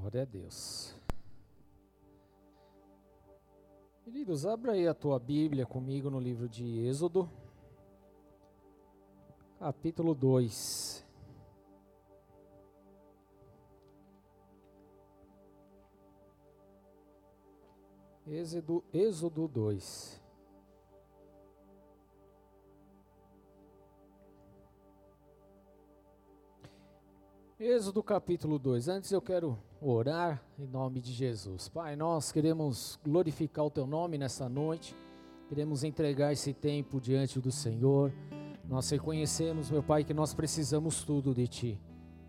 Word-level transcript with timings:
Glória 0.00 0.22
a 0.22 0.24
Deus. 0.24 0.94
Queridos, 4.02 4.46
abra 4.46 4.72
aí 4.72 4.88
a 4.88 4.94
tua 4.94 5.18
Bíblia 5.18 5.66
comigo 5.66 6.08
no 6.08 6.18
livro 6.18 6.48
de 6.48 6.86
Êxodo, 6.86 7.28
capítulo 9.58 10.14
2. 10.14 11.06
Êxodo, 18.26 18.82
Êxodo 18.94 19.46
2. 19.46 20.19
Êxodo 27.62 28.02
capítulo 28.02 28.58
2. 28.58 28.88
Antes 28.88 29.12
eu 29.12 29.20
quero 29.20 29.58
orar 29.82 30.42
em 30.58 30.66
nome 30.66 30.98
de 30.98 31.12
Jesus. 31.12 31.68
Pai, 31.68 31.94
nós 31.94 32.32
queremos 32.32 32.98
glorificar 33.04 33.66
o 33.66 33.70
teu 33.70 33.86
nome 33.86 34.16
nessa 34.16 34.48
noite. 34.48 34.96
Queremos 35.46 35.84
entregar 35.84 36.32
esse 36.32 36.54
tempo 36.54 36.98
diante 36.98 37.38
do 37.38 37.52
Senhor. 37.52 38.14
Nós 38.64 38.88
reconhecemos, 38.88 39.70
meu 39.70 39.82
Pai, 39.82 40.04
que 40.04 40.14
nós 40.14 40.32
precisamos 40.32 41.04
tudo 41.04 41.34
de 41.34 41.46
ti. 41.46 41.80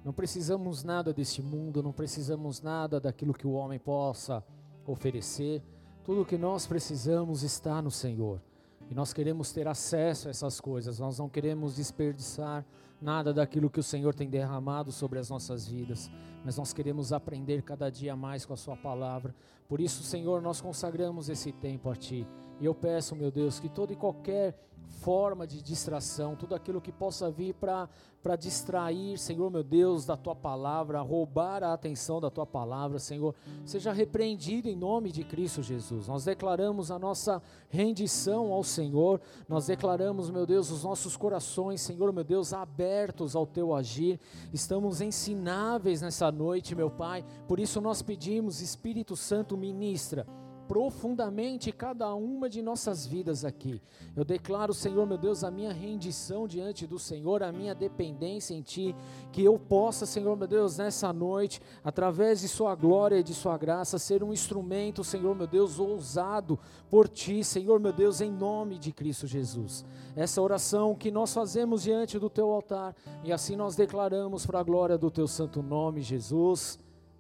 Não 0.04 0.12
precisamos 0.12 0.84
nada 0.84 1.14
deste 1.14 1.42
mundo, 1.42 1.82
não 1.82 1.94
precisamos 1.94 2.62
nada 2.62 3.00
daquilo 3.00 3.34
que 3.34 3.48
o 3.48 3.54
homem 3.54 3.80
possa 3.80 4.44
oferecer. 4.86 5.64
Tudo 6.04 6.26
que 6.26 6.38
nós 6.38 6.68
precisamos 6.68 7.42
está 7.42 7.82
no 7.82 7.90
Senhor. 7.90 8.42
E 8.90 8.94
nós 8.94 9.14
queremos 9.14 9.54
ter 9.54 9.66
acesso 9.66 10.28
a 10.28 10.32
essas 10.32 10.60
coisas. 10.60 11.00
Nós 11.00 11.18
não 11.18 11.30
queremos 11.30 11.78
desperdiçar 11.78 12.66
nada 13.02 13.34
daquilo 13.34 13.70
que 13.70 13.80
o 13.80 13.84
Senhor 13.84 14.14
tem 14.14 14.30
derramado 14.30 14.92
sobre 14.92 15.18
as 15.18 15.30
nossas 15.30 15.68
vidas, 15.68 16.10
mas 16.46 16.58
nós 16.58 16.72
queremos 16.72 17.12
aprender 17.12 17.64
cada 17.64 17.90
dia 17.90 18.16
mais 18.16 18.46
com 18.46 18.54
a 18.54 18.58
Sua 18.58 18.78
palavra. 18.78 19.36
Por 19.68 19.82
isso, 19.82 20.04
Senhor, 20.04 20.42
nós 20.42 20.62
consagramos 20.62 21.30
esse 21.30 21.52
tempo 21.52 21.90
a 21.90 21.96
Ti. 21.96 22.28
E 22.60 22.66
eu 22.66 22.76
peço, 22.76 23.16
meu 23.16 23.32
Deus, 23.32 23.60
que 23.60 23.70
toda 23.70 23.94
e 23.94 23.96
qualquer 23.96 24.56
forma 25.00 25.48
de 25.48 25.62
distração, 25.62 26.36
tudo 26.36 26.54
aquilo 26.54 26.82
que 26.82 26.92
possa 26.92 27.32
vir 27.32 27.54
para 27.56 28.36
distrair, 28.38 29.18
Senhor 29.18 29.50
meu 29.50 29.64
Deus, 29.64 30.06
da 30.06 30.18
tua 30.18 30.36
palavra, 30.36 31.00
roubar 31.02 31.64
a 31.64 31.74
atenção 31.74 32.20
da 32.20 32.30
tua 32.30 32.46
palavra, 32.46 33.00
Senhor, 33.00 33.34
seja 33.66 33.94
repreendido 33.94 34.68
em 34.68 34.76
nome 34.76 35.12
de 35.12 35.24
Cristo 35.24 35.64
Jesus. 35.64 36.08
Nós 36.08 36.26
declaramos 36.26 36.92
a 36.92 37.00
nossa 37.00 37.42
rendição 37.70 38.52
ao 38.52 38.64
Senhor, 38.64 39.22
nós 39.48 39.68
declaramos, 39.68 40.30
meu 40.30 40.46
Deus, 40.46 40.70
os 40.70 40.84
nossos 40.84 41.16
corações, 41.16 41.82
Senhor 41.82 42.12
meu 42.12 42.24
Deus, 42.24 42.52
abertos 42.52 42.91
ao 43.36 43.46
teu 43.46 43.74
agir, 43.74 44.20
estamos 44.54 45.02
ensináveis 45.02 46.02
nessa 46.02 46.32
noite, 46.32 46.76
meu 46.76 46.90
Pai, 46.90 47.24
por 47.48 47.60
isso 47.60 47.80
nós 47.80 48.02
pedimos, 48.02 48.62
Espírito 48.62 49.16
Santo, 49.16 49.58
ministra 49.58 50.28
profundamente 50.72 51.70
cada 51.70 52.16
uma 52.16 52.50
de 52.50 52.62
nossas 52.62 53.06
vidas 53.06 53.44
aqui. 53.44 53.82
Eu 54.16 54.24
declaro, 54.24 54.74
Senhor 54.74 55.06
meu 55.06 55.18
Deus, 55.18 55.44
a 55.44 55.52
minha 55.52 55.74
rendição 55.74 56.48
diante 56.48 56.88
do 56.88 56.98
Senhor, 56.98 57.44
a 57.44 57.52
minha 57.52 57.76
dependência 57.76 58.54
em 58.54 58.62
Ti, 58.62 58.96
que 59.34 59.44
eu 59.44 59.60
possa, 59.60 60.06
Senhor 60.06 60.38
meu 60.38 60.48
Deus, 60.48 60.78
nessa 60.78 61.12
noite, 61.12 61.60
através 61.84 62.40
de 62.40 62.48
Sua 62.48 62.74
glória 62.74 63.20
e 63.20 63.24
de 63.24 63.34
Sua 63.34 63.58
graça, 63.58 64.00
ser 64.00 64.24
um 64.24 64.32
instrumento, 64.32 65.04
Senhor 65.04 65.36
meu 65.36 65.46
Deus, 65.46 65.78
ousado 65.78 66.58
por 66.90 67.10
Ti, 67.10 67.44
Senhor 67.44 67.78
meu 67.78 67.92
Deus, 67.92 68.22
em 68.22 68.32
nome 68.32 68.80
de 68.80 68.94
Cristo 68.94 69.28
Jesus. 69.28 69.84
Essa 70.16 70.42
oração 70.42 70.96
que 70.96 71.12
nós 71.12 71.34
fazemos 71.34 71.84
diante 71.84 72.18
do 72.18 72.30
Teu 72.30 72.50
altar, 72.50 72.96
e 73.26 73.34
assim 73.34 73.58
nós 73.58 73.76
declaramos 73.76 74.46
para 74.46 74.62
a 74.62 74.64
glória 74.64 74.98
do 74.98 75.12
Teu 75.12 75.28
santo 75.28 75.62
nome, 75.62 76.00
Jesus. 76.00 76.80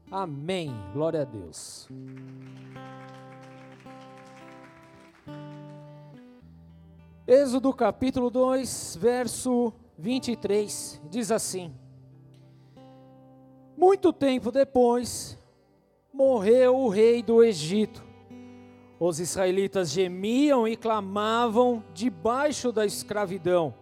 Amém. 0.09 0.73
Glória 0.93 1.23
a 1.23 1.25
Deus. 1.25 1.89
Êxodo 7.27 7.71
capítulo 7.71 8.31
2, 8.31 8.97
verso 8.99 9.71
23, 9.95 10.99
diz 11.07 11.31
assim: 11.31 11.71
Muito 13.77 14.11
tempo 14.11 14.51
depois, 14.51 15.37
morreu 16.11 16.75
o 16.75 16.89
rei 16.89 17.21
do 17.21 17.43
Egito. 17.43 18.03
Os 18.99 19.19
israelitas 19.19 19.91
gemiam 19.91 20.67
e 20.67 20.75
clamavam 20.75 21.83
debaixo 21.93 22.71
da 22.71 22.87
escravidão, 22.87 23.75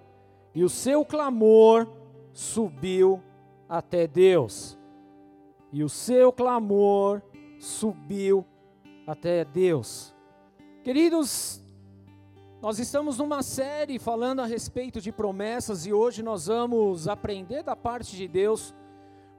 e 0.53 0.61
o 0.61 0.69
seu 0.69 1.05
clamor 1.05 1.87
subiu 2.33 3.23
até 3.69 4.05
Deus. 4.05 4.77
E 5.71 5.81
o 5.81 5.87
seu 5.87 6.33
clamor 6.33 7.21
subiu 7.57 8.45
até 9.07 9.45
Deus. 9.45 10.13
Queridos, 10.83 11.61
nós 12.61 12.77
estamos 12.77 13.17
numa 13.17 13.41
série 13.41 13.97
falando 13.97 14.41
a 14.41 14.45
respeito 14.45 14.99
de 14.99 15.13
promessas 15.13 15.85
e 15.85 15.93
hoje 15.93 16.21
nós 16.21 16.47
vamos 16.47 17.07
aprender 17.07 17.63
da 17.63 17.73
parte 17.73 18.17
de 18.17 18.27
Deus 18.27 18.75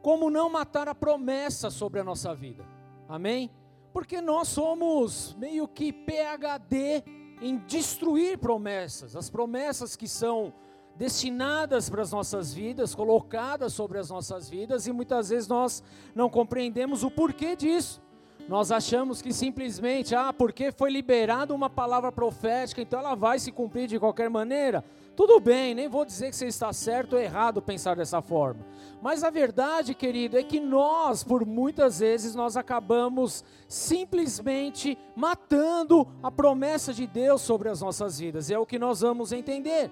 como 0.00 0.31
não 0.31 0.48
matar 0.48 0.88
a 0.88 0.94
promessa 0.94 1.69
sobre 1.69 2.00
a 2.00 2.04
nossa 2.04 2.34
vida. 2.34 2.64
Amém? 3.06 3.50
Porque 3.92 4.22
nós 4.22 4.48
somos 4.48 5.36
meio 5.38 5.69
que 5.69 5.92
PhD 5.92 7.04
em 7.42 7.59
destruir 7.59 8.38
promessas, 8.38 9.14
as 9.14 9.28
promessas 9.28 9.97
que 9.97 10.09
são 10.09 10.54
destinadas 10.97 11.91
para 11.91 12.00
as 12.00 12.12
nossas 12.12 12.54
vidas, 12.54 12.94
colocadas 12.94 13.75
sobre 13.75 13.98
as 13.98 14.09
nossas 14.09 14.48
vidas 14.48 14.86
e 14.86 14.92
muitas 14.92 15.28
vezes 15.28 15.47
nós 15.47 15.82
não 16.14 16.30
compreendemos 16.30 17.03
o 17.03 17.10
porquê 17.10 17.54
disso. 17.54 18.00
Nós 18.48 18.72
achamos 18.72 19.22
que 19.22 19.32
simplesmente, 19.32 20.14
ah, 20.14 20.32
porque 20.32 20.72
foi 20.72 20.90
liberada 20.90 21.54
uma 21.54 21.70
palavra 21.70 22.10
profética, 22.10 22.82
então 22.82 22.98
ela 22.98 23.14
vai 23.14 23.38
se 23.38 23.52
cumprir 23.52 23.86
de 23.86 23.98
qualquer 23.98 24.28
maneira. 24.28 24.84
Tudo 25.14 25.38
bem, 25.38 25.74
nem 25.74 25.88
vou 25.88 26.04
dizer 26.04 26.30
que 26.30 26.36
você 26.36 26.46
está 26.46 26.72
certo 26.72 27.12
ou 27.12 27.20
errado 27.20 27.60
pensar 27.60 27.94
dessa 27.94 28.22
forma. 28.22 28.64
Mas 29.02 29.22
a 29.22 29.30
verdade, 29.30 29.94
querido, 29.94 30.38
é 30.38 30.42
que 30.42 30.58
nós, 30.58 31.22
por 31.22 31.44
muitas 31.44 32.00
vezes, 32.00 32.34
nós 32.34 32.56
acabamos 32.56 33.44
simplesmente 33.68 34.96
matando 35.14 36.08
a 36.22 36.30
promessa 36.30 36.92
de 36.92 37.06
Deus 37.06 37.42
sobre 37.42 37.68
as 37.68 37.80
nossas 37.80 38.18
vidas. 38.18 38.48
E 38.48 38.54
é 38.54 38.58
o 38.58 38.66
que 38.66 38.78
nós 38.78 39.00
vamos 39.00 39.30
entender. 39.30 39.90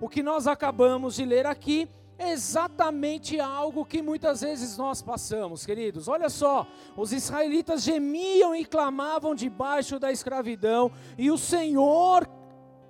O 0.00 0.08
que 0.08 0.22
nós 0.22 0.46
acabamos 0.46 1.16
de 1.16 1.24
ler 1.24 1.44
aqui 1.44 1.88
exatamente 2.18 3.38
algo 3.38 3.84
que 3.84 4.02
muitas 4.02 4.40
vezes 4.40 4.76
nós 4.76 5.00
passamos, 5.00 5.64
queridos. 5.64 6.08
Olha 6.08 6.28
só, 6.28 6.66
os 6.96 7.12
israelitas 7.12 7.82
gemiam 7.82 8.54
e 8.54 8.64
clamavam 8.64 9.34
debaixo 9.34 9.98
da 9.98 10.10
escravidão, 10.10 10.90
e 11.16 11.30
o 11.30 11.38
Senhor 11.38 12.28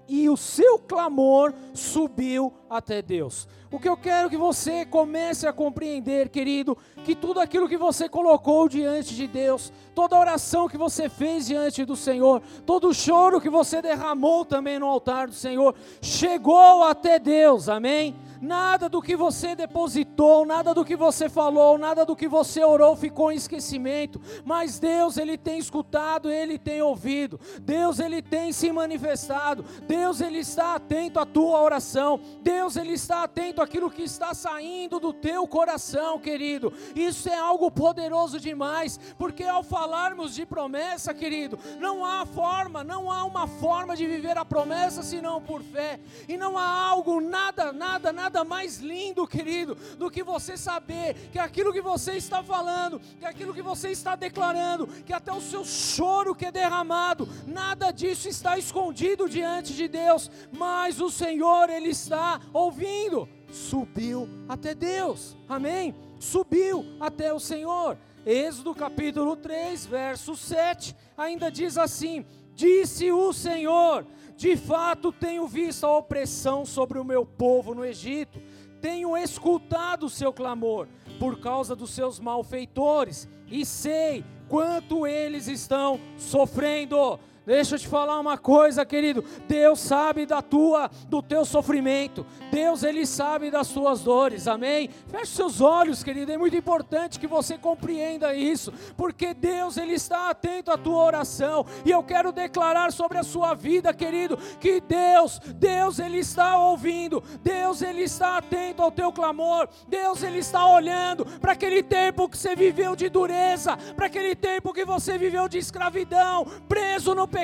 e 0.08 0.28
o 0.30 0.36
seu 0.38 0.78
clamor 0.78 1.52
subiu 1.74 2.52
até 2.70 3.02
Deus. 3.02 3.46
O 3.70 3.78
que 3.78 3.86
eu 3.86 3.98
quero 3.98 4.30
que 4.30 4.36
você 4.38 4.86
comece 4.86 5.46
a 5.46 5.52
compreender, 5.52 6.30
querido, 6.30 6.76
que 7.04 7.14
tudo 7.14 7.38
aquilo 7.38 7.68
que 7.68 7.76
você 7.76 8.08
colocou 8.08 8.66
diante 8.66 9.14
de 9.14 9.26
Deus, 9.26 9.70
toda 9.94 10.18
oração 10.18 10.66
que 10.66 10.78
você 10.78 11.10
fez 11.10 11.46
diante 11.46 11.84
do 11.84 11.94
Senhor, 11.94 12.40
todo 12.64 12.94
choro 12.94 13.42
que 13.42 13.50
você 13.50 13.82
derramou 13.82 14.46
também 14.46 14.78
no 14.78 14.86
altar 14.86 15.26
do 15.26 15.34
Senhor, 15.34 15.74
chegou 16.00 16.84
até 16.84 17.18
Deus, 17.18 17.68
amém? 17.68 18.16
Nada 18.40 18.88
do 18.88 19.02
que 19.02 19.16
você 19.16 19.54
depositou, 19.54 20.46
nada 20.46 20.72
do 20.72 20.84
que 20.84 20.96
você 20.96 21.28
falou, 21.28 21.76
nada 21.76 22.04
do 22.04 22.14
que 22.14 22.28
você 22.28 22.62
orou 22.62 22.94
ficou 22.94 23.32
em 23.32 23.36
esquecimento. 23.36 24.20
Mas 24.44 24.78
Deus, 24.78 25.16
Ele 25.16 25.36
tem 25.36 25.58
escutado, 25.58 26.30
Ele 26.30 26.58
tem 26.58 26.80
ouvido. 26.80 27.40
Deus, 27.60 27.98
Ele 27.98 28.22
tem 28.22 28.52
se 28.52 28.70
manifestado. 28.70 29.64
Deus, 29.86 30.20
Ele 30.20 30.38
está 30.38 30.76
atento 30.76 31.18
à 31.18 31.26
tua 31.26 31.60
oração. 31.60 32.20
Deus, 32.40 32.76
Ele 32.76 32.92
está 32.92 33.24
atento 33.24 33.60
àquilo 33.60 33.90
que 33.90 34.02
está 34.02 34.32
saindo 34.34 35.00
do 35.00 35.12
teu 35.12 35.46
coração, 35.46 36.18
querido. 36.18 36.72
Isso 36.94 37.28
é 37.28 37.36
algo 37.36 37.70
poderoso 37.70 38.38
demais, 38.38 39.00
porque 39.18 39.44
ao 39.44 39.62
falarmos 39.62 40.34
de 40.34 40.46
promessa, 40.46 41.12
querido, 41.12 41.58
não 41.80 42.04
há 42.04 42.24
forma, 42.24 42.84
não 42.84 43.10
há 43.10 43.24
uma 43.24 43.46
forma 43.46 43.96
de 43.96 44.06
viver 44.06 44.38
a 44.38 44.44
promessa 44.44 45.02
senão 45.02 45.42
por 45.42 45.62
fé. 45.62 45.98
E 46.28 46.36
não 46.36 46.56
há 46.56 46.88
algo, 46.88 47.20
nada, 47.20 47.72
nada, 47.72 48.12
nada 48.12 48.27
nada 48.28 48.44
mais 48.44 48.76
lindo, 48.78 49.26
querido, 49.26 49.74
do 49.96 50.10
que 50.10 50.22
você 50.22 50.54
saber 50.54 51.14
que 51.32 51.38
aquilo 51.38 51.72
que 51.72 51.80
você 51.80 52.12
está 52.12 52.42
falando, 52.42 53.00
que 53.18 53.24
aquilo 53.24 53.54
que 53.54 53.62
você 53.62 53.90
está 53.90 54.14
declarando, 54.14 54.86
que 54.86 55.14
até 55.14 55.32
o 55.32 55.40
seu 55.40 55.64
choro 55.64 56.34
que 56.34 56.44
é 56.44 56.52
derramado, 56.52 57.26
nada 57.46 57.90
disso 57.90 58.28
está 58.28 58.58
escondido 58.58 59.30
diante 59.30 59.72
de 59.72 59.88
Deus, 59.88 60.30
mas 60.52 61.00
o 61.00 61.10
Senhor, 61.10 61.70
Ele 61.70 61.88
está 61.88 62.38
ouvindo. 62.52 63.26
Subiu 63.50 64.28
até 64.46 64.74
Deus, 64.74 65.34
amém? 65.48 65.94
Subiu 66.20 66.84
até 67.00 67.32
o 67.32 67.40
Senhor. 67.40 67.96
Êxodo 68.26 68.74
capítulo 68.74 69.36
3, 69.36 69.86
verso 69.86 70.36
7, 70.36 70.94
ainda 71.16 71.50
diz 71.50 71.78
assim: 71.78 72.26
Disse 72.54 73.10
o 73.10 73.32
Senhor: 73.32 74.04
de 74.38 74.56
fato, 74.56 75.10
tenho 75.10 75.48
visto 75.48 75.84
a 75.84 75.98
opressão 75.98 76.64
sobre 76.64 76.96
o 76.96 77.04
meu 77.04 77.26
povo 77.26 77.74
no 77.74 77.84
Egito, 77.84 78.40
tenho 78.80 79.16
escutado 79.16 80.06
o 80.06 80.08
seu 80.08 80.32
clamor, 80.32 80.86
por 81.18 81.40
causa 81.40 81.74
dos 81.74 81.90
seus 81.90 82.20
malfeitores, 82.20 83.28
e 83.48 83.66
sei 83.66 84.24
quanto 84.48 85.08
eles 85.08 85.48
estão 85.48 85.98
sofrendo. 86.16 87.18
Deixa 87.48 87.76
eu 87.76 87.78
te 87.78 87.88
falar 87.88 88.20
uma 88.20 88.36
coisa, 88.36 88.84
querido. 88.84 89.24
Deus 89.48 89.80
sabe 89.80 90.26
da 90.26 90.42
tua, 90.42 90.90
do 91.08 91.22
teu 91.22 91.46
sofrimento. 91.46 92.26
Deus 92.52 92.82
ele 92.82 93.06
sabe 93.06 93.50
das 93.50 93.68
tuas 93.68 94.02
dores. 94.02 94.46
Amém. 94.46 94.90
Feche 95.06 95.32
seus 95.32 95.58
olhos, 95.62 96.02
querido. 96.02 96.30
É 96.30 96.36
muito 96.36 96.54
importante 96.54 97.18
que 97.18 97.26
você 97.26 97.56
compreenda 97.56 98.34
isso, 98.34 98.70
porque 98.98 99.32
Deus 99.32 99.78
ele 99.78 99.94
está 99.94 100.28
atento 100.28 100.70
à 100.70 100.76
tua 100.76 101.02
oração. 101.02 101.64
E 101.86 101.90
eu 101.90 102.02
quero 102.02 102.32
declarar 102.32 102.92
sobre 102.92 103.16
a 103.16 103.22
sua 103.22 103.54
vida, 103.54 103.94
querido, 103.94 104.36
que 104.60 104.78
Deus, 104.82 105.40
Deus 105.56 105.98
ele 105.98 106.18
está 106.18 106.58
ouvindo. 106.58 107.24
Deus 107.42 107.80
ele 107.80 108.02
está 108.02 108.36
atento 108.36 108.82
ao 108.82 108.92
teu 108.92 109.10
clamor. 109.10 109.70
Deus 109.88 110.22
ele 110.22 110.40
está 110.40 110.66
olhando 110.66 111.24
para 111.40 111.52
aquele 111.52 111.82
tempo 111.82 112.28
que 112.28 112.36
você 112.36 112.54
viveu 112.54 112.94
de 112.94 113.08
dureza, 113.08 113.74
para 113.96 114.04
aquele 114.04 114.36
tempo 114.36 114.70
que 114.70 114.84
você 114.84 115.16
viveu 115.16 115.48
de 115.48 115.56
escravidão, 115.56 116.44
preso 116.68 117.14
no 117.14 117.26
pecado. 117.26 117.37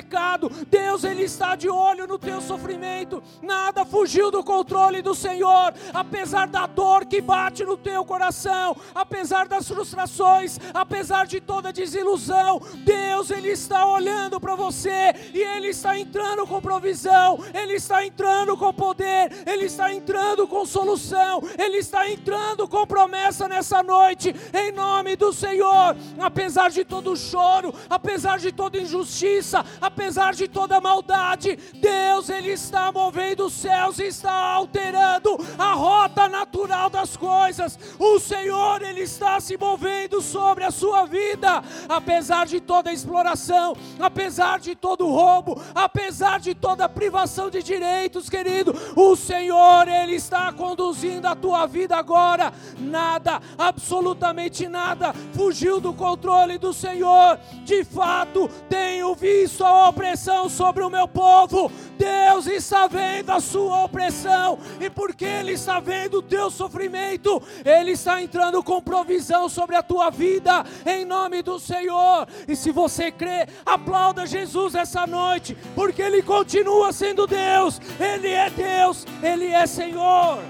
Deus 0.68 1.04
ele 1.04 1.24
está 1.24 1.54
de 1.54 1.68
olho 1.68 2.06
no 2.06 2.18
teu 2.18 2.40
sofrimento. 2.40 3.22
Nada 3.42 3.84
fugiu 3.84 4.30
do 4.30 4.42
controle 4.42 5.02
do 5.02 5.14
Senhor, 5.14 5.74
apesar 5.92 6.46
da 6.48 6.66
dor 6.66 7.04
que 7.04 7.20
bate 7.20 7.64
no 7.64 7.76
teu 7.76 8.04
coração, 8.04 8.76
apesar 8.94 9.46
das 9.46 9.68
frustrações, 9.68 10.58
apesar 10.72 11.26
de 11.26 11.40
toda 11.40 11.72
desilusão. 11.72 12.60
Deus 12.84 13.30
ele 13.30 13.50
está 13.50 13.86
olhando 13.86 14.40
para 14.40 14.54
você 14.54 15.14
e 15.32 15.40
ele 15.40 15.68
está 15.68 15.98
entrando 15.98 16.46
com 16.46 16.60
provisão, 16.60 17.38
ele 17.52 17.74
está 17.74 18.04
entrando 18.04 18.56
com 18.56 18.72
poder, 18.72 19.30
ele 19.46 19.66
está 19.66 19.92
entrando 19.92 20.46
com 20.46 20.64
solução, 20.64 21.42
ele 21.58 21.78
está 21.78 22.08
entrando 22.08 22.66
com 22.68 22.86
promessa 22.86 23.48
nessa 23.48 23.82
noite, 23.82 24.34
em 24.52 24.72
nome 24.72 25.16
do 25.16 25.32
Senhor. 25.32 25.96
Apesar 26.18 26.70
de 26.70 26.84
todo 26.84 27.16
choro, 27.16 27.74
apesar 27.88 28.38
de 28.38 28.52
toda 28.52 28.78
injustiça, 28.78 29.64
apesar 29.86 30.34
de 30.34 30.48
toda 30.48 30.80
maldade, 30.80 31.58
Deus 31.74 32.30
ele 32.30 32.50
está 32.50 32.90
movendo 32.90 33.46
os 33.46 33.52
céus 33.52 33.98
e 33.98 34.04
está 34.04 34.32
alterando 34.32 35.38
a 35.58 35.74
rota 35.74 36.28
natural 36.28 36.88
das 36.88 37.16
coisas. 37.16 37.78
O 37.98 38.18
Senhor 38.18 38.80
ele 38.82 39.02
está 39.02 39.38
se 39.40 39.56
movendo 39.56 40.22
sobre 40.22 40.64
a 40.64 40.70
sua 40.70 41.04
vida, 41.04 41.62
apesar 41.88 42.46
de 42.46 42.60
toda 42.60 42.92
exploração, 42.92 43.76
apesar 44.00 44.58
de 44.58 44.74
todo 44.74 45.06
roubo, 45.06 45.60
apesar 45.74 46.40
de 46.40 46.54
toda 46.54 46.88
privação 46.88 47.50
de 47.50 47.62
direitos, 47.62 48.30
querido. 48.30 48.74
O 48.96 49.14
Senhor 49.14 49.86
ele 49.86 50.14
está 50.14 50.50
conduzindo 50.52 51.26
a 51.26 51.36
tua 51.36 51.66
vida 51.66 51.96
agora. 51.96 52.52
Nada, 52.78 53.40
absolutamente 53.58 54.66
nada 54.66 55.12
fugiu 55.34 55.80
do 55.80 55.92
controle 55.92 56.56
do 56.56 56.72
Senhor. 56.72 57.38
De 57.64 57.84
fato, 57.84 58.48
tenho 58.68 59.14
visto 59.14 59.64
a 59.64 59.73
opressão 59.74 60.48
sobre 60.48 60.82
o 60.82 60.90
meu 60.90 61.06
povo. 61.06 61.70
Deus 61.98 62.46
está 62.46 62.86
vendo 62.86 63.30
a 63.30 63.40
sua 63.40 63.84
opressão, 63.84 64.58
e 64.80 64.90
porque 64.90 65.24
Ele 65.24 65.52
está 65.52 65.80
vendo 65.80 66.18
o 66.18 66.22
teu 66.22 66.50
sofrimento, 66.50 67.42
Ele 67.64 67.92
está 67.92 68.20
entrando 68.22 68.62
com 68.62 68.82
provisão 68.82 69.48
sobre 69.48 69.76
a 69.76 69.82
tua 69.82 70.10
vida, 70.10 70.64
em 70.84 71.04
nome 71.04 71.42
do 71.42 71.58
Senhor. 71.58 72.26
E 72.48 72.56
se 72.56 72.70
você 72.70 73.10
crê, 73.10 73.46
aplauda 73.64 74.26
Jesus 74.26 74.74
essa 74.74 75.06
noite, 75.06 75.56
porque 75.74 76.02
Ele 76.02 76.22
continua 76.22 76.92
sendo 76.92 77.26
Deus, 77.26 77.80
Ele 78.00 78.28
é 78.28 78.50
Deus, 78.50 79.06
Ele 79.22 79.46
é 79.46 79.66
Senhor. 79.66 80.42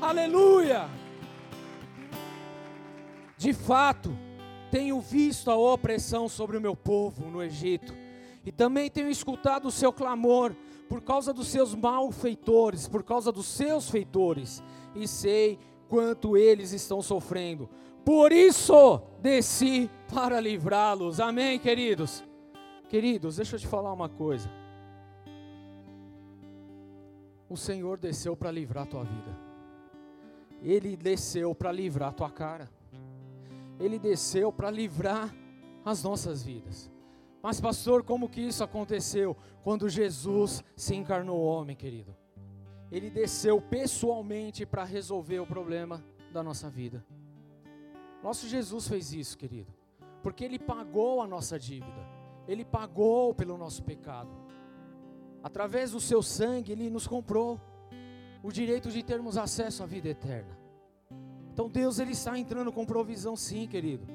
Aleluia. 0.00 0.86
De 3.36 3.52
fato, 3.52 4.16
tenho 4.70 5.00
visto 5.00 5.50
a 5.50 5.56
opressão 5.56 6.28
sobre 6.28 6.56
o 6.56 6.60
meu 6.60 6.74
povo 6.74 7.30
no 7.30 7.42
Egito 7.42 8.03
e 8.44 8.52
também 8.52 8.90
tenho 8.90 9.10
escutado 9.10 9.68
o 9.68 9.72
seu 9.72 9.92
clamor 9.92 10.54
por 10.88 11.00
causa 11.00 11.32
dos 11.32 11.48
seus 11.48 11.74
malfeitores, 11.74 12.86
por 12.86 13.02
causa 13.02 13.32
dos 13.32 13.46
seus 13.46 13.88
feitores, 13.88 14.62
e 14.94 15.08
sei 15.08 15.58
quanto 15.88 16.36
eles 16.36 16.72
estão 16.72 17.00
sofrendo. 17.00 17.68
Por 18.04 18.32
isso 18.32 19.00
desci 19.20 19.90
para 20.12 20.38
livrá-los. 20.40 21.20
Amém, 21.20 21.58
queridos? 21.58 22.22
Queridos, 22.88 23.36
deixa 23.36 23.56
eu 23.56 23.60
te 23.60 23.66
falar 23.66 23.92
uma 23.92 24.08
coisa. 24.08 24.50
O 27.48 27.56
Senhor 27.56 27.98
desceu 27.98 28.36
para 28.36 28.50
livrar 28.50 28.84
a 28.84 28.86
tua 28.86 29.04
vida. 29.04 29.38
Ele 30.60 30.96
desceu 30.96 31.54
para 31.54 31.72
livrar 31.72 32.10
a 32.10 32.12
tua 32.12 32.30
cara. 32.30 32.70
Ele 33.80 33.98
desceu 33.98 34.52
para 34.52 34.70
livrar 34.70 35.34
as 35.84 36.02
nossas 36.02 36.42
vidas. 36.42 36.93
Mas, 37.44 37.60
pastor, 37.60 38.02
como 38.02 38.26
que 38.26 38.40
isso 38.40 38.64
aconteceu? 38.64 39.36
Quando 39.62 39.86
Jesus 39.86 40.64
se 40.74 40.94
encarnou 40.94 41.42
homem, 41.42 41.76
querido. 41.76 42.16
Ele 42.90 43.10
desceu 43.10 43.60
pessoalmente 43.60 44.64
para 44.64 44.82
resolver 44.82 45.40
o 45.40 45.46
problema 45.46 46.02
da 46.32 46.42
nossa 46.42 46.70
vida. 46.70 47.04
Nosso 48.22 48.48
Jesus 48.48 48.88
fez 48.88 49.12
isso, 49.12 49.36
querido, 49.36 49.70
porque 50.22 50.42
ele 50.42 50.58
pagou 50.58 51.20
a 51.20 51.26
nossa 51.26 51.58
dívida, 51.58 52.08
ele 52.48 52.64
pagou 52.64 53.34
pelo 53.34 53.58
nosso 53.58 53.82
pecado. 53.82 54.30
Através 55.42 55.90
do 55.90 56.00
seu 56.00 56.22
sangue, 56.22 56.72
ele 56.72 56.88
nos 56.88 57.06
comprou 57.06 57.60
o 58.42 58.50
direito 58.50 58.88
de 58.88 59.02
termos 59.02 59.36
acesso 59.36 59.82
à 59.82 59.86
vida 59.86 60.08
eterna. 60.08 60.58
Então 61.52 61.68
Deus 61.68 61.98
ele 61.98 62.12
está 62.12 62.38
entrando 62.38 62.72
com 62.72 62.86
provisão 62.86 63.36
sim, 63.36 63.66
querido. 63.66 64.06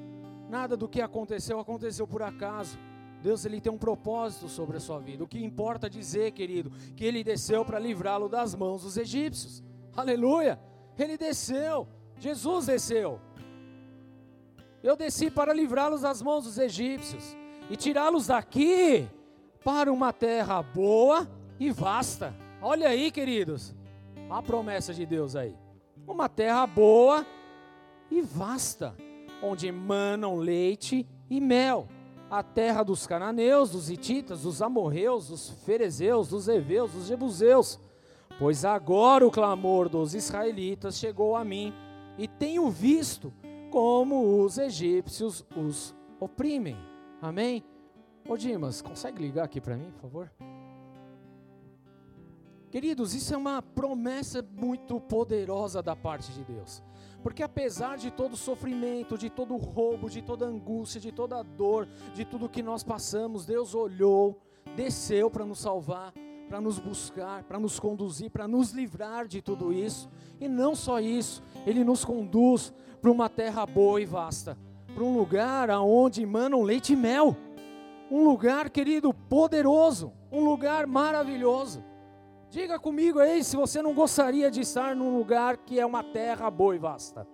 Nada 0.48 0.76
do 0.76 0.88
que 0.88 1.00
aconteceu 1.00 1.60
aconteceu 1.60 2.08
por 2.08 2.24
acaso. 2.24 2.76
Deus 3.22 3.44
ele 3.44 3.60
tem 3.60 3.70
um 3.70 3.78
propósito 3.78 4.48
sobre 4.48 4.78
a 4.78 4.80
sua 4.80 4.98
vida. 4.98 5.22
O 5.22 5.28
que 5.28 5.42
importa 5.42 5.90
dizer, 5.90 6.32
querido, 6.32 6.70
que 6.96 7.04
ele 7.04 7.22
desceu 7.22 7.64
para 7.64 7.78
livrá-lo 7.78 8.28
das 8.28 8.54
mãos 8.54 8.82
dos 8.82 8.96
egípcios. 8.96 9.62
Aleluia! 9.94 10.58
Ele 10.98 11.16
desceu. 11.16 11.86
Jesus 12.18 12.66
desceu. 12.66 13.20
Eu 14.82 14.96
desci 14.96 15.30
para 15.30 15.52
livrá-los 15.52 16.02
das 16.02 16.22
mãos 16.22 16.44
dos 16.44 16.58
egípcios 16.58 17.36
e 17.68 17.76
tirá-los 17.76 18.28
daqui 18.28 19.08
para 19.62 19.92
uma 19.92 20.12
terra 20.12 20.62
boa 20.62 21.28
e 21.58 21.70
vasta. 21.70 22.34
Olha 22.62 22.88
aí, 22.88 23.10
queridos. 23.10 23.74
A 24.30 24.42
promessa 24.42 24.94
de 24.94 25.04
Deus 25.04 25.36
aí. 25.36 25.54
Uma 26.06 26.28
terra 26.28 26.66
boa 26.66 27.26
e 28.10 28.22
vasta, 28.22 28.94
onde 29.42 29.70
manam 29.70 30.36
leite 30.36 31.06
e 31.28 31.40
mel 31.40 31.86
a 32.30 32.42
terra 32.42 32.82
dos 32.82 33.06
cananeus, 33.06 33.70
dos 33.70 33.90
hititas, 33.90 34.42
dos 34.42 34.62
amorreus, 34.62 35.28
dos 35.28 35.50
ferezeus, 35.64 36.28
dos 36.28 36.46
heveus, 36.46 36.92
dos 36.92 37.06
jebuseus. 37.06 37.80
Pois 38.38 38.64
agora 38.64 39.26
o 39.26 39.30
clamor 39.30 39.88
dos 39.88 40.14
israelitas 40.14 40.96
chegou 40.98 41.34
a 41.34 41.44
mim, 41.44 41.74
e 42.16 42.28
tenho 42.28 42.70
visto 42.70 43.32
como 43.70 44.42
os 44.42 44.58
egípcios 44.58 45.44
os 45.56 45.94
oprimem. 46.18 46.76
Amém? 47.20 47.64
Ô 48.28 48.36
Dimas, 48.36 48.80
consegue 48.80 49.20
ligar 49.20 49.44
aqui 49.44 49.60
para 49.60 49.76
mim, 49.76 49.90
por 49.90 50.02
favor? 50.02 50.59
Queridos, 52.70 53.14
isso 53.14 53.34
é 53.34 53.36
uma 53.36 53.60
promessa 53.60 54.46
muito 54.56 55.00
poderosa 55.00 55.82
da 55.82 55.96
parte 55.96 56.30
de 56.30 56.44
Deus. 56.44 56.82
Porque 57.20 57.42
apesar 57.42 57.98
de 57.98 58.12
todo 58.12 58.36
sofrimento, 58.36 59.18
de 59.18 59.28
todo 59.28 59.56
roubo, 59.56 60.08
de 60.08 60.22
toda 60.22 60.46
angústia, 60.46 61.00
de 61.00 61.10
toda 61.10 61.42
dor, 61.42 61.88
de 62.14 62.24
tudo 62.24 62.48
que 62.48 62.62
nós 62.62 62.84
passamos, 62.84 63.44
Deus 63.44 63.74
olhou, 63.74 64.40
desceu 64.76 65.28
para 65.28 65.44
nos 65.44 65.58
salvar, 65.58 66.12
para 66.48 66.60
nos 66.60 66.78
buscar, 66.78 67.42
para 67.42 67.58
nos 67.58 67.78
conduzir, 67.80 68.30
para 68.30 68.46
nos 68.46 68.70
livrar 68.70 69.26
de 69.26 69.42
tudo 69.42 69.72
isso. 69.72 70.08
E 70.40 70.46
não 70.46 70.76
só 70.76 71.00
isso, 71.00 71.42
Ele 71.66 71.82
nos 71.82 72.04
conduz 72.04 72.72
para 73.02 73.10
uma 73.10 73.28
terra 73.28 73.66
boa 73.66 74.00
e 74.00 74.06
vasta, 74.06 74.56
para 74.94 75.02
um 75.02 75.16
lugar 75.16 75.70
aonde 75.70 76.22
emanam 76.22 76.62
leite 76.62 76.92
e 76.92 76.96
mel. 76.96 77.36
Um 78.10 78.24
lugar, 78.24 78.70
querido, 78.70 79.12
poderoso, 79.12 80.12
um 80.30 80.44
lugar 80.44 80.86
maravilhoso. 80.86 81.89
Diga 82.50 82.80
comigo 82.80 83.20
aí 83.20 83.44
se 83.44 83.54
você 83.54 83.80
não 83.80 83.94
gostaria 83.94 84.50
de 84.50 84.62
estar 84.62 84.96
num 84.96 85.16
lugar 85.16 85.56
que 85.56 85.78
é 85.78 85.86
uma 85.86 86.02
terra 86.02 86.50
boa 86.50 86.74
e 86.74 86.80
vasta. 86.80 87.24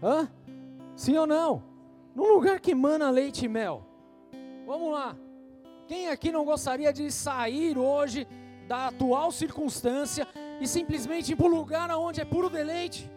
Hã? 0.00 0.30
Sim 0.94 1.16
ou 1.16 1.26
não? 1.26 1.64
Num 2.14 2.32
lugar 2.32 2.60
que 2.60 2.72
mana 2.72 3.10
leite 3.10 3.46
e 3.46 3.48
mel. 3.48 3.84
Vamos 4.64 4.92
lá. 4.92 5.16
Quem 5.88 6.08
aqui 6.08 6.30
não 6.30 6.44
gostaria 6.44 6.92
de 6.92 7.10
sair 7.10 7.76
hoje 7.76 8.28
da 8.68 8.86
atual 8.86 9.32
circunstância 9.32 10.24
e 10.60 10.68
simplesmente 10.68 11.32
ir 11.32 11.36
para 11.36 11.46
um 11.46 11.56
lugar 11.56 11.90
onde 11.98 12.20
é 12.20 12.24
puro 12.24 12.48
deleite? 12.48 13.10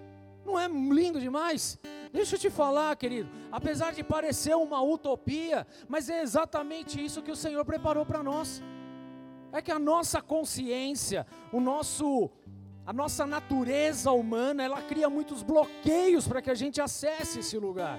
Não 0.44 0.60
é 0.60 0.68
lindo 0.68 1.20
demais? 1.20 1.78
Deixa 2.12 2.36
eu 2.36 2.40
te 2.40 2.50
falar, 2.50 2.96
querido, 2.96 3.30
apesar 3.52 3.94
de 3.94 4.04
parecer 4.04 4.56
uma 4.56 4.82
utopia, 4.82 5.68
mas 5.88 6.10
é 6.10 6.24
exatamente 6.24 7.04
isso 7.04 7.22
que 7.22 7.32
o 7.32 7.36
Senhor 7.36 7.64
preparou 7.64 8.08
para 8.08 8.24
nós 8.24 8.60
é 9.54 9.62
que 9.62 9.72
a 9.72 9.80
nossa 9.80 10.22
consciência, 10.22 11.26
o 11.52 11.62
nosso 11.62 12.30
A 12.86 12.92
nossa 12.92 13.26
natureza 13.26 14.12
humana, 14.12 14.62
ela 14.62 14.82
cria 14.82 15.10
muitos 15.10 15.42
bloqueios 15.42 16.28
para 16.28 16.42
que 16.42 16.52
a 16.52 16.56
gente 16.56 16.82
acesse 16.82 17.40
esse 17.40 17.58
lugar. 17.58 17.98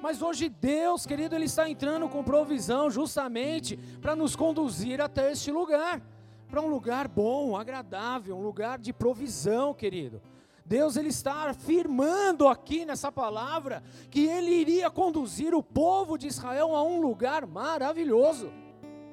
Mas 0.00 0.22
hoje 0.22 0.48
Deus, 0.48 1.04
querido, 1.04 1.34
Ele 1.34 1.44
está 1.44 1.68
entrando 1.68 2.08
com 2.08 2.24
provisão 2.24 2.90
justamente 2.90 3.76
para 4.00 4.16
nos 4.16 4.34
conduzir 4.34 5.02
até 5.02 5.30
este 5.30 5.52
lugar. 5.52 6.00
Para 6.48 6.62
um 6.62 6.66
lugar 6.66 7.08
bom, 7.08 7.56
agradável, 7.56 8.34
um 8.36 8.42
lugar 8.42 8.78
de 8.78 8.90
provisão, 8.90 9.74
querido. 9.74 10.22
Deus 10.64 10.96
ele 10.96 11.08
está 11.08 11.50
afirmando 11.50 12.48
aqui 12.48 12.86
nessa 12.86 13.12
palavra 13.12 13.82
que 14.10 14.26
ele 14.26 14.52
iria 14.52 14.90
conduzir 14.90 15.54
o 15.54 15.62
povo 15.62 16.16
de 16.16 16.28
Israel 16.28 16.74
a 16.74 16.82
um 16.82 17.00
lugar 17.00 17.46
maravilhoso. 17.46 18.50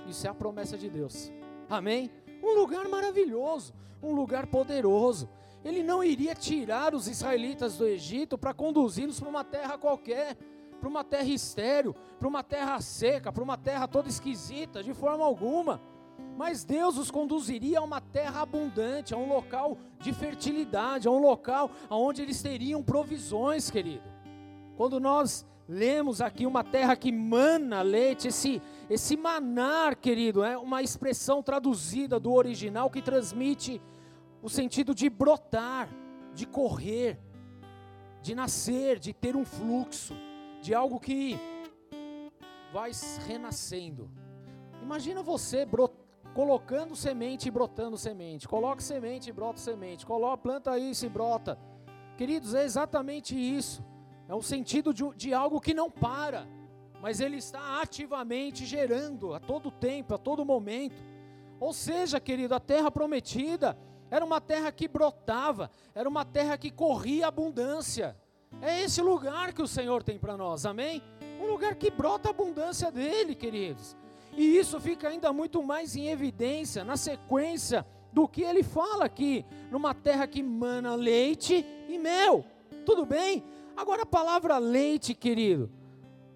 Isso 0.08 0.26
é 0.26 0.30
a 0.30 0.34
promessa 0.34 0.78
de 0.78 0.90
Deus. 0.90 1.32
Amém? 1.70 2.10
Um 2.44 2.56
lugar 2.56 2.88
maravilhoso, 2.90 3.74
um 4.02 4.14
lugar 4.14 4.48
poderoso. 4.48 5.30
Ele 5.64 5.84
não 5.84 6.04
iria 6.04 6.34
tirar 6.34 6.96
os 6.96 7.08
israelitas 7.08 7.78
do 7.78 7.86
Egito 7.86 8.38
para 8.38 8.54
conduzi-los 8.54 9.20
para 9.20 9.30
uma 9.30 9.44
terra 9.44 9.78
qualquer, 9.78 10.36
para 10.80 10.90
uma 10.90 11.04
terra 11.04 11.28
estéril, 11.28 11.94
para 12.18 12.28
uma 12.28 12.44
terra 12.44 12.80
seca, 12.82 13.32
para 13.32 13.44
uma 13.44 13.58
terra 13.58 13.88
toda 13.88 14.10
esquisita, 14.10 14.82
de 14.82 14.94
forma 14.94 15.24
alguma. 15.24 15.82
Mas 16.38 16.64
Deus 16.64 16.98
os 16.98 17.12
conduziria 17.12 17.80
a 17.80 17.84
uma 17.84 18.00
terra 18.00 18.42
abundante, 18.42 19.14
a 19.14 19.18
um 19.18 19.28
local 19.28 19.78
de 20.00 20.14
fertilidade, 20.14 21.08
a 21.08 21.12
um 21.12 21.20
local 21.20 21.70
onde 21.90 22.22
eles 22.22 22.42
teriam 22.42 22.82
provisões, 22.82 23.70
querido. 23.70 24.04
Quando 24.78 25.00
nós 25.02 25.46
lemos 25.70 26.20
aqui 26.20 26.48
uma 26.48 26.64
terra 26.64 26.96
que 26.96 27.12
mana 27.12 27.84
leite, 27.84 28.28
esse, 28.28 28.60
esse 28.90 29.16
manar, 29.16 29.96
querido, 29.96 30.44
é 30.44 30.58
uma 30.58 30.82
expressão 30.82 31.44
traduzida 31.44 32.20
do 32.20 32.34
original 32.34 32.90
que 32.90 33.04
transmite 33.04 33.80
o 34.42 34.50
sentido 34.50 34.96
de 34.96 35.08
brotar, 35.12 35.88
de 36.34 36.48
correr, 36.48 37.20
de 38.20 38.34
nascer, 38.34 38.98
de 38.98 39.14
ter 39.14 39.36
um 39.36 39.46
fluxo, 39.46 40.16
de 40.60 40.74
algo 40.74 41.00
que 41.00 41.40
vai 42.74 42.90
renascendo. 43.28 44.10
Imagina 44.82 45.22
você 45.22 45.68
colocando 46.34 46.96
semente 46.96 47.48
e 47.48 47.52
brotando 47.52 47.96
semente. 47.96 48.48
Coloca 48.48 48.82
semente 48.82 49.30
e 49.30 49.34
brota 49.34 49.60
semente. 49.60 50.04
Coloca, 50.04 50.38
planta 50.38 50.80
isso 50.80 51.06
e 51.06 51.10
brota. 51.10 51.60
Queridos, 52.18 52.56
é 52.56 52.64
exatamente 52.64 53.36
isso. 53.36 53.84
É 54.30 54.36
um 54.36 54.44
sentido 54.44 54.94
de, 54.94 55.04
de 55.16 55.34
algo 55.34 55.60
que 55.60 55.74
não 55.74 55.90
para, 55.90 56.48
mas 57.02 57.20
ele 57.20 57.38
está 57.38 57.82
ativamente 57.82 58.64
gerando 58.64 59.34
a 59.34 59.40
todo 59.40 59.72
tempo, 59.72 60.14
a 60.14 60.20
todo 60.20 60.46
momento. 60.46 61.02
Ou 61.60 61.74
seja, 61.74 62.20
querido, 62.20 62.54
a 62.54 62.60
terra 62.60 62.92
prometida 62.92 63.76
era 64.12 64.24
uma 64.24 64.40
terra 64.40 64.72
que 64.72 64.88
brotava, 64.88 65.72
era 65.96 66.08
uma 66.08 66.24
terra 66.24 66.60
que 66.60 66.70
corria 66.70 67.26
abundância. 67.26 68.16
É 68.62 68.84
esse 68.84 69.02
lugar 69.02 69.52
que 69.52 69.64
o 69.64 69.68
Senhor 69.68 70.04
tem 70.04 70.20
para 70.20 70.38
nós, 70.38 70.64
amém? 70.64 71.02
Um 71.42 71.48
lugar 71.48 71.74
que 71.74 71.90
brota 71.90 72.30
a 72.30 72.32
abundância 72.32 72.92
dele, 72.92 73.34
queridos. 73.34 73.98
E 74.38 74.58
isso 74.58 74.80
fica 74.80 75.10
ainda 75.10 75.34
muito 75.34 75.64
mais 75.64 75.96
em 75.96 76.08
evidência 76.08 76.84
na 76.84 76.98
sequência 76.98 77.84
do 78.14 78.28
que 78.28 78.44
ele 78.44 78.62
fala 78.62 79.06
aqui, 79.06 79.44
numa 79.72 79.96
terra 79.96 80.28
que 80.28 80.44
mana 80.44 80.94
leite 80.94 81.66
e 81.88 81.98
mel. 81.98 82.46
Tudo 82.86 83.08
bem? 83.08 83.44
Agora 83.80 84.04
a 84.04 84.06
palavra 84.06 84.58
leite, 84.58 85.16
querido, 85.16 85.72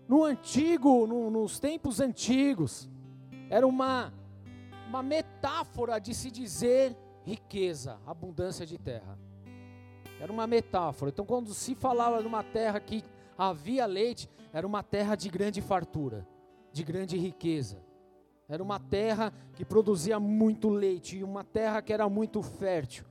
no 0.07 0.23
antigo, 0.23 1.05
no, 1.05 1.29
nos 1.29 1.59
tempos 1.59 1.99
antigos, 1.99 2.89
era 3.49 3.67
uma, 3.67 4.13
uma 4.87 5.03
metáfora 5.03 5.99
de 5.99 6.13
se 6.15 6.31
dizer 6.31 6.95
riqueza, 7.25 7.99
abundância 8.07 8.65
de 8.65 8.77
terra. 8.77 9.19
Era 10.21 10.31
uma 10.31 10.47
metáfora. 10.47 11.11
Então, 11.11 11.25
quando 11.25 11.53
se 11.53 11.75
falava 11.75 12.21
de 12.21 12.27
uma 12.27 12.45
terra 12.45 12.79
que 12.79 13.03
havia 13.37 13.85
leite, 13.85 14.29
era 14.53 14.65
uma 14.65 14.81
terra 14.81 15.13
de 15.13 15.27
grande 15.27 15.59
fartura, 15.59 16.25
de 16.71 16.81
grande 16.81 17.17
riqueza. 17.17 17.83
Era 18.47 18.63
uma 18.63 18.79
terra 18.79 19.33
que 19.53 19.65
produzia 19.65 20.17
muito 20.17 20.69
leite, 20.69 21.17
e 21.17 21.25
uma 21.25 21.43
terra 21.43 21.81
que 21.81 21.91
era 21.91 22.07
muito 22.07 22.41
fértil. 22.41 23.03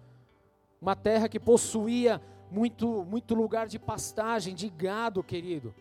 Uma 0.80 0.96
terra 0.96 1.28
que 1.28 1.38
possuía 1.38 2.18
muito, 2.52 3.04
muito 3.04 3.34
lugar 3.34 3.66
de 3.66 3.78
pastagem, 3.78 4.54
de 4.54 4.68
gado, 4.68 5.22
querido. 5.22 5.74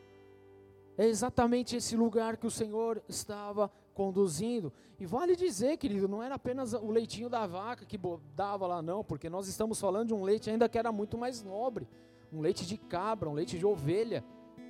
É 0.97 1.05
exatamente 1.05 1.75
esse 1.75 1.95
lugar 1.95 2.37
que 2.37 2.47
o 2.47 2.51
Senhor 2.51 3.01
estava 3.09 3.71
conduzindo. 3.93 4.71
E 4.99 5.05
vale 5.05 5.35
dizer, 5.35 5.77
querido, 5.77 6.07
não 6.07 6.23
era 6.23 6.35
apenas 6.35 6.73
o 6.73 6.89
leitinho 6.89 7.29
da 7.29 7.45
vaca 7.45 7.85
que 7.85 7.99
dava 8.35 8.65
lá, 8.67 8.81
não, 8.81 9.03
porque 9.03 9.29
nós 9.29 9.47
estamos 9.47 9.79
falando 9.79 10.09
de 10.09 10.13
um 10.13 10.23
leite 10.23 10.49
ainda 10.49 10.69
que 10.69 10.77
era 10.77 10.91
muito 10.91 11.17
mais 11.17 11.43
nobre 11.43 11.87
um 12.31 12.39
leite 12.39 12.65
de 12.65 12.77
cabra, 12.77 13.29
um 13.29 13.33
leite 13.33 13.59
de 13.59 13.65
ovelha, 13.65 14.23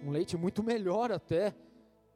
um 0.03 0.09
leite 0.09 0.35
muito 0.35 0.63
melhor 0.63 1.11
até. 1.11 1.53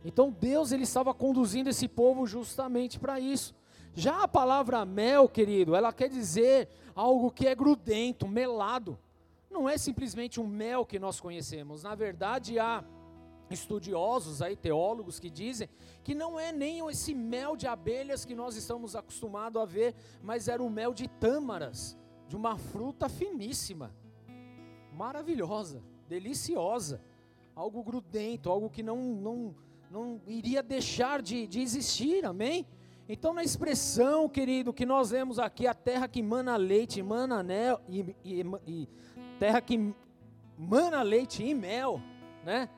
Então 0.03 0.31
Deus 0.31 0.71
ele 0.71 0.83
estava 0.83 1.13
conduzindo 1.13 1.69
esse 1.69 1.87
povo 1.87 2.25
justamente 2.25 2.99
para 2.99 3.19
isso. 3.19 3.53
Já 3.93 4.23
a 4.23 4.27
palavra 4.27 4.83
mel, 4.85 5.29
querido, 5.29 5.75
ela 5.75 5.93
quer 5.93 6.09
dizer 6.09 6.67
algo 6.95 7.31
que 7.31 7.47
é 7.47 7.55
grudento, 7.55 8.27
melado 8.27 8.97
não 9.49 9.69
é 9.69 9.77
simplesmente 9.77 10.39
um 10.39 10.47
mel 10.47 10.85
que 10.85 10.99
nós 10.99 11.19
conhecemos. 11.19 11.83
Na 11.83 11.95
verdade, 11.95 12.59
há 12.59 12.83
estudiosos 13.49 14.41
aí, 14.41 14.55
teólogos, 14.55 15.19
que 15.19 15.29
dizem 15.29 15.69
que 16.03 16.15
não 16.15 16.39
é 16.39 16.51
nem 16.51 16.87
esse 16.89 17.13
mel 17.13 17.55
de 17.55 17.67
abelhas 17.67 18.25
que 18.25 18.35
nós 18.35 18.55
estamos 18.55 18.95
acostumados 18.95 19.61
a 19.61 19.65
ver, 19.65 19.95
mas 20.21 20.47
era 20.47 20.61
o 20.63 20.69
mel 20.69 20.93
de 20.93 21.07
tâmaras, 21.07 21.97
de 22.27 22.35
uma 22.35 22.57
fruta 22.57 23.07
finíssima, 23.07 23.93
maravilhosa, 24.93 25.83
deliciosa, 26.07 27.01
algo 27.55 27.83
grudento, 27.83 28.49
algo 28.49 28.69
que 28.69 28.81
não, 28.81 28.97
não, 28.97 29.55
não 29.91 30.21
iria 30.25 30.63
deixar 30.63 31.21
de, 31.21 31.47
de 31.47 31.61
existir, 31.61 32.25
amém? 32.25 32.65
Então, 33.07 33.35
na 33.35 33.43
expressão, 33.43 34.27
querido, 34.27 34.73
que 34.73 34.85
nós 34.85 35.11
vemos 35.11 35.37
aqui, 35.37 35.67
a 35.67 35.75
terra 35.75 36.07
que 36.07 36.23
mana 36.23 36.55
leite, 36.57 37.03
mana 37.03 37.37
anel 37.37 37.79
e, 37.87 38.15
e, 38.23 38.43
e 38.65 38.89
terra 39.39 39.61
que 39.61 39.93
mana 40.57 41.01
leite 41.01 41.43
e 41.43 41.53
mel, 41.53 42.01
né? 42.43 42.69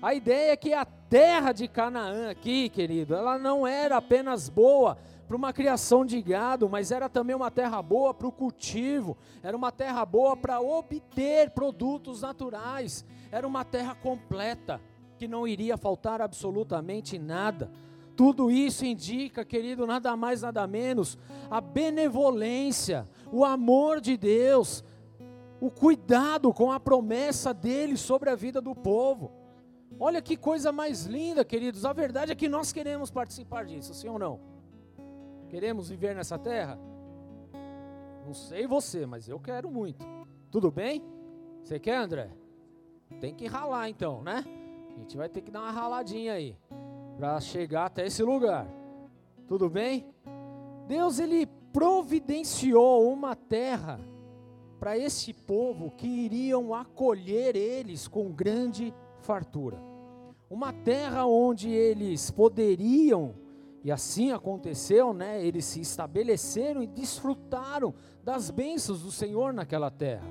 A 0.00 0.14
ideia 0.14 0.52
é 0.52 0.56
que 0.56 0.72
a 0.72 0.84
terra 0.84 1.52
de 1.52 1.66
Canaã 1.66 2.30
aqui, 2.30 2.68
querido, 2.68 3.14
ela 3.14 3.38
não 3.38 3.66
era 3.66 3.96
apenas 3.96 4.48
boa 4.48 4.98
para 5.26 5.36
uma 5.36 5.52
criação 5.52 6.04
de 6.04 6.20
gado, 6.20 6.68
mas 6.68 6.90
era 6.90 7.08
também 7.08 7.34
uma 7.34 7.50
terra 7.50 7.80
boa 7.80 8.12
para 8.12 8.26
o 8.26 8.32
cultivo, 8.32 9.16
era 9.42 9.56
uma 9.56 9.72
terra 9.72 10.04
boa 10.04 10.36
para 10.36 10.60
obter 10.60 11.50
produtos 11.50 12.20
naturais, 12.20 13.04
era 13.32 13.46
uma 13.46 13.64
terra 13.64 13.94
completa, 13.94 14.80
que 15.18 15.26
não 15.26 15.48
iria 15.48 15.76
faltar 15.78 16.20
absolutamente 16.20 17.18
nada. 17.18 17.70
Tudo 18.14 18.50
isso 18.50 18.84
indica, 18.84 19.44
querido, 19.44 19.86
nada 19.86 20.14
mais, 20.16 20.42
nada 20.42 20.66
menos, 20.66 21.18
a 21.50 21.60
benevolência, 21.60 23.08
o 23.32 23.44
amor 23.44 24.00
de 24.00 24.16
Deus, 24.16 24.84
o 25.64 25.70
cuidado 25.70 26.52
com 26.52 26.70
a 26.70 26.78
promessa 26.78 27.54
dele 27.54 27.96
sobre 27.96 28.28
a 28.28 28.34
vida 28.34 28.60
do 28.60 28.74
povo. 28.74 29.32
Olha 29.98 30.20
que 30.20 30.36
coisa 30.36 30.70
mais 30.70 31.06
linda, 31.06 31.42
queridos. 31.42 31.86
A 31.86 31.92
verdade 31.94 32.30
é 32.30 32.34
que 32.34 32.50
nós 32.50 32.70
queremos 32.70 33.10
participar 33.10 33.64
disso, 33.64 33.94
sim 33.94 34.06
ou 34.06 34.18
não? 34.18 34.38
Queremos 35.48 35.88
viver 35.88 36.14
nessa 36.14 36.38
terra? 36.38 36.78
Não 38.26 38.34
sei 38.34 38.66
você, 38.66 39.06
mas 39.06 39.26
eu 39.26 39.40
quero 39.40 39.70
muito. 39.70 40.04
Tudo 40.50 40.70
bem? 40.70 41.02
Você 41.62 41.78
quer, 41.78 41.96
André? 41.96 42.28
Tem 43.18 43.34
que 43.34 43.46
ralar 43.46 43.88
então, 43.88 44.22
né? 44.22 44.44
A 44.94 44.98
gente 44.98 45.16
vai 45.16 45.30
ter 45.30 45.40
que 45.40 45.50
dar 45.50 45.62
uma 45.62 45.70
raladinha 45.70 46.34
aí 46.34 46.58
para 47.16 47.40
chegar 47.40 47.86
até 47.86 48.04
esse 48.04 48.22
lugar. 48.22 48.66
Tudo 49.48 49.70
bem? 49.70 50.06
Deus 50.86 51.18
ele 51.18 51.46
providenciou 51.72 53.10
uma 53.10 53.34
terra 53.34 53.98
para 54.78 54.98
esse 54.98 55.32
povo 55.32 55.90
que 55.90 56.06
iriam 56.06 56.74
acolher 56.74 57.56
eles 57.56 58.08
com 58.08 58.32
grande 58.32 58.92
fartura. 59.20 59.80
Uma 60.50 60.72
terra 60.72 61.26
onde 61.26 61.70
eles 61.70 62.30
poderiam, 62.30 63.34
e 63.82 63.90
assim 63.90 64.30
aconteceu, 64.32 65.12
né? 65.12 65.44
Eles 65.44 65.64
se 65.64 65.80
estabeleceram 65.80 66.82
e 66.82 66.86
desfrutaram 66.86 67.94
das 68.22 68.50
bênçãos 68.50 69.02
do 69.02 69.10
Senhor 69.10 69.52
naquela 69.52 69.90
terra. 69.90 70.26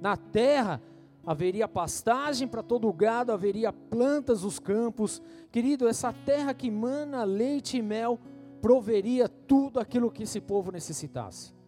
Na 0.00 0.16
terra 0.16 0.82
haveria 1.24 1.68
pastagem 1.68 2.48
para 2.48 2.62
todo 2.62 2.88
o 2.88 2.92
gado, 2.92 3.32
haveria 3.32 3.72
plantas 3.72 4.40
dos 4.40 4.58
campos. 4.58 5.22
Querido, 5.52 5.86
essa 5.86 6.12
terra 6.12 6.54
que 6.54 6.70
mana 6.70 7.22
leite 7.22 7.76
e 7.76 7.82
mel 7.82 8.18
proveria 8.60 9.28
tudo 9.28 9.78
aquilo 9.78 10.10
que 10.10 10.24
esse 10.24 10.40
povo 10.40 10.72
necessitasse. 10.72 11.59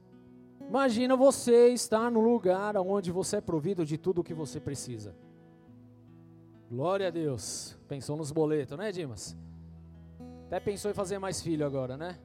Imagina 0.73 1.15
você 1.15 1.69
estar 1.69 2.11
no 2.11 2.19
lugar 2.19 2.79
onde 2.79 3.13
você 3.13 3.37
é 3.37 3.41
provido 3.43 3.85
de 3.85 3.99
tudo 3.99 4.23
o 4.23 4.25
que 4.25 4.33
você 4.33 4.59
precisa. 4.59 5.15
Glória 6.71 7.09
a 7.09 7.11
Deus. 7.11 7.79
Pensou 7.87 8.17
nos 8.17 8.33
boletos, 8.33 8.79
né, 8.79 8.91
Dimas? 8.91 9.37
Até 10.47 10.59
pensou 10.61 10.91
em 10.91 10.95
fazer 10.95 11.19
mais 11.19 11.43
filho 11.43 11.67
agora, 11.67 11.99
né? 11.99 12.19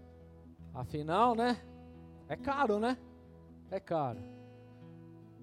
Afinal, 0.74 1.36
né? 1.36 1.62
É 2.30 2.38
caro, 2.38 2.80
né? 2.80 2.98
É 3.70 3.82
caro. 3.82 4.22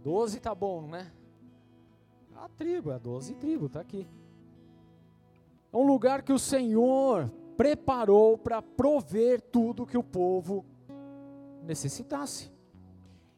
Doze 0.02 0.40
tá 0.40 0.54
bom, 0.54 0.86
né? 0.86 1.12
A 2.34 2.48
tribo, 2.48 2.90
a 2.90 2.96
doze 2.96 3.34
tribo, 3.34 3.68
tá 3.68 3.80
aqui. 3.80 4.08
É 5.70 5.76
um 5.76 5.86
lugar 5.86 6.22
que 6.22 6.32
o 6.32 6.38
Senhor 6.38 7.30
preparou 7.54 8.38
para 8.38 8.62
prover 8.62 9.42
tudo 9.42 9.84
que 9.84 9.98
o 9.98 10.02
povo 10.02 10.64
necessitasse. 11.64 12.53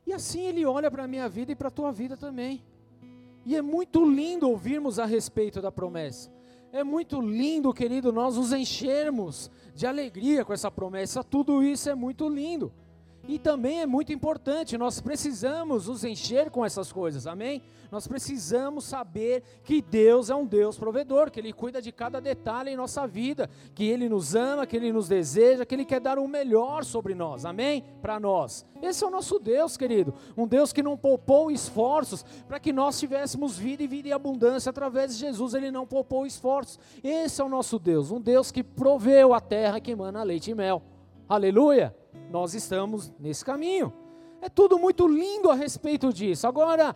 E 0.06 0.12
assim 0.12 0.42
ele 0.42 0.64
olha 0.64 0.90
para 0.90 1.04
a 1.04 1.08
minha 1.08 1.28
vida 1.28 1.52
e 1.52 1.56
para 1.56 1.68
a 1.68 1.70
tua 1.70 1.90
vida 1.90 2.16
também. 2.16 2.64
E 3.44 3.56
é 3.56 3.62
muito 3.62 4.04
lindo 4.04 4.48
ouvirmos 4.48 4.98
a 4.98 5.04
respeito 5.04 5.60
da 5.60 5.72
promessa. 5.72 6.30
É 6.72 6.84
muito 6.84 7.20
lindo, 7.20 7.72
querido, 7.72 8.12
nós 8.12 8.36
nos 8.36 8.52
enchermos 8.52 9.50
de 9.74 9.86
alegria 9.86 10.44
com 10.44 10.52
essa 10.52 10.70
promessa. 10.70 11.24
Tudo 11.24 11.62
isso 11.62 11.88
é 11.88 11.94
muito 11.94 12.28
lindo. 12.28 12.72
E 13.28 13.40
também 13.40 13.80
é 13.80 13.86
muito 13.86 14.12
importante, 14.12 14.78
nós 14.78 15.00
precisamos 15.00 15.88
nos 15.88 16.04
encher 16.04 16.48
com 16.48 16.64
essas 16.64 16.92
coisas, 16.92 17.26
amém? 17.26 17.60
Nós 17.90 18.06
precisamos 18.06 18.84
saber 18.84 19.42
que 19.64 19.82
Deus 19.82 20.30
é 20.30 20.34
um 20.34 20.46
Deus 20.46 20.78
provedor, 20.78 21.30
que 21.30 21.40
Ele 21.40 21.52
cuida 21.52 21.82
de 21.82 21.90
cada 21.90 22.20
detalhe 22.20 22.70
em 22.70 22.76
nossa 22.76 23.04
vida, 23.04 23.50
que 23.74 23.84
Ele 23.84 24.08
nos 24.08 24.36
ama, 24.36 24.64
que 24.64 24.76
Ele 24.76 24.92
nos 24.92 25.08
deseja, 25.08 25.66
que 25.66 25.74
Ele 25.74 25.84
quer 25.84 26.00
dar 26.00 26.18
o 26.18 26.28
melhor 26.28 26.84
sobre 26.84 27.14
nós, 27.16 27.44
amém? 27.44 27.84
Para 28.00 28.20
nós. 28.20 28.64
Esse 28.80 29.02
é 29.02 29.06
o 29.06 29.10
nosso 29.10 29.40
Deus, 29.40 29.76
querido. 29.76 30.14
Um 30.36 30.46
Deus 30.46 30.72
que 30.72 30.82
não 30.82 30.96
poupou 30.96 31.50
esforços 31.50 32.24
para 32.46 32.60
que 32.60 32.72
nós 32.72 32.98
tivéssemos 32.98 33.58
vida 33.58 33.82
e 33.82 33.88
vida 33.88 34.08
em 34.08 34.12
abundância 34.12 34.70
através 34.70 35.14
de 35.14 35.18
Jesus, 35.18 35.52
Ele 35.52 35.72
não 35.72 35.86
poupou 35.86 36.26
esforços. 36.26 36.78
Esse 37.02 37.40
é 37.40 37.44
o 37.44 37.48
nosso 37.48 37.78
Deus, 37.78 38.12
um 38.12 38.20
Deus 38.20 38.52
que 38.52 38.62
proveu 38.62 39.34
a 39.34 39.40
terra 39.40 39.80
que 39.80 39.90
emana 39.90 40.22
leite 40.22 40.52
e 40.52 40.54
mel. 40.54 40.80
Aleluia! 41.28 41.92
Nós 42.30 42.54
estamos 42.54 43.12
nesse 43.18 43.44
caminho. 43.44 43.92
É 44.40 44.48
tudo 44.48 44.78
muito 44.78 45.06
lindo 45.06 45.50
a 45.50 45.54
respeito 45.54 46.12
disso. 46.12 46.46
Agora, 46.46 46.94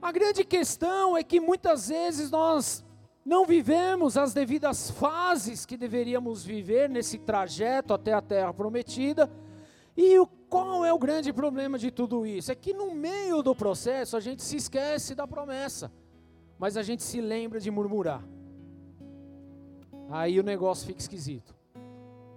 a 0.00 0.12
grande 0.12 0.44
questão 0.44 1.16
é 1.16 1.22
que 1.22 1.38
muitas 1.38 1.88
vezes 1.88 2.30
nós 2.30 2.84
não 3.24 3.44
vivemos 3.44 4.16
as 4.16 4.32
devidas 4.32 4.90
fases 4.90 5.66
que 5.66 5.76
deveríamos 5.76 6.44
viver 6.44 6.88
nesse 6.88 7.18
trajeto 7.18 7.92
até 7.92 8.12
a 8.12 8.22
terra 8.22 8.52
prometida. 8.52 9.30
E 9.96 10.18
o, 10.18 10.26
qual 10.26 10.84
é 10.84 10.92
o 10.92 10.98
grande 10.98 11.32
problema 11.32 11.78
de 11.78 11.90
tudo 11.90 12.24
isso? 12.24 12.50
É 12.50 12.54
que 12.54 12.72
no 12.72 12.94
meio 12.94 13.42
do 13.42 13.54
processo 13.54 14.16
a 14.16 14.20
gente 14.20 14.42
se 14.42 14.56
esquece 14.56 15.14
da 15.14 15.26
promessa, 15.26 15.92
mas 16.58 16.76
a 16.76 16.82
gente 16.82 17.02
se 17.02 17.20
lembra 17.20 17.60
de 17.60 17.70
murmurar. 17.70 18.24
Aí 20.08 20.40
o 20.40 20.42
negócio 20.42 20.86
fica 20.86 21.00
esquisito. 21.00 21.59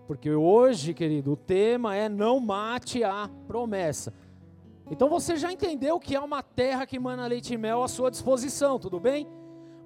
Porque 0.07 0.31
hoje, 0.31 0.93
querido, 0.93 1.33
o 1.33 1.37
tema 1.37 1.95
é 1.95 2.09
não 2.09 2.39
mate 2.39 3.03
a 3.03 3.29
promessa. 3.47 4.13
Então 4.91 5.09
você 5.09 5.37
já 5.37 5.51
entendeu 5.51 5.99
que 5.99 6.15
há 6.15 6.21
uma 6.21 6.43
terra 6.43 6.85
que 6.85 6.99
mana 6.99 7.25
leite 7.25 7.53
e 7.53 7.57
mel 7.57 7.83
à 7.83 7.87
sua 7.87 8.11
disposição, 8.11 8.77
tudo 8.77 8.99
bem? 8.99 9.27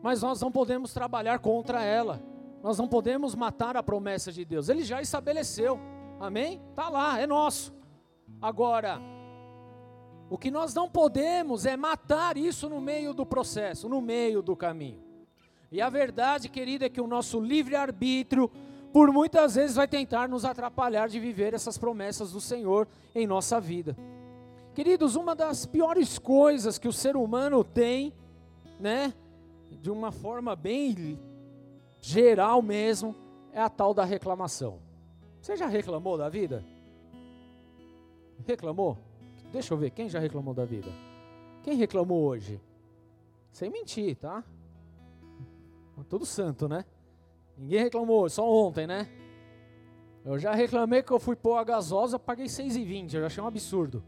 Mas 0.02 0.22
nós 0.22 0.42
não 0.42 0.52
podemos 0.52 0.94
trabalhar 0.94 1.40
contra 1.40 1.84
ela. 1.84 2.22
Nós 2.64 2.78
não 2.78 2.88
podemos 2.88 3.36
matar 3.36 3.78
a 3.78 3.84
promessa 3.84 4.32
de 4.32 4.44
Deus. 4.44 4.70
Ele 4.70 4.84
já 4.84 5.02
estabeleceu. 5.02 5.80
Amém? 6.20 6.62
Tá 6.76 6.90
lá, 6.90 7.20
é 7.20 7.28
nosso. 7.28 7.74
Agora, 8.42 9.00
o 10.30 10.38
que 10.38 10.52
nós 10.52 10.74
não 10.74 10.90
podemos 10.90 11.66
é 11.66 11.78
matar 11.78 12.36
isso 12.36 12.68
no 12.68 12.82
meio 12.82 13.14
do 13.14 13.26
processo, 13.26 13.88
no 13.88 14.02
meio 14.02 14.42
do 14.42 14.56
caminho. 14.56 15.02
E 15.72 15.82
a 15.82 15.90
verdade, 15.90 16.50
querida, 16.50 16.86
é 16.86 16.90
que 16.90 17.02
o 17.02 17.08
nosso 17.08 17.40
livre-arbítrio 17.40 18.50
por 18.98 19.14
muitas 19.14 19.54
vezes 19.54 19.76
vai 19.76 19.88
tentar 19.88 20.28
nos 20.28 20.44
atrapalhar 20.44 21.08
de 21.08 21.20
viver 21.20 21.54
essas 21.54 21.78
promessas 21.78 22.32
do 22.32 22.42
Senhor 22.42 22.88
em 23.14 23.28
nossa 23.28 23.62
vida. 23.62 23.96
Queridos, 24.74 25.16
uma 25.16 25.36
das 25.36 25.68
piores 25.68 26.18
coisas 26.18 26.80
que 26.80 26.88
o 26.88 26.92
ser 26.92 27.16
humano 27.16 27.64
tem, 27.64 28.12
né, 28.80 29.14
de 29.70 29.92
uma 29.92 30.12
forma 30.12 30.56
bem 30.56 31.20
geral 32.02 32.60
mesmo, 32.64 33.16
é 33.54 33.62
a 33.62 33.70
tal 33.70 33.94
da 33.94 34.04
reclamação. 34.04 34.80
Você 35.44 35.56
já 35.56 35.68
reclamou 35.68 36.18
da 36.18 36.28
vida? 36.28 36.66
Reclamou? 38.48 38.98
Deixa 39.52 39.76
eu 39.76 39.78
ver, 39.78 39.92
quem 39.92 40.10
já 40.10 40.18
reclamou 40.18 40.56
da 40.56 40.66
vida? 40.66 40.90
Quem 41.62 41.76
reclamou 41.76 42.24
hoje? 42.24 42.60
Sem 43.52 43.70
mentir, 43.70 44.16
tá? 44.16 44.44
Tudo 46.10 46.26
santo, 46.26 46.68
né? 46.68 46.84
Ninguém 47.58 47.84
reclamou, 47.84 48.30
só 48.30 48.48
ontem, 48.48 48.86
né? 48.86 49.08
Eu 50.24 50.38
já 50.38 50.54
reclamei 50.54 51.02
que 51.02 51.12
eu 51.12 51.20
fui 51.20 51.36
pôr 51.36 51.56
a 51.56 51.64
gasosa, 51.64 52.20
paguei 52.20 52.46
6,20, 52.46 53.14
eu 53.14 53.22
já 53.22 53.28
achei 53.28 53.44
um 53.44 53.48
absurdo. 53.48 54.04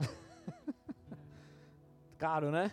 Caro, 2.18 2.50
né? 2.50 2.72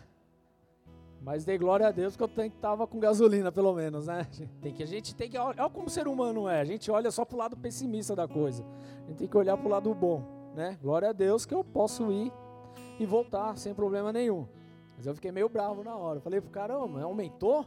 Mas 1.22 1.46
dei 1.46 1.58
glória 1.58 1.88
a 1.88 1.92
Deus 1.92 2.16
que 2.16 2.22
eu 2.22 2.30
estava 2.46 2.86
com 2.86 3.00
gasolina, 3.00 3.52
pelo 3.52 3.74
menos, 3.74 4.08
né? 4.08 4.28
Tem 4.62 4.74
que, 4.74 4.84
a 4.84 4.86
gente 4.86 5.16
tem 5.16 5.30
que 5.30 5.38
olha 5.38 5.68
como 5.70 5.88
o 5.88 5.90
ser 5.90 6.08
humano 6.08 6.48
é. 6.48 6.60
A 6.60 6.66
gente 6.66 6.92
olha 6.92 7.10
só 7.10 7.26
para 7.26 7.36
o 7.36 7.40
lado 7.40 7.58
pessimista 7.58 8.16
da 8.16 8.28
coisa. 8.28 8.64
A 9.04 9.08
gente 9.08 9.18
tem 9.18 9.28
que 9.28 9.38
olhar 9.38 9.58
para 9.58 9.66
o 9.66 9.70
lado 9.70 9.94
bom, 9.96 10.24
né? 10.54 10.78
Glória 10.82 11.10
a 11.10 11.14
Deus 11.14 11.46
que 11.46 11.54
eu 11.54 11.64
posso 11.64 12.12
ir 12.12 12.32
e 13.00 13.06
voltar 13.06 13.58
sem 13.58 13.74
problema 13.74 14.14
nenhum. 14.14 14.48
Mas 14.96 15.08
eu 15.08 15.16
fiquei 15.16 15.32
meio 15.32 15.50
bravo 15.50 15.84
na 15.84 15.96
hora. 15.96 16.20
Falei 16.20 16.40
pro 16.40 16.52
cara, 16.52 16.78
oh, 16.78 17.00
aumentou? 17.00 17.66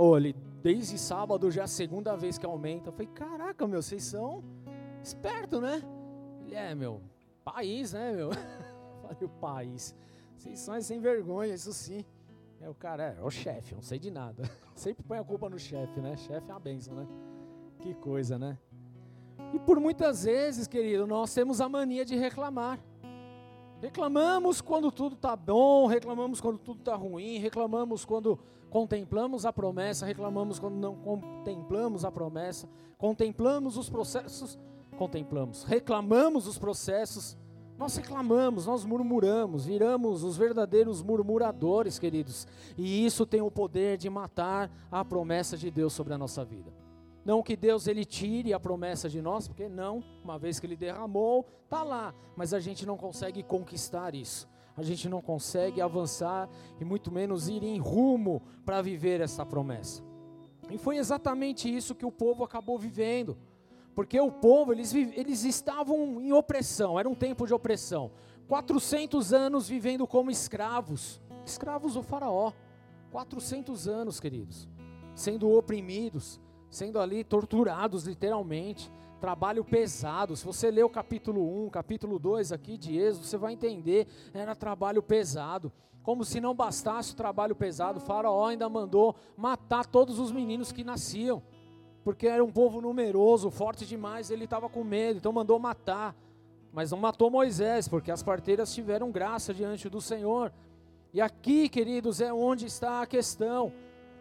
Olha, 0.00 0.32
desde 0.62 0.96
sábado 0.96 1.50
já 1.50 1.62
é 1.62 1.64
a 1.64 1.66
segunda 1.66 2.14
vez 2.14 2.38
que 2.38 2.46
aumenta. 2.46 2.90
Eu 2.90 2.92
falei, 2.92 3.08
caraca, 3.08 3.66
meu, 3.66 3.82
vocês 3.82 4.04
são 4.04 4.44
espertos, 5.02 5.60
né? 5.60 5.82
Ele 6.40 6.54
é, 6.54 6.72
meu, 6.72 7.02
país, 7.44 7.94
né, 7.94 8.12
meu? 8.12 8.30
falei, 9.02 9.16
o 9.22 9.28
país. 9.28 9.96
Vocês 10.36 10.60
são 10.60 10.80
sem 10.80 11.00
vergonha, 11.00 11.52
isso 11.52 11.72
sim. 11.72 12.04
É, 12.60 12.68
o 12.68 12.74
cara 12.74 13.16
é, 13.16 13.20
é 13.20 13.24
o 13.24 13.28
chefe, 13.28 13.74
não 13.74 13.82
sei 13.82 13.98
de 13.98 14.08
nada. 14.08 14.48
Sempre 14.76 15.02
põe 15.02 15.18
a 15.18 15.24
culpa 15.24 15.50
no 15.50 15.58
chefe, 15.58 16.00
né? 16.00 16.16
Chefe 16.16 16.48
é 16.48 16.54
uma 16.54 16.60
benção, 16.60 16.94
né? 16.94 17.08
Que 17.80 17.92
coisa, 17.94 18.38
né? 18.38 18.56
E 19.52 19.58
por 19.58 19.80
muitas 19.80 20.22
vezes, 20.22 20.68
querido, 20.68 21.08
nós 21.08 21.34
temos 21.34 21.60
a 21.60 21.68
mania 21.68 22.04
de 22.04 22.14
reclamar. 22.14 22.78
Reclamamos 23.80 24.60
quando 24.60 24.90
tudo 24.90 25.14
está 25.14 25.36
bom, 25.36 25.86
reclamamos 25.86 26.40
quando 26.40 26.58
tudo 26.58 26.80
está 26.80 26.96
ruim, 26.96 27.38
reclamamos 27.38 28.04
quando 28.04 28.38
contemplamos 28.68 29.46
a 29.46 29.52
promessa, 29.52 30.04
reclamamos 30.04 30.58
quando 30.58 30.74
não 30.74 30.96
contemplamos 30.96 32.04
a 32.04 32.10
promessa, 32.10 32.68
contemplamos 32.96 33.76
os 33.76 33.88
processos, 33.88 34.58
contemplamos, 34.96 35.62
reclamamos 35.62 36.48
os 36.48 36.58
processos, 36.58 37.36
nós 37.78 37.96
reclamamos, 37.96 38.66
nós 38.66 38.84
murmuramos, 38.84 39.66
viramos 39.66 40.24
os 40.24 40.36
verdadeiros 40.36 41.00
murmuradores, 41.00 42.00
queridos, 42.00 42.48
e 42.76 43.06
isso 43.06 43.24
tem 43.24 43.40
o 43.40 43.50
poder 43.50 43.96
de 43.96 44.10
matar 44.10 44.68
a 44.90 45.04
promessa 45.04 45.56
de 45.56 45.70
Deus 45.70 45.92
sobre 45.92 46.12
a 46.12 46.18
nossa 46.18 46.44
vida. 46.44 46.77
Não 47.28 47.42
que 47.42 47.54
Deus 47.54 47.86
ele 47.86 48.06
tire 48.06 48.54
a 48.54 48.58
promessa 48.58 49.06
de 49.06 49.20
nós, 49.20 49.46
porque 49.46 49.68
não, 49.68 50.02
uma 50.24 50.38
vez 50.38 50.58
que 50.58 50.64
ele 50.64 50.74
derramou, 50.74 51.46
tá 51.68 51.82
lá, 51.82 52.14
mas 52.34 52.54
a 52.54 52.58
gente 52.58 52.86
não 52.86 52.96
consegue 52.96 53.42
conquistar 53.42 54.14
isso. 54.14 54.48
A 54.74 54.82
gente 54.82 55.10
não 55.10 55.20
consegue 55.20 55.82
avançar 55.82 56.48
e 56.80 56.86
muito 56.86 57.12
menos 57.12 57.46
ir 57.46 57.62
em 57.62 57.76
rumo 57.76 58.40
para 58.64 58.80
viver 58.80 59.20
essa 59.20 59.44
promessa. 59.44 60.02
E 60.70 60.78
foi 60.78 60.96
exatamente 60.96 61.68
isso 61.68 61.94
que 61.94 62.06
o 62.06 62.10
povo 62.10 62.44
acabou 62.44 62.78
vivendo. 62.78 63.36
Porque 63.94 64.18
o 64.18 64.32
povo, 64.32 64.72
eles, 64.72 64.94
eles 64.94 65.44
estavam 65.44 66.22
em 66.22 66.32
opressão, 66.32 66.98
era 66.98 67.10
um 67.10 67.14
tempo 67.14 67.46
de 67.46 67.52
opressão. 67.52 68.10
400 68.46 69.34
anos 69.34 69.68
vivendo 69.68 70.06
como 70.06 70.30
escravos, 70.30 71.20
escravos 71.44 71.92
do 71.92 72.02
faraó. 72.02 72.54
400 73.10 73.86
anos, 73.86 74.18
queridos, 74.18 74.66
sendo 75.14 75.50
oprimidos, 75.50 76.40
sendo 76.70 77.00
ali 77.00 77.24
torturados 77.24 78.04
literalmente, 78.04 78.90
trabalho 79.20 79.64
pesado. 79.64 80.36
Se 80.36 80.44
você 80.44 80.70
ler 80.70 80.84
o 80.84 80.90
capítulo 80.90 81.64
1, 81.66 81.70
capítulo 81.70 82.18
2 82.18 82.52
aqui 82.52 82.76
de 82.76 82.96
Êxodo, 82.98 83.26
você 83.26 83.36
vai 83.36 83.52
entender, 83.52 84.06
era 84.32 84.54
trabalho 84.54 85.02
pesado. 85.02 85.72
Como 86.02 86.24
se 86.24 86.40
não 86.40 86.54
bastasse 86.54 87.12
o 87.12 87.16
trabalho 87.16 87.54
pesado, 87.54 87.98
o 87.98 88.02
faraó 88.02 88.46
ainda 88.46 88.68
mandou 88.68 89.14
matar 89.36 89.84
todos 89.84 90.18
os 90.18 90.32
meninos 90.32 90.72
que 90.72 90.84
nasciam. 90.84 91.42
Porque 92.02 92.26
era 92.26 92.42
um 92.42 92.50
povo 92.50 92.80
numeroso, 92.80 93.50
forte 93.50 93.84
demais, 93.84 94.30
ele 94.30 94.44
estava 94.44 94.68
com 94.68 94.82
medo, 94.82 95.18
então 95.18 95.32
mandou 95.32 95.58
matar. 95.58 96.16
Mas 96.72 96.90
não 96.90 96.98
matou 96.98 97.30
Moisés, 97.30 97.88
porque 97.88 98.10
as 98.10 98.22
parteiras 98.22 98.72
tiveram 98.72 99.10
graça 99.10 99.52
diante 99.52 99.88
do 99.88 100.00
Senhor. 100.00 100.52
E 101.12 101.20
aqui, 101.20 101.68
queridos, 101.68 102.20
é 102.20 102.32
onde 102.32 102.66
está 102.66 103.02
a 103.02 103.06
questão. 103.06 103.72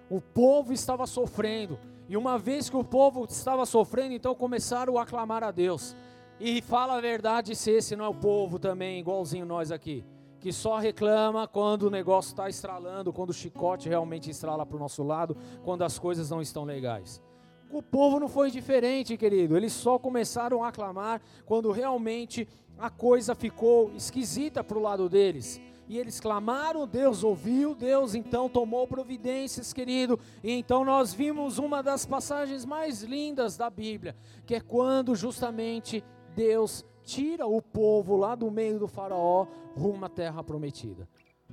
O 0.09 0.19
povo 0.19 0.73
estava 0.73 1.05
sofrendo, 1.05 1.77
e 2.09 2.15
uma 2.15 2.37
vez 2.37 2.69
que 2.69 2.77
o 2.77 2.83
povo 2.83 3.25
estava 3.29 3.65
sofrendo, 3.65 4.13
então 4.13 4.33
começaram 4.33 4.97
a 4.97 5.03
aclamar 5.03 5.43
a 5.43 5.51
Deus. 5.51 5.95
E 6.39 6.61
fala 6.61 6.97
a 6.97 7.01
verdade 7.01 7.55
se 7.55 7.71
esse 7.71 7.95
não 7.95 8.05
é 8.05 8.07
o 8.07 8.13
povo 8.13 8.59
também, 8.59 8.99
igualzinho 8.99 9.45
nós 9.45 9.71
aqui, 9.71 10.05
que 10.39 10.53
só 10.53 10.77
reclama 10.77 11.47
quando 11.47 11.83
o 11.83 11.89
negócio 11.89 12.29
está 12.29 12.47
estralando, 12.47 13.11
quando 13.11 13.31
o 13.31 13.33
chicote 13.33 13.89
realmente 13.89 14.29
estrala 14.29 14.65
para 14.65 14.77
o 14.77 14.79
nosso 14.79 15.03
lado, 15.03 15.35
quando 15.63 15.81
as 15.81 15.97
coisas 15.99 16.29
não 16.29 16.41
estão 16.41 16.63
legais. 16.63 17.21
O 17.69 17.81
povo 17.81 18.19
não 18.19 18.29
foi 18.29 18.49
diferente, 18.49 19.17
querido. 19.17 19.57
Eles 19.57 19.73
só 19.73 19.99
começaram 19.99 20.63
a 20.63 20.71
clamar 20.71 21.21
quando 21.45 21.71
realmente 21.71 22.47
a 22.77 22.89
coisa 22.89 23.35
ficou 23.35 23.91
esquisita 23.95 24.63
para 24.63 24.77
o 24.77 24.81
lado 24.81 25.09
deles. 25.09 25.59
E 25.87 25.97
eles 25.97 26.19
clamaram, 26.19 26.85
Deus 26.85 27.23
ouviu, 27.23 27.73
Deus 27.73 28.13
então 28.13 28.49
tomou 28.49 28.87
providências, 28.87 29.71
querido. 29.71 30.19
E 30.43 30.51
então 30.51 30.83
nós 30.83 31.13
vimos 31.13 31.57
uma 31.57 31.81
das 31.81 32.05
passagens 32.05 32.65
mais 32.65 33.03
lindas 33.03 33.55
da 33.55 33.69
Bíblia, 33.69 34.15
que 34.45 34.55
é 34.55 34.59
quando 34.59 35.15
justamente 35.15 36.03
Deus 36.35 36.85
tira 37.03 37.47
o 37.47 37.61
povo 37.61 38.17
lá 38.17 38.35
do 38.35 38.51
meio 38.51 38.79
do 38.79 38.87
Faraó 38.87 39.47
rumo 39.75 40.05
à 40.05 40.09
terra 40.09 40.43
prometida, 40.43 41.07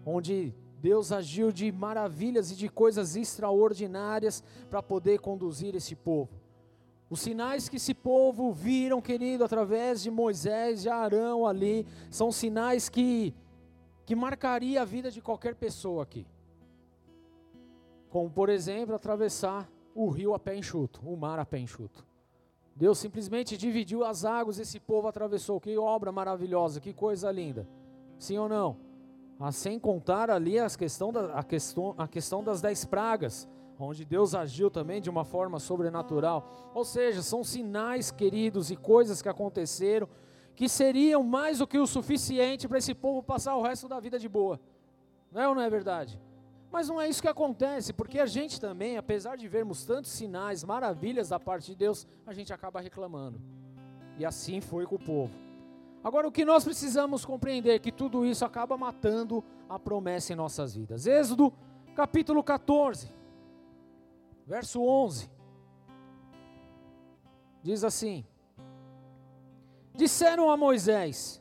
onde 0.04 0.52
Deus 0.80 1.12
agiu 1.12 1.52
de 1.52 1.70
maravilhas 1.70 2.50
e 2.50 2.56
de 2.56 2.68
coisas 2.68 3.14
extraordinárias 3.16 4.42
para 4.68 4.82
poder 4.82 5.20
conduzir 5.20 5.74
esse 5.74 5.94
povo. 5.94 6.44
Os 7.08 7.20
sinais 7.20 7.68
que 7.68 7.76
esse 7.76 7.94
povo 7.94 8.52
viram, 8.52 9.00
querido, 9.00 9.44
através 9.44 10.02
de 10.02 10.10
Moisés 10.10 10.84
e 10.84 10.88
Arão 10.88 11.46
ali, 11.46 11.86
são 12.10 12.32
sinais 12.32 12.88
que, 12.88 13.32
que 14.04 14.14
marcaria 14.14 14.82
a 14.82 14.84
vida 14.84 15.10
de 15.10 15.20
qualquer 15.20 15.54
pessoa 15.54 16.02
aqui. 16.02 16.26
Como, 18.10 18.30
por 18.30 18.48
exemplo, 18.48 18.94
atravessar 18.94 19.68
o 19.94 20.08
rio 20.08 20.34
a 20.34 20.38
pé 20.38 20.56
enxuto, 20.56 21.00
o 21.04 21.16
mar 21.16 21.38
a 21.38 21.44
pé 21.44 21.58
enxuto. 21.58 22.06
Deus 22.76 22.98
simplesmente 22.98 23.56
dividiu 23.56 24.04
as 24.04 24.24
águas, 24.24 24.58
esse 24.58 24.80
povo 24.80 25.06
atravessou. 25.06 25.60
Que 25.60 25.78
obra 25.78 26.10
maravilhosa, 26.10 26.80
que 26.80 26.92
coisa 26.92 27.30
linda. 27.30 27.68
Sim 28.18 28.38
ou 28.38 28.48
não? 28.48 28.76
Ah, 29.38 29.52
sem 29.52 29.78
contar 29.78 30.30
ali 30.30 30.58
as 30.58 30.76
questão 30.76 31.12
da, 31.12 31.34
a, 31.34 31.42
questão, 31.42 31.94
a 31.96 32.06
questão 32.06 32.42
das 32.42 32.60
dez 32.60 32.84
pragas, 32.84 33.48
onde 33.78 34.04
Deus 34.04 34.34
agiu 34.34 34.70
também 34.70 35.00
de 35.00 35.10
uma 35.10 35.24
forma 35.24 35.58
sobrenatural. 35.58 36.70
Ou 36.74 36.84
seja, 36.84 37.22
são 37.22 37.44
sinais, 37.44 38.10
queridos, 38.10 38.70
e 38.70 38.76
coisas 38.76 39.22
que 39.22 39.28
aconteceram 39.28 40.08
que 40.54 40.68
seriam 40.68 41.22
mais 41.22 41.58
do 41.58 41.66
que 41.66 41.78
o 41.78 41.86
suficiente 41.86 42.68
para 42.68 42.78
esse 42.78 42.94
povo 42.94 43.22
passar 43.22 43.56
o 43.56 43.62
resto 43.62 43.88
da 43.88 43.98
vida 43.98 44.18
de 44.18 44.28
boa. 44.28 44.60
Não 45.32 45.40
é 45.40 45.48
ou 45.48 45.54
não 45.54 45.62
é 45.62 45.68
verdade? 45.68 46.20
Mas 46.70 46.88
não 46.88 47.00
é 47.00 47.08
isso 47.08 47.22
que 47.22 47.28
acontece, 47.28 47.92
porque 47.92 48.18
a 48.18 48.26
gente 48.26 48.60
também, 48.60 48.96
apesar 48.96 49.36
de 49.36 49.46
vermos 49.46 49.84
tantos 49.84 50.10
sinais, 50.10 50.64
maravilhas 50.64 51.28
da 51.28 51.38
parte 51.38 51.66
de 51.66 51.76
Deus, 51.76 52.06
a 52.26 52.32
gente 52.32 52.52
acaba 52.52 52.80
reclamando. 52.80 53.40
E 54.18 54.24
assim 54.24 54.60
foi 54.60 54.86
com 54.86 54.96
o 54.96 54.98
povo. 54.98 55.32
Agora, 56.02 56.28
o 56.28 56.32
que 56.32 56.44
nós 56.44 56.64
precisamos 56.64 57.24
compreender 57.24 57.74
é 57.74 57.78
que 57.78 57.90
tudo 57.90 58.26
isso 58.26 58.44
acaba 58.44 58.76
matando 58.76 59.42
a 59.68 59.78
promessa 59.78 60.32
em 60.32 60.36
nossas 60.36 60.74
vidas. 60.74 61.06
Êxodo, 61.06 61.52
capítulo 61.94 62.42
14, 62.42 63.08
verso 64.46 64.82
11. 64.82 65.30
Diz 67.62 67.82
assim: 67.82 68.24
Disseram 69.94 70.50
a 70.50 70.56
Moisés: 70.56 71.40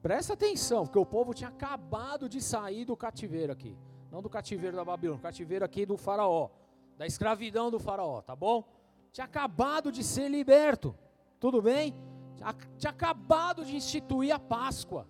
Presta 0.00 0.34
atenção, 0.34 0.84
porque 0.84 0.98
o 0.98 1.06
povo 1.06 1.34
tinha 1.34 1.48
acabado 1.48 2.28
de 2.28 2.40
sair 2.40 2.84
do 2.84 2.96
cativeiro 2.96 3.52
aqui. 3.52 3.76
Não 4.10 4.22
do 4.22 4.30
cativeiro 4.30 4.76
da 4.76 4.84
Babilônia, 4.84 5.22
cativeiro 5.22 5.64
aqui 5.64 5.84
do 5.84 5.96
faraó. 5.96 6.50
Da 6.96 7.06
escravidão 7.06 7.70
do 7.70 7.80
faraó, 7.80 8.22
tá 8.22 8.36
bom? 8.36 8.62
Tinha 9.12 9.24
acabado 9.24 9.90
de 9.90 10.04
ser 10.04 10.28
liberto. 10.28 10.94
Tudo 11.40 11.60
bem? 11.60 11.94
Tinha 12.78 12.90
acabado 12.90 13.64
de 13.64 13.74
instituir 13.74 14.32
a 14.32 14.38
Páscoa. 14.38 15.08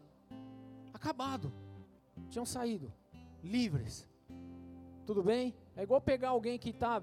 Acabado. 0.92 1.53
Tinham 2.31 2.47
saído. 2.47 2.92
Livres. 3.42 4.09
Tudo 5.05 5.23
bem? 5.23 5.55
É 5.77 5.83
igual 5.83 6.01
pegar 6.01 6.31
alguém 6.31 6.59
que 6.59 6.70
está 6.70 7.03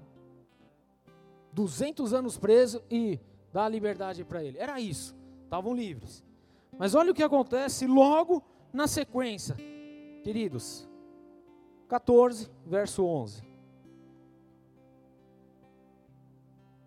200 1.52 2.12
anos 2.12 2.36
preso 2.36 2.82
e 2.90 3.20
dar 3.52 3.64
a 3.64 3.68
liberdade 3.68 4.24
para 4.24 4.42
ele. 4.42 4.58
Era 4.58 4.80
isso. 4.80 5.14
Estavam 5.44 5.74
livres. 5.74 6.24
Mas 6.78 6.94
olha 6.94 7.12
o 7.12 7.14
que 7.14 7.22
acontece 7.22 7.86
logo 7.86 8.42
na 8.72 8.86
sequência, 8.86 9.54
queridos. 10.24 10.88
14, 11.88 12.50
verso 12.66 13.04
11. 13.04 13.42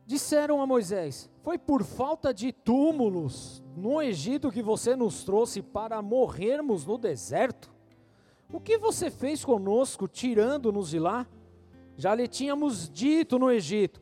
Disseram 0.05 0.61
a 0.61 0.67
Moisés: 0.67 1.29
Foi 1.43 1.57
por 1.57 1.83
falta 1.83 2.33
de 2.33 2.51
túmulos 2.51 3.63
no 3.75 4.01
Egito 4.01 4.51
que 4.51 4.61
você 4.61 4.95
nos 4.95 5.23
trouxe 5.23 5.61
para 5.61 6.01
morrermos 6.01 6.85
no 6.85 6.97
deserto? 6.97 7.73
O 8.51 8.59
que 8.59 8.77
você 8.77 9.09
fez 9.09 9.43
conosco, 9.43 10.07
tirando-nos 10.07 10.89
de 10.89 10.99
lá? 10.99 11.27
Já 11.97 12.13
lhe 12.13 12.27
tínhamos 12.27 12.89
dito 12.89 13.39
no 13.39 13.51
Egito: 13.51 14.01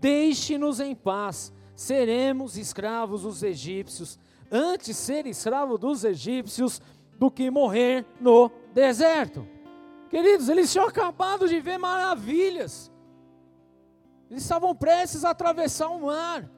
Deixe-nos 0.00 0.80
em 0.80 0.94
paz, 0.94 1.52
seremos 1.82 2.56
escravos 2.56 3.22
dos 3.22 3.42
egípcios 3.42 4.18
antes 4.50 4.96
ser 4.96 5.26
escravo 5.26 5.76
dos 5.76 6.04
egípcios 6.04 6.80
do 7.18 7.30
que 7.30 7.50
morrer 7.50 8.04
no 8.20 8.50
deserto. 8.72 9.46
Queridos, 10.10 10.48
eles 10.48 10.70
tinham 10.70 10.86
acabado 10.86 11.48
de 11.48 11.58
ver 11.58 11.78
maravilhas. 11.78 12.92
Eles 14.30 14.42
estavam 14.42 14.74
prestes 14.74 15.24
a 15.24 15.30
atravessar 15.30 15.88
o 15.88 16.06
mar, 16.06 16.48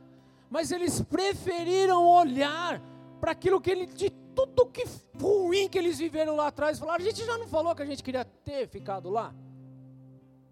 mas 0.50 0.70
eles 0.70 1.00
preferiram 1.02 2.06
olhar 2.06 2.82
para 3.20 3.32
aquilo 3.32 3.60
que 3.60 3.70
ele 3.70 3.86
de 3.86 4.10
tudo 4.34 4.66
que 4.66 4.84
ruim 5.20 5.68
que 5.68 5.78
eles 5.78 5.98
viveram 5.98 6.34
lá 6.34 6.48
atrás, 6.48 6.78
falaram: 6.78 7.02
a 7.02 7.06
gente 7.06 7.24
já 7.24 7.38
não 7.38 7.46
falou 7.46 7.74
que 7.74 7.82
a 7.82 7.86
gente 7.86 8.02
queria 8.02 8.24
ter 8.24 8.68
ficado 8.68 9.08
lá. 9.08 9.32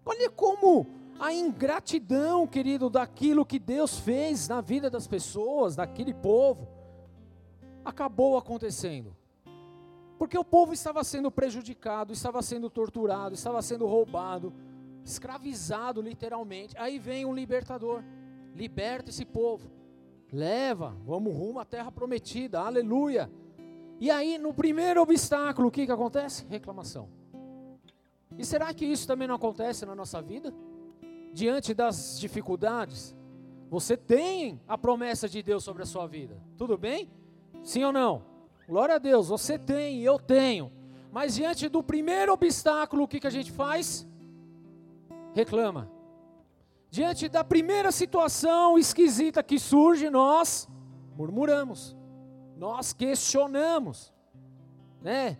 Olha 0.05 0.29
como 0.29 1.02
a 1.19 1.33
ingratidão, 1.33 2.47
querido, 2.47 2.89
daquilo 2.89 3.45
que 3.45 3.59
Deus 3.59 3.99
fez 3.99 4.47
na 4.47 4.61
vida 4.61 4.89
das 4.89 5.07
pessoas, 5.07 5.75
daquele 5.75 6.13
povo 6.13 6.67
acabou 7.83 8.37
acontecendo. 8.37 9.15
Porque 10.17 10.37
o 10.37 10.43
povo 10.43 10.73
estava 10.73 11.03
sendo 11.03 11.29
prejudicado, 11.29 12.13
estava 12.13 12.41
sendo 12.41 12.69
torturado, 12.69 13.33
estava 13.35 13.61
sendo 13.61 13.85
roubado, 13.85 14.53
escravizado 15.03 16.01
literalmente. 16.01 16.75
Aí 16.77 16.97
vem 16.97 17.25
um 17.25 17.33
libertador, 17.33 18.01
liberta 18.55 19.09
esse 19.09 19.25
povo, 19.25 19.69
leva, 20.31 20.95
vamos 21.05 21.35
rumo 21.35 21.59
à 21.59 21.65
terra 21.65 21.91
prometida, 21.91 22.61
aleluia. 22.61 23.29
E 23.99 24.09
aí, 24.09 24.37
no 24.37 24.53
primeiro 24.53 25.01
obstáculo, 25.01 25.67
o 25.67 25.71
que, 25.71 25.85
que 25.85 25.91
acontece? 25.91 26.45
Reclamação. 26.45 27.09
E 28.37 28.45
será 28.45 28.73
que 28.73 28.85
isso 28.85 29.05
também 29.05 29.27
não 29.27 29.35
acontece 29.35 29.85
na 29.85 29.95
nossa 29.95 30.21
vida? 30.21 30.53
Diante 31.33 31.73
das 31.73 32.19
dificuldades, 32.19 33.15
você 33.67 33.97
tem 33.97 34.61
a 34.67 34.77
promessa 34.77 35.27
de 35.27 35.41
Deus 35.41 35.63
sobre 35.63 35.81
a 35.81 35.85
sua 35.85 36.05
vida, 36.05 36.39
tudo 36.55 36.77
bem? 36.77 37.09
Sim 37.63 37.83
ou 37.83 37.91
não? 37.91 38.23
Glória 38.67 38.95
a 38.95 38.99
Deus, 38.99 39.29
você 39.29 39.57
tem, 39.57 40.01
eu 40.01 40.19
tenho. 40.19 40.71
Mas 41.11 41.33
diante 41.33 41.67
do 41.67 41.81
primeiro 41.81 42.31
obstáculo, 42.31 43.03
o 43.03 43.07
que, 43.07 43.19
que 43.19 43.25
a 43.25 43.31
gente 43.31 43.51
faz? 43.51 44.07
Reclama. 45.33 45.91
Diante 46.91 47.27
da 47.27 47.43
primeira 47.43 47.91
situação 47.91 48.77
esquisita 48.77 49.41
que 49.41 49.57
surge, 49.57 50.11
nós 50.11 50.67
murmuramos, 51.15 51.97
nós 52.55 52.93
questionamos, 52.93 54.13
né? 55.01 55.39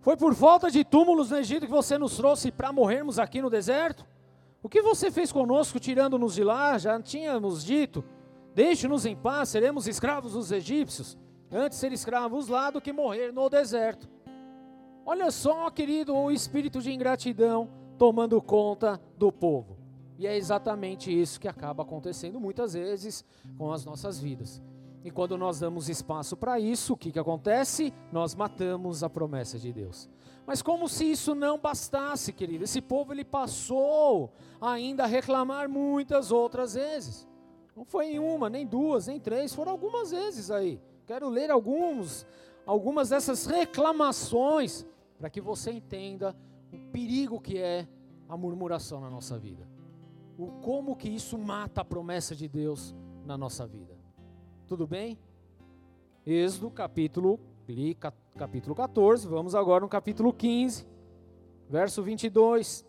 Foi 0.00 0.16
por 0.16 0.34
falta 0.34 0.68
de 0.68 0.84
túmulos 0.84 1.30
no 1.30 1.36
Egito 1.36 1.66
que 1.66 1.72
você 1.72 1.96
nos 1.96 2.16
trouxe 2.16 2.50
para 2.50 2.72
morrermos 2.72 3.20
aqui 3.20 3.40
no 3.40 3.48
deserto? 3.48 4.04
O 4.62 4.68
que 4.68 4.82
você 4.82 5.10
fez 5.10 5.30
conosco 5.30 5.78
tirando-nos 5.78 6.34
de 6.34 6.42
lá? 6.42 6.76
Já 6.78 7.00
tínhamos 7.00 7.64
dito: 7.64 8.04
deixe-nos 8.54 9.06
em 9.06 9.16
paz, 9.16 9.50
seremos 9.50 9.86
escravos 9.86 10.32
dos 10.32 10.50
egípcios. 10.50 11.16
Antes 11.50 11.78
ser 11.78 11.92
escravos 11.92 12.48
lá 12.48 12.70
do 12.70 12.80
que 12.80 12.92
morrer 12.92 13.32
no 13.32 13.48
deserto. 13.48 14.08
Olha 15.06 15.30
só, 15.30 15.70
querido, 15.70 16.14
o 16.14 16.30
espírito 16.30 16.82
de 16.82 16.92
ingratidão 16.92 17.70
tomando 17.96 18.40
conta 18.42 19.00
do 19.16 19.32
povo. 19.32 19.78
E 20.18 20.26
é 20.26 20.36
exatamente 20.36 21.10
isso 21.10 21.40
que 21.40 21.48
acaba 21.48 21.82
acontecendo 21.82 22.40
muitas 22.40 22.74
vezes 22.74 23.24
com 23.56 23.72
as 23.72 23.84
nossas 23.84 24.20
vidas. 24.20 24.60
E 25.08 25.10
quando 25.10 25.38
nós 25.38 25.58
damos 25.58 25.88
espaço 25.88 26.36
para 26.36 26.60
isso, 26.60 26.92
o 26.92 26.96
que, 26.96 27.10
que 27.10 27.18
acontece? 27.18 27.94
Nós 28.12 28.34
matamos 28.34 29.02
a 29.02 29.08
promessa 29.08 29.58
de 29.58 29.72
Deus. 29.72 30.06
Mas 30.46 30.60
como 30.60 30.86
se 30.86 31.10
isso 31.10 31.34
não 31.34 31.58
bastasse, 31.58 32.30
querido, 32.30 32.64
esse 32.64 32.82
povo 32.82 33.14
ele 33.14 33.24
passou 33.24 34.30
ainda 34.60 35.04
a 35.04 35.06
reclamar 35.06 35.66
muitas 35.66 36.30
outras 36.30 36.74
vezes. 36.74 37.26
Não 37.74 37.86
foi 37.86 38.18
uma, 38.18 38.50
nem 38.50 38.66
duas, 38.66 39.06
nem 39.06 39.18
três, 39.18 39.54
foram 39.54 39.72
algumas 39.72 40.10
vezes 40.10 40.50
aí. 40.50 40.78
Quero 41.06 41.30
ler 41.30 41.50
alguns, 41.50 42.26
algumas 42.66 43.08
dessas 43.08 43.46
reclamações 43.46 44.84
para 45.18 45.30
que 45.30 45.40
você 45.40 45.70
entenda 45.70 46.36
o 46.70 46.78
perigo 46.92 47.40
que 47.40 47.56
é 47.56 47.88
a 48.28 48.36
murmuração 48.36 49.00
na 49.00 49.08
nossa 49.08 49.38
vida. 49.38 49.66
O 50.36 50.48
como 50.60 50.94
que 50.94 51.08
isso 51.08 51.38
mata 51.38 51.80
a 51.80 51.84
promessa 51.84 52.36
de 52.36 52.46
Deus 52.46 52.94
na 53.24 53.38
nossa 53.38 53.66
vida. 53.66 53.87
Tudo 54.68 54.86
bem? 54.86 55.18
Êxodo 56.26 56.70
capítulo, 56.70 57.40
capítulo 58.36 58.74
14, 58.74 59.26
vamos 59.26 59.54
agora 59.54 59.80
no 59.80 59.88
capítulo 59.88 60.30
15, 60.30 60.86
verso 61.70 62.02
22. 62.02 62.84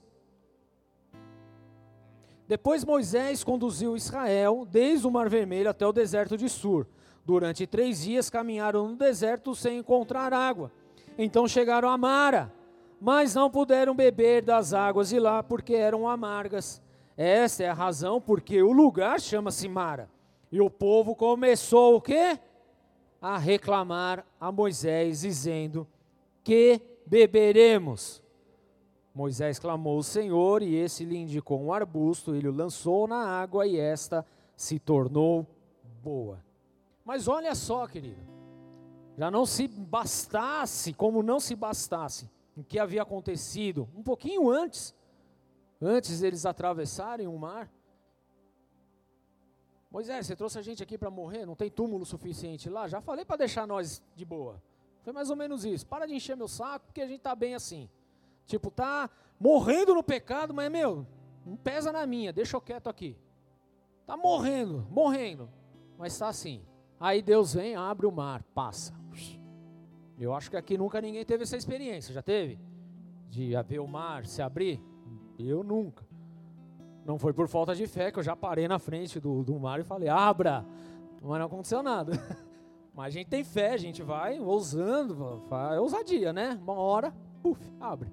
Depois 2.46 2.84
Moisés 2.84 3.46
conduziu 3.46 3.96
Israel 3.96 4.68
desde 4.70 5.08
o 5.08 5.12
Mar 5.12 5.30
Vermelho 5.30 5.70
até 5.70 5.88
o 5.88 5.94
deserto 5.94 6.36
de 6.36 6.50
Sur. 6.50 6.86
Durante 7.24 7.66
três 7.66 8.02
dias 8.02 8.30
caminharam 8.30 8.90
no 8.90 8.98
deserto 8.98 9.56
sem 9.56 9.78
encontrar 9.78 10.34
água. 10.34 10.74
Então 11.18 11.48
chegaram 11.48 11.88
a 11.88 11.98
Mara, 11.98 12.52
mas 13.00 13.36
não 13.36 13.50
puderam 13.50 13.96
beber 13.96 14.44
das 14.44 14.74
águas 14.74 15.08
de 15.08 15.18
lá 15.18 15.42
porque 15.42 15.76
eram 15.76 16.10
amargas. 16.10 16.82
Esta 17.16 17.64
é 17.64 17.70
a 17.70 17.74
razão 17.74 18.20
porque 18.20 18.62
o 18.62 18.74
lugar 18.74 19.22
chama-se 19.22 19.70
Mara. 19.70 20.10
E 20.52 20.60
o 20.60 20.70
povo 20.70 21.16
começou 21.16 21.96
o 21.96 22.02
quê? 22.02 22.40
A 23.22 23.38
reclamar 23.38 24.26
a 24.40 24.52
Moisés, 24.52 25.22
dizendo: 25.22 25.88
Que 26.44 26.82
beberemos? 27.06 28.24
Moisés 29.14 29.60
clamou 29.60 29.98
ao 29.98 30.04
Senhor, 30.04 30.62
e 30.62 30.76
esse 30.76 31.04
lhe 31.04 31.18
indicou 31.18 31.62
um 31.62 31.74
arbusto, 31.74 32.34
ele 32.34 32.48
o 32.48 32.54
lançou 32.54 33.08
na 33.08 33.18
água, 33.18 33.68
e 33.68 33.78
esta 33.78 34.26
se 34.56 34.80
tornou 34.80 35.46
boa. 36.02 36.44
Mas 37.04 37.28
olha 37.28 37.54
só, 37.56 37.86
querido, 37.88 38.22
já 39.18 39.30
não 39.30 39.46
se 39.46 39.68
bastasse, 39.68 40.94
como 40.94 41.22
não 41.22 41.40
se 41.40 41.56
bastasse, 41.56 42.30
o 42.56 42.64
que 42.64 42.80
havia 42.80 43.02
acontecido 43.02 43.90
um 43.96 44.02
pouquinho 44.02 44.50
antes, 44.50 44.96
antes 45.82 46.22
deles 46.22 46.46
atravessarem 46.46 47.28
o 47.28 47.38
mar. 47.38 47.70
Moisés, 49.92 50.28
você 50.28 50.36
trouxe 50.36 50.60
a 50.60 50.62
gente 50.62 50.84
aqui 50.84 50.98
para 50.98 51.10
morrer, 51.10 51.46
não 51.46 51.56
tem 51.56 51.70
túmulo 51.70 52.06
suficiente 52.06 52.70
lá? 52.70 52.88
Já 52.88 53.02
falei 53.02 53.26
para 53.26 53.38
deixar 53.38 53.66
nós 53.66 54.04
de 54.16 54.24
boa. 54.24 54.62
Foi 55.02 55.12
mais 55.12 55.30
ou 55.30 55.36
menos 55.36 55.66
isso. 55.66 55.86
Para 55.88 56.06
de 56.06 56.14
encher 56.14 56.38
meu 56.38 56.48
saco, 56.48 56.86
porque 56.88 57.02
a 57.02 57.08
gente 57.08 57.18
está 57.18 57.34
bem 57.34 57.56
assim. 57.56 57.90
Tipo, 58.46 58.70
tá 58.70 59.10
morrendo 59.40 59.96
no 59.96 60.04
pecado, 60.04 60.54
mas, 60.54 60.72
meu, 60.72 61.08
não 61.46 61.56
pesa 61.56 61.92
na 61.92 62.06
minha, 62.06 62.32
deixa 62.32 62.56
eu 62.56 62.62
quieto 62.62 62.88
aqui. 62.88 63.18
Tá 64.06 64.16
morrendo, 64.16 64.88
morrendo, 64.90 65.50
mas 65.98 66.14
está 66.14 66.28
assim. 66.28 66.64
Aí 67.00 67.22
Deus 67.22 67.54
vem, 67.54 67.76
abre 67.76 68.06
o 68.06 68.12
mar, 68.12 68.44
passa. 68.54 68.94
Eu 70.20 70.34
acho 70.34 70.50
que 70.50 70.58
aqui 70.58 70.78
nunca 70.78 71.00
ninguém 71.00 71.24
teve 71.24 71.44
essa 71.44 71.56
experiência, 71.56 72.14
já 72.14 72.22
teve? 72.22 72.60
De 73.30 73.54
ver 73.68 73.80
o 73.80 73.88
mar 73.88 74.26
se 74.26 74.42
abrir? 74.42 74.84
Eu 75.38 75.64
nunca. 75.64 76.09
Não 77.10 77.18
foi 77.18 77.34
por 77.34 77.48
falta 77.48 77.74
de 77.74 77.88
fé 77.88 78.12
que 78.12 78.20
eu 78.20 78.24
já 78.24 78.36
parei 78.36 78.68
na 78.68 78.78
frente 78.78 79.20
do, 79.20 79.44
do 79.44 79.60
mar 79.60 79.80
e 79.80 79.84
falei, 79.84 80.08
abra. 80.08 80.64
Mas 81.20 81.40
não 81.40 81.48
aconteceu 81.48 81.82
nada. 81.82 82.12
Mas 82.94 83.08
a 83.08 83.10
gente 83.10 83.26
tem 83.26 83.44
fé, 83.44 83.74
a 83.74 83.78
gente 83.78 84.04
vai 84.04 84.40
ousando, 84.40 85.42
é 85.74 85.80
ousadia, 85.80 86.32
né? 86.32 86.60
Uma 86.62 86.74
hora, 86.74 87.12
puf, 87.42 87.60
abre. 87.82 88.12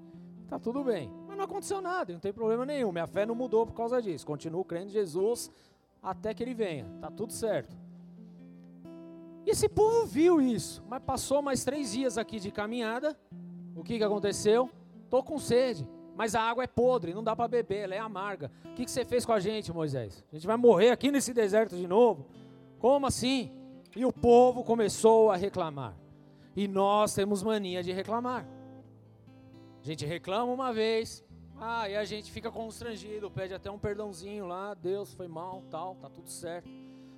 Tá 0.48 0.58
tudo 0.58 0.82
bem. 0.82 1.12
Mas 1.28 1.36
não 1.36 1.44
aconteceu 1.44 1.82
nada, 1.82 2.10
não 2.10 2.20
tem 2.20 2.32
problema 2.32 2.64
nenhum. 2.64 2.90
Minha 2.90 3.06
fé 3.06 3.26
não 3.26 3.34
mudou 3.34 3.66
por 3.66 3.74
causa 3.74 4.00
disso. 4.00 4.26
Continuo 4.26 4.64
crendo 4.64 4.86
em 4.86 4.92
Jesus 4.92 5.50
até 6.02 6.32
que 6.32 6.42
ele 6.42 6.54
venha. 6.54 6.86
Tá 6.98 7.10
tudo 7.10 7.34
certo. 7.34 7.76
E 9.44 9.50
esse 9.50 9.68
povo 9.68 10.06
viu 10.06 10.40
isso, 10.40 10.82
mas 10.88 11.02
passou 11.02 11.42
mais 11.42 11.62
três 11.62 11.92
dias 11.92 12.16
aqui 12.16 12.40
de 12.40 12.50
caminhada. 12.50 13.14
O 13.74 13.84
que, 13.84 13.98
que 13.98 14.04
aconteceu? 14.04 14.70
Tô 15.10 15.22
com 15.22 15.38
sede, 15.38 15.86
mas 16.16 16.34
a 16.34 16.40
água 16.40 16.64
é 16.64 16.66
podre, 16.66 17.12
não 17.12 17.22
dá 17.22 17.36
para 17.36 17.46
beber, 17.46 17.84
ela 17.84 17.94
é 17.94 17.98
amarga. 17.98 18.50
O 18.64 18.74
que, 18.74 18.86
que 18.86 18.90
você 18.90 19.04
fez 19.04 19.26
com 19.26 19.32
a 19.32 19.38
gente, 19.38 19.70
Moisés? 19.70 20.24
A 20.32 20.34
gente 20.34 20.46
vai 20.46 20.56
morrer 20.56 20.90
aqui 20.90 21.10
nesse 21.10 21.34
deserto 21.34 21.76
de 21.76 21.86
novo? 21.86 22.26
Como 22.78 23.06
assim? 23.06 23.52
E 23.94 24.04
o 24.04 24.12
povo 24.12 24.64
começou 24.64 25.30
a 25.30 25.36
reclamar. 25.36 25.94
E 26.56 26.66
nós 26.66 27.14
temos 27.14 27.42
mania 27.42 27.82
de 27.82 27.92
reclamar. 27.92 28.48
A 29.80 29.84
gente 29.84 30.06
reclama 30.06 30.50
uma 30.50 30.72
vez, 30.72 31.22
ah, 31.60 31.88
e 31.88 31.94
a 31.94 32.04
gente 32.04 32.32
fica 32.32 32.50
constrangido, 32.50 33.30
pede 33.30 33.52
até 33.52 33.70
um 33.70 33.78
perdãozinho 33.78 34.46
lá, 34.46 34.72
Deus 34.72 35.12
foi 35.12 35.28
mal, 35.28 35.62
tal, 35.70 35.96
tá 35.96 36.08
tudo 36.08 36.30
certo. 36.30 36.68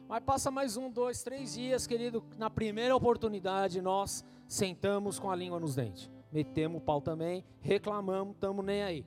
Mas 0.08 0.24
passa 0.24 0.50
mais 0.50 0.76
um, 0.76 0.90
dois, 0.90 1.22
três 1.22 1.54
dias, 1.54 1.87
querido, 1.87 2.24
na 2.37 2.50
primeira 2.50 2.96
oportunidade 2.96 3.80
nós 3.80 4.24
sentamos 4.48 5.20
com 5.20 5.30
a 5.30 5.37
língua 5.37 5.61
nos 5.61 5.76
dentes. 5.76 6.11
Metemos 6.31 6.81
o 6.81 6.85
pau 6.85 7.01
também, 7.01 7.45
reclamamos, 7.61 8.35
estamos 8.35 8.64
nem 8.64 8.83
aí. 8.83 9.07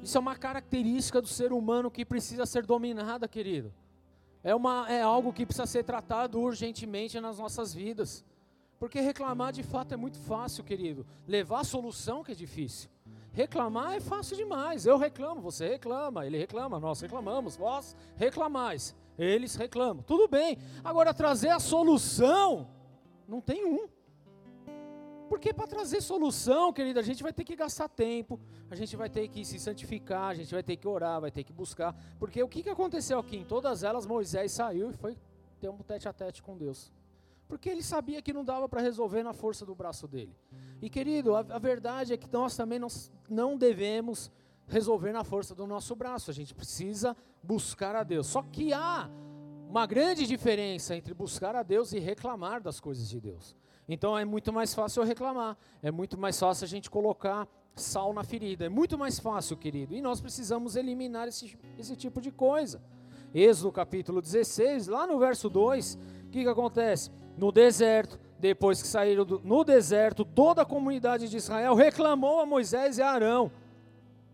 Isso 0.00 0.16
é 0.16 0.20
uma 0.20 0.36
característica 0.36 1.20
do 1.20 1.28
ser 1.28 1.52
humano 1.52 1.90
que 1.90 2.04
precisa 2.04 2.44
ser 2.44 2.66
dominada, 2.66 3.26
querido. 3.28 3.72
É, 4.42 4.54
uma, 4.54 4.86
é 4.88 5.02
algo 5.02 5.32
que 5.32 5.46
precisa 5.46 5.66
ser 5.66 5.84
tratado 5.84 6.40
urgentemente 6.40 7.20
nas 7.20 7.38
nossas 7.38 7.72
vidas. 7.72 8.24
Porque 8.78 9.00
reclamar 9.00 9.52
de 9.52 9.62
fato 9.62 9.92
é 9.92 9.96
muito 9.96 10.18
fácil, 10.18 10.62
querido. 10.62 11.06
Levar 11.26 11.60
a 11.60 11.64
solução 11.64 12.22
que 12.22 12.32
é 12.32 12.34
difícil. 12.34 12.90
Reclamar 13.32 13.94
é 13.94 14.00
fácil 14.00 14.36
demais. 14.36 14.86
Eu 14.86 14.96
reclamo, 14.96 15.40
você 15.40 15.68
reclama, 15.68 16.26
ele 16.26 16.38
reclama, 16.38 16.78
nós 16.78 17.00
reclamamos, 17.00 17.56
vós 17.56 17.96
reclamais, 18.16 18.94
eles 19.18 19.56
reclamam. 19.56 20.02
Tudo 20.02 20.28
bem. 20.28 20.58
Agora 20.84 21.12
trazer 21.12 21.50
a 21.50 21.60
solução, 21.60 22.68
não 23.26 23.40
tem 23.40 23.64
um. 23.64 23.88
Porque 25.28 25.52
para 25.52 25.66
trazer 25.66 26.00
solução, 26.00 26.72
querido, 26.72 27.00
a 27.00 27.02
gente 27.02 27.22
vai 27.22 27.32
ter 27.32 27.44
que 27.44 27.56
gastar 27.56 27.88
tempo, 27.88 28.40
a 28.70 28.74
gente 28.74 28.96
vai 28.96 29.10
ter 29.10 29.26
que 29.28 29.44
se 29.44 29.58
santificar, 29.58 30.30
a 30.30 30.34
gente 30.34 30.52
vai 30.52 30.62
ter 30.62 30.76
que 30.76 30.86
orar, 30.86 31.20
vai 31.20 31.30
ter 31.30 31.44
que 31.44 31.52
buscar. 31.52 31.94
Porque 32.18 32.42
o 32.42 32.48
que, 32.48 32.62
que 32.62 32.70
aconteceu 32.70 33.18
aqui? 33.18 33.36
Em 33.36 33.44
todas 33.44 33.82
elas, 33.82 34.06
Moisés 34.06 34.52
saiu 34.52 34.90
e 34.90 34.92
foi 34.92 35.16
ter 35.60 35.68
um 35.68 35.78
tete 35.78 36.08
a 36.08 36.12
tete 36.12 36.42
com 36.42 36.56
Deus. 36.56 36.92
Porque 37.48 37.68
ele 37.68 37.82
sabia 37.82 38.20
que 38.22 38.32
não 38.32 38.44
dava 38.44 38.68
para 38.68 38.80
resolver 38.80 39.22
na 39.22 39.32
força 39.32 39.64
do 39.64 39.74
braço 39.74 40.08
dele. 40.08 40.34
E 40.80 40.90
querido, 40.90 41.34
a, 41.34 41.40
a, 41.40 41.58
verdade 41.58 42.12
é 42.12 42.16
que 42.16 42.28
nós 42.32 42.56
também 42.56 42.78
não, 42.78 42.88
não 43.28 43.56
devemos 43.56 44.30
resolver 44.66 45.12
na 45.12 45.22
força 45.22 45.54
do 45.54 45.66
nosso 45.66 45.94
braço. 45.94 46.30
A 46.30 46.34
gente 46.34 46.54
precisa 46.54 47.16
buscar 47.42 47.94
a 47.94 48.02
Deus. 48.02 48.26
Só 48.26 48.42
que 48.42 48.72
há 48.72 49.08
uma 49.68 49.86
grande 49.86 50.26
diferença 50.26 50.96
entre 50.96 51.14
buscar 51.14 51.54
a 51.54 51.62
Deus 51.62 51.92
e 51.92 51.98
reclamar 51.98 52.60
das 52.60 52.80
coisas 52.80 53.08
de 53.08 53.20
Deus. 53.20 53.56
Então 53.88 54.18
é 54.18 54.24
muito 54.24 54.52
mais 54.52 54.74
fácil 54.74 55.02
eu 55.02 55.06
reclamar, 55.06 55.56
é 55.82 55.90
muito 55.90 56.18
mais 56.18 56.38
fácil 56.38 56.64
a 56.64 56.68
gente 56.68 56.90
colocar 56.90 57.46
sal 57.74 58.12
na 58.12 58.24
ferida, 58.24 58.64
é 58.64 58.68
muito 58.68 58.98
mais 58.98 59.18
fácil, 59.20 59.56
querido. 59.56 59.94
E 59.94 60.00
nós 60.00 60.20
precisamos 60.20 60.76
eliminar 60.76 61.28
esse, 61.28 61.56
esse 61.78 61.94
tipo 61.94 62.20
de 62.20 62.32
coisa. 62.32 62.82
Êxodo 63.34 63.70
capítulo 63.70 64.20
16, 64.20 64.88
lá 64.88 65.06
no 65.06 65.18
verso 65.18 65.48
2, 65.48 65.94
o 66.26 66.30
que, 66.30 66.42
que 66.42 66.48
acontece? 66.48 67.10
no 67.36 67.52
deserto, 67.52 68.18
depois 68.38 68.80
que 68.80 68.88
saíram 68.88 69.24
do, 69.24 69.40
no 69.40 69.62
deserto, 69.62 70.24
toda 70.24 70.62
a 70.62 70.64
comunidade 70.64 71.28
de 71.28 71.36
Israel 71.36 71.74
reclamou 71.74 72.40
a 72.40 72.46
Moisés 72.46 72.98
e 72.98 73.02
a 73.02 73.10
Arão. 73.10 73.52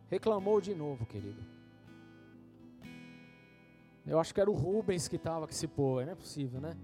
Reclamou 0.09 0.61
de 0.61 0.75
novo, 0.75 1.05
querido. 1.07 1.43
Eu 4.07 4.19
acho 4.19 4.35
que 4.35 4.41
era 4.41 4.51
o 4.51 4.55
Rubens 4.55 5.09
que 5.09 5.17
estava 5.17 5.47
com 5.47 5.53
esse 5.53 5.67
povo, 5.67 6.03
não 6.03 6.13
é 6.13 6.15
possível, 6.15 6.61
né? 6.61 6.77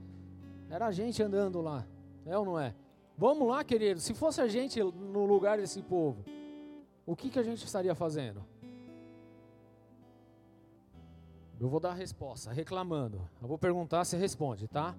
Era 0.71 0.87
a 0.87 0.93
gente 0.93 1.23
andando 1.23 1.61
lá, 1.61 1.87
é 2.33 2.39
ou 2.39 2.45
não 2.45 2.59
é? 2.59 2.75
Vamos 3.17 3.49
lá, 3.49 3.65
querido, 3.65 4.01
se 4.01 4.15
fosse 4.15 4.41
a 4.41 4.47
gente 4.47 4.81
no 4.81 5.25
lugar 5.27 5.59
desse 5.59 5.83
povo, 5.83 6.25
o 7.05 7.17
que, 7.17 7.31
que 7.31 7.39
a 7.39 7.43
gente 7.43 7.65
estaria 7.65 7.95
fazendo? 7.95 8.45
Eu 11.61 11.69
vou 11.69 11.81
dar 11.81 11.91
a 11.91 11.95
resposta, 11.95 12.53
reclamando. 12.53 13.21
Eu 13.43 13.49
vou 13.49 13.59
perguntar, 13.59 14.05
você 14.05 14.17
responde, 14.17 14.69
tá? 14.69 14.95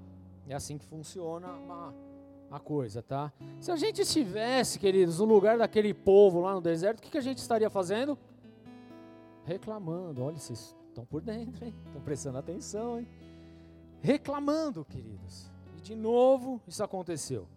É 0.47 0.53
assim 0.53 0.77
que 0.77 0.85
funciona 0.85 1.47
uma, 1.53 1.93
a 2.51 2.59
coisa, 2.59 3.01
tá? 3.01 3.31
Se 3.61 3.71
a 3.71 3.77
gente 3.77 4.01
estivesse, 4.01 4.77
queridos, 4.77 5.19
no 5.19 5.25
lugar 5.25 5.57
daquele 5.57 5.93
povo 5.93 6.41
lá 6.41 6.53
no 6.53 6.59
deserto, 6.59 6.99
o 6.99 7.01
que, 7.01 7.11
que 7.11 7.17
a 7.17 7.21
gente 7.21 7.37
estaria 7.37 7.69
fazendo? 7.69 8.17
Reclamando. 9.45 10.21
Olha, 10.21 10.37
vocês 10.37 10.75
estão 10.89 11.05
por 11.05 11.21
dentro, 11.21 11.63
hein? 11.63 11.73
Estão 11.85 12.01
prestando 12.01 12.37
atenção, 12.37 12.99
hein? 12.99 13.07
Reclamando, 14.01 14.83
queridos. 14.83 15.48
E 15.79 15.81
de 15.81 15.95
novo 15.95 16.61
isso 16.67 16.83
aconteceu. 16.83 17.47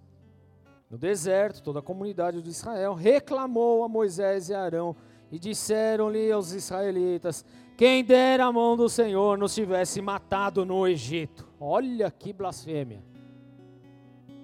No 0.88 0.96
deserto, 0.96 1.60
toda 1.60 1.80
a 1.80 1.82
comunidade 1.82 2.40
de 2.40 2.50
Israel 2.50 2.94
reclamou 2.94 3.82
a 3.82 3.88
Moisés 3.88 4.48
e 4.48 4.54
Arão 4.54 4.94
e 5.32 5.40
disseram-lhe 5.40 6.30
aos 6.30 6.52
israelitas: 6.52 7.44
Quem 7.76 8.04
dera 8.04 8.44
a 8.44 8.52
mão 8.52 8.76
do 8.76 8.88
Senhor 8.88 9.36
nos 9.36 9.56
tivesse 9.56 10.00
matado 10.00 10.64
no 10.64 10.86
Egito. 10.86 11.48
Olha 11.58 12.12
que 12.12 12.32
blasfêmia. 12.32 13.02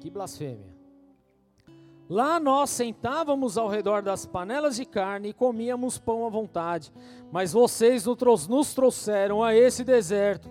Que 0.00 0.10
blasfêmia. 0.10 0.74
Lá 2.10 2.40
nós 2.40 2.70
sentávamos 2.70 3.56
ao 3.56 3.68
redor 3.68 4.02
das 4.02 4.26
panelas 4.26 4.74
de 4.74 4.84
carne 4.84 5.28
e 5.28 5.32
comíamos 5.32 5.98
pão 5.98 6.26
à 6.26 6.28
vontade, 6.28 6.92
mas 7.30 7.52
vocês 7.52 8.06
nos 8.48 8.74
trouxeram 8.74 9.44
a 9.44 9.54
esse 9.54 9.84
deserto 9.84 10.50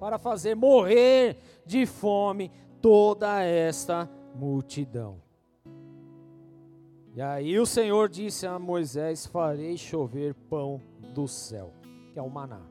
para 0.00 0.18
fazer 0.18 0.54
morrer 0.54 1.38
de 1.66 1.86
fome 1.86 2.50
toda 2.80 3.42
esta 3.42 4.08
multidão. 4.34 5.22
E 7.14 7.22
aí 7.22 7.58
o 7.58 7.66
Senhor 7.66 8.08
disse 8.08 8.46
a 8.46 8.58
Moisés: 8.58 9.26
Farei 9.26 9.76
chover 9.76 10.34
pão 10.34 10.80
do 11.14 11.28
céu, 11.28 11.72
que 12.12 12.18
é 12.18 12.22
o 12.22 12.28
maná. 12.28 12.62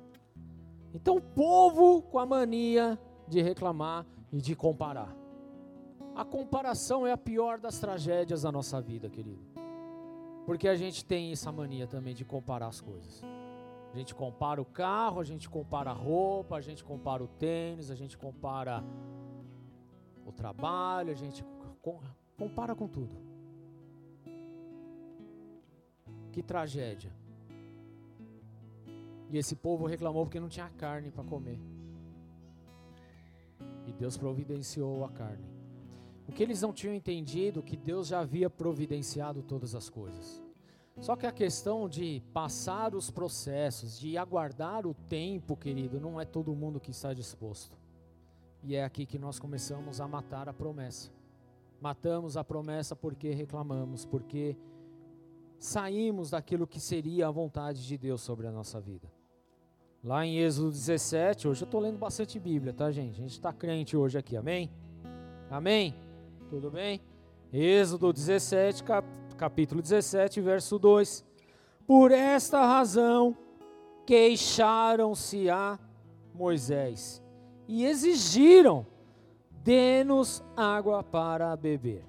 Então 0.94 1.16
o 1.16 1.22
povo 1.22 2.02
com 2.02 2.20
a 2.20 2.26
mania 2.26 3.00
de 3.28 3.42
reclamar 3.42 4.06
e 4.32 4.42
de 4.42 4.56
comparar. 4.56 5.16
A 6.16 6.24
comparação 6.24 7.08
é 7.08 7.12
a 7.12 7.18
pior 7.18 7.60
das 7.60 7.80
tragédias 7.80 8.44
da 8.44 8.52
nossa 8.52 8.80
vida, 8.80 9.10
querido. 9.10 9.42
Porque 10.46 10.68
a 10.68 10.76
gente 10.76 11.04
tem 11.04 11.32
essa 11.32 11.52
mania 11.52 11.88
também 11.88 12.14
de 12.14 12.24
comparar 12.24 12.68
as 12.68 12.82
coisas. 12.82 13.22
A 13.94 13.96
gente 13.96 14.16
compara 14.16 14.60
o 14.60 14.66
carro, 14.66 15.22
a 15.22 15.24
gente 15.24 15.48
compara 15.48 15.92
a 15.92 15.94
roupa, 15.94 16.56
a 16.56 16.62
gente 16.62 16.84
compara 16.84 17.24
o 17.24 17.28
tênis, 17.28 17.92
a 17.92 17.96
gente 17.96 18.18
compara 18.18 18.84
o 20.26 20.32
trabalho, 20.32 21.12
a 21.12 21.16
gente 21.16 21.46
compara 22.36 22.74
com 22.74 22.88
tudo. 22.88 23.16
Que 26.32 26.42
tragédia. 26.42 27.12
E 29.30 29.38
esse 29.38 29.56
povo 29.56 29.86
reclamou 29.86 30.26
porque 30.26 30.40
não 30.40 30.50
tinha 30.50 30.70
carne 30.70 31.12
para 31.12 31.24
comer. 31.24 31.60
E 33.86 33.94
Deus 33.94 34.18
providenciou 34.18 35.06
a 35.06 35.10
carne. 35.10 35.48
O 36.28 36.32
que 36.32 36.42
eles 36.42 36.62
não 36.62 36.74
tinham 36.74 36.96
entendido 36.96 37.62
que 37.62 37.78
Deus 37.78 38.08
já 38.08 38.22
havia 38.22 38.50
providenciado 38.50 39.44
todas 39.44 39.76
as 39.76 39.88
coisas. 39.88 40.43
Só 41.00 41.16
que 41.16 41.26
a 41.26 41.32
questão 41.32 41.90
de 41.90 42.22
passar 42.34 42.96
os 42.96 43.10
processos, 43.10 44.00
de 44.00 44.18
aguardar 44.18 44.86
o 44.86 44.94
tempo, 44.94 45.58
querido, 45.58 46.00
não 46.00 46.20
é 46.20 46.26
todo 46.26 46.56
mundo 46.56 46.80
que 46.80 46.92
está 46.92 47.14
disposto. 47.14 47.76
E 48.64 48.76
é 48.76 48.84
aqui 48.84 49.06
que 49.06 49.20
nós 49.20 49.40
começamos 49.40 50.00
a 50.00 50.08
matar 50.08 50.48
a 50.48 50.54
promessa. 50.54 51.12
Matamos 51.82 52.38
a 52.38 52.44
promessa 52.44 52.96
porque 52.96 53.32
reclamamos, 53.32 54.06
porque 54.06 54.56
saímos 55.60 56.30
daquilo 56.30 56.68
que 56.68 56.80
seria 56.80 57.28
a 57.28 57.32
vontade 57.32 57.86
de 57.86 57.98
Deus 57.98 58.22
sobre 58.22 58.48
a 58.48 58.52
nossa 58.52 58.80
vida. 58.80 59.12
Lá 60.04 60.26
em 60.26 60.38
Êxodo 60.38 60.70
17, 60.70 61.48
hoje 61.48 61.64
eu 61.64 61.66
estou 61.66 61.80
lendo 61.80 61.98
bastante 61.98 62.40
Bíblia, 62.40 62.74
tá, 62.74 62.92
gente? 62.92 63.16
A 63.16 63.22
gente 63.24 63.32
está 63.32 63.52
crente 63.52 63.98
hoje 63.98 64.18
aqui, 64.18 64.38
amém? 64.38 64.70
Amém? 65.50 65.96
Tudo 66.50 66.70
bem? 66.70 67.02
Êxodo 67.52 68.12
17, 68.12 68.84
capítulo 69.34 69.82
17, 69.82 70.40
verso 70.42 70.80
2. 70.80 71.26
Por 71.86 72.12
esta 72.12 72.66
razão 72.66 73.36
queixaram-se 74.06 75.50
a 75.50 75.80
Moisés 76.34 77.22
e 77.68 77.86
exigiram: 77.86 78.86
dê-nos 79.64 80.44
água 80.56 81.04
para 81.04 81.56
beber. 81.56 82.06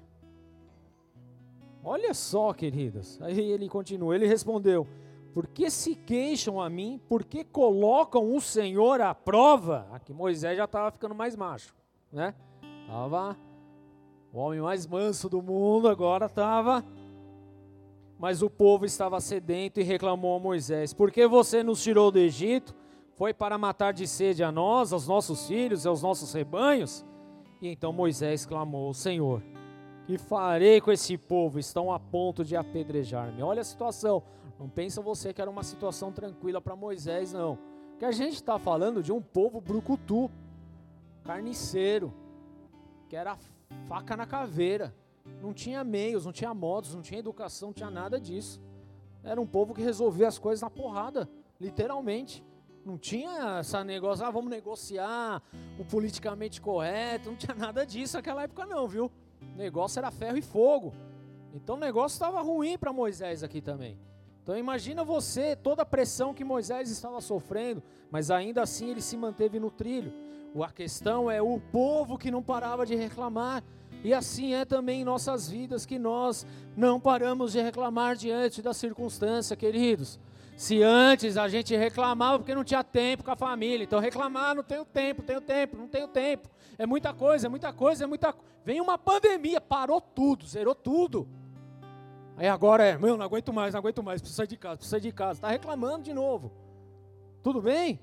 Olha 1.83 2.13
só, 2.13 2.51
queridos. 2.51 3.21
Aí 3.21 3.39
ele 3.39 3.69
continua, 3.69 4.15
ele 4.15 4.27
respondeu: 4.27 4.87
Por 5.33 5.47
que 5.47 5.69
se 5.69 5.95
queixam 5.95 6.59
a 6.59 6.69
mim? 6.69 6.99
Por 7.07 7.23
que 7.23 7.43
colocam 7.43 8.35
o 8.35 8.41
Senhor 8.41 9.01
à 9.01 9.13
prova? 9.13 9.87
Aqui 9.91 10.11
Moisés 10.11 10.57
já 10.57 10.65
estava 10.65 10.91
ficando 10.91 11.13
mais 11.13 11.35
macho, 11.35 11.75
né? 12.11 12.33
Tava 12.87 13.37
o 14.33 14.39
homem 14.39 14.59
mais 14.59 14.85
manso 14.85 15.29
do 15.29 15.41
mundo, 15.41 15.87
agora 15.87 16.25
estava. 16.25 16.83
Mas 18.17 18.41
o 18.41 18.49
povo 18.49 18.85
estava 18.85 19.19
sedento 19.19 19.79
e 19.79 19.83
reclamou 19.83 20.35
a 20.35 20.39
Moisés: 20.39 20.93
Por 20.93 21.11
que 21.11 21.27
você 21.27 21.63
nos 21.63 21.83
tirou 21.83 22.11
do 22.11 22.19
Egito? 22.19 22.73
Foi 23.15 23.33
para 23.33 23.57
matar 23.57 23.93
de 23.93 24.07
sede 24.07 24.43
a 24.43 24.51
nós, 24.51 24.91
aos 24.91 25.07
nossos 25.07 25.47
filhos 25.47 25.85
e 25.85 25.87
aos 25.87 26.01
nossos 26.01 26.33
rebanhos? 26.33 27.05
E 27.61 27.67
então 27.67 27.91
Moisés 27.91 28.45
clamou: 28.45 28.93
Senhor, 28.93 29.41
que 30.05 30.17
farei 30.17 30.79
com 30.79 30.91
esse 30.91 31.17
povo? 31.17 31.59
Estão 31.59 31.91
a 31.91 31.99
ponto 31.99 32.43
de 32.43 32.55
apedrejar-me. 32.55 33.41
Olha 33.41 33.61
a 33.61 33.65
situação. 33.65 34.23
Não 34.59 34.69
pensa 34.69 35.01
você 35.01 35.33
que 35.33 35.41
era 35.41 35.51
uma 35.51 35.63
situação 35.63 36.11
tranquila 36.11 36.61
para 36.61 36.75
Moisés, 36.75 37.33
não. 37.33 37.57
Que 37.99 38.05
a 38.05 38.11
gente 38.11 38.35
está 38.35 38.57
falando 38.57 39.01
de 39.03 39.11
um 39.11 39.21
povo 39.21 39.59
brucutu, 39.59 40.29
carniceiro, 41.23 42.13
que 43.09 43.15
era 43.15 43.37
faca 43.87 44.15
na 44.15 44.25
caveira. 44.25 44.93
Não 45.41 45.53
tinha 45.53 45.83
meios, 45.83 46.25
não 46.25 46.31
tinha 46.31 46.53
modos, 46.53 46.93
não 46.93 47.01
tinha 47.01 47.19
educação, 47.19 47.69
não 47.69 47.73
tinha 47.73 47.89
nada 47.89 48.19
disso. 48.19 48.61
Era 49.23 49.39
um 49.41 49.47
povo 49.47 49.73
que 49.73 49.81
resolvia 49.81 50.27
as 50.27 50.37
coisas 50.37 50.61
na 50.61 50.69
porrada, 50.69 51.29
literalmente. 51.59 52.43
Não 52.85 52.97
tinha 52.97 53.59
essa 53.59 53.83
negócio, 53.83 54.23
ah, 54.23 54.29
vamos 54.29 54.51
negociar 54.51 55.41
o 55.79 55.83
politicamente 55.83 56.61
correto, 56.61 57.29
não 57.29 57.35
tinha 57.35 57.55
nada 57.57 57.85
disso 57.85 58.17
naquela 58.17 58.43
época 58.43 58.65
não, 58.65 58.87
viu? 58.87 59.11
O 59.41 59.57
negócio 59.57 59.97
era 59.99 60.11
ferro 60.11 60.37
e 60.37 60.41
fogo. 60.41 60.93
Então 61.53 61.75
o 61.75 61.79
negócio 61.79 62.15
estava 62.15 62.41
ruim 62.41 62.77
para 62.77 62.93
Moisés 62.93 63.41
aqui 63.41 63.61
também. 63.61 63.97
Então 64.43 64.55
imagina 64.55 65.03
você, 65.03 65.55
toda 65.55 65.81
a 65.81 65.85
pressão 65.85 66.33
que 66.33 66.43
Moisés 66.43 66.91
estava 66.91 67.19
sofrendo, 67.19 67.81
mas 68.11 68.29
ainda 68.29 68.61
assim 68.61 68.91
ele 68.91 69.01
se 69.01 69.17
manteve 69.17 69.59
no 69.59 69.71
trilho. 69.71 70.13
A 70.63 70.71
questão 70.71 71.29
é 71.29 71.41
o 71.41 71.59
povo 71.59 72.17
que 72.17 72.29
não 72.29 72.43
parava 72.43 72.85
de 72.85 72.95
reclamar. 72.95 73.63
E 74.05 74.13
assim 74.13 74.53
é 74.53 74.63
também 74.63 75.01
em 75.01 75.03
nossas 75.03 75.49
vidas 75.49 75.83
que 75.83 75.97
nós 75.97 76.45
não 76.77 76.99
paramos 76.99 77.53
de 77.53 77.59
reclamar 77.59 78.15
diante 78.15 78.61
da 78.61 78.71
circunstância, 78.71 79.55
queridos. 79.55 80.19
Se 80.55 80.83
antes 80.83 81.37
a 81.37 81.49
gente 81.49 81.75
reclamava 81.75 82.37
porque 82.37 82.53
não 82.53 82.63
tinha 82.63 82.83
tempo 82.83 83.23
com 83.23 83.31
a 83.31 83.35
família, 83.35 83.83
então 83.83 83.99
reclamar, 83.99 84.53
não 84.53 84.63
tenho 84.63 84.85
tempo, 84.85 85.23
tenho 85.23 85.41
tempo, 85.41 85.75
não 85.75 85.87
tenho 85.87 86.07
tempo. 86.07 86.47
É 86.77 86.85
muita 86.85 87.13
coisa, 87.13 87.47
é 87.47 87.49
muita 87.49 87.73
coisa, 87.73 88.03
é 88.03 88.07
muita 88.07 88.33
Vem 88.63 88.79
uma 88.79 88.95
pandemia, 88.95 89.59
parou 89.59 89.99
tudo, 89.99 90.45
zerou 90.45 90.75
tudo. 90.75 91.27
Aí 92.37 92.47
agora 92.47 92.83
é, 92.83 92.97
meu, 92.99 93.17
não 93.17 93.25
aguento 93.25 93.51
mais, 93.51 93.73
não 93.73 93.79
aguento 93.79 94.03
mais, 94.03 94.21
preciso 94.21 94.37
sair 94.37 94.47
de 94.47 94.57
casa, 94.57 94.77
preciso 94.77 94.91
sair 94.91 95.01
de 95.01 95.11
casa. 95.11 95.37
Está 95.39 95.49
reclamando 95.49 96.03
de 96.03 96.13
novo. 96.13 96.51
Tudo 97.41 97.59
bem? 97.59 97.99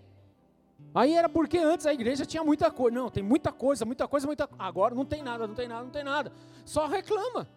Aí 0.94 1.14
era 1.14 1.28
porque 1.28 1.59
antes 1.59 1.87
a 1.87 1.92
igreja 1.92 2.26
tinha 2.26 2.44
muita 2.44 2.70
coisa. 2.70 2.96
Não, 2.96 3.11
tem 3.11 3.22
muita 3.22 3.50
coisa, 3.50 3.85
muita 3.85 4.07
coisa, 4.07 4.26
muita 4.26 4.48
Agora 4.59 4.94
não 4.94 5.05
tem 5.05 5.22
nada, 5.22 5.46
não 5.46 5.55
tem 5.55 5.66
nada, 5.66 5.85
não 5.85 5.90
tem 5.90 6.05
nada. 6.05 6.33
Só 6.64 6.87
reclama. 6.87 7.48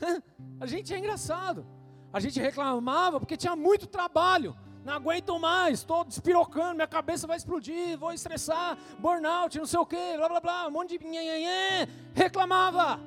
a 0.60 0.66
gente 0.66 0.94
é 0.94 0.98
engraçado. 0.98 1.66
A 2.12 2.20
gente 2.20 2.40
reclamava 2.40 3.18
porque 3.18 3.36
tinha 3.36 3.56
muito 3.56 3.86
trabalho. 3.86 4.56
Não 4.84 4.92
aguento 4.92 5.38
mais, 5.38 5.78
estou 5.78 6.04
despirocando, 6.04 6.74
minha 6.74 6.86
cabeça 6.86 7.26
vai 7.26 7.38
explodir, 7.38 7.98
vou 7.98 8.12
estressar, 8.12 8.76
burnout, 8.98 9.56
não 9.56 9.64
sei 9.64 9.80
o 9.80 9.86
que, 9.86 10.16
blá 10.18 10.28
blá 10.28 10.40
blá, 10.40 10.68
um 10.68 10.70
monte 10.70 10.98
de. 10.98 11.04
Reclamava. 12.12 13.00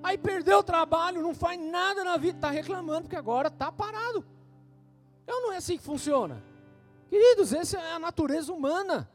Aí 0.00 0.16
perdeu 0.16 0.58
o 0.58 0.62
trabalho, 0.62 1.22
não 1.22 1.34
faz 1.34 1.60
nada 1.60 2.04
na 2.04 2.16
vida, 2.16 2.38
está 2.38 2.50
reclamando 2.50 3.02
porque 3.02 3.16
agora 3.16 3.48
está 3.48 3.72
parado. 3.72 4.24
Eu 5.26 5.40
não 5.40 5.52
é 5.52 5.56
assim 5.56 5.76
que 5.76 5.82
funciona. 5.82 6.42
Queridos, 7.10 7.52
essa 7.52 7.78
é 7.78 7.92
a 7.92 7.98
natureza 7.98 8.52
humana. 8.52 9.10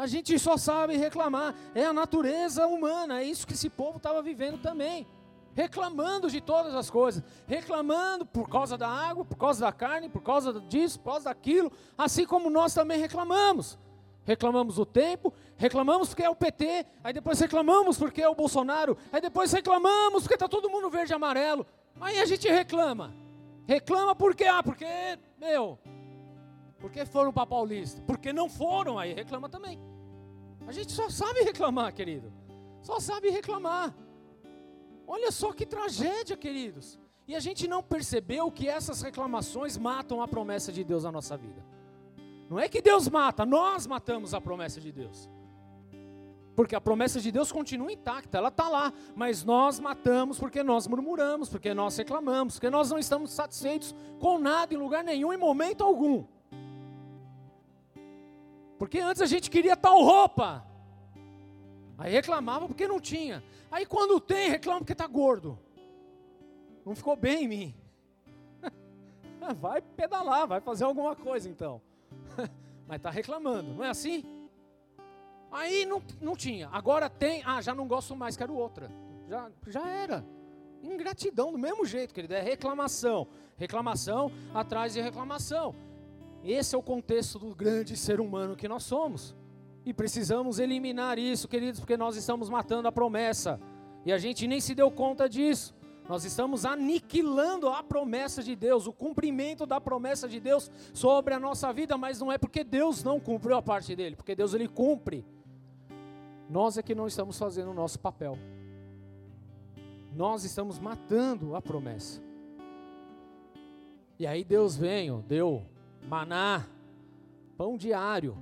A 0.00 0.06
gente 0.06 0.38
só 0.38 0.56
sabe 0.56 0.96
reclamar. 0.96 1.54
É 1.74 1.84
a 1.84 1.92
natureza 1.92 2.66
humana. 2.66 3.20
É 3.20 3.24
isso 3.24 3.46
que 3.46 3.52
esse 3.52 3.68
povo 3.68 3.98
estava 3.98 4.22
vivendo 4.22 4.58
também 4.58 5.06
reclamando 5.52 6.30
de 6.30 6.40
todas 6.40 6.74
as 6.74 6.88
coisas, 6.88 7.22
reclamando 7.46 8.24
por 8.24 8.48
causa 8.48 8.78
da 8.78 8.88
água, 8.88 9.24
por 9.24 9.36
causa 9.36 9.60
da 9.60 9.72
carne, 9.72 10.08
por 10.08 10.22
causa 10.22 10.58
disso, 10.60 10.98
por 11.00 11.10
causa 11.10 11.24
daquilo, 11.24 11.70
assim 11.98 12.24
como 12.24 12.48
nós 12.48 12.72
também 12.72 12.98
reclamamos. 12.98 13.78
Reclamamos 14.24 14.78
o 14.78 14.86
tempo, 14.86 15.34
reclamamos 15.56 16.08
porque 16.08 16.22
é 16.22 16.30
o 16.30 16.36
PT, 16.36 16.86
aí 17.02 17.12
depois 17.12 17.38
reclamamos 17.40 17.98
porque 17.98 18.22
é 18.22 18.28
o 18.28 18.34
Bolsonaro, 18.34 18.96
aí 19.12 19.20
depois 19.20 19.52
reclamamos 19.52 20.22
porque 20.22 20.34
está 20.34 20.48
todo 20.48 20.70
mundo 20.70 20.88
verde 20.88 21.12
e 21.12 21.14
amarelo. 21.14 21.66
Aí 22.00 22.18
a 22.20 22.24
gente 22.24 22.48
reclama. 22.48 23.12
Reclama 23.66 24.14
porque, 24.14 24.44
ah, 24.44 24.62
porque, 24.62 24.86
meu, 25.38 25.78
porque 26.78 27.04
foram 27.04 27.32
para 27.32 27.46
Paulista? 27.46 28.02
Porque 28.06 28.32
não 28.32 28.48
foram, 28.48 28.98
aí 28.98 29.12
reclama 29.12 29.48
também. 29.48 29.89
A 30.66 30.72
gente 30.72 30.92
só 30.92 31.08
sabe 31.08 31.40
reclamar, 31.40 31.92
querido. 31.92 32.32
Só 32.82 32.98
sabe 33.00 33.30
reclamar. 33.30 33.94
Olha 35.06 35.30
só 35.30 35.52
que 35.52 35.66
tragédia, 35.66 36.36
queridos. 36.36 36.98
E 37.26 37.34
a 37.34 37.40
gente 37.40 37.68
não 37.68 37.82
percebeu 37.82 38.50
que 38.50 38.68
essas 38.68 39.02
reclamações 39.02 39.76
matam 39.76 40.22
a 40.22 40.28
promessa 40.28 40.72
de 40.72 40.82
Deus 40.82 41.04
na 41.04 41.12
nossa 41.12 41.36
vida. 41.36 41.64
Não 42.48 42.58
é 42.58 42.68
que 42.68 42.82
Deus 42.82 43.08
mata, 43.08 43.46
nós 43.46 43.86
matamos 43.86 44.34
a 44.34 44.40
promessa 44.40 44.80
de 44.80 44.90
Deus. 44.90 45.28
Porque 46.56 46.74
a 46.74 46.80
promessa 46.80 47.20
de 47.20 47.30
Deus 47.30 47.52
continua 47.52 47.92
intacta, 47.92 48.38
ela 48.38 48.48
está 48.48 48.68
lá, 48.68 48.92
mas 49.14 49.44
nós 49.44 49.78
matamos 49.78 50.38
porque 50.38 50.62
nós 50.62 50.86
murmuramos, 50.86 51.48
porque 51.48 51.72
nós 51.72 51.96
reclamamos, 51.96 52.54
porque 52.54 52.68
nós 52.68 52.90
não 52.90 52.98
estamos 52.98 53.30
satisfeitos 53.30 53.94
com 54.18 54.38
nada 54.38 54.74
em 54.74 54.76
lugar 54.76 55.04
nenhum, 55.04 55.32
em 55.32 55.36
momento 55.36 55.84
algum. 55.84 56.24
Porque 58.80 58.98
antes 58.98 59.20
a 59.20 59.26
gente 59.26 59.50
queria 59.50 59.76
tal 59.76 60.02
roupa, 60.02 60.64
aí 61.98 62.10
reclamava 62.10 62.66
porque 62.66 62.88
não 62.88 62.98
tinha. 62.98 63.44
Aí 63.70 63.84
quando 63.84 64.18
tem, 64.18 64.48
reclama 64.48 64.80
porque 64.80 64.94
está 64.94 65.06
gordo. 65.06 65.58
Não 66.82 66.96
ficou 66.96 67.14
bem 67.14 67.44
em 67.44 67.48
mim. 67.48 67.74
vai 69.60 69.82
pedalar, 69.82 70.48
vai 70.48 70.62
fazer 70.62 70.84
alguma 70.84 71.14
coisa 71.14 71.46
então. 71.46 71.82
Mas 72.88 72.96
está 72.96 73.10
reclamando, 73.10 73.74
não 73.74 73.84
é 73.84 73.90
assim? 73.90 74.24
Aí 75.52 75.84
não, 75.84 76.02
não 76.18 76.34
tinha, 76.34 76.70
agora 76.72 77.10
tem, 77.10 77.42
ah, 77.44 77.60
já 77.60 77.74
não 77.74 77.86
gosto 77.86 78.16
mais, 78.16 78.34
quero 78.34 78.54
outra. 78.54 78.90
Já, 79.28 79.50
já 79.66 79.86
era. 79.86 80.24
Ingratidão, 80.82 81.52
do 81.52 81.58
mesmo 81.58 81.84
jeito, 81.84 82.14
querido, 82.14 82.32
é 82.32 82.40
reclamação. 82.40 83.28
Reclamação 83.58 84.32
atrás 84.54 84.94
de 84.94 85.02
reclamação. 85.02 85.74
Esse 86.44 86.74
é 86.74 86.78
o 86.78 86.82
contexto 86.82 87.38
do 87.38 87.54
grande 87.54 87.96
ser 87.96 88.20
humano 88.20 88.56
que 88.56 88.68
nós 88.68 88.82
somos. 88.82 89.34
E 89.84 89.92
precisamos 89.92 90.58
eliminar 90.58 91.18
isso, 91.18 91.48
queridos, 91.48 91.80
porque 91.80 91.96
nós 91.96 92.16
estamos 92.16 92.48
matando 92.48 92.88
a 92.88 92.92
promessa. 92.92 93.60
E 94.04 94.12
a 94.12 94.18
gente 94.18 94.46
nem 94.46 94.60
se 94.60 94.74
deu 94.74 94.90
conta 94.90 95.28
disso. 95.28 95.74
Nós 96.08 96.24
estamos 96.24 96.64
aniquilando 96.64 97.68
a 97.68 97.82
promessa 97.82 98.42
de 98.42 98.56
Deus, 98.56 98.86
o 98.86 98.92
cumprimento 98.92 99.64
da 99.64 99.80
promessa 99.80 100.28
de 100.28 100.40
Deus 100.40 100.70
sobre 100.92 101.34
a 101.34 101.38
nossa 101.38 101.72
vida, 101.72 101.96
mas 101.96 102.18
não 102.20 102.32
é 102.32 102.36
porque 102.36 102.64
Deus 102.64 103.04
não 103.04 103.20
cumpriu 103.20 103.56
a 103.56 103.62
parte 103.62 103.94
dele, 103.94 104.16
porque 104.16 104.34
Deus 104.34 104.52
ele 104.52 104.66
cumpre. 104.66 105.24
Nós 106.48 106.76
é 106.76 106.82
que 106.82 106.96
não 106.96 107.06
estamos 107.06 107.38
fazendo 107.38 107.70
o 107.70 107.74
nosso 107.74 108.00
papel. 108.00 108.36
Nós 110.16 110.42
estamos 110.42 110.80
matando 110.80 111.54
a 111.54 111.62
promessa. 111.62 112.20
E 114.18 114.26
aí 114.26 114.42
Deus 114.42 114.76
veio, 114.76 115.24
deu 115.28 115.64
maná, 116.08 116.66
pão 117.56 117.76
diário. 117.76 118.36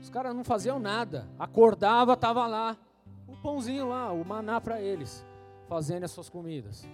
Os 0.00 0.10
caras 0.10 0.34
não 0.34 0.44
faziam 0.44 0.78
nada. 0.78 1.28
Acordava, 1.38 2.12
estava 2.12 2.46
lá, 2.46 2.76
o 3.26 3.36
pãozinho 3.36 3.88
lá, 3.88 4.12
o 4.12 4.24
maná 4.24 4.60
para 4.60 4.80
eles 4.80 5.24
fazendo 5.68 6.04
as 6.04 6.10
suas 6.10 6.28
comidas. 6.28 6.86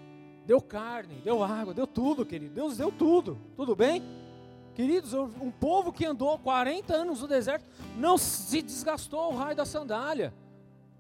Deu 0.46 0.60
carne, 0.60 1.16
deu 1.16 1.42
água, 1.42 1.74
deu 1.74 1.86
tudo, 1.86 2.24
querido. 2.24 2.54
Deus 2.54 2.76
deu 2.76 2.90
tudo. 2.90 3.38
Tudo 3.56 3.74
bem? 3.74 4.02
Queridos, 4.74 5.12
um 5.12 5.50
povo 5.50 5.92
que 5.92 6.06
andou 6.06 6.38
40 6.38 6.94
anos 6.94 7.20
no 7.20 7.28
deserto 7.28 7.66
não 7.96 8.16
se 8.16 8.62
desgastou 8.62 9.32
o 9.32 9.36
raio 9.36 9.56
da 9.56 9.64
sandália. 9.64 10.32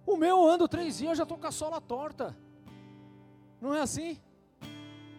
O 0.04 0.16
meu 0.16 0.46
ando 0.46 0.68
três 0.68 0.98
dias, 0.98 1.10
eu 1.10 1.16
já 1.16 1.22
estou 1.22 1.38
com 1.38 1.46
a 1.46 1.52
sola 1.52 1.80
torta. 1.80 2.36
Não 3.60 3.74
é 3.74 3.80
assim? 3.80 4.18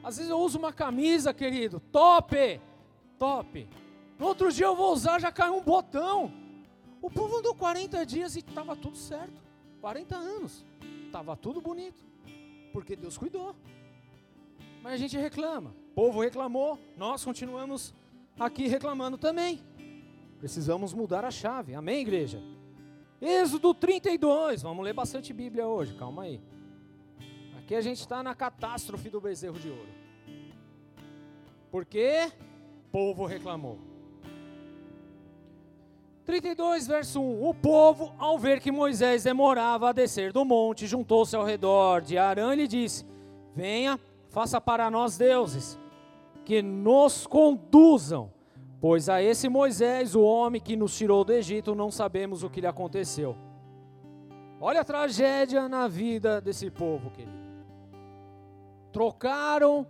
Às 0.04 0.18
vezes 0.18 0.30
eu 0.30 0.40
uso 0.40 0.60
uma 0.60 0.74
camisa, 0.74 1.34
querido, 1.34 1.80
top, 1.92 2.60
top. 3.22 3.68
No 4.18 4.26
outro 4.26 4.52
dia 4.52 4.66
eu 4.66 4.76
vou 4.76 4.92
usar, 4.92 5.22
já 5.22 5.32
caiu 5.32 5.56
um 5.56 5.62
botão. 5.62 6.34
O 7.00 7.10
povo 7.10 7.38
andou 7.38 7.54
40 7.54 8.04
dias 8.04 8.36
e 8.36 8.40
estava 8.40 8.76
tudo 8.76 8.98
certo. 8.98 9.40
40 9.80 10.16
anos. 10.16 10.66
Estava 11.06 11.36
tudo 11.36 11.62
bonito 11.62 12.04
porque 12.74 12.96
Deus 12.96 13.20
cuidou. 13.20 13.56
Mas 14.82 14.94
a 14.94 14.98
gente 14.98 15.16
reclama. 15.18 15.76
O 15.92 15.94
povo 15.94 16.22
reclamou, 16.22 16.80
nós 16.98 17.24
continuamos 17.24 17.94
aqui 18.40 18.68
reclamando 18.68 19.20
também. 19.20 19.62
Precisamos 20.40 20.92
mudar 20.92 21.24
a 21.24 21.30
chave. 21.30 21.76
Amém, 21.76 22.02
igreja? 22.02 22.42
Êxodo 23.22 23.72
32. 23.76 24.64
Vamos 24.64 24.84
ler 24.84 24.94
bastante 24.94 25.32
Bíblia 25.32 25.68
hoje, 25.68 25.94
calma 25.94 26.24
aí. 26.24 26.42
Aqui 27.60 27.76
a 27.76 27.82
gente 27.82 28.00
está 28.00 28.24
na 28.24 28.34
catástrofe 28.34 29.12
do 29.12 29.22
bezerro 29.22 29.60
de 29.60 29.70
ouro. 29.70 29.90
Porque 31.70 32.32
o 32.51 32.51
povo 32.92 33.26
reclamou. 33.26 33.78
32, 36.26 36.88
verso 36.88 37.22
1: 37.22 37.50
O 37.50 37.54
povo, 37.54 38.14
ao 38.18 38.38
ver 38.38 38.60
que 38.60 38.72
Moisés 38.72 39.24
demorava 39.24 39.90
a 39.90 39.94
descer 39.94 40.32
do 40.32 40.46
monte, 40.46 40.88
juntou-se 40.88 41.36
ao 41.36 41.44
redor 41.44 42.02
de 42.02 42.18
Arã 42.18 42.54
e 42.54 42.58
lhe 42.58 42.68
disse: 42.68 43.06
Venha, 43.56 44.00
faça 44.30 44.62
para 44.62 44.90
nós 44.92 45.18
deuses, 45.18 45.80
que 46.46 46.62
nos 46.62 47.26
conduzam, 47.26 48.32
pois 48.80 49.10
a 49.10 49.22
esse 49.22 49.50
Moisés, 49.50 50.16
o 50.16 50.22
homem 50.22 50.62
que 50.62 50.76
nos 50.76 50.96
tirou 50.96 51.24
do 51.24 51.34
Egito, 51.34 51.76
não 51.76 51.90
sabemos 51.90 52.44
o 52.44 52.50
que 52.50 52.62
lhe 52.62 52.68
aconteceu. 52.68 53.36
Olha 54.60 54.82
a 54.82 54.86
tragédia 54.86 55.68
na 55.68 55.88
vida 55.88 56.40
desse 56.40 56.70
povo, 56.70 57.10
querido. 57.10 57.42
Trocaram 58.92 59.88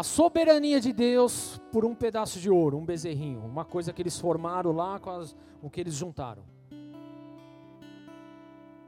a 0.00 0.02
soberania 0.02 0.80
de 0.80 0.94
Deus 0.94 1.60
por 1.70 1.84
um 1.84 1.94
pedaço 1.94 2.40
de 2.40 2.48
ouro, 2.48 2.78
um 2.78 2.86
bezerrinho, 2.86 3.44
uma 3.44 3.66
coisa 3.66 3.92
que 3.92 4.00
eles 4.00 4.18
formaram 4.18 4.72
lá 4.72 4.98
com 4.98 5.10
as, 5.10 5.36
o 5.60 5.68
que 5.68 5.78
eles 5.78 5.92
juntaram. 5.92 6.42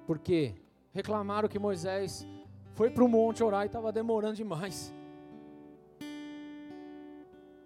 Por 0.07 0.19
quê? 0.19 0.55
Reclamaram 0.91 1.51
que 1.51 1.59
Moisés 1.59 2.27
foi 2.73 2.89
para 2.89 3.05
o 3.05 3.09
monte 3.09 3.45
orar 3.45 3.65
e 3.65 3.67
estava 3.67 3.93
demorando 3.93 4.37
demais. 4.37 4.91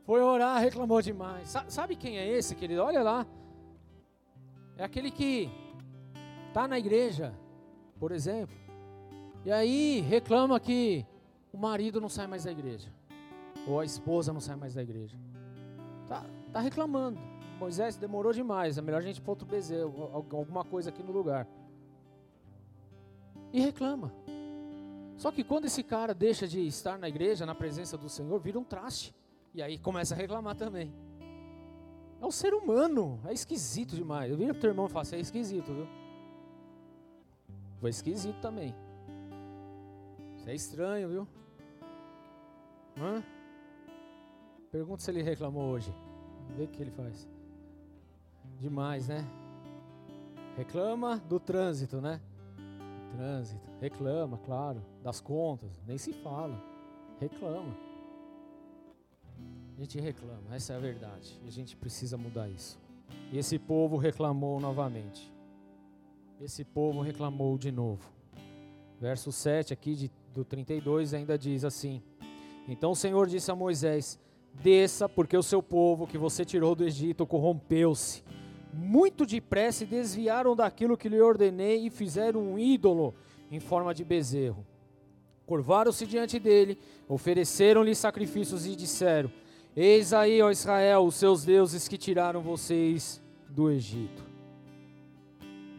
Foi 0.02 0.20
orar, 0.20 0.60
reclamou 0.60 1.00
demais. 1.00 1.54
Sabe 1.68 1.94
quem 1.94 2.18
é 2.18 2.26
esse, 2.28 2.52
querido? 2.56 2.82
Olha 2.82 3.04
lá. 3.04 3.24
É 4.76 4.82
aquele 4.82 5.12
que 5.12 5.48
está 6.48 6.66
na 6.66 6.80
igreja, 6.80 7.32
por 8.00 8.10
exemplo, 8.10 8.56
e 9.44 9.52
aí 9.52 10.00
reclama 10.00 10.58
que 10.58 11.06
o 11.52 11.56
marido 11.56 12.00
não 12.00 12.08
sai 12.08 12.26
mais 12.26 12.42
da 12.42 12.50
igreja 12.50 12.95
ou 13.66 13.80
a 13.80 13.84
esposa 13.84 14.32
não 14.32 14.40
sai 14.40 14.56
mais 14.56 14.74
da 14.74 14.82
igreja. 14.82 15.16
Tá, 16.08 16.24
tá 16.52 16.60
reclamando. 16.60 17.18
Moisés 17.58 17.96
demorou 17.96 18.32
demais, 18.32 18.76
é 18.76 18.82
melhor 18.82 18.98
a 18.98 19.04
gente 19.04 19.20
pôr 19.20 19.32
outro 19.32 19.46
bezerro, 19.46 20.10
alguma 20.12 20.64
coisa 20.64 20.90
aqui 20.90 21.02
no 21.02 21.12
lugar. 21.12 21.48
E 23.52 23.60
reclama. 23.60 24.12
Só 25.16 25.32
que 25.32 25.42
quando 25.42 25.64
esse 25.64 25.82
cara 25.82 26.12
deixa 26.12 26.46
de 26.46 26.66
estar 26.66 26.98
na 26.98 27.08
igreja, 27.08 27.46
na 27.46 27.54
presença 27.54 27.96
do 27.96 28.08
Senhor, 28.08 28.38
vira 28.38 28.58
um 28.58 28.64
traste. 28.64 29.14
E 29.54 29.62
aí 29.62 29.78
começa 29.78 30.14
a 30.14 30.16
reclamar 30.16 30.54
também. 30.54 30.92
É 32.20 32.26
um 32.26 32.30
ser 32.30 32.52
humano, 32.52 33.18
é 33.26 33.32
esquisito 33.32 33.96
demais. 33.96 34.30
Eu 34.30 34.36
vi 34.36 34.50
o 34.50 34.54
teu 34.54 34.70
irmão 34.70 34.88
falar, 34.88 35.06
é 35.12 35.18
esquisito, 35.18 35.72
viu? 35.72 35.88
Foi 37.80 37.90
esquisito 37.90 38.38
também. 38.40 38.74
Isso 40.36 40.48
é 40.50 40.54
estranho, 40.54 41.08
viu? 41.08 41.28
Hã? 42.98 43.22
Pergunta 44.76 45.02
se 45.02 45.10
ele 45.10 45.22
reclamou 45.22 45.70
hoje. 45.70 45.90
Vê 46.54 46.64
o 46.64 46.68
que 46.68 46.82
ele 46.82 46.90
faz. 46.90 47.26
Demais, 48.60 49.08
né? 49.08 49.26
Reclama 50.54 51.16
do 51.16 51.40
trânsito, 51.40 51.98
né? 51.98 52.20
Trânsito. 53.10 53.66
Reclama, 53.80 54.36
claro. 54.44 54.84
Das 55.02 55.18
contas. 55.18 55.80
Nem 55.86 55.96
se 55.96 56.12
fala. 56.12 56.62
Reclama. 57.18 57.74
A 59.74 59.80
gente 59.80 59.98
reclama, 59.98 60.54
essa 60.54 60.74
é 60.74 60.76
a 60.76 60.78
verdade. 60.78 61.40
E 61.42 61.48
a 61.48 61.50
gente 61.50 61.74
precisa 61.74 62.18
mudar 62.18 62.46
isso. 62.50 62.78
E 63.32 63.38
esse 63.38 63.58
povo 63.58 63.96
reclamou 63.96 64.60
novamente. 64.60 65.32
Esse 66.38 66.66
povo 66.66 67.00
reclamou 67.00 67.56
de 67.56 67.72
novo. 67.72 68.12
Verso 69.00 69.32
7 69.32 69.72
aqui 69.72 69.94
de, 69.94 70.10
do 70.34 70.44
32 70.44 71.14
ainda 71.14 71.38
diz 71.38 71.64
assim: 71.64 72.02
Então 72.68 72.90
o 72.90 72.96
Senhor 72.96 73.26
disse 73.26 73.50
a 73.50 73.56
Moisés: 73.56 74.20
Desça, 74.62 75.08
porque 75.08 75.36
o 75.36 75.42
seu 75.42 75.62
povo 75.62 76.06
que 76.06 76.18
você 76.18 76.44
tirou 76.44 76.74
do 76.74 76.84
Egito 76.84 77.26
corrompeu-se. 77.26 78.22
Muito 78.72 79.24
depressa 79.24 79.84
e 79.84 79.86
desviaram 79.86 80.54
daquilo 80.54 80.96
que 80.96 81.08
lhe 81.08 81.20
ordenei 81.20 81.86
e 81.86 81.90
fizeram 81.90 82.40
um 82.40 82.58
ídolo 82.58 83.14
em 83.50 83.60
forma 83.60 83.94
de 83.94 84.04
bezerro. 84.04 84.66
Curvaram-se 85.46 86.06
diante 86.06 86.38
dele, 86.38 86.78
ofereceram-lhe 87.08 87.94
sacrifícios 87.94 88.66
e 88.66 88.74
disseram: 88.74 89.30
Eis 89.74 90.12
aí, 90.12 90.42
ó 90.42 90.50
Israel, 90.50 91.04
os 91.04 91.14
seus 91.14 91.44
deuses 91.44 91.86
que 91.86 91.96
tiraram 91.96 92.40
vocês 92.42 93.22
do 93.48 93.70
Egito. 93.70 94.24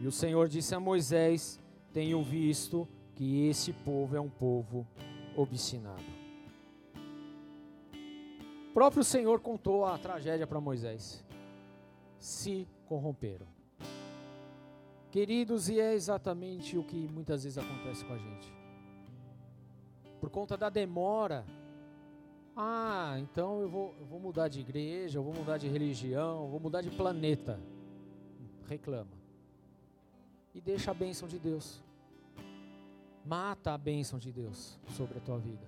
E 0.00 0.06
o 0.06 0.12
Senhor 0.12 0.48
disse 0.48 0.74
a 0.74 0.80
Moisés: 0.80 1.60
Tenho 1.92 2.22
visto 2.22 2.88
que 3.14 3.46
esse 3.46 3.72
povo 3.72 4.16
é 4.16 4.20
um 4.20 4.30
povo 4.30 4.86
obstinado 5.36 6.17
próprio 8.78 9.02
Senhor 9.02 9.40
contou 9.40 9.84
a 9.84 9.98
tragédia 9.98 10.46
para 10.46 10.60
Moisés. 10.60 11.24
Se 12.16 12.68
corromperam. 12.86 13.48
Queridos, 15.10 15.68
e 15.68 15.80
é 15.80 15.94
exatamente 15.94 16.78
o 16.78 16.84
que 16.84 17.08
muitas 17.08 17.42
vezes 17.42 17.58
acontece 17.58 18.04
com 18.04 18.14
a 18.14 18.18
gente. 18.18 18.54
Por 20.20 20.30
conta 20.30 20.56
da 20.56 20.70
demora. 20.70 21.44
Ah, 22.54 23.16
então 23.18 23.60
eu 23.60 23.68
vou, 23.68 23.96
eu 23.98 24.06
vou 24.06 24.20
mudar 24.20 24.46
de 24.46 24.60
igreja, 24.60 25.18
eu 25.18 25.24
vou 25.24 25.34
mudar 25.34 25.58
de 25.58 25.66
religião, 25.66 26.44
eu 26.44 26.48
vou 26.48 26.60
mudar 26.60 26.80
de 26.80 26.90
planeta. 26.90 27.58
Reclama. 28.68 29.18
E 30.54 30.60
deixa 30.60 30.92
a 30.92 30.94
bênção 30.94 31.26
de 31.26 31.40
Deus. 31.40 31.82
Mata 33.26 33.72
a 33.74 33.78
bênção 33.78 34.20
de 34.20 34.30
Deus 34.30 34.78
sobre 34.90 35.18
a 35.18 35.20
tua 35.20 35.38
vida. 35.38 35.66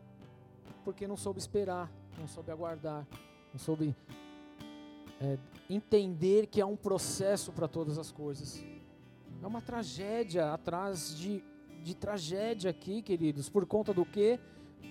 Porque 0.85 1.09
não 1.09 1.17
soube 1.17 1.41
esperar 1.41 1.91
não 2.21 2.29
soube 2.29 2.51
aguardar, 2.51 3.07
não 3.53 3.59
soube 3.59 3.97
é, 5.21 5.39
entender 5.69 6.47
que 6.47 6.61
há 6.61 6.67
um 6.67 6.77
processo 6.77 7.51
para 7.51 7.67
todas 7.67 7.99
as 7.99 8.13
coisas. 8.13 8.63
É 9.43 9.47
uma 9.47 9.63
tragédia 9.63 10.53
atrás 10.53 11.17
de, 11.17 11.43
de 11.83 11.95
tragédia 11.95 12.71
aqui, 12.71 13.01
queridos. 13.01 13.49
Por 13.49 13.65
conta 13.65 13.95
do 13.95 14.05
quê? 14.05 14.39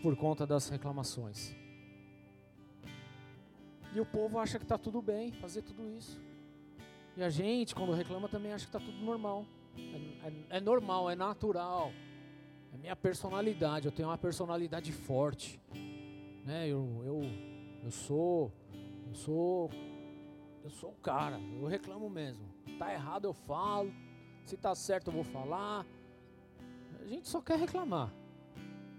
Por 0.01 0.15
conta 0.15 0.45
das 0.45 0.69
reclamações. 0.69 1.55
E 3.93 3.99
o 3.99 4.05
povo 4.05 4.39
acha 4.39 4.57
que 4.57 4.65
está 4.65 4.77
tudo 4.77 5.01
bem 5.01 5.31
fazer 5.31 5.61
tudo 5.61 5.87
isso. 5.87 6.19
E 7.15 7.23
a 7.23 7.29
gente, 7.29 7.75
quando 7.75 7.91
reclama, 7.91 8.27
também 8.27 8.53
acha 8.53 8.65
que 8.65 8.75
está 8.75 8.79
tudo 8.79 8.97
normal. 9.03 9.45
É, 9.77 10.27
é, 10.27 10.57
é, 10.57 10.61
normal, 10.61 11.09
é 11.09 11.15
natural. 11.15 11.91
É 12.73 12.77
minha 12.77 12.95
personalidade. 12.95 13.85
Eu 13.85 13.91
tenho 13.91 14.07
uma 14.09 14.17
personalidade 14.17 14.91
forte 14.91 15.59
né? 16.45 16.67
Eu, 16.67 17.01
eu, 17.05 17.21
eu 17.83 17.91
sou, 17.91 18.51
eu 19.07 19.15
sou, 19.15 19.69
eu 20.63 20.69
sou 20.69 20.91
o 20.91 20.95
cara. 20.95 21.39
Eu 21.39 21.67
reclamo 21.67 22.09
mesmo. 22.09 22.45
Tá 22.77 22.93
errado 22.93 23.25
eu 23.25 23.33
falo. 23.33 23.91
Se 24.45 24.57
tá 24.57 24.73
certo 24.73 25.07
eu 25.07 25.13
vou 25.13 25.23
falar. 25.23 25.85
A 27.01 27.07
gente 27.07 27.27
só 27.27 27.41
quer 27.41 27.57
reclamar. 27.57 28.13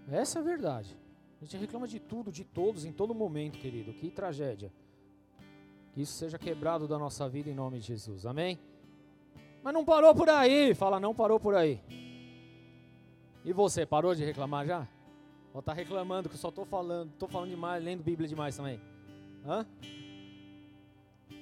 Essa 0.09 0.39
é 0.39 0.41
a 0.41 0.45
verdade. 0.45 0.97
A 1.41 1.45
gente 1.45 1.57
reclama 1.57 1.87
de 1.87 1.99
tudo, 1.99 2.31
de 2.31 2.43
todos, 2.43 2.85
em 2.85 2.91
todo 2.91 3.15
momento, 3.15 3.57
querido. 3.57 3.93
Que 3.93 4.11
tragédia. 4.11 4.71
Que 5.93 6.01
isso 6.01 6.13
seja 6.13 6.37
quebrado 6.37 6.87
da 6.87 6.97
nossa 6.97 7.27
vida 7.27 7.49
em 7.49 7.53
nome 7.53 7.79
de 7.79 7.87
Jesus. 7.87 8.25
Amém? 8.25 8.59
Mas 9.63 9.73
não 9.73 9.83
parou 9.83 10.13
por 10.15 10.29
aí. 10.29 10.73
Fala, 10.73 10.99
não 10.99 11.13
parou 11.13 11.39
por 11.39 11.55
aí. 11.55 11.81
E 13.43 13.51
você, 13.51 13.85
parou 13.85 14.13
de 14.13 14.23
reclamar 14.23 14.65
já? 14.65 14.87
Ou 15.53 15.61
tá 15.61 15.73
reclamando 15.73 16.29
que 16.29 16.35
eu 16.35 16.39
só 16.39 16.49
estou 16.49 16.65
falando, 16.65 17.11
estou 17.11 17.27
falando 17.27 17.49
demais, 17.49 17.83
lendo 17.83 18.03
Bíblia 18.03 18.27
demais 18.27 18.55
também? 18.55 18.79
Hã? 19.45 19.65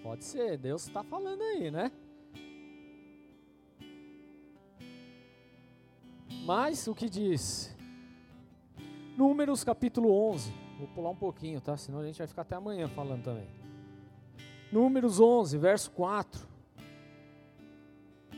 Pode 0.02 0.24
ser, 0.24 0.58
Deus 0.58 0.88
está 0.88 1.04
falando 1.04 1.42
aí, 1.42 1.70
né? 1.70 1.92
Mas 6.46 6.88
o 6.88 6.96
que 6.96 7.08
diz? 7.08 7.76
Números 9.16 9.64
capítulo 9.64 10.12
11. 10.32 10.52
Vou 10.80 10.88
pular 10.88 11.10
um 11.10 11.16
pouquinho, 11.16 11.62
tá? 11.62 11.78
Senão 11.78 12.00
a 12.00 12.06
gente 12.06 12.18
vai 12.18 12.26
ficar 12.26 12.42
até 12.42 12.56
amanhã 12.56 12.88
falando 12.88 13.24
também. 13.24 13.48
Números 14.72 15.20
11, 15.20 15.58
verso 15.58 15.92
4. 15.92 16.48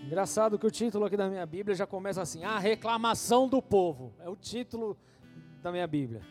Engraçado 0.04 0.58
que 0.58 0.66
o 0.66 0.72
título 0.72 1.06
aqui 1.06 1.16
da 1.16 1.30
minha 1.30 1.46
Bíblia 1.46 1.76
já 1.76 1.86
começa 1.86 2.22
assim: 2.22 2.44
A 2.44 2.58
reclamação 2.58 3.48
do 3.48 3.62
povo. 3.62 4.12
É 4.20 4.28
o 4.28 4.36
título 4.36 4.98
da 5.62 5.72
minha 5.72 5.86
Bíblia. 5.86 6.22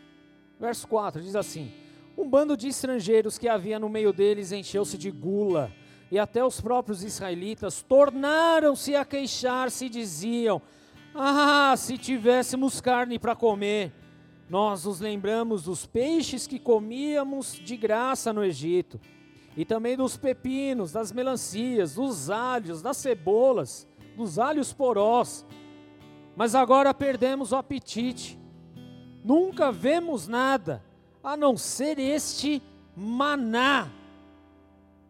Verso 0.59 0.87
4 0.89 1.23
diz 1.23 1.37
assim: 1.37 1.73
Um 2.19 2.29
bando 2.29 2.57
de 2.57 2.69
estrangeiros 2.69 3.39
que 3.39 3.49
havia 3.49 3.79
no 3.79 3.89
meio 3.89 4.13
deles 4.13 4.53
encheu-se 4.53 4.99
de 4.99 5.11
gula, 5.11 5.71
e 6.11 6.19
até 6.19 6.45
os 6.45 6.61
próprios 6.61 7.05
israelitas 7.05 7.83
tornaram-se 7.83 8.97
a 8.97 9.05
queixar-se 9.05 9.87
e 9.87 9.89
diziam: 9.89 10.61
Ah, 11.15 11.75
se 11.77 11.97
tivéssemos 11.97 12.81
carne 12.81 13.19
para 13.19 13.37
comer! 13.37 13.93
Nós 14.49 14.85
nos 14.85 14.99
lembramos 14.99 15.63
dos 15.63 15.87
peixes 15.87 16.49
que 16.49 16.59
comíamos 16.59 17.53
de 17.53 17.77
graça 17.77 18.33
no 18.33 18.43
Egito, 18.43 19.01
e 19.57 19.65
também 19.65 19.97
dos 19.97 20.17
pepinos, 20.17 20.91
das 20.91 21.13
melancias, 21.13 21.95
dos 21.95 22.31
alhos, 22.31 22.83
das 22.83 22.97
cebolas, 22.97 23.87
dos 24.17 24.41
alhos 24.41 24.73
porós. 24.73 25.47
Mas 26.35 26.57
agora 26.57 26.93
perdemos 26.93 27.53
o 27.53 27.57
apetite 27.57 28.40
Nunca 29.25 29.71
vemos 29.71 30.27
nada 30.27 30.83
a 31.23 31.37
não 31.37 31.57
ser 31.57 31.99
este 31.99 32.63
maná. 32.97 33.89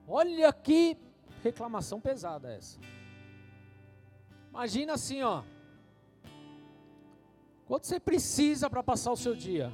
Olha 0.07 0.53
que 0.53 0.97
reclamação 1.43 2.01
pesada 2.01 2.51
essa. 2.53 2.79
Imagina 4.51 4.95
assim, 4.95 5.23
ó. 5.23 5.43
Quanto 7.67 7.87
você 7.87 8.01
precisa 8.01 8.69
para 8.69 8.83
passar 8.83 9.13
o 9.13 9.17
seu 9.17 9.35
dia? 9.35 9.73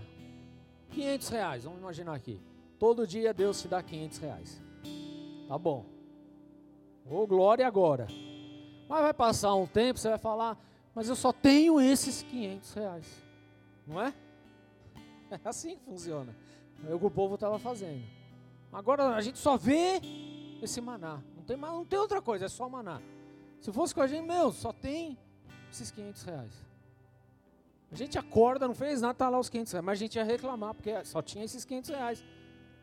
500 0.90 1.28
reais, 1.30 1.64
vamos 1.64 1.78
imaginar 1.78 2.14
aqui. 2.14 2.40
Todo 2.78 3.06
dia 3.06 3.32
Deus 3.32 3.60
te 3.62 3.68
dá 3.68 3.82
500 3.82 4.18
reais. 4.18 4.62
Tá 5.48 5.56
bom. 5.56 5.86
Ô 7.08 7.26
glória 7.26 7.66
agora. 7.66 8.06
Mas 8.88 9.02
vai 9.02 9.14
passar 9.14 9.54
um 9.54 9.66
tempo, 9.66 9.98
você 9.98 10.10
vai 10.10 10.18
falar, 10.18 10.58
mas 10.94 11.08
eu 11.08 11.16
só 11.16 11.32
tenho 11.32 11.80
esses 11.80 12.22
500 12.22 12.74
reais. 12.74 13.24
Não 13.86 14.00
é? 14.00 14.12
É 15.30 15.38
assim 15.48 15.76
que 15.76 15.84
funciona. 15.84 16.34
É 16.88 16.94
o 16.94 16.98
que 16.98 17.06
o 17.06 17.10
povo 17.10 17.34
estava 17.34 17.58
fazendo. 17.58 18.04
Agora 18.72 19.14
a 19.14 19.20
gente 19.20 19.38
só 19.38 19.56
vê 19.56 20.00
esse 20.62 20.80
maná. 20.80 21.22
Não 21.36 21.42
tem, 21.42 21.56
não 21.56 21.84
tem 21.84 21.98
outra 21.98 22.20
coisa, 22.20 22.46
é 22.46 22.48
só 22.48 22.68
maná. 22.68 23.00
Se 23.60 23.72
fosse 23.72 23.94
com 23.94 24.02
a 24.02 24.06
gente, 24.06 24.26
meu, 24.26 24.52
só 24.52 24.72
tem 24.72 25.18
esses 25.70 25.90
500 25.90 26.22
reais. 26.22 26.66
A 27.90 27.94
gente 27.94 28.18
acorda, 28.18 28.66
não 28.66 28.74
fez 28.74 29.00
nada, 29.00 29.14
tá 29.14 29.28
lá 29.28 29.38
os 29.38 29.48
500 29.48 29.72
reais. 29.72 29.84
Mas 29.84 29.98
a 29.98 30.00
gente 30.00 30.16
ia 30.16 30.24
reclamar, 30.24 30.74
porque 30.74 31.04
só 31.04 31.22
tinha 31.22 31.44
esses 31.44 31.64
500 31.64 31.90
reais. 31.90 32.24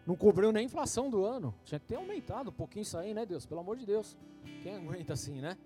Não 0.06 0.16
cobriu 0.16 0.52
nem 0.52 0.64
a 0.64 0.66
inflação 0.66 1.10
do 1.10 1.24
ano. 1.24 1.54
Tinha 1.64 1.80
que 1.80 1.86
ter 1.86 1.96
aumentado 1.96 2.50
um 2.50 2.54
pouquinho 2.54 2.82
isso 2.82 2.98
aí, 2.98 3.14
né, 3.14 3.26
Deus? 3.26 3.46
Pelo 3.46 3.62
amor 3.62 3.78
de 3.78 3.86
Deus. 3.86 4.18
Quem 4.62 4.76
aguenta 4.76 5.14
assim, 5.14 5.40
né? 5.40 5.58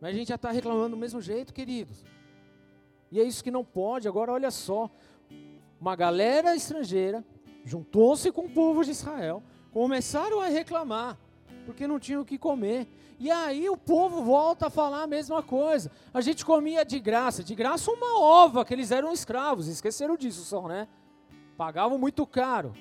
Mas 0.00 0.14
a 0.14 0.18
gente 0.18 0.28
já 0.28 0.34
está 0.34 0.50
reclamando 0.50 0.90
do 0.90 0.96
mesmo 0.96 1.20
jeito, 1.20 1.52
queridos. 1.52 2.04
E 3.10 3.20
é 3.20 3.24
isso 3.24 3.44
que 3.44 3.50
não 3.50 3.64
pode. 3.64 4.08
Agora, 4.08 4.32
olha 4.32 4.50
só 4.50 4.90
uma 5.82 5.96
galera 5.96 6.54
estrangeira 6.54 7.24
juntou-se 7.64 8.30
com 8.30 8.42
o 8.42 8.48
povo 8.48 8.84
de 8.84 8.92
Israel, 8.92 9.42
começaram 9.72 10.40
a 10.40 10.46
reclamar, 10.46 11.18
porque 11.66 11.88
não 11.88 11.98
tinham 11.98 12.22
o 12.22 12.24
que 12.24 12.38
comer. 12.38 12.86
E 13.18 13.28
aí 13.28 13.68
o 13.68 13.76
povo 13.76 14.22
volta 14.22 14.68
a 14.68 14.70
falar 14.70 15.02
a 15.02 15.06
mesma 15.08 15.42
coisa. 15.42 15.90
A 16.14 16.20
gente 16.20 16.44
comia 16.44 16.84
de 16.84 17.00
graça, 17.00 17.42
de 17.42 17.52
graça 17.56 17.90
uma 17.90 18.20
ova, 18.20 18.64
que 18.64 18.72
eles 18.72 18.92
eram 18.92 19.12
escravos, 19.12 19.66
esqueceram 19.66 20.16
disso 20.16 20.44
só, 20.44 20.68
né? 20.68 20.86
Pagavam 21.56 21.98
muito 21.98 22.24
caro. 22.28 22.72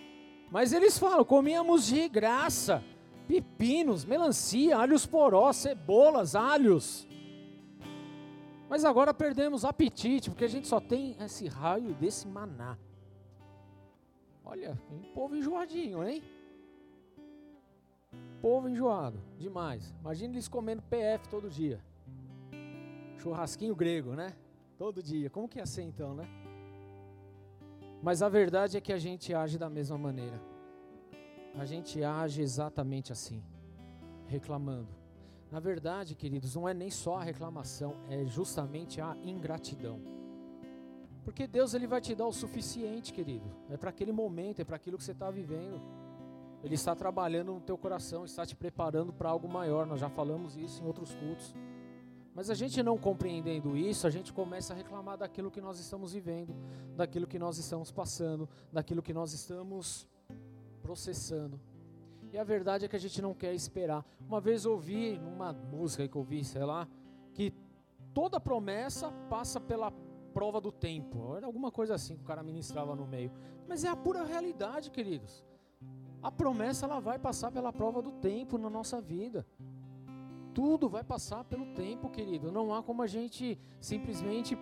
Mas 0.51 0.71
eles 0.71 0.99
falam, 0.99 1.25
comíamos 1.25 1.87
de 1.87 2.07
graça, 2.07 2.83
pepinos, 3.27 4.05
melancia, 4.05 4.77
alhos 4.77 5.07
poró, 5.07 5.51
cebolas, 5.51 6.35
alhos. 6.35 7.07
Mas 8.69 8.85
agora 8.85 9.11
perdemos 9.11 9.65
apetite, 9.65 10.29
porque 10.29 10.45
a 10.45 10.49
gente 10.49 10.67
só 10.67 10.79
tem 10.79 11.15
esse 11.19 11.47
raio 11.47 11.95
desse 11.95 12.27
maná. 12.27 12.77
Olha, 14.43 14.77
um 14.91 15.13
povo 15.13 15.35
enjoadinho, 15.35 16.03
hein? 16.07 16.21
Povo 18.41 18.67
enjoado, 18.67 19.19
demais. 19.37 19.93
Imagina 20.01 20.33
eles 20.33 20.47
comendo 20.47 20.81
PF 20.83 21.29
todo 21.29 21.49
dia. 21.49 21.79
Churrasquinho 23.19 23.75
grego, 23.75 24.13
né? 24.13 24.35
Todo 24.77 25.01
dia. 25.03 25.29
Como 25.29 25.47
que 25.47 25.59
ia 25.59 25.65
ser 25.65 25.83
então, 25.83 26.15
né? 26.15 26.27
Mas 28.01 28.23
a 28.23 28.29
verdade 28.29 28.77
é 28.77 28.81
que 28.81 28.91
a 28.91 28.97
gente 28.97 29.33
age 29.33 29.59
da 29.59 29.69
mesma 29.69 29.97
maneira. 29.97 30.41
A 31.55 31.65
gente 31.65 32.03
age 32.03 32.41
exatamente 32.41 33.11
assim, 33.11 33.43
reclamando. 34.25 34.89
Na 35.51 35.59
verdade, 35.59 36.15
queridos, 36.15 36.55
não 36.55 36.67
é 36.67 36.73
nem 36.73 36.89
só 36.89 37.17
a 37.17 37.23
reclamação, 37.23 37.95
é 38.09 38.25
justamente 38.25 38.99
a 38.99 39.15
ingratidão. 39.21 39.99
Porque 41.23 41.45
Deus 41.45 41.73
ele 41.73 41.87
vai 41.87 42.01
te 42.01 42.15
dar 42.15 42.25
o 42.25 42.31
suficiente, 42.31 43.13
querido. 43.13 43.49
É 43.69 43.77
para 43.77 43.89
aquele 43.89 44.11
momento, 44.11 44.61
é 44.61 44.63
para 44.63 44.75
aquilo 44.75 44.97
que 44.97 45.03
você 45.03 45.11
está 45.11 45.29
vivendo. 45.29 45.81
Ele 46.63 46.75
está 46.75 46.95
trabalhando 46.95 47.53
no 47.53 47.61
teu 47.61 47.77
coração, 47.77 48.25
está 48.25 48.45
te 48.45 48.55
preparando 48.55 49.11
para 49.13 49.29
algo 49.29 49.47
maior. 49.47 49.85
Nós 49.85 49.99
já 49.99 50.09
falamos 50.09 50.55
isso 50.57 50.83
em 50.83 50.87
outros 50.87 51.13
cultos. 51.15 51.55
Mas 52.33 52.49
a 52.49 52.53
gente 52.53 52.81
não 52.81 52.97
compreendendo 52.97 53.75
isso, 53.75 54.07
a 54.07 54.09
gente 54.09 54.31
começa 54.31 54.73
a 54.73 54.75
reclamar 54.75 55.17
daquilo 55.17 55.51
que 55.51 55.59
nós 55.59 55.79
estamos 55.79 56.13
vivendo, 56.13 56.55
daquilo 56.95 57.27
que 57.27 57.37
nós 57.37 57.57
estamos 57.57 57.91
passando, 57.91 58.47
daquilo 58.71 59.01
que 59.01 59.13
nós 59.13 59.33
estamos 59.33 60.07
processando. 60.81 61.59
E 62.31 62.37
a 62.37 62.43
verdade 62.43 62.85
é 62.85 62.87
que 62.87 62.95
a 62.95 62.99
gente 62.99 63.21
não 63.21 63.33
quer 63.33 63.53
esperar. 63.53 64.05
Uma 64.25 64.39
vez 64.39 64.65
ouvi 64.65 65.19
numa 65.19 65.51
música 65.51 66.07
que 66.07 66.15
eu 66.15 66.19
ouvi, 66.19 66.45
sei 66.45 66.63
lá, 66.63 66.87
que 67.33 67.53
toda 68.13 68.39
promessa 68.39 69.11
passa 69.29 69.59
pela 69.59 69.91
prova 70.31 70.59
do 70.59 70.71
tempo. 70.71 71.35
Era 71.35 71.45
alguma 71.45 71.71
coisa 71.71 71.93
assim 71.95 72.15
que 72.15 72.21
o 72.21 72.25
cara 72.25 72.41
ministrava 72.41 72.95
no 72.95 73.05
meio. 73.05 73.31
Mas 73.67 73.83
é 73.83 73.89
a 73.89 73.95
pura 73.95 74.23
realidade, 74.23 74.89
queridos. 74.89 75.43
A 76.21 76.31
promessa 76.31 76.85
ela 76.85 76.99
vai 76.99 77.17
passar 77.17 77.51
pela 77.51 77.73
prova 77.73 78.01
do 78.01 78.11
tempo 78.11 78.57
na 78.57 78.69
nossa 78.69 79.01
vida. 79.01 79.45
Tudo 80.53 80.89
vai 80.89 81.03
passar 81.03 81.43
pelo 81.45 81.73
tempo, 81.73 82.09
querido. 82.09 82.51
Não 82.51 82.73
há 82.73 82.83
como 82.83 83.01
a 83.01 83.07
gente 83.07 83.57
simplesmente 83.79 84.57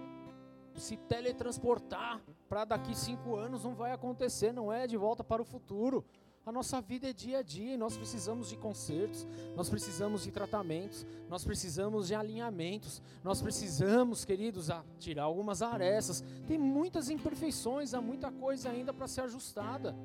se 0.75 0.95
teletransportar 0.95 2.21
para 2.47 2.63
daqui 2.65 2.95
cinco 2.95 3.35
anos. 3.35 3.63
Não 3.63 3.73
vai 3.73 3.91
acontecer. 3.91 4.53
Não 4.53 4.71
é 4.71 4.87
de 4.87 4.97
volta 4.97 5.23
para 5.23 5.41
o 5.41 5.45
futuro. 5.45 6.05
A 6.49 6.51
nossa 6.51 6.81
vida 6.81 7.07
é 7.07 7.13
dia 7.13 7.37
a 7.37 7.41
dia 7.43 7.75
e 7.75 7.77
nós 7.77 7.95
precisamos 7.95 8.49
de 8.49 8.57
consertos, 8.57 9.27
nós 9.55 9.69
precisamos 9.69 10.23
de 10.23 10.31
tratamentos, 10.31 11.05
nós 11.29 11.43
precisamos 11.43 12.07
de 12.07 12.15
alinhamentos, 12.15 13.03
nós 13.23 13.39
precisamos, 13.39 14.25
queridos, 14.25 14.67
tirar 14.97 15.25
algumas 15.25 15.61
arestas. 15.61 16.23
Tem 16.47 16.57
muitas 16.57 17.11
imperfeições, 17.11 17.93
há 17.93 18.01
muita 18.01 18.31
coisa 18.31 18.71
ainda 18.71 18.91
para 18.91 19.07
ser 19.07 19.21
ajustada. 19.21 19.95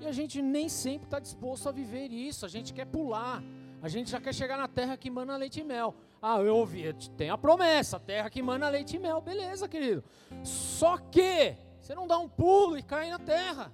E 0.00 0.06
a 0.06 0.12
gente 0.12 0.40
nem 0.40 0.70
sempre 0.70 1.04
está 1.04 1.18
disposto 1.18 1.68
a 1.68 1.72
viver 1.72 2.10
isso, 2.10 2.46
a 2.46 2.48
gente 2.48 2.72
quer 2.72 2.86
pular, 2.86 3.44
a 3.82 3.88
gente 3.90 4.10
já 4.10 4.22
quer 4.22 4.32
chegar 4.32 4.56
na 4.56 4.68
terra 4.68 4.96
que 4.96 5.10
mana 5.10 5.36
leite 5.36 5.60
e 5.60 5.64
mel. 5.64 5.94
Ah, 6.22 6.40
eu 6.40 6.56
ouvi, 6.56 6.94
tem 7.14 7.28
a 7.28 7.36
promessa, 7.36 8.00
terra 8.00 8.30
que 8.30 8.40
mana 8.40 8.70
leite 8.70 8.96
e 8.96 8.98
mel, 8.98 9.20
beleza, 9.20 9.68
querido. 9.68 10.02
Só 10.42 10.96
que 10.96 11.58
você 11.78 11.94
não 11.94 12.06
dá 12.06 12.18
um 12.18 12.26
pulo 12.26 12.78
e 12.78 12.82
cai 12.82 13.10
na 13.10 13.18
terra. 13.18 13.70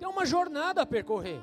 Tem 0.00 0.08
uma 0.08 0.24
jornada 0.26 0.82
a 0.82 0.86
percorrer. 0.86 1.40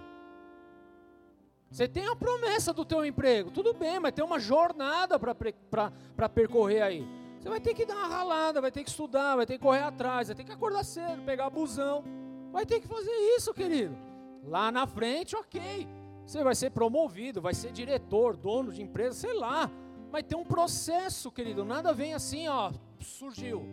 Você 1.70 1.88
tem 1.88 2.08
a 2.08 2.16
promessa 2.16 2.74
do 2.74 2.84
teu 2.84 3.06
emprego, 3.06 3.52
tudo 3.52 3.74
bem, 3.74 4.00
mas 4.00 4.14
tem 4.14 4.26
uma 4.26 4.40
jornada 4.40 5.20
para 5.20 6.28
percorrer 6.28 6.82
aí. 6.82 7.08
Você 7.40 7.50
vai 7.50 7.60
ter 7.60 7.74
que 7.76 7.86
dar 7.86 7.96
uma 7.96 8.08
ralada, 8.08 8.60
vai 8.60 8.72
ter 8.72 8.84
que 8.84 8.90
estudar, 8.90 9.36
vai 9.36 9.46
ter 9.46 9.54
que 9.54 9.64
correr 9.64 9.84
atrás, 9.84 10.28
vai 10.28 10.36
ter 10.36 10.44
que 10.44 10.52
acordar 10.52 10.84
cedo, 10.84 11.24
pegar 11.24 11.50
busão. 11.52 12.04
Vai 12.52 12.66
ter 12.66 12.80
que 12.80 12.88
fazer 12.88 13.12
isso, 13.38 13.54
querido. 13.54 13.96
Lá 14.44 14.72
na 14.72 14.88
frente, 14.88 15.36
ok. 15.36 15.88
Você 16.26 16.44
vai 16.44 16.56
ser 16.56 16.72
promovido, 16.72 17.40
vai 17.40 17.54
ser 17.54 17.72
diretor, 17.72 18.36
dono 18.36 18.72
de 18.72 18.82
empresa, 18.82 19.14
sei 19.16 19.34
lá. 19.34 19.70
Vai 20.10 20.24
ter 20.24 20.36
um 20.36 20.46
processo, 20.46 21.32
querido. 21.32 21.64
Nada 21.64 21.94
vem 21.94 22.14
assim, 22.14 22.48
ó, 22.48 22.72
surgiu. 23.00 23.64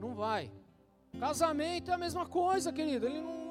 Não 0.00 0.14
vai. 0.14 0.50
Casamento 1.20 1.90
é 1.90 1.94
a 1.94 1.98
mesma 1.98 2.26
coisa, 2.26 2.72
querido. 2.72 3.06
Ele 3.06 3.20
não, 3.20 3.43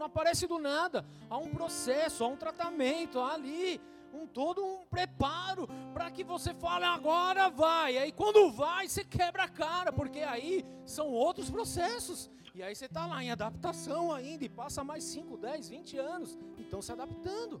não, 0.00 0.06
aparece 0.06 0.46
do 0.46 0.58
nada. 0.58 1.04
Há 1.28 1.36
um 1.36 1.50
processo, 1.50 2.24
há 2.24 2.28
um 2.28 2.36
tratamento, 2.36 3.20
há 3.20 3.34
ali 3.34 3.80
um 4.12 4.26
todo 4.26 4.64
um 4.64 4.84
preparo 4.86 5.68
para 5.92 6.10
que 6.10 6.24
você 6.24 6.52
fale 6.54 6.84
agora 6.84 7.48
vai. 7.48 7.98
Aí 7.98 8.10
quando 8.10 8.50
vai, 8.50 8.88
você 8.88 9.04
quebra 9.04 9.44
a 9.44 9.48
cara, 9.48 9.92
porque 9.92 10.20
aí 10.20 10.64
são 10.84 11.08
outros 11.08 11.50
processos. 11.50 12.30
E 12.54 12.62
aí 12.62 12.74
você 12.74 12.86
está 12.86 13.06
lá 13.06 13.22
em 13.22 13.30
adaptação 13.30 14.12
ainda 14.12 14.44
e 14.44 14.48
passa 14.48 14.82
mais 14.82 15.04
5, 15.04 15.36
10, 15.36 15.68
20 15.68 15.98
anos. 15.98 16.38
Então 16.58 16.82
se 16.82 16.90
adaptando. 16.90 17.60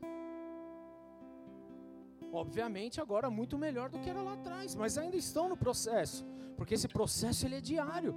Obviamente 2.32 3.00
agora 3.00 3.28
muito 3.28 3.58
melhor 3.58 3.90
do 3.90 3.98
que 3.98 4.08
era 4.08 4.22
lá 4.22 4.34
atrás, 4.34 4.74
mas 4.74 4.96
ainda 4.96 5.16
estão 5.16 5.48
no 5.48 5.56
processo, 5.56 6.24
porque 6.56 6.74
esse 6.74 6.86
processo 6.86 7.44
ele 7.44 7.56
é 7.56 7.60
diário. 7.60 8.14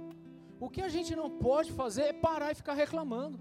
O 0.60 0.70
que 0.70 0.80
a 0.80 0.88
gente 0.88 1.16
não 1.16 1.28
pode 1.28 1.72
fazer 1.72 2.02
é 2.02 2.12
parar 2.12 2.52
e 2.52 2.54
ficar 2.54 2.74
reclamando, 2.74 3.40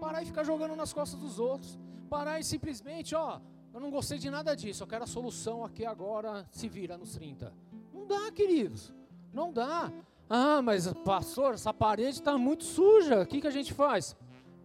parar 0.00 0.22
e 0.22 0.26
ficar 0.26 0.42
jogando 0.42 0.74
nas 0.74 0.92
costas 0.92 1.20
dos 1.20 1.38
outros, 1.38 1.78
parar 2.08 2.40
e 2.40 2.44
simplesmente, 2.44 3.14
ó, 3.14 3.38
eu 3.72 3.78
não 3.78 3.90
gostei 3.90 4.18
de 4.18 4.30
nada 4.30 4.56
disso, 4.56 4.82
eu 4.82 4.86
quero 4.86 5.04
a 5.04 5.06
solução 5.06 5.64
aqui 5.64 5.84
agora, 5.84 6.46
se 6.50 6.68
vira 6.68 6.96
nos 6.96 7.12
30. 7.12 7.52
Não 7.92 8.06
dá, 8.06 8.32
queridos, 8.32 8.92
não 9.32 9.52
dá. 9.52 9.92
Ah, 10.28 10.62
mas 10.62 10.90
pastor, 11.04 11.54
essa 11.54 11.72
parede 11.74 12.18
está 12.18 12.38
muito 12.38 12.64
suja, 12.64 13.22
o 13.22 13.26
que, 13.26 13.40
que 13.40 13.46
a 13.46 13.52
gente 13.52 13.74
faz? 13.74 14.16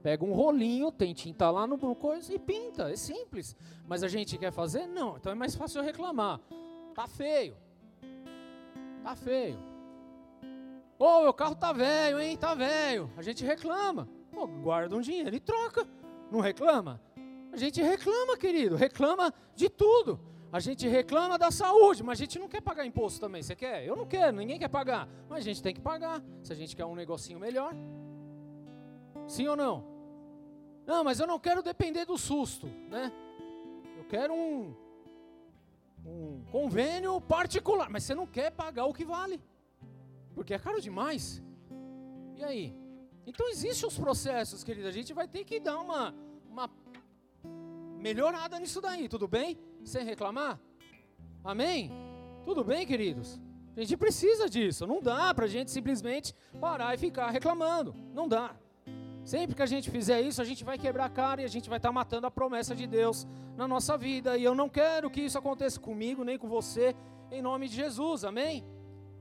Pega 0.01 0.23
um 0.23 0.33
rolinho, 0.33 0.91
tem 0.91 1.15
tinta 1.15 1.49
lá 1.49 1.65
no 1.65 1.79
coisa 1.95 2.31
e 2.31 2.37
pinta. 2.37 2.91
É 2.91 2.95
simples. 2.95 3.55
Mas 3.87 4.03
a 4.03 4.07
gente 4.07 4.37
quer 4.37 4.51
fazer? 4.51 4.85
Não. 4.85 5.17
Então 5.17 5.31
é 5.31 5.35
mais 5.35 5.55
fácil 5.55 5.79
eu 5.79 5.83
reclamar. 5.83 6.39
Tá 6.93 7.07
feio. 7.07 7.57
Tá 9.03 9.15
feio. 9.15 9.57
Ô, 10.99 11.05
oh, 11.05 11.21
meu 11.23 11.33
carro 11.33 11.55
tá 11.55 11.73
velho, 11.73 12.21
hein? 12.21 12.37
Tá 12.37 12.53
velho. 12.53 13.09
A 13.17 13.23
gente 13.23 13.43
reclama. 13.43 14.07
Pô, 14.35 14.45
guarda 14.45 14.93
um 14.97 14.99
dinheiro 14.99 15.33
e 15.33 15.39
troca. 15.39 15.87
Não 16.29 16.41
reclama? 16.41 17.01
A 17.53 17.57
gente 17.57 17.81
reclama, 17.81 18.37
querido. 18.37 18.75
Reclama 18.75 19.33
de 19.55 19.69
tudo. 19.69 20.19
A 20.51 20.59
gente 20.59 20.85
reclama 20.87 21.37
da 21.37 21.49
saúde, 21.51 22.03
mas 22.03 22.19
a 22.19 22.23
gente 22.23 22.37
não 22.37 22.49
quer 22.49 22.61
pagar 22.61 22.85
imposto 22.85 23.19
também. 23.19 23.41
Você 23.41 23.55
quer? 23.55 23.85
Eu 23.85 23.95
não 23.95 24.05
quero, 24.05 24.35
ninguém 24.35 24.59
quer 24.59 24.67
pagar. 24.67 25.07
Mas 25.29 25.39
a 25.39 25.41
gente 25.41 25.63
tem 25.63 25.73
que 25.73 25.79
pagar. 25.79 26.21
Se 26.43 26.51
a 26.51 26.55
gente 26.55 26.75
quer 26.75 26.85
um 26.85 26.95
negocinho 26.95 27.39
melhor. 27.39 27.73
Sim 29.25 29.47
ou 29.47 29.55
não? 29.55 29.85
Não, 30.85 31.01
mas 31.01 31.21
eu 31.21 31.25
não 31.25 31.39
quero 31.39 31.63
depender 31.63 32.05
do 32.05 32.17
susto, 32.17 32.67
né? 32.89 33.11
Eu 33.97 34.03
quero 34.03 34.33
um, 34.33 34.75
um 36.05 36.43
convênio 36.51 37.19
particular, 37.21 37.89
mas 37.89 38.03
você 38.03 38.13
não 38.13 38.27
quer 38.27 38.51
pagar 38.51 38.85
o 38.85 38.93
que 38.93 39.05
vale, 39.05 39.41
porque 40.35 40.53
é 40.53 40.59
caro 40.59 40.79
demais. 40.79 41.41
E 42.35 42.43
aí? 42.43 42.84
Então 43.25 43.49
existem 43.49 43.87
os 43.87 43.97
processos, 43.97 44.63
querida. 44.63 44.87
A 44.87 44.91
gente 44.91 45.13
vai 45.13 45.27
ter 45.27 45.43
que 45.43 45.59
dar 45.59 45.79
uma, 45.79 46.13
uma 46.49 46.69
melhorada 47.99 48.59
nisso 48.59 48.79
daí, 48.79 49.09
tudo 49.09 49.27
bem? 49.27 49.57
Sem 49.83 50.05
reclamar? 50.05 50.59
Amém? 51.43 51.91
Tudo 52.43 52.63
bem, 52.63 52.85
queridos? 52.85 53.39
A 53.75 53.79
gente 53.81 53.97
precisa 53.97 54.49
disso. 54.49 54.85
Não 54.87 55.01
dá 55.01 55.33
para 55.33 55.45
a 55.45 55.47
gente 55.47 55.71
simplesmente 55.71 56.33
parar 56.61 56.93
e 56.93 56.97
ficar 56.97 57.29
reclamando. 57.29 57.95
Não 58.13 58.27
dá. 58.27 58.55
Sempre 59.23 59.55
que 59.55 59.63
a 59.63 59.65
gente 59.65 59.89
fizer 59.89 60.21
isso, 60.21 60.39
a 60.39 60.45
gente 60.45 60.63
vai 60.63 60.77
quebrar 60.77 61.05
a 61.05 61.09
cara 61.09 61.41
e 61.41 61.45
a 61.45 61.47
gente 61.47 61.67
vai 61.67 61.77
estar 61.77 61.89
tá 61.89 61.93
matando 61.93 62.27
a 62.27 62.31
promessa 62.31 62.75
de 62.75 62.85
Deus 62.85 63.25
na 63.57 63.67
nossa 63.67 63.97
vida. 63.97 64.37
E 64.37 64.43
eu 64.43 64.53
não 64.53 64.69
quero 64.69 65.09
que 65.09 65.21
isso 65.21 65.37
aconteça 65.37 65.79
comigo 65.79 66.23
nem 66.23 66.37
com 66.37 66.47
você, 66.47 66.95
em 67.31 67.41
nome 67.41 67.67
de 67.67 67.75
Jesus, 67.75 68.23
amém? 68.23 68.63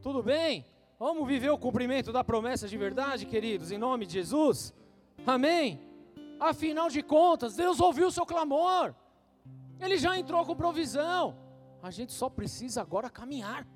Tudo 0.03 0.23
bem? 0.23 0.67
Vamos 0.99 1.27
viver 1.27 1.51
o 1.51 1.59
cumprimento 1.59 2.13
da 2.13 2.23
promessa 2.23 2.69
de 2.69 2.77
verdade, 2.79 3.27
queridos, 3.27 3.71
em 3.71 3.79
nome 3.79 4.07
de 4.07 4.15
Jesus? 4.15 4.73
Amém? 5.27 5.81
Afinal 6.39 6.89
de 6.89 7.03
contas, 7.03 7.57
Deus 7.57 7.81
ouviu 7.81 8.09
o 8.09 8.13
seu 8.13 8.27
clamor, 8.27 8.95
Ele 9.81 9.97
já 9.97 10.19
entrou 10.19 10.45
com 10.45 10.55
provisão. 10.55 11.37
A 11.83 11.91
gente 11.91 12.13
só 12.13 12.29
precisa 12.29 12.81
agora 12.81 13.11
caminhar, 13.11 13.67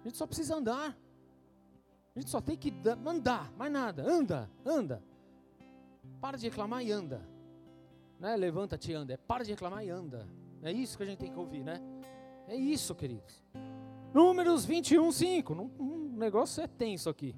a 0.00 0.08
gente 0.08 0.16
só 0.16 0.26
precisa 0.26 0.56
andar. 0.56 0.96
A 2.14 2.20
gente 2.20 2.30
só 2.30 2.40
tem 2.40 2.56
que 2.56 2.72
andar, 3.06 3.50
mais 3.56 3.72
nada. 3.72 4.08
Anda, 4.08 4.48
anda. 4.64 5.02
Para 6.20 6.38
de 6.38 6.44
reclamar 6.44 6.84
e 6.84 6.92
anda. 6.92 7.20
Né? 8.20 8.36
Levanta-te 8.36 8.92
e 8.92 8.94
anda. 8.94 9.14
É 9.14 9.16
para 9.16 9.44
de 9.44 9.50
reclamar 9.50 9.84
e 9.84 9.90
anda. 9.90 10.28
É 10.62 10.70
isso 10.70 10.96
que 10.96 11.02
a 11.02 11.06
gente 11.06 11.18
tem 11.18 11.32
que 11.32 11.38
ouvir, 11.38 11.64
né? 11.64 11.80
É 12.46 12.54
isso, 12.54 12.94
queridos. 12.94 13.42
Números 14.12 14.64
21, 14.64 15.10
5. 15.10 15.54
Um 16.14 16.18
negócio 16.18 16.62
é 16.62 16.68
tenso 16.68 17.10
aqui. 17.10 17.34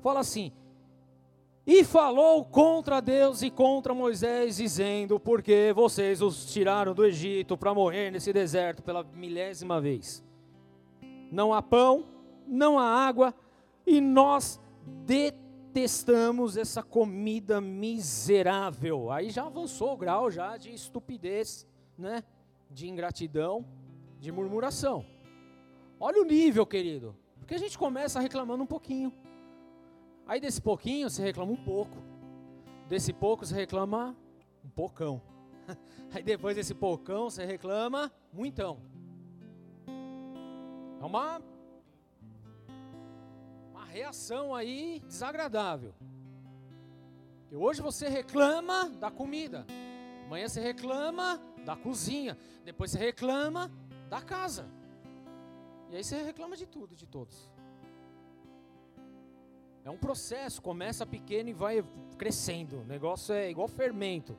Fala 0.00 0.20
assim: 0.20 0.52
E 1.66 1.82
falou 1.82 2.44
contra 2.44 3.00
Deus 3.00 3.42
e 3.42 3.50
contra 3.50 3.92
Moisés, 3.92 4.58
dizendo: 4.58 5.18
Porque 5.18 5.72
vocês 5.74 6.22
os 6.22 6.52
tiraram 6.52 6.94
do 6.94 7.04
Egito 7.04 7.58
para 7.58 7.74
morrer 7.74 8.12
nesse 8.12 8.32
deserto 8.32 8.80
pela 8.80 9.02
milésima 9.02 9.80
vez. 9.80 10.24
Não 11.32 11.52
há 11.52 11.60
pão, 11.60 12.06
não 12.46 12.78
há 12.78 12.84
água, 12.84 13.34
e 13.84 14.00
nós 14.00 14.60
detestamos 15.04 16.56
essa 16.56 16.80
comida 16.80 17.60
miserável. 17.60 19.10
Aí 19.10 19.30
já 19.30 19.46
avançou 19.46 19.94
o 19.94 19.96
grau 19.96 20.30
já 20.30 20.56
de 20.56 20.72
estupidez, 20.72 21.66
né? 21.98 22.22
De 22.70 22.88
ingratidão, 22.88 23.66
de 24.20 24.30
murmuração. 24.30 25.04
Olha 25.98 26.22
o 26.22 26.24
nível, 26.24 26.64
querido. 26.64 27.16
Porque 27.42 27.54
a 27.54 27.58
gente 27.58 27.76
começa 27.76 28.20
reclamando 28.20 28.62
um 28.62 28.66
pouquinho. 28.66 29.12
Aí 30.26 30.40
desse 30.40 30.62
pouquinho 30.62 31.10
você 31.10 31.20
reclama 31.22 31.50
um 31.52 31.64
pouco. 31.64 31.96
Desse 32.88 33.12
pouco 33.12 33.44
você 33.44 33.54
reclama 33.54 34.16
um 34.64 34.70
pocão. 34.70 35.20
Aí 36.14 36.22
depois 36.22 36.54
desse 36.54 36.72
pocão 36.72 37.28
você 37.28 37.44
reclama 37.44 38.12
muitão. 38.32 38.80
É 41.00 41.04
uma 41.04 41.42
reação 43.92 44.54
aí 44.54 45.02
desagradável. 45.06 45.94
E 47.50 47.56
hoje 47.56 47.82
você 47.82 48.08
reclama 48.08 48.88
da 48.88 49.10
comida, 49.10 49.66
amanhã 50.24 50.48
você 50.48 50.60
reclama 50.60 51.38
da 51.66 51.76
cozinha, 51.76 52.38
depois 52.64 52.90
você 52.90 52.98
reclama 52.98 53.70
da 54.08 54.22
casa. 54.22 54.66
E 55.92 55.96
aí 55.96 56.02
você 56.02 56.22
reclama 56.22 56.56
de 56.56 56.66
tudo, 56.66 56.96
de 56.96 57.06
todos. 57.06 57.50
É 59.84 59.90
um 59.90 59.98
processo, 59.98 60.62
começa 60.62 61.04
pequeno 61.04 61.50
e 61.50 61.52
vai 61.52 61.84
crescendo. 62.16 62.80
O 62.80 62.84
negócio 62.84 63.34
é 63.34 63.50
igual 63.50 63.68
fermento. 63.68 64.34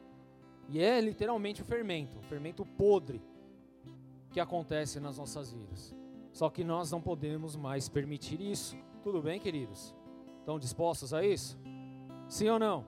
E 0.68 0.82
é 0.82 1.00
literalmente 1.00 1.62
o 1.62 1.66
fermento, 1.66 2.18
o 2.18 2.24
fermento 2.24 2.66
podre 2.66 3.22
que 4.32 4.40
acontece 4.40 5.00
nas 5.00 5.20
nossas 5.20 5.54
vidas. 5.54 5.96
Só 6.32 6.50
que 6.50 6.64
nós 6.64 6.90
não 6.90 7.00
podemos 7.00 7.56
mais 7.56 7.88
permitir 7.88 8.42
isso. 8.42 8.76
Tudo 9.04 9.22
bem, 9.22 9.40
queridos? 9.40 9.96
Estão 10.40 10.58
dispostos 10.58 11.14
a 11.14 11.24
isso? 11.24 11.60
Sim 12.28 12.50
ou 12.50 12.58
não? 12.58 12.84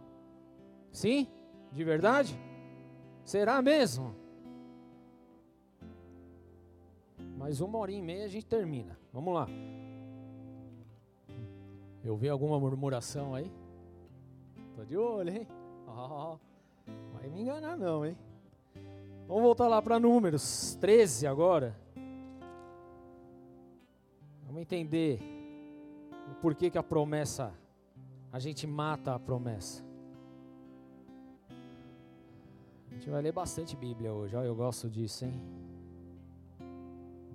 Sim? 0.91 1.27
De 1.71 1.83
verdade? 1.83 2.35
Será 3.23 3.61
mesmo? 3.61 4.15
Mais 7.45 7.61
uma 7.61 7.77
hora 7.77 7.91
e 7.91 8.01
meia 8.01 8.25
a 8.25 8.27
gente 8.27 8.47
termina. 8.47 8.97
Vamos 9.13 9.31
lá. 9.31 9.47
Eu 12.03 12.17
vi 12.17 12.27
alguma 12.27 12.59
murmuração 12.59 13.35
aí? 13.35 13.51
Tô 14.75 14.83
de 14.83 14.97
olho, 14.97 15.29
hein? 15.29 15.47
Oh, 15.87 16.39
vai 17.13 17.29
me 17.29 17.41
enganar 17.41 17.77
não, 17.77 18.03
hein? 18.03 18.17
Vamos 19.27 19.43
voltar 19.43 19.67
lá 19.67 19.79
para 19.79 19.99
números 19.99 20.75
13 20.81 21.27
agora. 21.27 21.79
Vamos 24.47 24.63
entender 24.63 25.19
por 26.41 26.55
que, 26.55 26.71
que 26.71 26.79
a 26.79 26.83
promessa, 26.83 27.53
a 28.33 28.39
gente 28.39 28.65
mata 28.65 29.13
a 29.13 29.19
promessa. 29.19 29.85
A 32.89 32.93
gente 32.95 33.07
vai 33.07 33.21
ler 33.21 33.33
bastante 33.33 33.75
Bíblia 33.75 34.11
hoje, 34.11 34.33
eu 34.33 34.55
gosto 34.55 34.89
disso, 34.89 35.25
hein? 35.25 35.74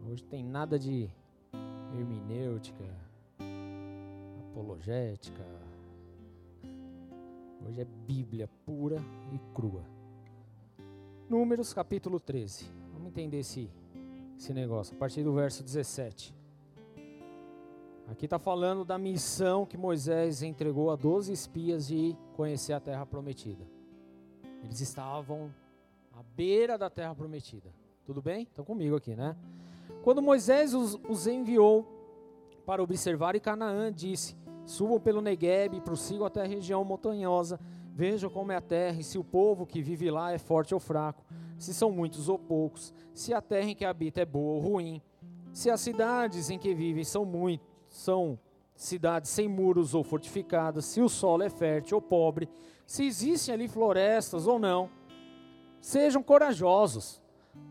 Hoje 0.09 0.25
tem 0.25 0.43
nada 0.43 0.79
de 0.79 1.11
hermenêutica, 1.95 2.85
apologética. 4.51 5.45
Hoje 7.67 7.83
é 7.83 7.85
Bíblia 7.85 8.49
pura 8.65 8.97
e 9.33 9.39
crua. 9.55 9.85
Números 11.29 11.75
capítulo 11.75 12.19
13. 12.19 12.65
Vamos 12.95 13.09
entender 13.09 13.41
esse, 13.41 13.71
esse 14.39 14.55
negócio, 14.55 14.97
a 14.97 14.99
partir 14.99 15.23
do 15.23 15.35
verso 15.35 15.63
17. 15.63 16.35
Aqui 18.09 18.25
está 18.25 18.39
falando 18.39 18.85
da 18.85 18.99
missão 18.99 19.67
que 19.67 19.77
Moisés 19.77 20.43
entregou 20.43 20.91
a 20.91 20.97
12 20.97 21.33
espias 21.33 21.87
de 21.87 22.17
conhecer 22.35 22.73
a 22.73 22.81
terra 22.81 23.05
prometida. 23.05 23.65
Eles 24.65 24.81
estavam 24.81 25.55
à 26.13 26.23
beira 26.35 26.77
da 26.77 26.91
terra 26.91 27.15
prometida. 27.15 27.71
Tudo 28.05 28.21
bem? 28.21 28.43
Estão 28.43 28.65
comigo 28.65 28.97
aqui, 28.97 29.15
né? 29.15 29.37
Quando 30.03 30.23
Moisés 30.23 30.75
os, 30.75 30.99
os 31.09 31.27
enviou 31.27 31.87
para 32.65 32.83
observar 32.83 33.35
em 33.35 33.41
Canaã, 33.41 33.93
disse: 33.93 34.37
Subam 34.65 35.01
pelo 35.01 35.21
Negueb 35.21 35.77
e 35.77 35.81
prossigam 35.81 36.27
até 36.27 36.43
a 36.43 36.47
região 36.47 36.85
montanhosa. 36.85 37.59
Vejam 37.93 38.31
como 38.31 38.53
é 38.53 38.57
a 38.57 38.61
terra 38.61 39.01
e 39.01 39.05
se 39.05 39.19
o 39.19 39.25
povo 39.25 39.67
que 39.67 39.83
vive 39.83 40.11
lá 40.11 40.33
é 40.33 40.39
forte 40.39 40.73
ou 40.73 40.81
fraco, 40.81 41.25
se 41.59 41.75
são 41.75 41.91
muitos 41.91 42.29
ou 42.29 42.39
poucos, 42.39 42.95
se 43.13 43.35
a 43.35 43.43
terra 43.43 43.69
em 43.69 43.75
que 43.75 43.85
habita 43.85 44.21
é 44.23 44.25
boa 44.25 44.55
ou 44.55 44.61
ruim, 44.61 45.03
se 45.53 45.69
as 45.69 45.81
cidades 45.81 46.49
em 46.49 46.59
que 46.59 46.75
vivem 46.75 47.05
são 47.05 47.25
muito, 47.25 47.65
são 47.89 48.39
cidades 48.75 49.31
sem 49.31 49.49
muros 49.49 49.95
ou 49.95 50.03
fortificadas, 50.03 50.87
se 50.87 51.03
o 51.03 51.09
solo 51.09 51.43
é 51.43 51.51
fértil 51.51 51.97
ou 51.97 52.03
pobre, 52.03 52.49
se 52.87 53.05
existem 53.05 53.55
ali 53.55 53.69
florestas 53.69 54.47
ou 54.47 54.59
não. 54.59 54.89
Sejam 55.81 56.23
corajosos, 56.23 57.21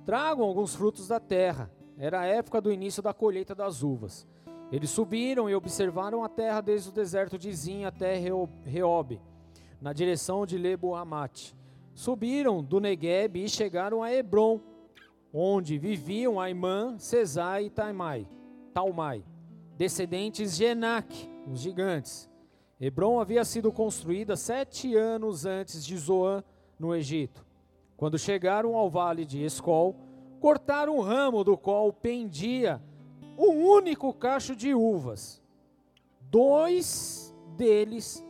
tragam 0.05 0.45
alguns 0.45 0.76
frutos 0.76 1.07
da 1.07 1.20
terra. 1.20 1.72
Era 2.02 2.22
a 2.22 2.26
época 2.26 2.62
do 2.62 2.72
início 2.72 3.04
da 3.04 3.14
colheita 3.14 3.54
das 3.54 3.84
uvas. 3.84 4.26
Eles 4.72 4.89
subiram 4.89 5.50
e 5.50 5.56
observaram 5.56 6.24
a 6.24 6.30
terra 6.30 6.62
desde 6.62 6.89
o 6.89 6.93
deserto 6.93 7.38
de 7.38 7.52
Zin 7.52 7.84
até 7.84 8.16
Reob, 8.64 9.20
na 9.82 9.91
direção 9.91 10.45
de 10.45 10.58
Lebo-Amate. 10.58 11.54
Subiram 11.93 12.64
do 12.64 12.80
Negueb 12.80 13.43
e 13.43 13.50
chegaram 13.50 14.02
a 14.02 14.14
Hebron, 14.14 14.62
onde 15.34 15.78
viviam 15.78 16.39
Aimã, 16.39 16.97
Cesai 16.97 17.66
e 17.66 17.70
Taimai, 17.70 18.26
Talmai, 18.74 19.26
descendentes 19.76 20.56
de 20.56 20.64
Enac, 20.64 21.30
os 21.52 21.60
gigantes. 21.60 22.30
Hebron 22.80 23.20
havia 23.20 23.43
sido 23.43 23.74
construída 23.74 24.38
sete 24.38 24.95
anos 24.95 25.45
antes 25.45 25.86
de 25.86 25.97
Zoan, 25.97 26.45
no 26.80 26.95
Egito. 26.95 27.45
Quando 27.97 28.18
chegaram 28.18 28.76
ao 28.76 28.89
vale 28.89 29.26
de 29.26 29.43
Escol, 29.43 29.97
cortaram 30.39 30.97
um 30.97 31.01
ramo 31.01 31.43
do 31.43 31.57
qual 31.57 31.91
pendia 31.93 32.81
um 33.37 33.65
único 33.65 34.13
cacho 34.13 34.55
de 34.55 34.73
uvas. 34.73 35.41
Dois 36.21 37.33
deles 37.55 38.23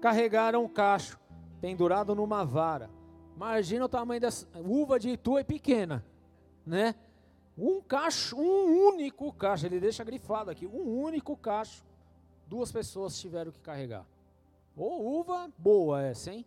carregaram 0.00 0.64
o 0.64 0.68
cacho, 0.68 1.18
pendurado 1.60 2.14
numa 2.14 2.44
vara. 2.44 2.90
Imagina 3.36 3.84
o 3.84 3.88
tamanho 3.88 4.20
dessa 4.20 4.46
uva 4.56 4.98
de 4.98 5.10
Itu 5.10 5.38
é 5.38 5.44
pequena, 5.44 6.04
né? 6.66 6.94
Um 7.56 7.80
cacho, 7.80 8.36
um 8.36 8.88
único 8.88 9.32
cacho, 9.32 9.66
ele 9.66 9.78
deixa 9.78 10.02
grifado 10.02 10.50
aqui, 10.50 10.66
um 10.66 11.02
único 11.02 11.36
cacho, 11.36 11.84
duas 12.46 12.72
pessoas 12.72 13.18
tiveram 13.20 13.52
que 13.52 13.60
carregar. 13.60 14.06
Ou 14.76 15.20
uva 15.20 15.50
boa 15.58 16.02
essa, 16.02 16.32
hein? 16.32 16.46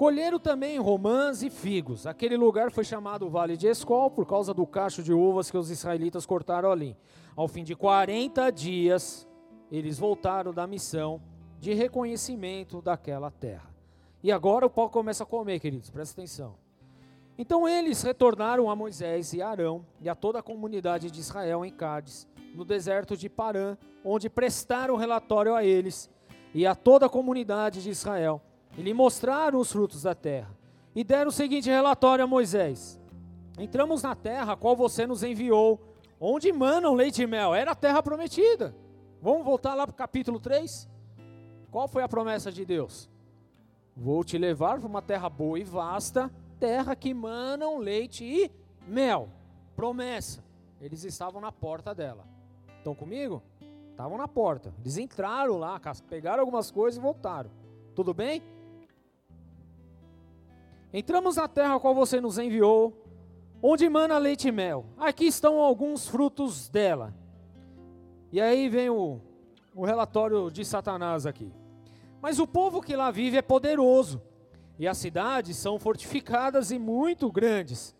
Colheram 0.00 0.38
também 0.38 0.78
romãs 0.78 1.42
e 1.42 1.50
figos. 1.50 2.06
Aquele 2.06 2.34
lugar 2.34 2.70
foi 2.70 2.84
chamado 2.84 3.28
Vale 3.28 3.54
de 3.54 3.66
Escol 3.66 4.10
por 4.10 4.24
causa 4.24 4.54
do 4.54 4.66
cacho 4.66 5.02
de 5.02 5.12
uvas 5.12 5.50
que 5.50 5.58
os 5.58 5.70
israelitas 5.70 6.24
cortaram 6.24 6.72
ali. 6.72 6.96
Ao 7.36 7.46
fim 7.46 7.62
de 7.62 7.76
40 7.76 8.50
dias, 8.50 9.28
eles 9.70 9.98
voltaram 9.98 10.54
da 10.54 10.66
missão 10.66 11.20
de 11.58 11.74
reconhecimento 11.74 12.80
daquela 12.80 13.30
terra. 13.30 13.68
E 14.22 14.32
agora 14.32 14.64
o 14.64 14.70
pau 14.70 14.88
começa 14.88 15.24
a 15.24 15.26
comer, 15.26 15.60
queridos, 15.60 15.90
presta 15.90 16.18
atenção. 16.18 16.54
Então 17.36 17.68
eles 17.68 18.02
retornaram 18.02 18.70
a 18.70 18.74
Moisés 18.74 19.34
e 19.34 19.42
Arão 19.42 19.84
e 20.00 20.08
a 20.08 20.14
toda 20.14 20.38
a 20.38 20.42
comunidade 20.42 21.10
de 21.10 21.20
Israel 21.20 21.62
em 21.62 21.70
Cádiz, 21.70 22.26
no 22.54 22.64
deserto 22.64 23.18
de 23.18 23.28
Parã, 23.28 23.76
onde 24.02 24.30
prestaram 24.30 24.96
relatório 24.96 25.54
a 25.54 25.62
eles 25.62 26.08
e 26.54 26.66
a 26.66 26.74
toda 26.74 27.04
a 27.04 27.10
comunidade 27.10 27.82
de 27.82 27.90
Israel 27.90 28.40
e 28.76 28.82
lhe 28.82 28.94
mostraram 28.94 29.58
os 29.58 29.72
frutos 29.72 30.02
da 30.02 30.14
terra. 30.14 30.56
E 30.94 31.04
deram 31.04 31.28
o 31.28 31.32
seguinte 31.32 31.68
relatório 31.68 32.24
a 32.24 32.26
Moisés: 32.26 33.00
Entramos 33.58 34.02
na 34.02 34.14
terra 34.14 34.54
a 34.54 34.56
qual 34.56 34.74
você 34.74 35.06
nos 35.06 35.22
enviou, 35.22 35.80
onde 36.18 36.52
manam 36.52 36.94
leite 36.94 37.22
e 37.22 37.26
mel. 37.26 37.54
Era 37.54 37.72
a 37.72 37.74
terra 37.74 38.02
prometida. 38.02 38.74
Vamos 39.20 39.44
voltar 39.44 39.74
lá 39.74 39.86
para 39.86 39.92
o 39.92 39.96
capítulo 39.96 40.40
3? 40.40 40.88
Qual 41.70 41.86
foi 41.86 42.02
a 42.02 42.08
promessa 42.08 42.50
de 42.50 42.64
Deus? 42.64 43.08
Vou 43.96 44.24
te 44.24 44.38
levar 44.38 44.78
para 44.78 44.88
uma 44.88 45.02
terra 45.02 45.28
boa 45.28 45.58
e 45.58 45.64
vasta, 45.64 46.30
terra 46.58 46.96
que 46.96 47.12
manam 47.12 47.78
leite 47.78 48.24
e 48.24 48.50
mel. 48.86 49.28
Promessa. 49.76 50.42
Eles 50.80 51.04
estavam 51.04 51.40
na 51.40 51.52
porta 51.52 51.94
dela. 51.94 52.26
Estão 52.78 52.94
comigo? 52.94 53.42
Estavam 53.90 54.16
na 54.16 54.26
porta. 54.26 54.72
Eles 54.80 54.96
entraram 54.96 55.58
lá, 55.58 55.78
pegaram 56.08 56.40
algumas 56.40 56.70
coisas 56.70 56.98
e 56.98 57.02
voltaram. 57.02 57.50
Tudo 57.94 58.14
bem? 58.14 58.42
Entramos 60.92 61.36
na 61.36 61.46
terra 61.46 61.76
a 61.76 61.80
qual 61.80 61.94
você 61.94 62.20
nos 62.20 62.38
enviou, 62.38 62.92
onde 63.62 63.88
mana 63.88 64.18
leite 64.18 64.48
e 64.48 64.52
mel. 64.52 64.86
Aqui 64.98 65.26
estão 65.26 65.58
alguns 65.58 66.08
frutos 66.08 66.68
dela. 66.68 67.14
E 68.32 68.40
aí 68.40 68.68
vem 68.68 68.90
o, 68.90 69.20
o 69.74 69.84
relatório 69.84 70.50
de 70.50 70.64
Satanás 70.64 71.26
aqui. 71.26 71.52
Mas 72.20 72.38
o 72.38 72.46
povo 72.46 72.80
que 72.80 72.96
lá 72.96 73.10
vive 73.10 73.36
é 73.36 73.42
poderoso, 73.42 74.20
e 74.78 74.88
as 74.88 74.98
cidades 74.98 75.56
são 75.56 75.78
fortificadas 75.78 76.70
e 76.70 76.78
muito 76.78 77.30
grandes. 77.30 77.94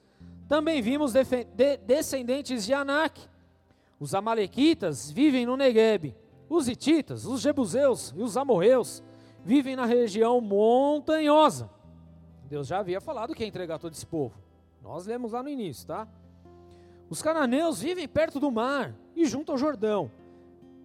Também 0.48 0.82
vimos 0.82 1.12
de, 1.12 1.76
descendentes 1.76 2.64
de 2.64 2.74
Anak. 2.74 3.20
Os 4.00 4.14
amalequitas 4.14 5.10
vivem 5.10 5.46
no 5.46 5.56
Negueb. 5.56 6.16
Os 6.48 6.68
hititas, 6.68 7.24
os 7.26 7.40
jebuseus 7.40 8.12
e 8.16 8.22
os 8.22 8.36
amorreus 8.36 9.02
vivem 9.44 9.76
na 9.76 9.84
região 9.84 10.40
montanhosa. 10.40 11.70
Deus 12.50 12.66
já 12.66 12.80
havia 12.80 13.00
falado 13.00 13.32
que 13.32 13.44
ia 13.44 13.48
entregar 13.48 13.78
todo 13.78 13.92
esse 13.92 14.04
povo. 14.04 14.34
Nós 14.82 15.06
lemos 15.06 15.30
lá 15.30 15.40
no 15.40 15.48
início, 15.48 15.86
tá? 15.86 16.08
Os 17.08 17.22
cananeus 17.22 17.80
vivem 17.80 18.08
perto 18.08 18.40
do 18.40 18.50
mar 18.50 18.92
e 19.14 19.24
junto 19.24 19.52
ao 19.52 19.58
Jordão. 19.58 20.10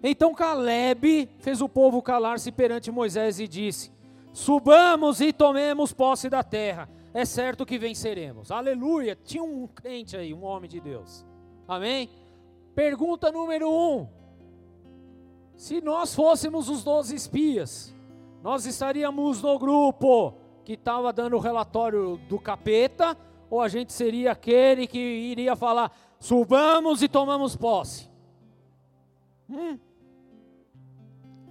Então 0.04 0.36
Caleb 0.36 1.28
fez 1.40 1.62
o 1.62 1.68
povo 1.68 2.04
calar-se 2.04 2.52
perante 2.52 2.92
Moisés 2.92 3.40
e 3.40 3.48
disse: 3.48 3.92
Subamos 4.32 5.20
e 5.22 5.34
tomemos 5.34 5.92
posse 5.92 6.30
da 6.30 6.44
terra. 6.44 6.88
É 7.12 7.26
certo 7.26 7.66
que 7.66 7.80
venceremos. 7.80 8.52
Aleluia. 8.52 9.18
Tinha 9.24 9.44
um 9.44 9.66
crente 9.66 10.16
aí, 10.16 10.36
um 10.36 10.44
homem 10.44 10.70
de 10.70 10.80
Deus. 10.80 11.26
Amém? 11.68 12.12
Pergunta 12.76 13.32
número 13.32 13.68
um: 13.68 14.08
Se 15.56 15.82
nós 15.82 16.14
fôssemos 16.14 16.70
os 16.70 16.84
doze 16.84 17.16
espias, 17.16 17.92
nós 18.44 18.68
estaríamos 18.68 19.42
no 19.42 19.58
grupo 19.58 20.45
que 20.66 20.74
estava 20.74 21.14
dando 21.14 21.38
o 21.38 21.40
relatório 21.40 22.18
do 22.28 22.40
capeta, 22.40 23.16
ou 23.50 23.62
a 23.62 23.68
gente 23.68 23.94
seria 23.94 24.32
aquele 24.32 24.88
que 24.88 24.98
iria 24.98 25.56
falar: 25.56 25.96
subamos 26.20 27.02
e 27.04 27.08
tomamos 27.08 27.56
posse? 27.56 28.10
Hum. 29.50 29.80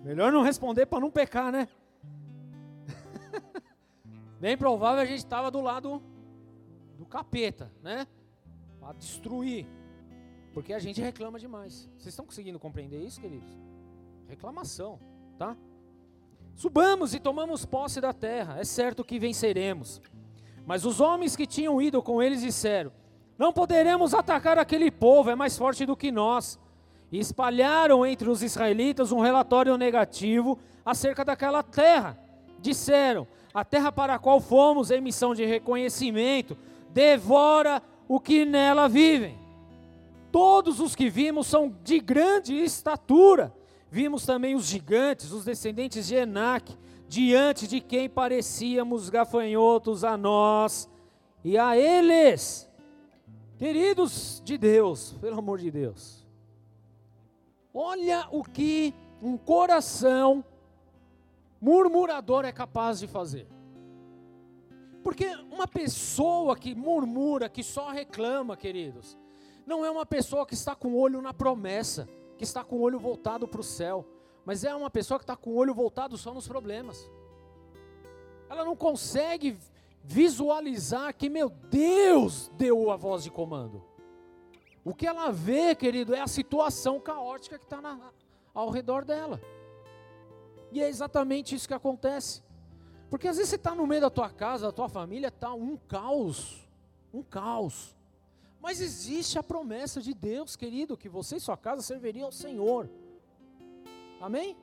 Melhor 0.02 0.32
não 0.32 0.42
responder 0.42 0.84
para 0.84 1.00
não 1.00 1.10
pecar, 1.10 1.50
né? 1.50 1.68
Bem 4.38 4.58
provável 4.58 5.00
a 5.00 5.06
gente 5.06 5.18
estava 5.18 5.50
do 5.50 5.60
lado 5.60 6.02
do 6.98 7.06
capeta, 7.06 7.72
né? 7.82 8.06
Para 8.80 8.92
destruir. 8.94 9.66
Porque 10.52 10.72
a 10.72 10.78
gente 10.78 11.00
reclama 11.00 11.38
demais. 11.38 11.88
Vocês 11.96 12.08
estão 12.08 12.26
conseguindo 12.26 12.58
compreender 12.58 13.00
isso, 13.00 13.20
queridos? 13.20 13.58
Reclamação, 14.28 14.98
tá? 15.38 15.56
Subamos 16.56 17.14
e 17.14 17.20
tomamos 17.20 17.64
posse 17.64 18.00
da 18.00 18.12
terra, 18.12 18.58
é 18.60 18.64
certo 18.64 19.04
que 19.04 19.18
venceremos. 19.18 20.00
Mas 20.66 20.84
os 20.84 21.00
homens 21.00 21.34
que 21.34 21.46
tinham 21.46 21.82
ido 21.82 22.00
com 22.02 22.22
eles 22.22 22.40
disseram: 22.40 22.92
Não 23.36 23.52
poderemos 23.52 24.14
atacar 24.14 24.58
aquele 24.58 24.90
povo, 24.90 25.30
é 25.30 25.34
mais 25.34 25.58
forte 25.58 25.84
do 25.84 25.96
que 25.96 26.12
nós. 26.12 26.58
E 27.10 27.18
espalharam 27.18 28.04
entre 28.06 28.28
os 28.28 28.42
israelitas 28.42 29.12
um 29.12 29.20
relatório 29.20 29.76
negativo 29.76 30.58
acerca 30.84 31.24
daquela 31.24 31.62
terra. 31.62 32.18
Disseram: 32.60 33.26
A 33.52 33.64
terra 33.64 33.90
para 33.90 34.14
a 34.14 34.18
qual 34.18 34.40
fomos 34.40 34.90
em 34.90 35.00
missão 35.00 35.34
de 35.34 35.44
reconhecimento 35.44 36.56
devora 36.90 37.82
o 38.06 38.20
que 38.20 38.44
nela 38.44 38.88
vivem. 38.88 39.36
Todos 40.30 40.80
os 40.80 40.94
que 40.94 41.10
vimos 41.10 41.46
são 41.46 41.74
de 41.82 42.00
grande 42.00 42.54
estatura 42.54 43.52
Vimos 43.90 44.26
também 44.26 44.54
os 44.54 44.64
gigantes, 44.66 45.32
os 45.32 45.44
descendentes 45.44 46.06
de 46.06 46.14
Enac, 46.14 46.76
diante 47.08 47.68
de 47.68 47.80
quem 47.80 48.08
parecíamos 48.08 49.08
gafanhotos 49.08 50.02
a 50.04 50.16
nós 50.16 50.88
e 51.44 51.56
a 51.56 51.76
eles. 51.76 52.68
Queridos 53.56 54.42
de 54.44 54.58
Deus, 54.58 55.12
pelo 55.20 55.38
amor 55.38 55.58
de 55.58 55.70
Deus, 55.70 56.26
olha 57.72 58.26
o 58.32 58.42
que 58.42 58.92
um 59.22 59.36
coração 59.36 60.44
murmurador 61.60 62.44
é 62.44 62.52
capaz 62.52 62.98
de 62.98 63.06
fazer. 63.06 63.46
Porque 65.02 65.26
uma 65.52 65.68
pessoa 65.68 66.56
que 66.56 66.74
murmura, 66.74 67.48
que 67.48 67.62
só 67.62 67.90
reclama, 67.90 68.56
queridos, 68.56 69.16
não 69.66 69.84
é 69.84 69.90
uma 69.90 70.04
pessoa 70.04 70.46
que 70.46 70.54
está 70.54 70.74
com 70.74 70.88
o 70.88 70.98
olho 70.98 71.22
na 71.22 71.32
promessa 71.32 72.08
que 72.36 72.44
está 72.44 72.64
com 72.64 72.76
o 72.76 72.80
olho 72.80 72.98
voltado 72.98 73.46
para 73.46 73.60
o 73.60 73.64
céu, 73.64 74.04
mas 74.44 74.64
é 74.64 74.74
uma 74.74 74.90
pessoa 74.90 75.18
que 75.18 75.24
está 75.24 75.36
com 75.36 75.50
o 75.50 75.56
olho 75.56 75.74
voltado 75.74 76.16
só 76.16 76.34
nos 76.34 76.46
problemas. 76.46 77.10
Ela 78.48 78.64
não 78.64 78.76
consegue 78.76 79.56
visualizar 80.02 81.14
que, 81.14 81.30
meu 81.30 81.48
Deus, 81.48 82.50
deu 82.56 82.90
a 82.90 82.96
voz 82.96 83.24
de 83.24 83.30
comando. 83.30 83.82
O 84.84 84.94
que 84.94 85.06
ela 85.06 85.30
vê, 85.30 85.74
querido, 85.74 86.14
é 86.14 86.20
a 86.20 86.26
situação 86.26 87.00
caótica 87.00 87.58
que 87.58 87.64
está 87.64 87.80
ao 88.52 88.68
redor 88.68 89.04
dela. 89.04 89.40
E 90.70 90.82
é 90.82 90.88
exatamente 90.88 91.54
isso 91.54 91.66
que 91.66 91.72
acontece. 91.72 92.42
Porque 93.08 93.28
às 93.28 93.36
vezes 93.36 93.50
você 93.50 93.56
está 93.56 93.74
no 93.74 93.86
meio 93.86 94.02
da 94.02 94.10
tua 94.10 94.28
casa, 94.28 94.66
da 94.66 94.72
tua 94.72 94.88
família, 94.88 95.28
está 95.28 95.54
um 95.54 95.76
caos. 95.76 96.68
Um 97.12 97.22
caos. 97.22 97.96
Mas 98.64 98.80
existe 98.80 99.38
a 99.38 99.42
promessa 99.42 100.00
de 100.00 100.14
Deus, 100.14 100.56
querido, 100.56 100.96
que 100.96 101.06
você 101.06 101.36
e 101.36 101.40
sua 101.40 101.54
casa 101.54 101.82
serviriam 101.82 102.24
ao 102.24 102.32
Senhor. 102.32 102.88
Amém? 104.18 104.56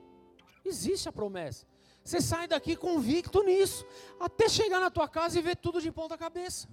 Existe 0.66 1.08
a 1.08 1.12
promessa. 1.12 1.68
Você 2.04 2.20
sai 2.20 2.48
daqui 2.48 2.76
convicto 2.76 3.44
nisso, 3.44 3.86
até 4.20 4.50
chegar 4.50 4.80
na 4.80 4.90
tua 4.90 5.08
casa 5.08 5.38
e 5.38 5.42
ver 5.44 5.56
tudo 5.56 5.80
de 5.80 5.92
ponta 5.92 6.18
cabeça. 6.18 6.68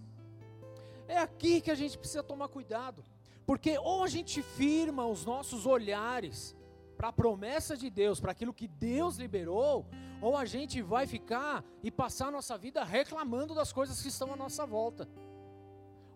É 1.06 1.18
aqui 1.18 1.60
que 1.60 1.70
a 1.70 1.74
gente 1.74 1.98
precisa 1.98 2.22
tomar 2.22 2.48
cuidado, 2.48 3.04
porque 3.44 3.76
ou 3.76 4.02
a 4.02 4.08
gente 4.08 4.40
firma 4.40 5.06
os 5.06 5.26
nossos 5.26 5.66
olhares 5.66 6.56
para 6.96 7.08
a 7.08 7.12
promessa 7.12 7.76
de 7.76 7.90
Deus, 7.90 8.18
para 8.18 8.32
aquilo 8.32 8.54
que 8.54 8.66
Deus 8.66 9.18
liberou, 9.18 9.86
ou 10.22 10.34
a 10.34 10.46
gente 10.46 10.80
vai 10.80 11.06
ficar 11.06 11.62
e 11.82 11.90
passar 11.90 12.28
a 12.28 12.30
nossa 12.38 12.56
vida 12.56 12.82
reclamando 12.82 13.54
das 13.54 13.70
coisas 13.70 14.00
que 14.00 14.08
estão 14.08 14.32
à 14.32 14.36
nossa 14.36 14.64
volta. 14.64 15.06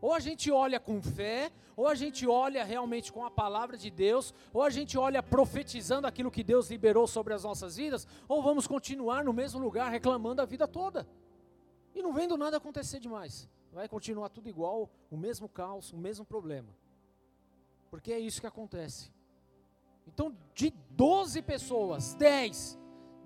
Ou 0.03 0.13
a 0.13 0.19
gente 0.19 0.51
olha 0.51 0.81
com 0.81 1.01
fé, 1.01 1.53
ou 1.77 1.87
a 1.87 1.95
gente 1.95 2.27
olha 2.27 2.65
realmente 2.65 3.13
com 3.13 3.25
a 3.25 3.31
palavra 3.31 3.79
de 3.79 3.89
Deus, 3.89 4.35
ou 4.53 4.61
a 4.61 4.69
gente 4.69 4.99
olha 4.99 5.23
profetizando 5.23 6.09
aquilo 6.09 6.29
que 6.29 6.43
Deus 6.43 6.69
liberou 6.69 7.07
sobre 7.07 7.33
as 7.33 7.45
nossas 7.45 7.77
vidas, 7.77 8.07
ou 8.29 8.43
vamos 8.43 8.67
continuar 8.67 9.23
no 9.23 9.33
mesmo 9.33 9.61
lugar 9.61 9.93
reclamando 9.93 10.43
a 10.43 10.45
vida 10.45 10.67
toda. 10.67 11.09
E 11.95 12.03
não 12.03 12.13
vendo 12.13 12.37
nada 12.37 12.57
acontecer 12.57 12.99
demais. 12.99 13.49
Vai 13.73 13.89
continuar 13.89 14.29
tudo 14.29 14.49
igual, 14.49 14.91
o 15.09 15.17
mesmo 15.17 15.49
caos, 15.49 15.93
o 15.93 15.97
mesmo 15.97 16.25
problema. 16.25 16.69
Porque 17.89 18.13
é 18.13 18.19
isso 18.19 18.41
que 18.41 18.47
acontece. 18.47 19.09
Então, 20.05 20.37
de 20.53 20.75
12 20.91 21.41
pessoas, 21.43 22.15
10 22.15 22.82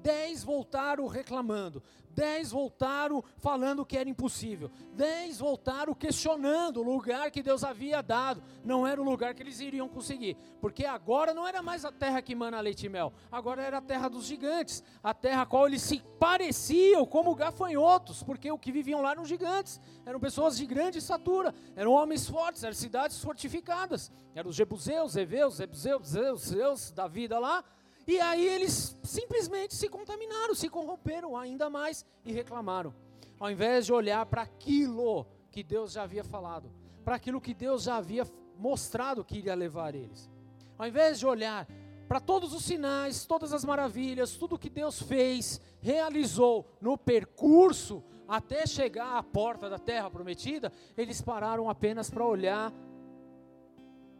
Dez 0.06 0.44
voltaram 0.44 1.08
reclamando, 1.08 1.82
dez 2.10 2.52
voltaram 2.52 3.24
falando 3.38 3.84
que 3.84 3.98
era 3.98 4.08
impossível, 4.08 4.70
dez 4.92 5.40
voltaram 5.40 5.92
questionando 5.92 6.76
o 6.76 6.82
lugar 6.84 7.28
que 7.32 7.42
Deus 7.42 7.64
havia 7.64 8.00
dado, 8.04 8.40
não 8.64 8.86
era 8.86 9.02
o 9.02 9.04
lugar 9.04 9.34
que 9.34 9.42
eles 9.42 9.58
iriam 9.58 9.88
conseguir, 9.88 10.36
porque 10.60 10.86
agora 10.86 11.34
não 11.34 11.44
era 11.44 11.60
mais 11.60 11.84
a 11.84 11.90
terra 11.90 12.22
que 12.22 12.36
mana 12.36 12.60
leite 12.60 12.86
e 12.86 12.88
mel, 12.88 13.12
agora 13.32 13.60
era 13.60 13.78
a 13.78 13.82
terra 13.82 14.08
dos 14.08 14.26
gigantes, 14.26 14.80
a 15.02 15.12
terra 15.12 15.42
a 15.42 15.46
qual 15.46 15.66
eles 15.66 15.82
se 15.82 16.00
pareciam 16.20 17.04
como 17.04 17.34
gafanhotos, 17.34 18.22
porque 18.22 18.48
o 18.48 18.58
que 18.60 18.70
viviam 18.70 19.02
lá 19.02 19.10
eram 19.10 19.24
gigantes, 19.24 19.80
eram 20.04 20.20
pessoas 20.20 20.56
de 20.56 20.66
grande 20.66 20.98
estatura, 20.98 21.52
eram 21.74 21.90
homens 21.90 22.28
fortes, 22.28 22.62
eram 22.62 22.76
cidades 22.76 23.20
fortificadas, 23.20 24.12
eram 24.36 24.50
os 24.50 24.54
jebuseus, 24.54 25.16
heveus, 25.16 25.56
jebuseus, 25.56 26.40
zeus 26.42 26.92
da 26.92 27.08
vida 27.08 27.40
lá, 27.40 27.64
e 28.06 28.20
aí 28.20 28.46
eles 28.46 28.96
simplesmente 29.02 29.74
se 29.74 29.88
contaminaram, 29.88 30.54
se 30.54 30.68
corromperam 30.68 31.36
ainda 31.36 31.68
mais 31.68 32.06
e 32.24 32.32
reclamaram. 32.32 32.94
Ao 33.38 33.50
invés 33.50 33.86
de 33.86 33.92
olhar 33.92 34.24
para 34.26 34.42
aquilo 34.42 35.26
que 35.50 35.62
Deus 35.62 35.92
já 35.92 36.04
havia 36.04 36.22
falado, 36.22 36.70
para 37.04 37.16
aquilo 37.16 37.40
que 37.40 37.52
Deus 37.52 37.82
já 37.82 37.96
havia 37.96 38.24
mostrado 38.56 39.24
que 39.24 39.38
iria 39.38 39.54
levar 39.54 39.94
eles. 39.94 40.30
Ao 40.78 40.86
invés 40.86 41.18
de 41.18 41.26
olhar 41.26 41.66
para 42.06 42.20
todos 42.20 42.52
os 42.52 42.64
sinais, 42.64 43.26
todas 43.26 43.52
as 43.52 43.64
maravilhas, 43.64 44.36
tudo 44.36 44.58
que 44.58 44.70
Deus 44.70 45.02
fez, 45.02 45.60
realizou 45.80 46.66
no 46.80 46.96
percurso 46.96 48.02
até 48.28 48.66
chegar 48.66 49.16
à 49.16 49.22
porta 49.22 49.68
da 49.68 49.78
terra 49.78 50.10
prometida, 50.10 50.72
eles 50.96 51.20
pararam 51.20 51.68
apenas 51.68 52.08
para 52.10 52.24
olhar 52.24 52.72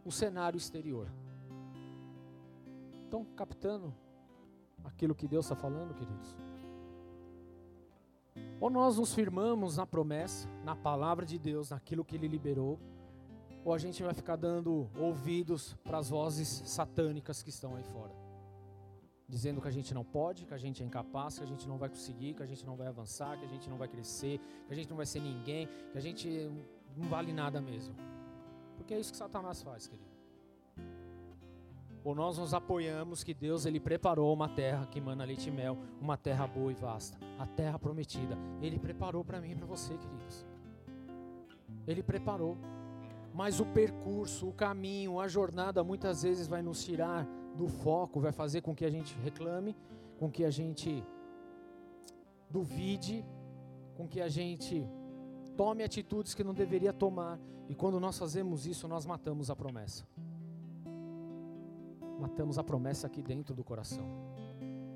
o 0.03 0.11
cenário 0.11 0.57
exterior. 0.57 1.09
Estão 3.07 3.23
captando 3.23 3.93
aquilo 4.83 5.15
que 5.15 5.29
Deus 5.29 5.45
está 5.45 5.55
falando, 5.55 5.93
queridos? 5.93 6.35
Ou 8.59 8.69
nós 8.69 8.97
nos 8.97 9.13
firmamos 9.13 9.77
na 9.77 9.87
promessa, 9.87 10.45
na 10.65 10.75
palavra 10.75 11.25
de 11.25 11.39
Deus, 11.39 11.69
naquilo 11.69 12.03
que 12.03 12.17
Ele 12.17 12.27
liberou, 12.27 12.77
ou 13.63 13.73
a 13.73 13.77
gente 13.77 14.03
vai 14.03 14.13
ficar 14.13 14.35
dando 14.35 14.89
ouvidos 14.99 15.73
para 15.85 15.99
as 15.99 16.09
vozes 16.09 16.49
satânicas 16.65 17.41
que 17.41 17.49
estão 17.49 17.77
aí 17.77 17.83
fora, 17.83 18.13
dizendo 19.25 19.61
que 19.61 19.69
a 19.69 19.71
gente 19.71 19.93
não 19.93 20.03
pode, 20.03 20.45
que 20.45 20.53
a 20.53 20.57
gente 20.57 20.83
é 20.83 20.85
incapaz, 20.85 21.37
que 21.37 21.45
a 21.45 21.47
gente 21.47 21.65
não 21.65 21.77
vai 21.77 21.87
conseguir, 21.87 22.33
que 22.33 22.43
a 22.43 22.45
gente 22.45 22.65
não 22.65 22.75
vai 22.75 22.87
avançar, 22.87 23.39
que 23.39 23.45
a 23.45 23.47
gente 23.47 23.69
não 23.69 23.77
vai 23.77 23.87
crescer, 23.87 24.37
que 24.67 24.73
a 24.73 24.75
gente 24.75 24.89
não 24.89 24.97
vai 24.97 25.05
ser 25.05 25.21
ninguém, 25.21 25.69
que 25.93 25.97
a 25.97 26.01
gente 26.01 26.27
não 26.97 27.07
vale 27.07 27.31
nada 27.31 27.61
mesmo. 27.61 27.95
Porque 28.75 28.93
é 28.93 28.99
isso 28.99 29.13
que 29.13 29.17
Satanás 29.17 29.61
faz, 29.61 29.87
querido 29.87 30.16
ou 32.07 32.15
nós 32.15 32.37
nos 32.37 32.53
apoiamos 32.53 33.21
que 33.21 33.33
Deus 33.33 33.65
ele 33.65 33.81
preparou 33.81 34.33
uma 34.33 34.47
terra 34.47 34.85
que 34.85 35.01
mana 35.01 35.25
leite 35.25 35.49
e 35.49 35.51
mel, 35.51 35.77
uma 35.99 36.15
terra 36.15 36.47
boa 36.47 36.71
e 36.71 36.73
vasta, 36.73 37.17
a 37.37 37.45
terra 37.45 37.77
prometida. 37.77 38.37
Ele 38.61 38.79
preparou 38.79 39.25
para 39.25 39.41
mim 39.41 39.51
e 39.51 39.55
para 39.55 39.65
você, 39.65 39.93
queridos. 39.97 40.45
Ele 41.85 42.01
preparou. 42.01 42.57
Mas 43.33 43.59
o 43.59 43.65
percurso, 43.65 44.47
o 44.47 44.53
caminho, 44.53 45.19
a 45.19 45.27
jornada 45.27 45.83
muitas 45.83 46.23
vezes 46.23 46.47
vai 46.47 46.61
nos 46.61 46.81
tirar 46.81 47.27
do 47.57 47.67
foco, 47.67 48.21
vai 48.21 48.31
fazer 48.31 48.61
com 48.61 48.73
que 48.73 48.85
a 48.85 48.89
gente 48.89 49.13
reclame, 49.19 49.75
com 50.17 50.31
que 50.31 50.45
a 50.45 50.49
gente 50.49 51.03
duvide, 52.49 53.25
com 53.97 54.07
que 54.07 54.21
a 54.21 54.29
gente 54.29 54.87
tome 55.57 55.83
atitudes 55.83 56.33
que 56.33 56.41
não 56.41 56.53
deveria 56.53 56.93
tomar. 56.93 57.37
E 57.67 57.75
quando 57.75 57.99
nós 57.99 58.17
fazemos 58.17 58.65
isso, 58.65 58.87
nós 58.87 59.05
matamos 59.05 59.49
a 59.49 59.55
promessa 59.57 60.05
matamos 62.19 62.57
a 62.57 62.63
promessa 62.63 63.07
aqui 63.07 63.21
dentro 63.21 63.55
do 63.55 63.63
coração. 63.63 64.05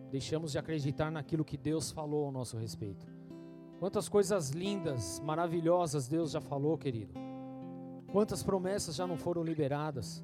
Deixamos 0.10 0.52
de 0.52 0.58
acreditar 0.58 1.12
naquilo 1.12 1.46
que 1.46 1.58
Deus 1.58 1.92
falou 1.92 2.26
ao 2.26 2.32
nosso 2.32 2.58
respeito. 2.58 3.06
Quantas 3.80 4.10
coisas 4.10 4.50
lindas, 4.50 5.20
maravilhosas 5.22 6.08
Deus 6.08 6.32
já 6.32 6.42
falou, 6.42 6.78
querido. 6.78 7.14
Quantas 8.12 8.44
promessas 8.44 8.96
já 8.96 9.08
não 9.08 9.18
foram 9.18 9.44
liberadas. 9.44 10.24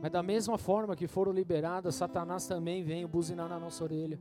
Mas 0.00 0.10
da 0.10 0.22
mesma 0.22 0.58
forma 0.58 0.96
que 0.96 1.06
foram 1.06 1.30
liberadas, 1.30 1.94
Satanás 1.94 2.46
também 2.46 2.82
veio 2.82 3.06
buzinar 3.06 3.48
na 3.48 3.60
nossa 3.60 3.84
orelha. 3.84 4.18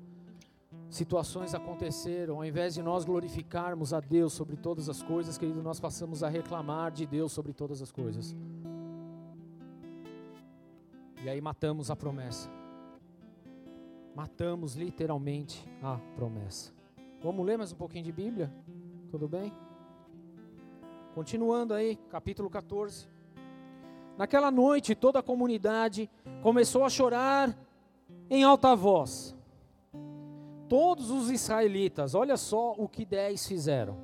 Situações 0.90 1.56
aconteceram, 1.56 2.36
ao 2.36 2.46
invés 2.46 2.74
de 2.74 2.84
nós 2.84 3.06
glorificarmos 3.06 3.94
a 3.94 4.00
Deus 4.00 4.34
sobre 4.34 4.58
todas 4.58 4.90
as 4.90 5.02
coisas, 5.02 5.38
querido, 5.38 5.64
nós 5.64 5.80
passamos 5.80 6.22
a 6.22 6.30
reclamar 6.30 6.92
de 6.92 7.06
Deus 7.06 7.32
sobre 7.32 7.54
todas 7.54 7.82
as 7.82 7.92
coisas. 7.92 8.36
E 11.24 11.30
aí 11.30 11.40
matamos 11.40 11.92
a 11.92 11.96
promessa. 11.96 12.50
Matamos 14.16 14.74
literalmente 14.76 15.64
a 15.84 15.98
promessa. 16.16 16.74
Vamos 17.22 17.46
ler 17.46 17.60
mais 17.60 17.72
um 17.72 17.76
pouquinho 17.76 18.04
de 18.04 18.12
Bíblia? 18.12 18.52
Tudo 19.12 19.28
bem? 19.28 19.54
Continuando 21.14 21.76
aí, 21.76 21.96
capítulo 22.10 22.50
14. 22.50 23.08
Naquela 24.18 24.50
noite, 24.50 24.96
toda 24.96 25.20
a 25.20 25.24
comunidade 25.24 26.10
começou 26.42 26.84
a 26.84 26.90
chorar 26.90 27.56
em 28.28 28.44
alta 28.44 28.76
voz. 28.76 29.38
Todos 30.68 31.12
os 31.12 31.30
israelitas, 31.30 32.16
olha 32.16 32.36
só 32.36 32.74
o 32.76 32.90
que 32.90 33.06
dez 33.06 33.46
fizeram. 33.46 33.96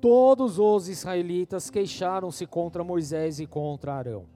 Todos 0.00 0.58
os 0.58 0.88
israelitas 0.88 1.68
queixaram-se 1.68 2.46
contra 2.46 2.82
Moisés 2.82 3.38
e 3.38 3.46
contra 3.46 3.92
Arão 3.92 4.35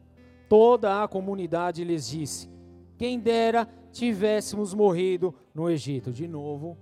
toda 0.50 1.04
a 1.04 1.06
comunidade 1.06 1.84
lhes 1.84 2.08
disse: 2.08 2.50
Quem 2.98 3.20
dera 3.20 3.68
tivéssemos 3.92 4.74
morrido 4.74 5.32
no 5.54 5.70
Egito. 5.70 6.12
De 6.12 6.26
novo, 6.26 6.76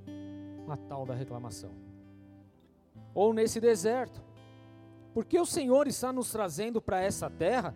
a 0.67 0.77
tal 0.77 1.05
da 1.05 1.15
reclamação. 1.15 1.71
Ou 3.15 3.35
nesse 3.35 3.61
deserto. 3.61 4.23
Porque 5.13 5.39
o 5.39 5.45
Senhor 5.45 5.87
está 5.87 6.13
nos 6.13 6.31
trazendo 6.33 6.81
para 6.81 7.01
essa 7.01 7.29
terra 7.29 7.75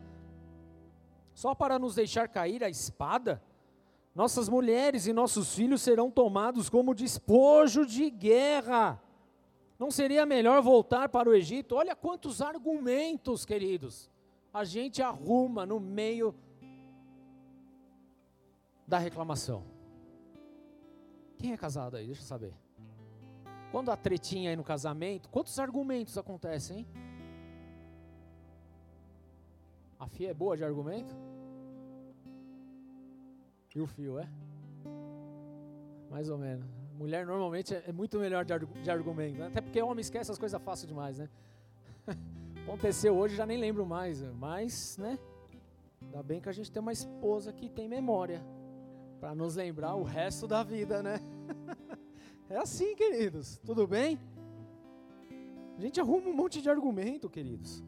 só 1.34 1.54
para 1.54 1.78
nos 1.78 1.94
deixar 1.94 2.28
cair 2.28 2.62
a 2.62 2.70
espada? 2.70 3.42
Nossas 4.14 4.48
mulheres 4.48 5.06
e 5.06 5.12
nossos 5.12 5.54
filhos 5.54 5.82
serão 5.82 6.10
tomados 6.10 6.68
como 6.68 6.94
despojo 6.94 7.84
de 7.86 8.10
guerra. 8.10 9.02
Não 9.78 9.90
seria 9.90 10.24
melhor 10.24 10.62
voltar 10.62 11.08
para 11.08 11.28
o 11.28 11.34
Egito? 11.34 11.74
Olha 11.74 11.96
quantos 11.96 12.40
argumentos, 12.40 13.44
queridos 13.44 14.11
a 14.52 14.64
gente 14.64 15.00
arruma 15.00 15.64
no 15.64 15.80
meio 15.80 16.34
da 18.86 18.98
reclamação. 18.98 19.64
Quem 21.38 21.52
é 21.52 21.56
casado 21.56 21.96
aí? 21.96 22.06
Deixa 22.06 22.20
eu 22.20 22.26
saber. 22.26 22.54
Quando 23.70 23.90
a 23.90 23.96
tretinha 23.96 24.50
aí 24.50 24.56
no 24.56 24.62
casamento, 24.62 25.28
quantos 25.30 25.58
argumentos 25.58 26.18
acontecem, 26.18 26.80
hein? 26.80 26.86
A 29.98 30.06
Fia 30.06 30.30
é 30.30 30.34
boa 30.34 30.56
de 30.56 30.64
argumento? 30.64 31.14
E 33.74 33.80
o 33.80 33.86
fio, 33.86 34.18
é? 34.18 34.28
Mais 36.10 36.28
ou 36.28 36.36
menos. 36.36 36.66
Mulher 36.98 37.24
normalmente 37.24 37.74
é, 37.74 37.90
muito 37.90 38.18
melhor 38.18 38.44
de, 38.44 38.58
de 38.82 38.90
argumento, 38.90 39.38
né? 39.38 39.46
até 39.46 39.62
porque 39.62 39.80
homem 39.80 40.02
esquece 40.02 40.30
as 40.30 40.38
coisas 40.38 40.60
fáceis 40.60 40.86
demais, 40.86 41.18
né? 41.18 41.30
Aconteceu 42.64 43.16
hoje, 43.16 43.34
já 43.34 43.44
nem 43.44 43.58
lembro 43.58 43.84
mais, 43.84 44.22
mas, 44.34 44.96
né? 44.96 45.18
Ainda 46.00 46.22
bem 46.22 46.40
que 46.40 46.48
a 46.48 46.52
gente 46.52 46.70
tem 46.70 46.80
uma 46.80 46.92
esposa 46.92 47.52
que 47.52 47.68
tem 47.68 47.88
memória 47.88 48.44
para 49.20 49.34
nos 49.34 49.56
lembrar 49.56 49.94
o 49.94 50.02
resto 50.02 50.46
da 50.46 50.62
vida, 50.62 51.02
né? 51.02 51.20
É 52.50 52.58
assim, 52.58 52.94
queridos. 52.94 53.58
Tudo 53.64 53.86
bem? 53.86 54.20
A 55.78 55.80
gente 55.80 55.98
arruma 55.98 56.28
um 56.28 56.34
monte 56.34 56.60
de 56.60 56.68
argumento, 56.68 57.30
queridos. 57.30 57.82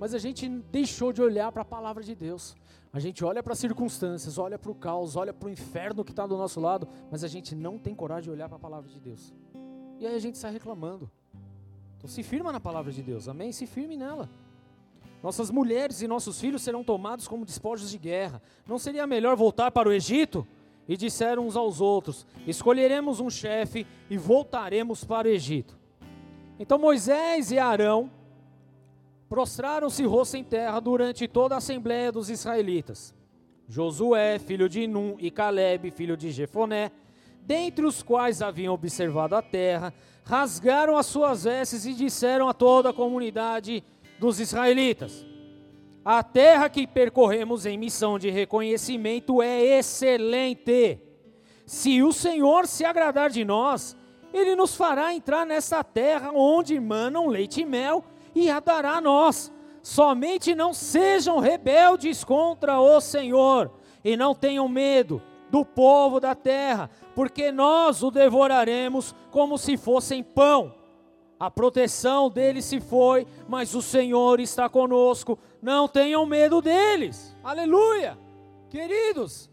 Mas 0.00 0.14
a 0.14 0.18
gente 0.18 0.48
deixou 0.48 1.12
de 1.12 1.20
olhar 1.20 1.52
para 1.52 1.60
a 1.60 1.64
palavra 1.66 2.02
de 2.02 2.14
Deus. 2.14 2.56
A 2.94 2.98
gente 2.98 3.22
olha 3.22 3.42
para 3.42 3.52
as 3.52 3.58
circunstâncias, 3.58 4.38
olha 4.38 4.58
para 4.58 4.70
o 4.70 4.74
caos, 4.74 5.16
olha 5.16 5.34
para 5.34 5.48
o 5.48 5.50
inferno 5.50 6.02
que 6.02 6.12
está 6.12 6.26
do 6.26 6.34
nosso 6.34 6.60
lado, 6.60 6.88
mas 7.10 7.22
a 7.22 7.28
gente 7.28 7.54
não 7.54 7.78
tem 7.78 7.94
coragem 7.94 8.24
de 8.24 8.30
olhar 8.30 8.48
para 8.48 8.56
a 8.56 8.60
palavra 8.60 8.88
de 8.88 8.98
Deus. 8.98 9.34
E 9.98 10.06
aí 10.06 10.14
a 10.14 10.18
gente 10.18 10.38
sai 10.38 10.50
reclamando. 10.50 11.10
Então 12.06 12.14
se 12.14 12.22
firma 12.22 12.52
na 12.52 12.60
palavra 12.60 12.92
de 12.92 13.02
Deus, 13.02 13.26
amém? 13.26 13.50
Se 13.50 13.66
firme 13.66 13.96
nela. 13.96 14.30
Nossas 15.20 15.50
mulheres 15.50 16.02
e 16.02 16.06
nossos 16.06 16.40
filhos 16.40 16.62
serão 16.62 16.84
tomados 16.84 17.26
como 17.26 17.44
despojos 17.44 17.90
de 17.90 17.98
guerra. 17.98 18.40
Não 18.64 18.78
seria 18.78 19.08
melhor 19.08 19.34
voltar 19.34 19.72
para 19.72 19.88
o 19.88 19.92
Egito? 19.92 20.46
E 20.86 20.96
disseram 20.96 21.44
uns 21.44 21.56
aos 21.56 21.80
outros: 21.80 22.24
Escolheremos 22.46 23.18
um 23.18 23.28
chefe 23.28 23.84
e 24.08 24.16
voltaremos 24.16 25.02
para 25.02 25.26
o 25.26 25.30
Egito. 25.32 25.76
Então 26.60 26.78
Moisés 26.78 27.50
e 27.50 27.58
Arão 27.58 28.08
prostraram-se 29.28 30.04
rosto 30.04 30.36
em 30.36 30.44
terra 30.44 30.78
durante 30.78 31.26
toda 31.26 31.56
a 31.56 31.58
assembléia 31.58 32.12
dos 32.12 32.30
israelitas. 32.30 33.12
Josué, 33.68 34.38
filho 34.38 34.68
de 34.68 34.86
Num, 34.86 35.16
e 35.18 35.28
Caleb, 35.28 35.90
filho 35.90 36.16
de 36.16 36.30
Jefoné, 36.30 36.92
dentre 37.46 37.86
os 37.86 38.02
quais 38.02 38.42
haviam 38.42 38.74
observado 38.74 39.36
a 39.36 39.40
terra, 39.40 39.94
rasgaram 40.24 40.96
as 40.96 41.06
suas 41.06 41.44
vestes 41.44 41.86
e 41.86 41.94
disseram 41.94 42.48
a 42.48 42.52
toda 42.52 42.90
a 42.90 42.92
comunidade 42.92 43.84
dos 44.18 44.40
israelitas: 44.40 45.24
A 46.04 46.24
terra 46.24 46.68
que 46.68 46.86
percorremos 46.86 47.64
em 47.64 47.78
missão 47.78 48.18
de 48.18 48.30
reconhecimento 48.30 49.40
é 49.40 49.78
excelente. 49.78 50.98
Se 51.64 52.02
o 52.02 52.12
Senhor 52.12 52.66
se 52.66 52.84
agradar 52.84 53.30
de 53.30 53.44
nós, 53.44 53.96
ele 54.32 54.56
nos 54.56 54.74
fará 54.74 55.14
entrar 55.14 55.46
nessa 55.46 55.84
terra 55.84 56.32
onde 56.32 56.78
manam 56.80 57.28
leite 57.28 57.60
e 57.60 57.64
mel 57.64 58.04
e 58.34 58.50
a 58.50 58.58
dará 58.58 58.96
a 58.96 59.00
nós. 59.00 59.52
Somente 59.82 60.52
não 60.52 60.74
sejam 60.74 61.38
rebeldes 61.38 62.24
contra 62.24 62.80
o 62.80 63.00
Senhor 63.00 63.70
e 64.04 64.16
não 64.16 64.34
tenham 64.34 64.68
medo 64.68 65.22
do 65.50 65.64
povo 65.64 66.20
da 66.20 66.34
terra, 66.34 66.90
porque 67.14 67.52
nós 67.52 68.02
o 68.02 68.10
devoraremos 68.10 69.14
como 69.30 69.56
se 69.56 69.76
fossem 69.76 70.22
pão. 70.22 70.74
A 71.38 71.50
proteção 71.50 72.30
deles 72.30 72.64
se 72.64 72.80
foi, 72.80 73.26
mas 73.48 73.74
o 73.74 73.82
Senhor 73.82 74.40
está 74.40 74.68
conosco. 74.68 75.38
Não 75.60 75.86
tenham 75.86 76.24
medo 76.24 76.62
deles. 76.62 77.36
Aleluia! 77.44 78.18
Queridos, 78.70 79.50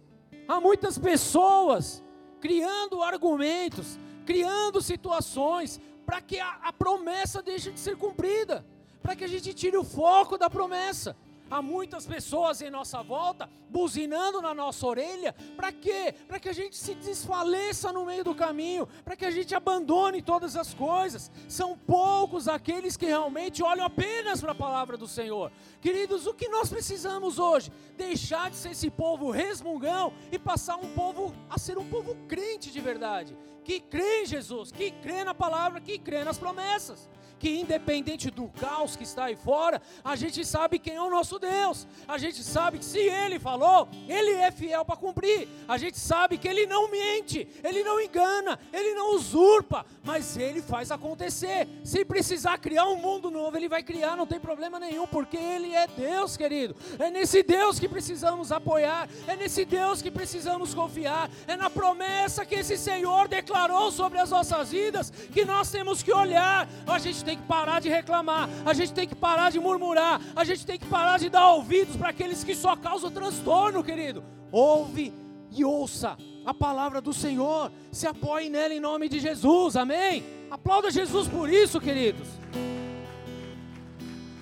há 0.47 0.61
muitas 0.61 0.97
pessoas 0.97 2.03
criando 2.39 3.03
argumentos, 3.03 3.99
criando 4.25 4.81
situações 4.81 5.79
para 6.05 6.21
que 6.21 6.39
a, 6.39 6.59
a 6.63 6.73
promessa 6.73 7.41
deixe 7.41 7.71
de 7.71 7.79
ser 7.79 7.97
cumprida 7.97 8.65
para 9.03 9.17
que 9.17 9.25
a 9.25 9.27
gente 9.27 9.53
tire 9.53 9.75
o 9.75 9.83
foco 9.83 10.37
da 10.37 10.49
promessa. 10.49 11.15
Há 11.53 11.61
muitas 11.61 12.07
pessoas 12.07 12.63
em 12.63 12.71
nossa 12.71 13.03
volta 13.03 13.47
buzinando 13.69 14.41
na 14.41 14.55
nossa 14.55 14.87
orelha, 14.87 15.35
para 15.55 15.71
quê? 15.71 16.11
Para 16.27 16.39
que 16.39 16.49
a 16.49 16.53
gente 16.53 16.75
se 16.75 16.95
desfaleça 16.95 17.93
no 17.93 18.03
meio 18.05 18.23
do 18.23 18.33
caminho, 18.33 18.87
para 19.05 19.15
que 19.15 19.23
a 19.23 19.29
gente 19.29 19.53
abandone 19.53 20.19
todas 20.19 20.55
as 20.55 20.73
coisas. 20.73 21.31
São 21.47 21.77
poucos 21.77 22.47
aqueles 22.47 22.97
que 22.97 23.05
realmente 23.05 23.61
olham 23.61 23.85
apenas 23.85 24.41
para 24.41 24.53
a 24.53 24.55
palavra 24.55 24.97
do 24.97 25.07
Senhor. 25.07 25.51
Queridos, 25.79 26.25
o 26.25 26.33
que 26.33 26.49
nós 26.49 26.69
precisamos 26.69 27.37
hoje? 27.37 27.71
Deixar 27.95 28.49
de 28.49 28.55
ser 28.55 28.71
esse 28.71 28.89
povo 28.89 29.29
resmungão 29.29 30.11
e 30.31 30.39
passar 30.39 30.77
um 30.77 30.91
povo 30.95 31.35
a 31.51 31.59
ser 31.59 31.77
um 31.77 31.87
povo 31.87 32.15
crente 32.27 32.71
de 32.71 32.81
verdade, 32.81 33.37
que 33.63 33.79
crê 33.79 34.23
em 34.23 34.25
Jesus, 34.25 34.71
que 34.71 34.89
crê 34.89 35.23
na 35.23 35.35
palavra, 35.35 35.79
que 35.79 35.99
crê 35.99 36.23
nas 36.23 36.39
promessas 36.39 37.07
que 37.43 37.59
independente 37.59 38.31
do 38.31 38.47
caos 38.47 38.95
que 38.95 39.03
está 39.03 39.25
aí 39.25 39.35
fora, 39.35 39.81
a 40.01 40.15
gente 40.15 40.45
sabe 40.45 40.79
quem 40.79 40.95
é 40.95 41.01
o 41.01 41.09
nosso 41.09 41.37
Deus. 41.37 41.85
A 42.07 42.17
gente 42.17 42.41
sabe 42.41 42.77
que 42.77 42.85
se 42.85 42.99
ele 42.99 43.37
falou, 43.37 43.89
ele 44.07 44.31
é 44.31 44.49
fiel 44.49 44.85
para 44.85 44.95
cumprir. 44.95 45.49
A 45.67 45.77
gente 45.77 45.99
sabe 45.99 46.37
que 46.37 46.47
ele 46.47 46.65
não 46.65 46.89
mente, 46.89 47.45
ele 47.61 47.83
não 47.83 47.99
engana, 47.99 48.57
ele 48.71 48.93
não 48.93 49.13
usurpa, 49.13 49.85
mas 50.05 50.37
ele 50.37 50.61
faz 50.61 50.89
acontecer. 50.89 51.67
Se 51.83 52.05
precisar 52.05 52.57
criar 52.59 52.85
um 52.85 52.95
mundo 52.95 53.29
novo, 53.29 53.57
ele 53.57 53.67
vai 53.67 53.83
criar, 53.83 54.15
não 54.15 54.25
tem 54.25 54.39
problema 54.39 54.79
nenhum, 54.79 55.05
porque 55.05 55.35
ele 55.35 55.75
é 55.75 55.85
Deus, 55.85 56.37
querido. 56.37 56.73
É 56.97 57.11
nesse 57.11 57.43
Deus 57.43 57.77
que 57.77 57.89
precisamos 57.89 58.53
apoiar, 58.53 59.09
é 59.27 59.35
nesse 59.35 59.65
Deus 59.65 60.01
que 60.01 60.09
precisamos 60.09 60.73
confiar, 60.73 61.29
é 61.45 61.57
na 61.57 61.69
promessa 61.69 62.45
que 62.45 62.55
esse 62.55 62.77
Senhor 62.77 63.27
declarou 63.27 63.91
sobre 63.91 64.17
as 64.17 64.29
nossas 64.29 64.71
vidas 64.71 65.09
que 65.09 65.43
nós 65.43 65.69
temos 65.69 66.01
que 66.01 66.13
olhar. 66.13 66.69
A 66.87 66.99
gente 66.99 67.21
tem 67.25 67.32
tem 67.33 67.37
que 67.37 67.47
parar 67.47 67.79
de 67.81 67.89
reclamar, 67.89 68.47
a 68.63 68.73
gente 68.73 68.93
tem 68.93 69.07
que 69.07 69.15
parar 69.15 69.49
de 69.49 69.59
murmurar, 69.59 70.21
a 70.35 70.43
gente 70.43 70.65
tem 70.65 70.77
que 70.77 70.85
parar 70.85 71.17
de 71.17 71.29
dar 71.29 71.51
ouvidos 71.51 71.95
para 71.95 72.09
aqueles 72.09 72.43
que 72.43 72.53
só 72.53 72.75
causam 72.75 73.09
transtorno, 73.09 73.83
querido. 73.83 74.23
Ouve 74.51 75.11
e 75.51 75.65
ouça 75.65 76.15
a 76.45 76.53
palavra 76.53 77.01
do 77.01 77.13
Senhor, 77.13 77.71
se 77.91 78.05
apoie 78.05 78.49
nela 78.49 78.73
em 78.73 78.79
nome 78.79 79.09
de 79.09 79.19
Jesus, 79.19 79.75
amém? 79.75 80.23
Aplauda 80.51 80.91
Jesus 80.91 81.27
por 81.27 81.49
isso, 81.49 81.81
queridos. 81.81 82.27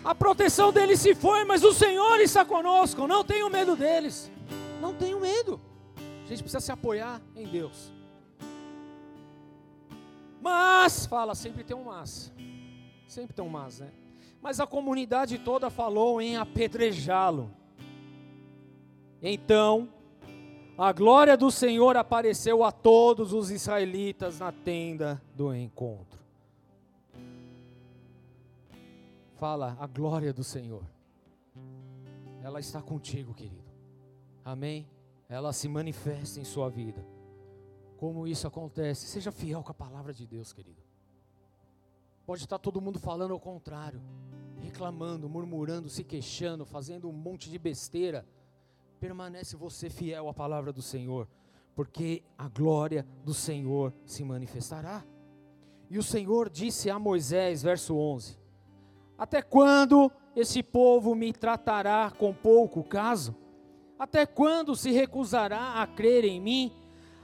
A 0.03 0.13
proteção 0.13 0.73
deles 0.73 0.99
se 0.99 1.13
foi, 1.15 1.45
mas 1.45 1.63
o 1.63 1.71
Senhor 1.71 2.19
está 2.19 2.43
conosco. 2.43 3.07
Não 3.07 3.23
tenho 3.23 3.49
medo 3.49 3.75
deles. 3.75 4.31
Não 4.81 4.95
tenho 4.95 5.19
medo. 5.19 5.61
A 6.25 6.27
gente 6.27 6.41
precisa 6.41 6.59
se 6.59 6.71
apoiar 6.71 7.21
em 7.35 7.45
Deus. 7.45 7.91
Mas, 10.41 11.05
fala, 11.05 11.35
sempre 11.35 11.63
tem 11.63 11.77
um 11.77 11.83
mas. 11.83 12.31
Sempre 13.11 13.35
tão 13.35 13.49
más, 13.49 13.81
né? 13.81 13.91
Mas 14.41 14.61
a 14.61 14.65
comunidade 14.65 15.37
toda 15.37 15.69
falou 15.69 16.21
em 16.21 16.37
apedrejá-lo. 16.37 17.51
Então, 19.21 19.89
a 20.77 20.93
glória 20.93 21.35
do 21.35 21.51
Senhor 21.51 21.97
apareceu 21.97 22.63
a 22.63 22.71
todos 22.71 23.33
os 23.33 23.51
israelitas 23.51 24.39
na 24.39 24.53
tenda 24.53 25.21
do 25.35 25.53
encontro. 25.53 26.21
Fala, 29.35 29.75
a 29.77 29.87
glória 29.87 30.31
do 30.31 30.41
Senhor. 30.43 30.85
Ela 32.41 32.61
está 32.61 32.81
contigo, 32.81 33.33
querido. 33.33 33.69
Amém? 34.45 34.87
Ela 35.27 35.51
se 35.51 35.67
manifesta 35.67 36.39
em 36.39 36.45
sua 36.45 36.69
vida. 36.69 37.05
Como 37.97 38.25
isso 38.25 38.47
acontece? 38.47 39.05
Seja 39.05 39.33
fiel 39.33 39.61
com 39.61 39.71
a 39.71 39.75
palavra 39.75 40.13
de 40.13 40.25
Deus, 40.25 40.53
querido. 40.53 40.90
Pode 42.25 42.43
estar 42.43 42.59
todo 42.59 42.81
mundo 42.81 42.99
falando 42.99 43.33
ao 43.33 43.39
contrário, 43.39 44.01
reclamando, 44.59 45.27
murmurando, 45.27 45.89
se 45.89 46.03
queixando, 46.03 46.65
fazendo 46.65 47.09
um 47.09 47.13
monte 47.13 47.49
de 47.49 47.57
besteira. 47.57 48.25
Permanece 48.99 49.55
você 49.55 49.89
fiel 49.89 50.29
à 50.29 50.33
palavra 50.33 50.71
do 50.71 50.81
Senhor, 50.81 51.27
porque 51.75 52.23
a 52.37 52.47
glória 52.47 53.05
do 53.25 53.33
Senhor 53.33 53.91
se 54.05 54.23
manifestará. 54.23 55.03
E 55.89 55.97
o 55.97 56.03
Senhor 56.03 56.49
disse 56.49 56.89
a 56.89 56.99
Moisés, 56.99 57.63
verso 57.63 57.97
11: 57.97 58.37
Até 59.17 59.41
quando 59.41 60.11
esse 60.35 60.61
povo 60.61 61.15
me 61.15 61.33
tratará 61.33 62.11
com 62.11 62.33
pouco 62.33 62.83
caso? 62.83 63.35
Até 63.97 64.25
quando 64.25 64.75
se 64.75 64.91
recusará 64.91 65.81
a 65.81 65.87
crer 65.87 66.23
em 66.23 66.39
mim, 66.39 66.71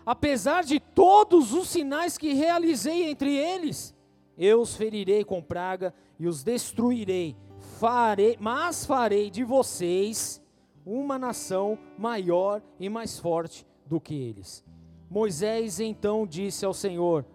apesar 0.06 0.64
de 0.64 0.80
todos 0.80 1.54
os 1.54 1.70
sinais 1.70 2.18
que 2.18 2.34
realizei 2.34 3.10
entre 3.10 3.36
eles? 3.36 3.97
Eu 4.38 4.62
os 4.62 4.76
ferirei 4.76 5.24
com 5.24 5.42
praga 5.42 5.94
e 6.20 6.28
os 6.28 6.44
destruirei, 6.44 7.36
farei, 7.80 8.38
mas 8.40 8.86
farei 8.86 9.30
de 9.32 9.44
vocês 9.44 10.42
uma 10.86 11.18
nação 11.18 11.78
maior 11.98 12.62
e 12.80 12.88
mais 12.88 13.20
forte 13.20 13.66
do 13.86 14.00
que 14.00 14.14
eles. 14.14 14.64
Moisés 15.10 15.80
então 15.80 16.28
disse 16.28 16.66
ao 16.66 16.74
Senhor: 16.74 17.26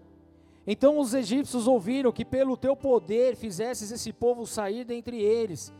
Então 0.66 0.98
os 0.98 1.12
egípcios 1.12 1.66
ouviram 1.66 2.12
que 2.12 2.24
pelo 2.24 2.56
teu 2.56 2.76
poder 2.76 3.34
fizesses 3.34 3.90
esse 3.90 4.12
povo 4.12 4.46
sair 4.46 4.84
dentre 4.84 5.20
eles. 5.20 5.72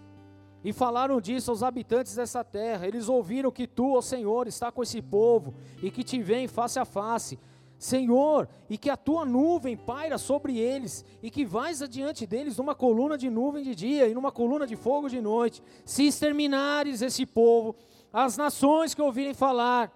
E 0.64 0.72
falaram 0.72 1.20
disso 1.20 1.50
aos 1.50 1.62
habitantes 1.62 2.14
dessa 2.14 2.44
terra. 2.44 2.86
Eles 2.86 3.08
ouviram 3.08 3.50
que 3.50 3.66
tu, 3.66 3.96
ó 3.96 4.00
Senhor, 4.00 4.46
está 4.46 4.70
com 4.70 4.82
esse 4.82 5.02
povo 5.02 5.54
e 5.82 5.90
que 5.90 6.04
te 6.04 6.22
vem 6.22 6.46
face 6.46 6.78
a 6.78 6.84
face 6.84 7.38
Senhor, 7.82 8.48
e 8.70 8.78
que 8.78 8.88
a 8.88 8.96
tua 8.96 9.24
nuvem 9.24 9.76
paira 9.76 10.16
sobre 10.16 10.56
eles, 10.56 11.04
e 11.20 11.28
que 11.28 11.44
vais 11.44 11.82
adiante 11.82 12.24
deles 12.24 12.56
numa 12.56 12.76
coluna 12.76 13.18
de 13.18 13.28
nuvem 13.28 13.64
de 13.64 13.74
dia 13.74 14.06
e 14.06 14.14
numa 14.14 14.30
coluna 14.30 14.68
de 14.68 14.76
fogo 14.76 15.08
de 15.08 15.20
noite. 15.20 15.60
Se 15.84 16.06
exterminares 16.06 17.02
esse 17.02 17.26
povo, 17.26 17.74
as 18.12 18.36
nações 18.36 18.94
que 18.94 19.02
ouvirem 19.02 19.34
falar 19.34 19.92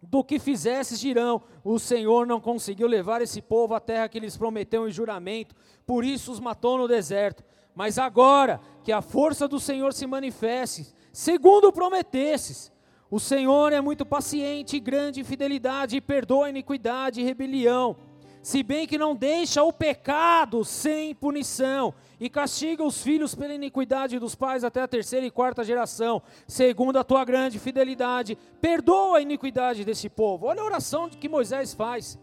do 0.00 0.22
que 0.22 0.38
fizesses 0.38 1.00
dirão: 1.00 1.42
o 1.64 1.76
Senhor 1.80 2.24
não 2.24 2.40
conseguiu 2.40 2.86
levar 2.86 3.20
esse 3.20 3.42
povo 3.42 3.74
à 3.74 3.80
terra 3.80 4.08
que 4.08 4.20
lhes 4.20 4.36
prometeu 4.36 4.86
em 4.86 4.92
juramento, 4.92 5.56
por 5.84 6.04
isso 6.04 6.30
os 6.30 6.38
matou 6.38 6.78
no 6.78 6.86
deserto. 6.86 7.42
Mas 7.74 7.98
agora 7.98 8.60
que 8.84 8.92
a 8.92 9.02
força 9.02 9.48
do 9.48 9.58
Senhor 9.58 9.92
se 9.92 10.06
manifeste, 10.06 10.86
segundo 11.12 11.72
prometesses, 11.72 12.70
o 13.10 13.18
Senhor 13.18 13.72
é 13.72 13.80
muito 13.80 14.04
paciente 14.04 14.78
grande 14.78 15.20
em 15.20 15.24
fidelidade 15.24 15.96
e 15.96 16.00
perdoa 16.00 16.50
iniquidade 16.50 17.20
e 17.20 17.24
rebelião, 17.24 17.96
se 18.42 18.62
bem 18.62 18.86
que 18.86 18.96
não 18.96 19.16
deixa 19.16 19.62
o 19.62 19.72
pecado 19.72 20.64
sem 20.64 21.14
punição 21.14 21.92
e 22.20 22.28
castiga 22.28 22.84
os 22.84 23.02
filhos 23.02 23.34
pela 23.34 23.54
iniquidade 23.54 24.18
dos 24.18 24.34
pais 24.34 24.64
até 24.64 24.80
a 24.80 24.88
terceira 24.88 25.26
e 25.26 25.30
quarta 25.30 25.64
geração, 25.64 26.22
segundo 26.46 26.98
a 26.98 27.04
tua 27.04 27.24
grande 27.24 27.58
fidelidade, 27.58 28.38
perdoa 28.60 29.18
a 29.18 29.20
iniquidade 29.20 29.84
desse 29.84 30.08
povo. 30.08 30.46
Olha 30.46 30.62
a 30.62 30.64
oração 30.64 31.08
que 31.08 31.28
Moisés 31.28 31.74
faz. 31.74 32.18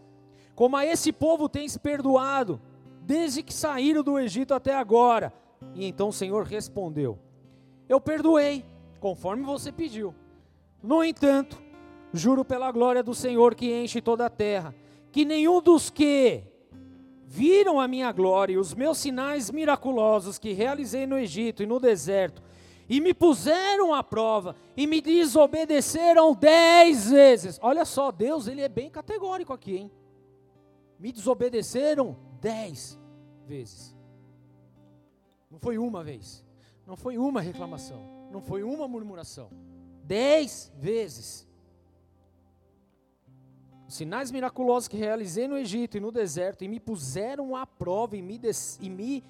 Como 0.54 0.76
a 0.76 0.86
esse 0.86 1.12
povo 1.12 1.48
tens 1.48 1.76
perdoado, 1.76 2.60
desde 3.02 3.42
que 3.42 3.52
saíram 3.52 4.02
do 4.02 4.18
Egito 4.18 4.54
até 4.54 4.74
agora. 4.74 5.32
E 5.74 5.86
então 5.86 6.08
o 6.08 6.12
Senhor 6.12 6.44
respondeu: 6.44 7.18
Eu 7.88 8.00
perdoei, 8.00 8.64
conforme 8.98 9.44
você 9.44 9.70
pediu. 9.70 10.14
No 10.82 11.02
entanto, 11.02 11.60
juro 12.12 12.44
pela 12.44 12.70
glória 12.70 13.02
do 13.02 13.14
Senhor 13.14 13.54
que 13.54 13.72
enche 13.72 14.00
toda 14.00 14.26
a 14.26 14.30
terra, 14.30 14.74
que 15.10 15.24
nenhum 15.24 15.60
dos 15.60 15.90
que 15.90 16.42
viram 17.24 17.80
a 17.80 17.88
minha 17.88 18.12
glória 18.12 18.54
e 18.54 18.58
os 18.58 18.74
meus 18.74 18.98
sinais 18.98 19.50
miraculosos 19.50 20.38
que 20.38 20.52
realizei 20.52 21.06
no 21.06 21.18
Egito 21.18 21.62
e 21.62 21.66
no 21.66 21.80
deserto, 21.80 22.42
e 22.88 23.00
me 23.00 23.12
puseram 23.12 23.92
à 23.92 24.02
prova, 24.04 24.54
e 24.76 24.86
me 24.86 25.00
desobedeceram 25.00 26.32
dez 26.34 27.10
vezes. 27.10 27.58
Olha 27.60 27.84
só, 27.84 28.12
Deus, 28.12 28.46
ele 28.46 28.60
é 28.60 28.68
bem 28.68 28.88
categórico 28.88 29.52
aqui, 29.52 29.76
hein? 29.76 29.90
Me 30.98 31.10
desobedeceram 31.10 32.16
dez 32.40 32.98
vezes. 33.44 33.94
Não 35.50 35.58
foi 35.58 35.78
uma 35.78 36.04
vez, 36.04 36.44
não 36.86 36.96
foi 36.96 37.18
uma 37.18 37.40
reclamação, 37.40 38.28
não 38.30 38.40
foi 38.40 38.62
uma 38.62 38.86
murmuração 38.86 39.65
dez 40.06 40.72
vezes. 40.78 41.46
Os 43.88 43.94
sinais 43.94 44.30
miraculosos 44.30 44.88
que 44.88 44.96
realizei 44.96 45.46
no 45.46 45.56
Egito 45.56 45.96
e 45.96 46.00
no 46.00 46.10
deserto, 46.10 46.64
e 46.64 46.68
me 46.68 46.80
puseram 46.80 47.54
à 47.54 47.66
prova 47.66 48.16
e 48.16 48.22
me, 48.22 48.36
des, 48.38 48.78
e 48.80 48.90
me 48.90 49.22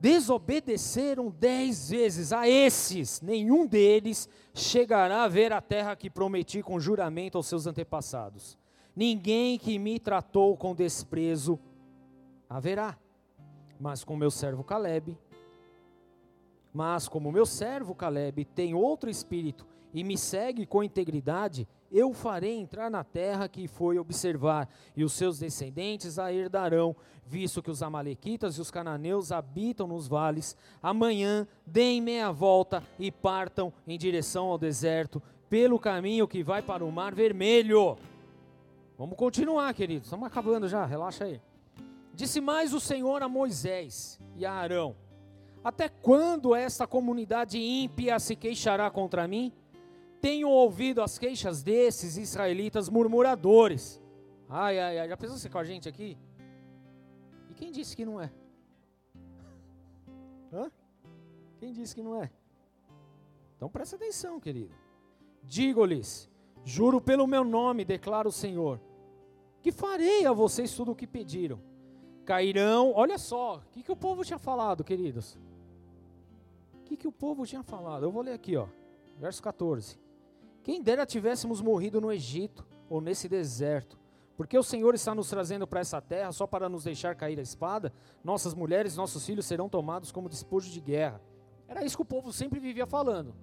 desobedeceram 0.00 1.30
dez 1.30 1.90
vezes. 1.90 2.32
A 2.32 2.48
esses, 2.48 3.20
nenhum 3.20 3.66
deles 3.66 4.28
chegará 4.54 5.24
a 5.24 5.28
ver 5.28 5.52
a 5.52 5.60
terra 5.60 5.96
que 5.96 6.08
prometi 6.08 6.62
com 6.62 6.80
juramento 6.80 7.36
aos 7.36 7.46
seus 7.46 7.66
antepassados. 7.66 8.56
Ninguém 8.96 9.58
que 9.58 9.78
me 9.78 9.98
tratou 9.98 10.56
com 10.56 10.74
desprezo 10.74 11.58
haverá. 12.48 12.98
Mas 13.78 14.02
com 14.02 14.16
meu 14.16 14.30
servo 14.30 14.64
Caleb, 14.64 15.16
mas 16.72 17.06
como 17.06 17.30
meu 17.30 17.46
servo 17.46 17.94
Caleb 17.94 18.44
tem 18.44 18.74
outro 18.74 19.08
espírito 19.08 19.67
e 19.92 20.04
me 20.04 20.16
segue 20.16 20.66
com 20.66 20.82
integridade, 20.82 21.66
eu 21.90 22.12
farei 22.12 22.58
entrar 22.58 22.90
na 22.90 23.02
terra 23.02 23.48
que 23.48 23.66
foi 23.66 23.98
observar, 23.98 24.68
e 24.96 25.02
os 25.02 25.12
seus 25.12 25.38
descendentes 25.38 26.18
a 26.18 26.32
herdarão, 26.32 26.94
visto 27.26 27.62
que 27.62 27.70
os 27.70 27.82
amalequitas 27.82 28.56
e 28.56 28.60
os 28.60 28.70
cananeus 28.70 29.32
habitam 29.32 29.86
nos 29.86 30.06
vales. 30.06 30.56
Amanhã 30.82 31.46
deem 31.66 32.00
meia 32.00 32.30
volta 32.30 32.82
e 32.98 33.10
partam 33.10 33.72
em 33.86 33.98
direção 33.98 34.46
ao 34.46 34.58
deserto, 34.58 35.22
pelo 35.48 35.78
caminho 35.78 36.28
que 36.28 36.42
vai 36.42 36.60
para 36.60 36.84
o 36.84 36.92
Mar 36.92 37.14
Vermelho. 37.14 37.96
Vamos 38.98 39.16
continuar, 39.16 39.72
queridos. 39.72 40.06
Estamos 40.06 40.26
acabando 40.26 40.68
já, 40.68 40.84
relaxa 40.84 41.24
aí. 41.24 41.40
Disse 42.12 42.40
mais 42.40 42.74
o 42.74 42.80
Senhor 42.80 43.22
a 43.22 43.28
Moisés 43.28 44.20
e 44.36 44.44
a 44.44 44.52
Arão: 44.52 44.96
Até 45.62 45.88
quando 45.88 46.54
esta 46.54 46.86
comunidade 46.86 47.58
ímpia 47.58 48.18
se 48.18 48.34
queixará 48.34 48.90
contra 48.90 49.26
mim? 49.28 49.52
Tenho 50.20 50.48
ouvido 50.48 51.02
as 51.02 51.18
queixas 51.18 51.62
desses 51.62 52.16
israelitas 52.16 52.88
murmuradores. 52.88 54.00
Ai, 54.48 54.78
ai, 54.78 54.98
ai, 54.98 55.08
já 55.08 55.16
pensou 55.16 55.36
você 55.36 55.48
com 55.48 55.58
a 55.58 55.64
gente 55.64 55.88
aqui? 55.88 56.16
E 57.50 57.54
quem 57.54 57.70
disse 57.70 57.96
que 57.96 58.04
não 58.04 58.20
é? 58.20 58.30
Hã? 60.52 60.70
Quem 61.58 61.72
disse 61.72 61.94
que 61.94 62.02
não 62.02 62.22
é? 62.22 62.30
Então 63.56 63.68
presta 63.68 63.96
atenção, 63.96 64.38
querido. 64.38 64.74
Digo-lhes, 65.42 66.30
juro 66.64 67.00
pelo 67.00 67.26
meu 67.26 67.44
nome, 67.44 67.84
declara 67.84 68.28
o 68.28 68.32
Senhor, 68.32 68.80
que 69.62 69.72
farei 69.72 70.26
a 70.26 70.32
vocês 70.32 70.74
tudo 70.74 70.92
o 70.92 70.96
que 70.96 71.06
pediram. 71.06 71.60
Cairão, 72.24 72.92
olha 72.94 73.18
só, 73.18 73.56
o 73.56 73.70
que, 73.70 73.82
que 73.82 73.92
o 73.92 73.96
povo 73.96 74.24
tinha 74.24 74.38
falado, 74.38 74.84
queridos? 74.84 75.38
O 76.74 76.84
que, 76.84 76.96
que 76.96 77.08
o 77.08 77.12
povo 77.12 77.46
tinha 77.46 77.62
falado? 77.62 78.04
Eu 78.04 78.10
vou 78.10 78.22
ler 78.22 78.32
aqui, 78.32 78.56
ó, 78.56 78.68
verso 79.18 79.42
14. 79.42 79.98
Quem 80.62 80.82
dera 80.82 81.06
tivéssemos 81.06 81.60
morrido 81.60 82.00
no 82.00 82.12
Egito 82.12 82.66
ou 82.88 83.00
nesse 83.00 83.28
deserto, 83.28 83.98
porque 84.36 84.56
o 84.56 84.62
Senhor 84.62 84.94
está 84.94 85.14
nos 85.14 85.28
trazendo 85.28 85.66
para 85.66 85.80
essa 85.80 86.00
terra 86.00 86.30
só 86.32 86.46
para 86.46 86.68
nos 86.68 86.84
deixar 86.84 87.14
cair 87.14 87.38
a 87.38 87.42
espada, 87.42 87.92
nossas 88.22 88.54
mulheres, 88.54 88.96
nossos 88.96 89.24
filhos 89.26 89.46
serão 89.46 89.68
tomados 89.68 90.12
como 90.12 90.28
despojo 90.28 90.70
de 90.70 90.80
guerra. 90.80 91.20
Era 91.66 91.84
isso 91.84 91.96
que 91.96 92.02
o 92.02 92.06
povo 92.06 92.32
sempre 92.32 92.60
vivia 92.60 92.86
falando. 92.86 93.34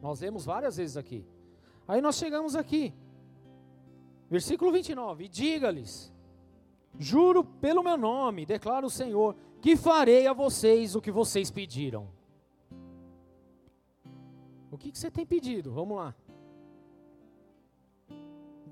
Nós 0.00 0.20
vemos 0.20 0.44
várias 0.44 0.76
vezes 0.76 0.96
aqui. 0.96 1.26
Aí 1.88 2.00
nós 2.00 2.16
chegamos 2.16 2.54
aqui, 2.54 2.94
versículo 4.30 4.70
29, 4.72 5.24
e 5.24 5.28
diga-lhes: 5.28 6.12
Juro 6.98 7.44
pelo 7.44 7.82
meu 7.82 7.96
nome, 7.96 8.46
declara 8.46 8.86
o 8.86 8.90
Senhor, 8.90 9.36
que 9.60 9.76
farei 9.76 10.26
a 10.26 10.32
vocês 10.32 10.94
o 10.94 11.00
que 11.00 11.10
vocês 11.10 11.50
pediram. 11.50 12.08
O 14.70 14.78
que, 14.78 14.90
que 14.90 14.98
você 14.98 15.10
tem 15.10 15.26
pedido? 15.26 15.72
Vamos 15.72 15.96
lá 15.96 16.14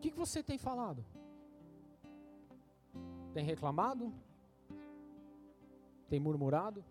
que, 0.02 0.10
que 0.10 0.18
você 0.18 0.42
tem 0.42 0.58
falado? 0.58 1.04
Tem 3.32 3.44
reclamado? 3.44 4.12
Tem 6.08 6.18
murmurado? 6.18 6.84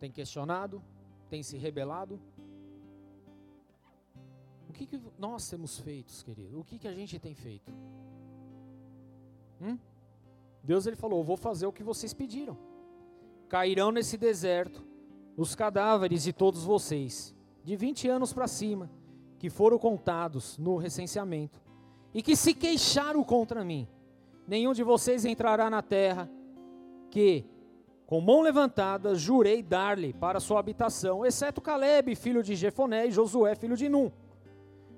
Tem 0.00 0.10
questionado? 0.10 0.82
Tem 1.30 1.42
se 1.42 1.56
rebelado? 1.56 2.20
O 4.68 4.72
que, 4.72 4.84
que 4.84 5.00
nós 5.16 5.48
temos 5.48 5.78
feito, 5.78 6.12
querido? 6.24 6.60
O 6.60 6.64
que, 6.64 6.78
que 6.78 6.88
a 6.88 6.92
gente 6.92 7.18
tem 7.18 7.34
feito? 7.34 7.72
Hum? 9.62 9.78
Deus 10.62 10.86
ele 10.86 10.96
falou: 10.96 11.22
Vou 11.22 11.36
fazer 11.36 11.66
o 11.66 11.72
que 11.72 11.84
vocês 11.84 12.12
pediram. 12.12 12.58
Cairão 13.48 13.90
nesse 13.92 14.18
deserto 14.18 14.84
os 15.36 15.54
cadáveres 15.54 16.24
de 16.24 16.32
todos 16.32 16.64
vocês, 16.64 17.34
de 17.64 17.76
20 17.76 18.08
anos 18.08 18.32
para 18.32 18.48
cima, 18.48 18.90
que 19.38 19.48
foram 19.48 19.78
contados 19.78 20.58
no 20.58 20.76
recenseamento 20.76 21.67
e 22.14 22.22
que 22.22 22.34
se 22.36 22.54
queixaram 22.54 23.22
contra 23.22 23.64
mim. 23.64 23.86
Nenhum 24.46 24.72
de 24.72 24.82
vocês 24.82 25.24
entrará 25.24 25.68
na 25.68 25.82
terra 25.82 26.28
que, 27.10 27.44
com 28.06 28.20
mão 28.20 28.40
levantada, 28.40 29.14
jurei 29.14 29.62
dar-lhe 29.62 30.12
para 30.12 30.40
sua 30.40 30.60
habitação, 30.60 31.24
exceto 31.24 31.60
Caleb, 31.60 32.14
filho 32.14 32.42
de 32.42 32.56
Jefoné, 32.56 33.06
e 33.06 33.10
Josué, 33.10 33.54
filho 33.54 33.76
de 33.76 33.88
Num. 33.88 34.10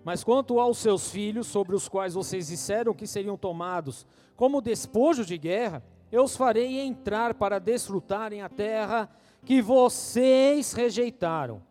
Mas 0.04 0.24
quanto 0.24 0.60
aos 0.60 0.78
seus 0.78 1.10
filhos, 1.10 1.46
sobre 1.46 1.74
os 1.74 1.88
quais 1.88 2.14
vocês 2.14 2.46
disseram 2.46 2.94
que 2.94 3.06
seriam 3.06 3.36
tomados 3.36 4.06
como 4.36 4.62
despojo 4.62 5.24
de 5.24 5.36
guerra, 5.36 5.82
eu 6.10 6.24
os 6.24 6.36
farei 6.36 6.80
entrar 6.80 7.34
para 7.34 7.58
desfrutarem 7.58 8.40
a 8.40 8.48
terra 8.48 9.10
que 9.44 9.60
vocês 9.60 10.72
rejeitaram. 10.72 11.62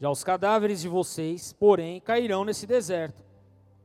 Já 0.00 0.10
os 0.10 0.22
cadáveres 0.22 0.80
de 0.82 0.88
vocês, 0.88 1.52
porém, 1.52 2.00
cairão 2.00 2.44
nesse 2.44 2.66
deserto 2.66 3.31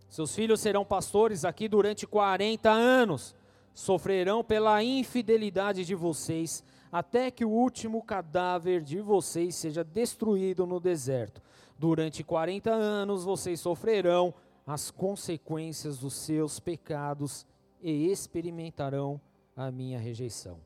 seus 0.10 0.34
filhos 0.34 0.62
serão 0.62 0.86
pastores 0.86 1.44
aqui 1.44 1.68
durante 1.68 2.08
40 2.08 2.70
anos. 2.70 3.36
Sofrerão 3.74 4.44
pela 4.44 4.84
infidelidade 4.84 5.86
de 5.86 5.94
vocês, 5.94 6.64
até 6.92 7.30
que 7.30 7.46
o 7.46 7.50
último 7.50 8.02
cadáver 8.02 8.82
de 8.82 9.00
vocês 9.00 9.56
seja 9.56 9.84
destruído 9.84 10.66
no 10.66 10.80
deserto. 10.80 11.42
Durante 11.78 12.24
40 12.24 12.72
anos 12.72 13.24
vocês 13.24 13.60
sofrerão 13.60 14.34
as 14.66 14.90
consequências 14.90 16.00
dos 16.00 16.14
seus 16.14 16.60
pecados 16.60 17.46
e 17.82 18.10
experimentarão 18.10 19.22
a 19.56 19.70
minha 19.72 20.00
rejeição. 20.00 20.60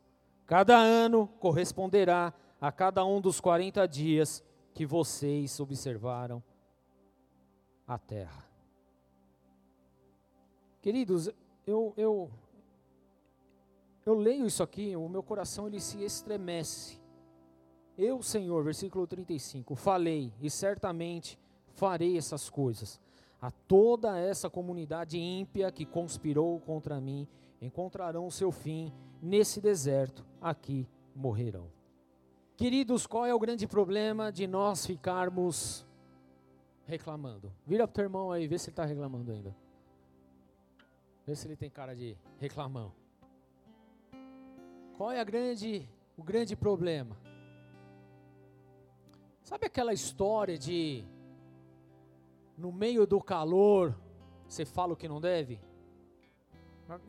Cada 0.45 0.77
ano 0.77 1.27
corresponderá 1.39 2.33
a 2.59 2.71
cada 2.71 3.03
um 3.03 3.19
dos 3.19 3.41
40 3.41 3.85
dias 3.87 4.43
que 4.73 4.85
vocês 4.85 5.59
observaram 5.59 6.41
a 7.87 7.97
terra. 7.97 8.50
Queridos, 10.81 11.29
eu, 11.65 11.93
eu, 11.95 12.31
eu 14.05 14.15
leio 14.15 14.47
isso 14.47 14.63
aqui, 14.63 14.95
o 14.95 15.07
meu 15.07 15.21
coração 15.21 15.67
ele 15.67 15.79
se 15.79 16.03
estremece. 16.03 16.99
Eu, 17.97 18.23
Senhor, 18.23 18.63
versículo 18.63 19.05
35, 19.05 19.75
falei 19.75 20.33
e 20.41 20.49
certamente 20.49 21.37
farei 21.75 22.17
essas 22.17 22.49
coisas. 22.49 22.99
A 23.39 23.51
toda 23.51 24.17
essa 24.17 24.49
comunidade 24.49 25.19
ímpia 25.19 25.71
que 25.71 25.85
conspirou 25.85 26.59
contra 26.59 26.99
mim 26.99 27.27
encontrarão 27.61 28.25
o 28.25 28.31
seu 28.31 28.51
fim 28.51 28.91
nesse 29.21 29.61
deserto, 29.61 30.25
aqui 30.41 30.87
morrerão. 31.15 31.67
Queridos, 32.57 33.05
qual 33.05 33.25
é 33.25 33.33
o 33.33 33.39
grande 33.39 33.67
problema 33.67 34.31
de 34.31 34.47
nós 34.47 34.85
ficarmos 34.85 35.85
reclamando? 36.85 37.51
Vira 37.65 37.87
pro 37.87 37.95
teu 37.95 38.03
irmão 38.03 38.31
aí, 38.31 38.47
vê 38.47 38.57
se 38.57 38.69
ele 38.69 38.73
está 38.73 38.85
reclamando 38.85 39.31
ainda. 39.31 39.55
Vê 41.25 41.35
se 41.35 41.47
ele 41.47 41.55
tem 41.55 41.69
cara 41.69 41.95
de 41.95 42.17
reclamão. 42.39 42.93
Qual 44.97 45.11
é 45.11 45.23
grande, 45.23 45.87
o 46.17 46.23
grande 46.23 46.55
problema? 46.55 47.17
Sabe 49.43 49.65
aquela 49.65 49.93
história 49.93 50.57
de 50.57 51.03
no 52.57 52.71
meio 52.71 53.07
do 53.07 53.19
calor 53.19 53.95
você 54.51 54.65
fala 54.65 54.91
o 54.91 54.97
que 54.97 55.07
não 55.07 55.21
deve? 55.21 55.61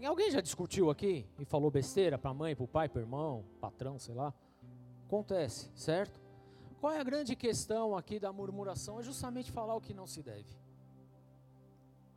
Alguém 0.06 0.30
já 0.30 0.40
discutiu 0.40 0.90
aqui 0.90 1.26
e 1.40 1.44
falou 1.44 1.72
besteira 1.72 2.16
para 2.16 2.32
mãe, 2.32 2.54
para 2.54 2.64
o 2.64 2.68
pai, 2.68 2.88
para 2.88 3.00
o 3.00 3.02
irmão, 3.02 3.44
patrão, 3.60 3.98
sei 3.98 4.14
lá? 4.14 4.32
Acontece, 5.06 5.68
certo? 5.74 6.20
Qual 6.80 6.92
é 6.92 7.00
a 7.00 7.04
grande 7.04 7.34
questão 7.34 7.96
aqui 7.96 8.20
da 8.20 8.32
murmuração? 8.32 9.00
É 9.00 9.02
justamente 9.02 9.50
falar 9.50 9.74
o 9.74 9.80
que 9.80 9.92
não 9.92 10.06
se 10.06 10.22
deve. 10.22 10.56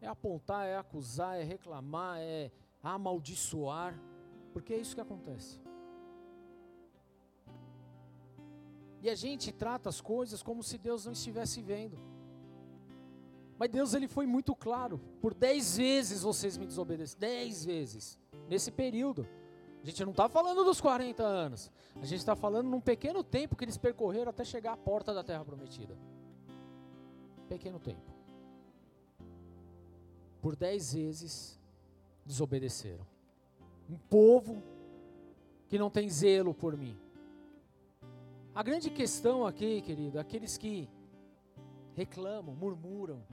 É 0.06 0.08
apontar, 0.08 0.68
é 0.68 0.78
acusar, 0.78 1.40
é 1.40 1.44
reclamar, 1.44 2.20
é 2.20 2.52
amaldiçoar, 2.84 4.00
porque 4.54 4.72
é 4.72 4.78
isso 4.78 4.94
que 4.94 5.02
acontece. 5.02 5.60
E 9.02 9.10
a 9.10 9.16
gente 9.16 9.52
trata 9.52 9.90
as 9.90 10.00
coisas 10.00 10.44
como 10.44 10.62
se 10.62 10.78
Deus 10.78 11.06
não 11.06 11.14
estivesse 11.14 11.60
vendo. 11.60 11.98
Mas 13.58 13.70
Deus 13.70 13.96
ele 13.96 14.08
foi 14.08 14.28
muito 14.28 14.56
claro. 14.56 15.00
Por 15.20 15.34
dez 15.34 15.78
vezes 15.78 16.22
vocês 16.22 16.56
me 16.56 16.68
desobedeceram. 16.68 17.20
Dez 17.20 17.66
vezes. 17.66 18.20
Nesse 18.48 18.72
período. 18.72 19.28
A 19.82 19.86
gente 19.88 20.04
não 20.04 20.12
está 20.12 20.30
falando 20.30 20.64
dos 20.64 20.80
40 20.82 21.24
anos. 21.24 21.72
A 21.96 22.06
gente 22.06 22.20
está 22.20 22.36
falando 22.36 22.70
num 22.70 22.82
pequeno 22.82 23.24
tempo 23.24 23.56
que 23.56 23.64
eles 23.64 23.78
percorreram 23.78 24.30
até 24.30 24.44
chegar 24.44 24.74
à 24.74 24.78
porta 24.78 25.16
da 25.16 25.24
terra 25.24 25.44
prometida. 25.44 25.98
Pequeno 27.48 27.80
tempo. 27.80 28.15
Por 30.46 30.56
dez 30.56 30.94
vezes 30.94 31.60
desobedeceram. 32.24 33.04
Um 33.90 33.98
povo 33.98 34.62
que 35.68 35.80
não 35.80 35.90
tem 35.90 36.08
zelo 36.08 36.54
por 36.54 36.78
mim. 36.78 36.96
A 38.54 38.62
grande 38.62 38.92
questão 38.92 39.48
aqui, 39.48 39.82
querido, 39.82 40.20
aqueles 40.20 40.56
que 40.56 40.88
reclamam, 41.96 42.54
murmuram, 42.54 43.26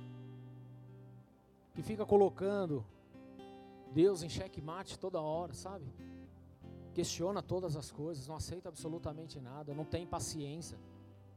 que 1.74 1.82
fica 1.82 2.06
colocando 2.06 2.82
Deus 3.92 4.22
em 4.22 4.30
xeque-mate 4.30 4.98
toda 4.98 5.20
hora, 5.20 5.52
sabe? 5.52 5.84
Questiona 6.94 7.42
todas 7.42 7.76
as 7.76 7.92
coisas, 7.92 8.26
não 8.26 8.36
aceita 8.36 8.70
absolutamente 8.70 9.38
nada, 9.38 9.74
não 9.74 9.84
tem 9.84 10.06
paciência, 10.06 10.78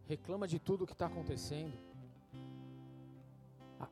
reclama 0.07 0.47
de 0.47 0.57
tudo 0.57 0.85
o 0.85 0.88
que 0.88 0.93
está 0.93 1.07
acontecendo. 1.07 1.77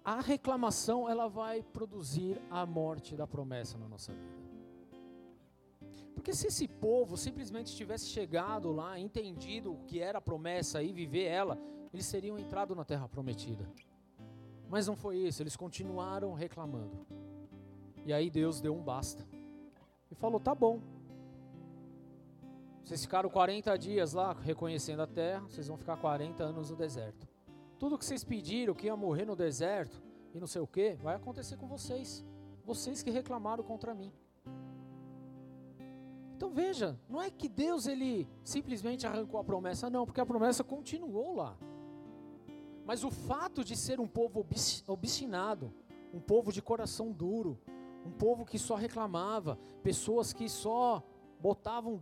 A 0.04 0.22
reclamação 0.22 1.10
ela 1.10 1.28
vai 1.28 1.62
produzir 1.62 2.42
a 2.50 2.66
morte 2.66 3.16
da 3.16 3.28
promessa 3.28 3.78
na 3.78 3.88
nossa 3.88 4.14
vida. 4.14 4.44
Porque 6.14 6.34
se 6.34 6.48
esse 6.48 6.68
povo 6.68 7.18
simplesmente 7.18 7.76
tivesse 7.76 8.06
chegado 8.06 8.72
lá, 8.72 8.98
entendido 8.98 9.74
o 9.74 9.84
que 9.86 10.00
era 10.00 10.20
a 10.20 10.22
promessa 10.22 10.82
e 10.82 10.94
viver 10.94 11.26
ela, 11.26 11.58
eles 11.94 12.10
teriam 12.10 12.40
entrado 12.40 12.74
na 12.74 12.86
terra 12.86 13.10
prometida. 13.10 13.70
Mas 14.70 14.88
não 14.88 14.96
foi 14.96 15.18
isso, 15.18 15.44
eles 15.44 15.56
continuaram 15.56 16.34
reclamando. 16.34 17.06
E 18.06 18.14
aí 18.14 18.30
Deus 18.30 18.62
deu 18.62 18.74
um 18.74 18.82
basta. 18.82 19.28
E 20.10 20.16
falou: 20.16 20.40
tá 20.40 20.56
bom. 20.56 20.82
Vocês 22.84 23.02
ficaram 23.02 23.30
40 23.30 23.78
dias 23.78 24.14
lá 24.14 24.34
reconhecendo 24.34 25.02
a 25.02 25.08
terra, 25.08 25.42
vocês 25.42 25.68
vão 25.68 25.78
ficar 25.78 25.98
40 25.98 26.44
anos 26.44 26.70
no 26.70 26.76
deserto. 26.76 27.28
Tudo 27.84 27.98
que 27.98 28.06
vocês 28.06 28.24
pediram 28.24 28.74
que 28.74 28.86
ia 28.86 28.96
morrer 28.96 29.26
no 29.26 29.36
deserto 29.36 30.02
e 30.34 30.40
não 30.40 30.48
sei 30.48 30.62
o 30.62 30.66
que, 30.66 30.94
vai 31.04 31.16
acontecer 31.16 31.58
com 31.58 31.68
vocês. 31.68 32.26
Vocês 32.64 33.04
que 33.04 33.12
reclamaram 33.12 33.62
contra 33.62 33.94
mim. 33.94 34.10
Então 36.34 36.50
veja, 36.50 36.98
não 37.10 37.22
é 37.22 37.30
que 37.30 37.50
Deus 37.50 37.86
ele 37.86 38.26
simplesmente 38.42 39.06
arrancou 39.06 39.38
a 39.38 39.44
promessa, 39.44 39.90
não, 39.90 40.06
porque 40.06 40.22
a 40.22 40.26
promessa 40.26 40.64
continuou 40.64 41.36
lá. 41.36 41.58
Mas 42.86 43.04
o 43.04 43.12
fato 43.12 43.66
de 43.66 43.76
ser 43.76 44.00
um 44.00 44.08
povo 44.08 44.46
obstinado, 44.88 45.74
um 46.14 46.22
povo 46.22 46.54
de 46.54 46.62
coração 46.62 47.12
duro, 47.12 47.60
um 48.06 48.12
povo 48.12 48.46
que 48.46 48.58
só 48.58 48.76
reclamava, 48.76 49.60
pessoas 49.84 50.32
que 50.32 50.48
só 50.48 51.04
botavam 51.38 52.02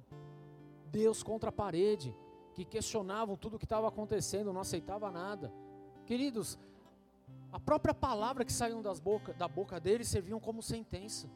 Deus 0.92 1.24
contra 1.24 1.50
a 1.50 1.52
parede, 1.52 2.16
que 2.54 2.64
questionavam 2.64 3.36
tudo 3.36 3.56
o 3.56 3.60
que 3.60 3.66
estava 3.66 3.88
acontecendo, 3.88 4.54
não 4.54 4.62
aceitava 4.62 5.10
nada. 5.10 5.52
Queridos, 6.06 6.58
a 7.52 7.60
própria 7.60 7.94
palavra 7.94 8.46
que 8.46 8.54
saiu 8.54 8.82
das 8.82 9.00
boca, 9.00 9.34
da 9.34 9.48
boca 9.48 9.80
deles 9.80 10.08
serviam 10.08 10.40
como 10.40 10.62
sentença. 10.62 11.30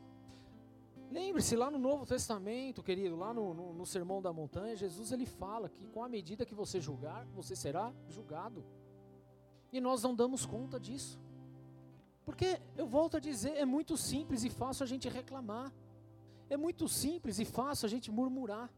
Lembre-se, 1.12 1.56
lá 1.56 1.70
no 1.70 1.78
Novo 1.78 2.06
Testamento, 2.06 2.82
querido, 2.82 3.16
lá 3.16 3.34
no, 3.34 3.54
no, 3.54 3.74
no 3.74 3.86
Sermão 3.86 4.22
da 4.22 4.34
Montanha, 4.34 4.76
Jesus 4.76 5.12
ele 5.12 5.26
fala 5.26 5.70
que 5.70 5.86
com 5.88 6.04
a 6.04 6.10
medida 6.10 6.46
que 6.46 6.56
você 6.56 6.82
julgar, 6.82 7.26
você 7.28 7.56
será 7.56 7.94
julgado. 8.08 8.66
E 9.72 9.80
nós 9.80 10.02
não 10.02 10.16
damos 10.16 10.46
conta 10.46 10.80
disso. 10.80 11.20
Porque, 12.26 12.60
eu 12.76 12.88
volto 12.88 13.18
a 13.18 13.20
dizer, 13.20 13.56
é 13.56 13.66
muito 13.66 13.96
simples 13.96 14.44
e 14.44 14.50
fácil 14.50 14.84
a 14.84 14.88
gente 14.88 15.08
reclamar. 15.08 15.72
É 16.50 16.58
muito 16.58 16.88
simples 16.88 17.40
e 17.40 17.46
fácil 17.46 17.86
a 17.86 17.90
gente 17.90 18.10
murmurar. 18.10 18.70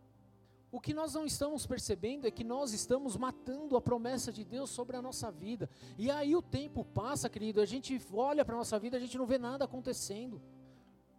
O 0.69 0.81
que 0.81 0.93
nós 0.93 1.13
não 1.13 1.25
estamos 1.25 1.65
percebendo 1.65 2.27
é 2.27 2.31
que 2.31 2.43
nós 2.43 2.73
estamos 2.73 3.15
matando 3.15 3.77
a 3.77 3.81
promessa 3.81 4.31
de 4.31 4.43
Deus 4.43 4.69
sobre 4.69 4.97
a 4.97 5.01
nossa 5.01 5.31
vida. 5.31 5.69
E 5.97 6.11
aí 6.11 6.35
o 6.35 6.41
tempo 6.41 6.83
passa, 6.83 7.29
querido, 7.29 7.61
a 7.61 7.65
gente 7.65 7.99
olha 8.13 8.43
para 8.43 8.53
a 8.55 8.57
nossa 8.57 8.77
vida, 8.77 8.97
a 8.97 8.99
gente 8.99 9.17
não 9.17 9.25
vê 9.25 9.37
nada 9.37 9.63
acontecendo. 9.63 10.41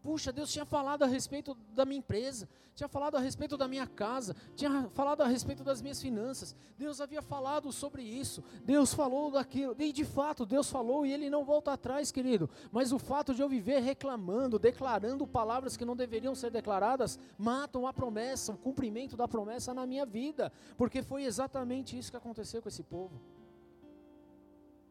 Puxa, 0.02 0.32
Deus 0.32 0.52
tinha 0.52 0.64
falado 0.64 1.02
a 1.02 1.06
respeito 1.06 1.56
da 1.74 1.84
minha 1.84 1.98
empresa, 1.98 2.48
tinha 2.74 2.88
falado 2.88 3.16
a 3.16 3.20
respeito 3.20 3.56
da 3.56 3.66
minha 3.66 3.86
casa, 3.86 4.36
tinha 4.54 4.88
falado 4.90 5.22
a 5.22 5.26
respeito 5.26 5.64
das 5.64 5.82
minhas 5.82 6.00
finanças. 6.00 6.54
Deus 6.78 7.00
havia 7.00 7.20
falado 7.20 7.72
sobre 7.72 8.02
isso, 8.02 8.42
Deus 8.64 8.94
falou 8.94 9.32
daquilo, 9.32 9.74
e 9.76 9.92
de 9.92 10.04
fato 10.04 10.46
Deus 10.46 10.70
falou 10.70 11.04
e 11.04 11.12
ele 11.12 11.28
não 11.28 11.44
volta 11.44 11.72
atrás, 11.72 12.12
querido. 12.12 12.48
Mas 12.70 12.92
o 12.92 12.98
fato 12.98 13.34
de 13.34 13.42
eu 13.42 13.48
viver 13.48 13.80
reclamando, 13.80 14.58
declarando 14.58 15.26
palavras 15.26 15.76
que 15.76 15.84
não 15.84 15.96
deveriam 15.96 16.34
ser 16.34 16.50
declaradas, 16.52 17.18
matam 17.36 17.84
a 17.84 17.92
promessa, 17.92 18.52
o 18.52 18.56
cumprimento 18.56 19.16
da 19.16 19.26
promessa 19.26 19.74
na 19.74 19.84
minha 19.84 20.06
vida, 20.06 20.52
porque 20.76 21.02
foi 21.02 21.24
exatamente 21.24 21.98
isso 21.98 22.12
que 22.12 22.16
aconteceu 22.16 22.62
com 22.62 22.68
esse 22.68 22.84
povo. 22.84 23.20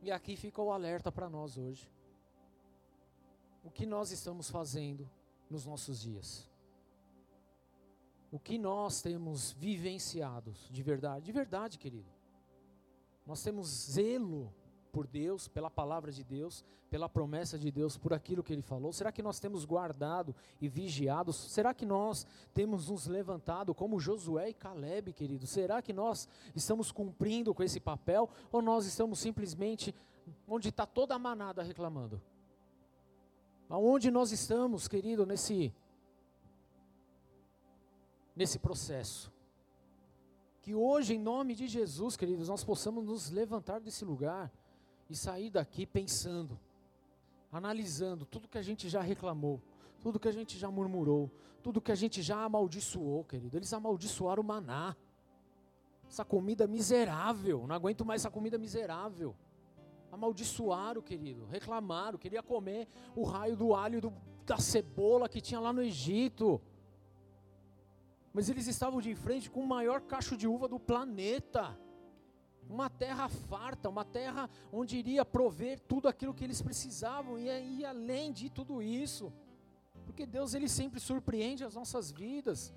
E 0.01 0.11
aqui 0.11 0.35
fica 0.35 0.61
o 0.61 0.71
alerta 0.71 1.09
para 1.11 1.29
nós 1.29 1.57
hoje 1.57 1.89
o 3.67 3.69
que 3.69 3.85
nós 3.85 4.11
estamos 4.11 4.49
fazendo 4.49 5.09
nos 5.49 5.65
nossos 5.65 5.99
dias. 6.01 6.49
O 8.31 8.39
que 8.39 8.57
nós 8.57 9.01
temos 9.01 9.51
vivenciado 9.51 10.55
de 10.71 10.81
verdade, 10.81 11.25
de 11.25 11.31
verdade, 11.33 11.77
querido. 11.77 12.09
Nós 13.25 13.43
temos 13.43 13.67
zelo 13.91 14.53
por 14.89 15.05
Deus, 15.05 15.49
pela 15.49 15.69
palavra 15.69 16.13
de 16.13 16.23
Deus, 16.23 16.63
pela 16.89 17.09
promessa 17.09 17.59
de 17.59 17.69
Deus, 17.69 17.97
por 17.97 18.13
aquilo 18.13 18.41
que 18.41 18.53
Ele 18.53 18.61
falou? 18.61 18.93
Será 18.93 19.11
que 19.11 19.21
nós 19.21 19.37
temos 19.37 19.65
guardado 19.65 20.33
e 20.61 20.69
vigiado? 20.69 21.33
Será 21.33 21.73
que 21.73 21.85
nós 21.85 22.25
temos 22.53 22.87
nos 22.87 23.05
levantado 23.05 23.75
como 23.75 23.99
Josué 23.99 24.49
e 24.49 24.53
Caleb, 24.53 25.11
querido? 25.11 25.45
Será 25.45 25.81
que 25.81 25.91
nós 25.91 26.29
estamos 26.55 26.89
cumprindo 26.89 27.53
com 27.53 27.63
esse 27.63 27.81
papel? 27.81 28.29
Ou 28.49 28.61
nós 28.61 28.85
estamos 28.85 29.19
simplesmente 29.19 29.93
onde 30.47 30.69
está 30.69 30.85
toda 30.85 31.15
a 31.15 31.19
manada 31.19 31.61
reclamando? 31.61 32.21
Aonde 33.69 34.09
nós 34.09 34.31
estamos, 34.31 34.87
querido, 34.87 35.25
nesse 35.25 35.73
nesse 38.35 38.59
processo? 38.59 39.31
Que 40.61 40.73
hoje, 40.73 41.15
em 41.15 41.19
nome 41.19 41.53
de 41.53 41.67
Jesus, 41.67 42.15
queridos, 42.15 42.47
nós 42.47 42.63
possamos 42.63 43.03
nos 43.03 43.29
levantar 43.29 43.79
desse 43.79 44.05
lugar 44.05 44.51
e 45.09 45.15
sair 45.15 45.49
daqui 45.49 45.85
pensando, 45.85 46.59
analisando 47.51 48.25
tudo 48.25 48.47
que 48.47 48.57
a 48.57 48.61
gente 48.61 48.87
já 48.87 49.01
reclamou, 49.01 49.61
tudo 49.99 50.19
que 50.19 50.27
a 50.27 50.31
gente 50.31 50.57
já 50.57 50.69
murmurou, 50.69 51.31
tudo 51.61 51.81
que 51.81 51.91
a 51.91 51.95
gente 51.95 52.21
já 52.21 52.43
amaldiçoou, 52.43 53.25
querido. 53.25 53.57
Eles 53.57 53.73
amaldiçoaram 53.73 54.43
o 54.43 54.45
maná. 54.45 54.95
Essa 56.07 56.23
comida 56.23 56.67
miserável, 56.67 57.67
não 57.67 57.75
aguento 57.75 58.05
mais 58.05 58.21
essa 58.21 58.31
comida 58.31 58.57
miserável 58.57 59.35
amaldiçoaram, 60.11 61.01
querido, 61.01 61.45
reclamaram, 61.45 62.17
queria 62.17 62.41
comer 62.41 62.87
o 63.15 63.23
raio 63.23 63.55
do 63.55 63.73
alho 63.73 64.01
do, 64.01 64.13
da 64.45 64.57
cebola 64.57 65.29
que 65.29 65.41
tinha 65.41 65.59
lá 65.59 65.71
no 65.73 65.81
Egito. 65.81 66.61
Mas 68.33 68.49
eles 68.49 68.67
estavam 68.67 69.01
de 69.01 69.15
frente 69.15 69.49
com 69.49 69.61
o 69.61 69.67
maior 69.67 70.01
cacho 70.01 70.37
de 70.37 70.47
uva 70.47 70.67
do 70.67 70.79
planeta. 70.79 71.77
Uma 72.69 72.89
terra 72.89 73.29
farta, 73.29 73.89
uma 73.89 74.03
terra 74.03 74.49
onde 74.71 74.97
iria 74.97 75.23
prover 75.23 75.79
tudo 75.79 76.07
aquilo 76.07 76.33
que 76.33 76.43
eles 76.43 76.61
precisavam 76.61 77.39
e, 77.39 77.79
e 77.79 77.85
além 77.85 78.31
de 78.31 78.49
tudo 78.49 78.81
isso. 78.81 79.31
Porque 80.05 80.25
Deus 80.25 80.53
ele 80.53 80.69
sempre 80.69 80.99
surpreende 80.99 81.63
as 81.63 81.75
nossas 81.75 82.11
vidas. 82.11 82.73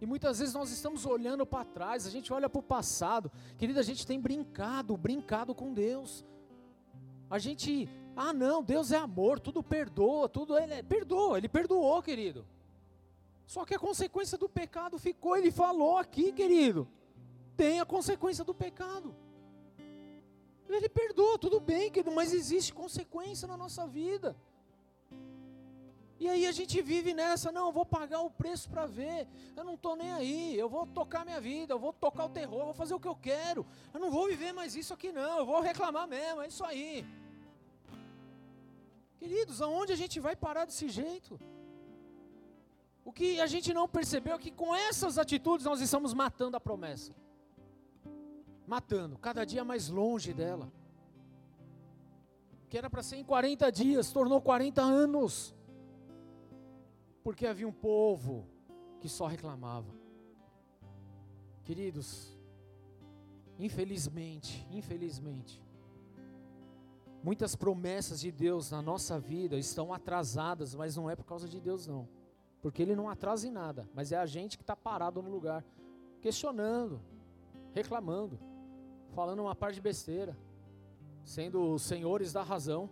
E 0.00 0.06
muitas 0.06 0.38
vezes 0.38 0.54
nós 0.54 0.70
estamos 0.70 1.06
olhando 1.06 1.46
para 1.46 1.64
trás, 1.64 2.06
a 2.06 2.10
gente 2.10 2.32
olha 2.32 2.48
para 2.48 2.58
o 2.58 2.62
passado. 2.62 3.30
Querida, 3.56 3.80
a 3.80 3.82
gente 3.82 4.06
tem 4.06 4.20
brincado, 4.20 4.96
brincado 4.96 5.54
com 5.54 5.72
Deus. 5.72 6.24
A 7.30 7.38
gente, 7.38 7.88
ah 8.14 8.32
não, 8.32 8.62
Deus 8.62 8.92
é 8.92 8.98
amor, 8.98 9.40
tudo 9.40 9.62
perdoa, 9.62 10.28
tudo 10.28 10.56
ele 10.58 10.74
é, 10.74 10.82
perdoa, 10.82 11.38
ele 11.38 11.48
perdoou, 11.48 12.02
querido. 12.02 12.46
Só 13.46 13.64
que 13.64 13.74
a 13.74 13.78
consequência 13.78 14.36
do 14.36 14.48
pecado 14.48 14.98
ficou, 14.98 15.36
ele 15.36 15.50
falou 15.50 15.96
aqui, 15.96 16.32
querido. 16.32 16.86
Tem 17.56 17.80
a 17.80 17.86
consequência 17.86 18.44
do 18.44 18.54
pecado. 18.54 19.14
Ele 20.68 20.88
perdoa, 20.88 21.38
tudo 21.38 21.58
bem, 21.58 21.90
querido, 21.90 22.14
mas 22.14 22.34
existe 22.34 22.74
consequência 22.74 23.48
na 23.48 23.56
nossa 23.56 23.86
vida. 23.86 24.36
E 26.18 26.28
aí 26.28 26.46
a 26.46 26.52
gente 26.52 26.80
vive 26.80 27.12
nessa, 27.12 27.52
não, 27.52 27.66
eu 27.66 27.72
vou 27.72 27.84
pagar 27.84 28.20
o 28.20 28.30
preço 28.30 28.70
para 28.70 28.86
ver, 28.86 29.28
eu 29.54 29.62
não 29.62 29.74
estou 29.74 29.94
nem 29.94 30.12
aí, 30.12 30.56
eu 30.56 30.68
vou 30.68 30.86
tocar 30.86 31.26
minha 31.26 31.40
vida, 31.40 31.74
eu 31.74 31.78
vou 31.78 31.92
tocar 31.92 32.24
o 32.24 32.30
terror, 32.30 32.60
eu 32.60 32.64
vou 32.66 32.74
fazer 32.74 32.94
o 32.94 33.00
que 33.00 33.08
eu 33.08 33.14
quero, 33.14 33.66
eu 33.92 34.00
não 34.00 34.10
vou 34.10 34.26
viver 34.26 34.52
mais 34.52 34.74
isso 34.74 34.94
aqui 34.94 35.12
não, 35.12 35.38
eu 35.38 35.46
vou 35.46 35.60
reclamar 35.60 36.08
mesmo, 36.08 36.40
é 36.40 36.48
isso 36.48 36.64
aí. 36.64 37.06
Queridos, 39.18 39.60
aonde 39.60 39.92
a 39.92 39.96
gente 39.96 40.18
vai 40.18 40.34
parar 40.34 40.64
desse 40.64 40.88
jeito? 40.88 41.38
O 43.04 43.12
que 43.12 43.40
a 43.40 43.46
gente 43.46 43.74
não 43.74 43.86
percebeu 43.86 44.36
é 44.36 44.38
que 44.38 44.50
com 44.50 44.74
essas 44.74 45.18
atitudes 45.18 45.66
nós 45.66 45.80
estamos 45.80 46.14
matando 46.14 46.56
a 46.56 46.60
promessa. 46.60 47.14
Matando, 48.66 49.18
cada 49.18 49.44
dia 49.44 49.64
mais 49.64 49.88
longe 49.88 50.32
dela. 50.32 50.72
Que 52.68 52.78
era 52.78 52.88
para 52.90 53.02
ser 53.02 53.16
em 53.16 53.24
40 53.24 53.70
dias, 53.70 54.10
tornou 54.10 54.40
40 54.40 54.82
anos 54.82 55.55
porque 57.26 57.44
havia 57.44 57.66
um 57.66 57.72
povo 57.72 58.46
que 59.00 59.08
só 59.08 59.26
reclamava. 59.26 59.92
Queridos, 61.64 62.38
infelizmente, 63.58 64.64
infelizmente, 64.70 65.60
muitas 67.24 67.56
promessas 67.56 68.20
de 68.20 68.30
Deus 68.30 68.70
na 68.70 68.80
nossa 68.80 69.18
vida 69.18 69.58
estão 69.58 69.92
atrasadas, 69.92 70.72
mas 70.72 70.94
não 70.94 71.10
é 71.10 71.16
por 71.16 71.24
causa 71.24 71.48
de 71.48 71.60
Deus, 71.60 71.84
não. 71.84 72.08
Porque 72.62 72.80
Ele 72.80 72.94
não 72.94 73.10
atrasa 73.10 73.48
em 73.48 73.50
nada, 73.50 73.90
mas 73.92 74.12
é 74.12 74.16
a 74.16 74.24
gente 74.24 74.56
que 74.56 74.62
está 74.62 74.76
parado 74.76 75.20
no 75.20 75.28
lugar, 75.28 75.64
questionando, 76.20 77.02
reclamando, 77.72 78.38
falando 79.16 79.42
uma 79.42 79.56
parte 79.56 79.74
de 79.74 79.80
besteira, 79.80 80.38
sendo 81.24 81.74
os 81.74 81.82
senhores 81.82 82.32
da 82.32 82.44
razão. 82.44 82.88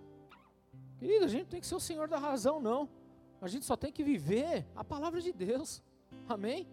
Querido, 0.98 1.24
a 1.24 1.28
gente 1.28 1.42
não 1.42 1.50
tem 1.50 1.60
que 1.60 1.68
ser 1.68 1.76
o 1.76 1.80
senhor 1.80 2.08
da 2.08 2.18
razão, 2.18 2.58
não. 2.58 3.03
A 3.40 3.48
gente 3.48 3.64
só 3.64 3.76
tem 3.76 3.92
que 3.92 4.02
viver 4.02 4.66
a 4.74 4.82
palavra 4.82 5.20
de 5.20 5.32
Deus. 5.32 5.82
Amém? 6.28 6.66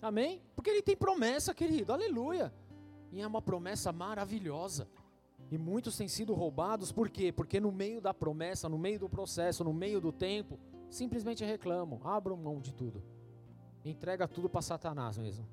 Amém? 0.00 0.42
Porque 0.54 0.70
Ele 0.70 0.82
tem 0.82 0.96
promessa, 0.96 1.54
querido. 1.54 1.92
Aleluia. 1.92 2.52
E 3.12 3.20
é 3.20 3.26
uma 3.26 3.42
promessa 3.42 3.92
maravilhosa. 3.92 4.88
E 5.50 5.56
muitos 5.56 5.96
têm 5.96 6.08
sido 6.08 6.34
roubados, 6.34 6.90
por 6.90 7.08
quê? 7.08 7.30
Porque 7.32 7.60
no 7.60 7.70
meio 7.70 8.00
da 8.00 8.12
promessa, 8.12 8.68
no 8.68 8.78
meio 8.78 8.98
do 8.98 9.08
processo, 9.08 9.62
no 9.62 9.72
meio 9.72 10.00
do 10.00 10.12
tempo, 10.12 10.58
simplesmente 10.90 11.44
reclamam, 11.44 12.00
abram 12.04 12.36
mão 12.36 12.60
de 12.60 12.72
tudo. 12.72 13.02
Entrega 13.84 14.26
tudo 14.26 14.48
para 14.48 14.62
Satanás 14.62 15.16
mesmo. 15.16 15.46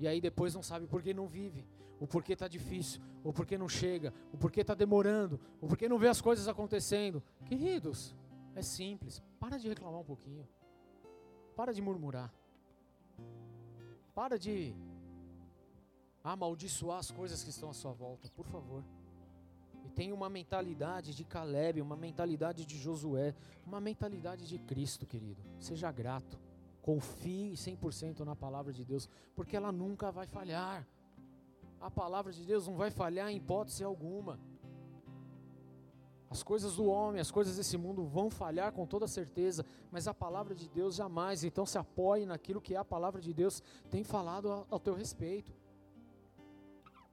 E 0.00 0.08
aí 0.08 0.20
depois 0.20 0.54
não 0.54 0.62
sabe 0.62 0.86
por 0.86 1.02
que 1.02 1.12
não 1.12 1.26
vive, 1.26 1.66
o 2.00 2.06
porquê 2.06 2.32
está 2.32 2.48
difícil, 2.48 3.00
o 3.24 3.32
porquê 3.32 3.58
não 3.58 3.68
chega, 3.68 4.14
o 4.32 4.38
porquê 4.38 4.60
está 4.60 4.74
demorando, 4.74 5.40
o 5.60 5.66
porquê 5.66 5.88
não 5.88 5.98
vê 5.98 6.08
as 6.08 6.20
coisas 6.20 6.48
acontecendo. 6.48 7.22
Queridos, 7.44 8.14
é 8.58 8.62
simples. 8.62 9.22
Para 9.38 9.58
de 9.58 9.68
reclamar 9.68 10.00
um 10.00 10.04
pouquinho. 10.04 10.46
Para 11.56 11.72
de 11.72 11.80
murmurar. 11.80 12.32
Para 14.14 14.38
de 14.38 14.74
amaldiçoar 16.22 16.98
as 16.98 17.10
coisas 17.10 17.42
que 17.42 17.50
estão 17.50 17.70
à 17.70 17.72
sua 17.72 17.92
volta, 17.92 18.28
por 18.34 18.46
favor. 18.46 18.84
E 19.84 19.88
tenha 19.88 20.14
uma 20.14 20.28
mentalidade 20.28 21.14
de 21.14 21.24
Caleb, 21.24 21.80
uma 21.80 21.96
mentalidade 21.96 22.66
de 22.66 22.76
Josué, 22.76 23.34
uma 23.64 23.80
mentalidade 23.80 24.46
de 24.46 24.58
Cristo, 24.58 25.06
querido. 25.06 25.42
Seja 25.58 25.90
grato. 25.90 26.38
Confie 26.82 27.52
100% 27.52 28.20
na 28.20 28.34
palavra 28.34 28.72
de 28.72 28.84
Deus, 28.84 29.08
porque 29.34 29.56
ela 29.56 29.70
nunca 29.70 30.10
vai 30.10 30.26
falhar. 30.26 30.86
A 31.80 31.90
palavra 31.90 32.32
de 32.32 32.44
Deus 32.44 32.66
não 32.66 32.76
vai 32.76 32.90
falhar 32.90 33.30
em 33.30 33.36
hipótese 33.36 33.84
alguma. 33.84 34.38
As 36.30 36.42
coisas 36.42 36.76
do 36.76 36.84
homem, 36.84 37.20
as 37.20 37.30
coisas 37.30 37.56
desse 37.56 37.78
mundo 37.78 38.04
vão 38.04 38.28
falhar 38.28 38.72
com 38.72 38.86
toda 38.86 39.06
certeza, 39.06 39.64
mas 39.90 40.06
a 40.06 40.12
palavra 40.12 40.54
de 40.54 40.68
Deus 40.68 40.94
jamais. 40.94 41.42
Então 41.42 41.64
se 41.64 41.78
apoie 41.78 42.26
naquilo 42.26 42.60
que 42.60 42.76
a 42.76 42.84
palavra 42.84 43.20
de 43.20 43.32
Deus 43.32 43.62
tem 43.90 44.04
falado 44.04 44.66
ao, 44.68 44.78
teu 44.78 44.94
respeito. 44.94 45.52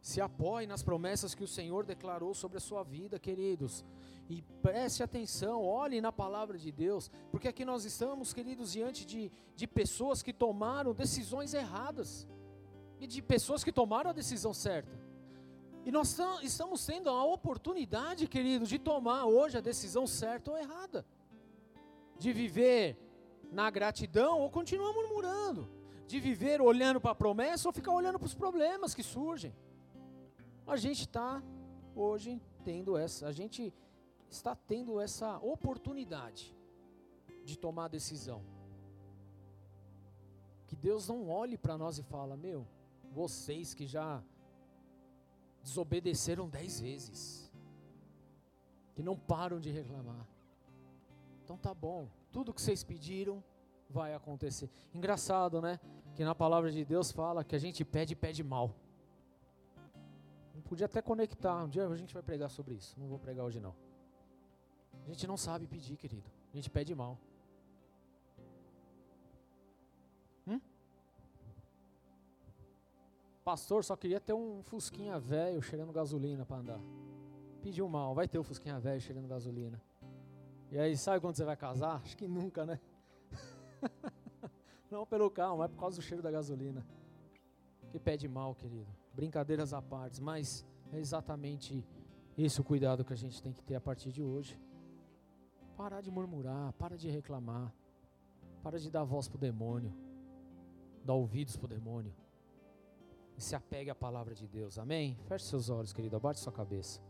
Se 0.02 0.20
apoie 0.20 0.68
nas 0.68 0.84
promessas 0.84 1.34
que 1.34 1.44
o 1.44 1.48
Senhor 1.48 1.86
declarou 1.86 2.34
sobre 2.34 2.58
a 2.58 2.62
sua 2.62 2.84
vida, 2.84 3.18
queridos. 3.18 3.86
E 4.30 4.42
preste 4.62 5.02
atenção, 5.02 5.64
olhe 5.64 6.02
na 6.02 6.12
palavra 6.12 6.58
de 6.58 6.72
Deus, 6.72 7.10
porque 7.32 7.48
aqui 7.48 7.64
nós 7.64 7.86
estamos, 7.86 8.34
queridos, 8.34 8.74
diante 8.74 9.06
de, 9.06 9.32
de 9.56 9.66
pessoas 9.66 10.22
que 10.22 10.34
tomaram 10.34 10.94
decisões 10.94 11.54
erradas 11.54 12.28
e 13.00 13.08
de 13.08 13.22
pessoas 13.22 13.64
que 13.64 13.72
tomaram 13.72 14.10
a 14.10 14.14
decisão 14.14 14.54
certa. 14.54 15.05
E 15.86 15.91
nós 15.91 16.18
estamos 16.41 16.84
tendo 16.84 17.12
a 17.12 17.24
oportunidade, 17.24 18.28
querido, 18.28 18.66
de 18.66 18.80
tomar 18.80 19.26
hoje 19.26 19.56
a 19.56 19.62
decisão 19.62 20.07
certa 20.07 20.49
ou 20.49 20.57
errada. 20.57 21.06
De 22.18 22.34
viver 22.34 22.98
na 23.52 23.70
gratidão 23.70 24.40
ou 24.40 24.49
continuar 24.49 24.91
murmurando. 24.94 25.70
De 26.07 26.20
viver 26.20 26.60
olhando 26.60 26.99
para 26.99 27.12
a 27.12 27.16
promessa 27.16 27.70
ou 27.70 27.74
ficar 27.74 27.94
olhando 27.94 28.18
para 28.18 28.26
os 28.26 28.34
problemas 28.34 28.95
que 28.95 29.03
surgem. 29.03 29.56
A 30.66 30.76
gente 30.76 31.02
está 31.02 31.44
hoje 31.95 32.41
tendo 32.64 32.98
essa, 32.98 33.28
a 33.28 33.32
gente 33.32 33.72
está 34.28 34.56
tendo 34.56 34.99
essa 34.99 35.38
oportunidade 35.38 36.57
de 37.44 37.60
tomar 37.60 37.86
a 37.86 37.90
decisão. 37.90 38.41
Que 40.66 40.76
Deus 40.76 41.07
não 41.07 41.30
olhe 41.30 41.60
para 41.60 41.78
nós 41.78 41.99
e 41.99 42.03
fala: 42.03 42.36
"Meu, 42.36 42.68
vocês 43.12 43.76
que 43.76 43.86
já 43.86 44.24
desobedeceram 45.66 46.48
dez 46.48 46.80
vezes, 46.80 47.52
que 48.94 49.02
não 49.02 49.18
param 49.18 49.60
de 49.60 49.72
reclamar. 49.72 50.26
Então 51.44 51.58
tá 51.58 51.74
bom, 51.74 52.08
tudo 52.32 52.54
que 52.54 52.62
vocês 52.62 52.84
pediram 52.84 53.44
vai 53.90 54.14
acontecer. 54.14 54.70
Engraçado, 54.94 55.62
né? 55.62 55.80
Que 56.16 56.24
na 56.24 56.36
palavra 56.36 56.72
de 56.72 56.86
Deus 56.86 57.12
fala 57.12 57.44
que 57.44 57.56
a 57.56 57.60
gente 57.60 57.84
pede 57.84 58.16
pede 58.16 58.44
mal. 58.44 58.74
Não 60.54 60.62
podia 60.62 60.86
até 60.86 61.02
conectar. 61.02 61.64
Um 61.64 61.68
dia 61.68 61.88
a 61.88 61.98
gente 61.98 62.14
vai 62.14 62.24
pregar 62.24 62.50
sobre 62.50 62.76
isso. 62.76 62.98
Não 62.98 63.08
vou 63.08 63.20
pregar 63.20 63.44
hoje 63.46 63.60
não. 63.60 63.76
A 65.04 65.10
gente 65.10 65.28
não 65.28 65.36
sabe 65.36 65.68
pedir, 65.68 65.98
querido. 65.98 66.30
A 66.54 66.56
gente 66.56 66.70
pede 66.70 66.96
mal. 66.96 67.18
Pastor, 73.46 73.84
só 73.84 73.96
queria 73.96 74.20
ter 74.20 74.34
um 74.34 74.64
Fusquinha 74.64 75.20
velho 75.20 75.62
cheirando 75.62 75.94
gasolina 75.94 76.44
para 76.44 76.58
andar. 76.58 76.82
Pediu 77.62 77.88
mal, 77.88 78.16
vai 78.16 78.28
ter 78.28 78.40
o 78.40 78.42
um 78.42 78.44
Fusquinha 78.44 78.80
velho 78.80 79.00
cheirando 79.00 79.28
gasolina. 79.28 79.80
E 80.72 80.80
aí, 80.80 80.98
sabe 80.98 81.22
quando 81.22 81.36
você 81.36 81.46
vai 81.46 81.56
casar? 81.56 82.02
Acho 82.04 82.18
que 82.18 82.28
nunca, 82.28 82.66
né? 82.66 82.80
Não 84.90 85.06
pelo 85.06 85.30
carro, 85.30 85.60
mas 85.60 85.70
por 85.70 85.78
causa 85.78 85.98
do 85.98 86.02
cheiro 86.02 86.24
da 86.24 86.32
gasolina. 86.32 86.84
Que 87.92 88.00
pede 88.00 88.28
mal, 88.28 88.56
querido. 88.56 88.88
Brincadeiras 89.14 89.76
à 89.76 89.82
parte, 89.82 90.24
mas 90.24 90.66
é 90.92 90.98
exatamente 90.98 91.86
esse 92.36 92.60
o 92.60 92.64
cuidado 92.64 93.06
que 93.06 93.14
a 93.14 93.18
gente 93.18 93.44
tem 93.44 93.54
que 93.54 93.64
ter 93.64 93.76
a 93.76 93.82
partir 93.82 94.12
de 94.12 94.24
hoje. 94.24 94.60
Parar 95.78 96.02
de 96.02 96.10
murmurar, 96.10 96.74
para 96.74 96.98
de 96.98 97.12
reclamar, 97.12 97.72
para 98.64 98.80
de 98.80 98.90
dar 98.90 99.04
voz 99.04 99.28
para 99.28 99.38
o 99.38 99.40
demônio, 99.40 99.94
dar 101.04 101.14
ouvidos 101.14 101.56
para 101.56 101.66
o 101.66 101.70
demônio 101.70 102.25
e 103.38 103.41
se 103.41 103.56
apegue 103.56 103.90
à 103.90 103.95
palavra 103.95 104.34
de 104.34 104.48
Deus. 104.48 104.78
Amém? 104.78 105.18
Feche 105.28 105.45
seus 105.45 105.70
olhos, 105.70 105.91
querido. 105.91 106.16
Abate 106.16 106.40
sua 106.40 106.53
cabeça. 106.53 107.02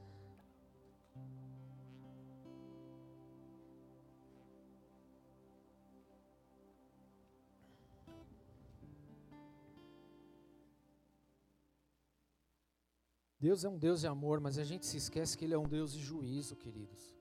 Deus 13.39 13.63
é 13.63 13.69
um 13.69 13.77
Deus 13.77 14.01
de 14.01 14.07
amor, 14.07 14.39
mas 14.39 14.57
a 14.57 14.63
gente 14.63 14.87
se 14.87 14.97
esquece 14.97 15.37
que 15.37 15.45
Ele 15.45 15.53
é 15.53 15.57
um 15.57 15.67
Deus 15.67 15.93
de 15.93 16.01
juízo, 16.01 16.55
queridos. 16.55 17.15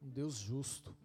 Um 0.00 0.08
Deus 0.08 0.36
justo. 0.36 0.96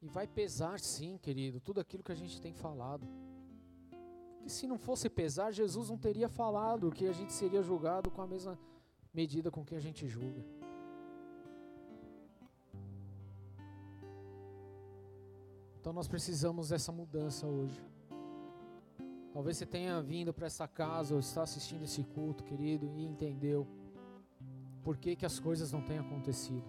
E 0.00 0.08
vai 0.08 0.26
pesar, 0.26 0.80
sim, 0.80 1.18
querido, 1.18 1.60
tudo 1.60 1.80
aquilo 1.80 2.02
que 2.02 2.12
a 2.12 2.14
gente 2.14 2.40
tem 2.40 2.54
falado 2.54 3.06
que 4.44 4.52
se 4.52 4.66
não 4.66 4.76
fosse 4.78 5.08
pesar, 5.08 5.50
Jesus 5.50 5.88
não 5.88 5.96
teria 5.96 6.28
falado 6.28 6.90
que 6.90 7.06
a 7.06 7.12
gente 7.12 7.32
seria 7.32 7.62
julgado 7.62 8.10
com 8.10 8.20
a 8.20 8.26
mesma 8.26 8.58
medida 9.12 9.50
com 9.50 9.64
que 9.64 9.74
a 9.74 9.80
gente 9.80 10.06
julga. 10.06 10.44
Então 15.80 15.92
nós 15.94 16.06
precisamos 16.06 16.68
dessa 16.68 16.92
mudança 16.92 17.46
hoje. 17.46 17.82
Talvez 19.32 19.56
você 19.56 19.66
tenha 19.66 20.00
vindo 20.02 20.32
para 20.32 20.46
essa 20.46 20.68
casa 20.68 21.14
ou 21.14 21.20
está 21.20 21.42
assistindo 21.42 21.82
esse 21.82 22.04
culto, 22.04 22.44
querido, 22.44 22.86
e 22.96 23.06
entendeu 23.06 23.66
por 24.82 24.98
que, 24.98 25.16
que 25.16 25.24
as 25.24 25.40
coisas 25.40 25.72
não 25.72 25.82
têm 25.82 25.98
acontecido. 25.98 26.64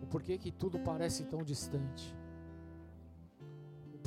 O 0.00 0.06
porquê 0.06 0.38
que 0.38 0.52
tudo 0.52 0.78
parece 0.78 1.24
tão 1.24 1.42
distante. 1.42 2.16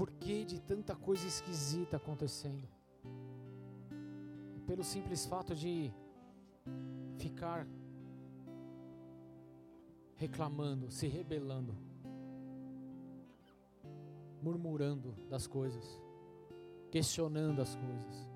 Porquê 0.02 0.44
de 0.44 0.60
tanta 0.60 0.96
coisa 0.96 1.28
esquisita 1.28 1.98
acontecendo. 1.98 2.68
Pelo 4.66 4.84
simples 4.84 5.28
fato 5.28 5.54
de 5.54 5.94
ficar 7.20 7.68
reclamando, 10.16 10.90
se 10.90 11.06
rebelando, 11.08 11.78
murmurando 14.42 15.14
das 15.30 15.46
coisas, 15.46 16.02
questionando 16.90 17.62
as 17.62 17.76
coisas. 17.76 18.28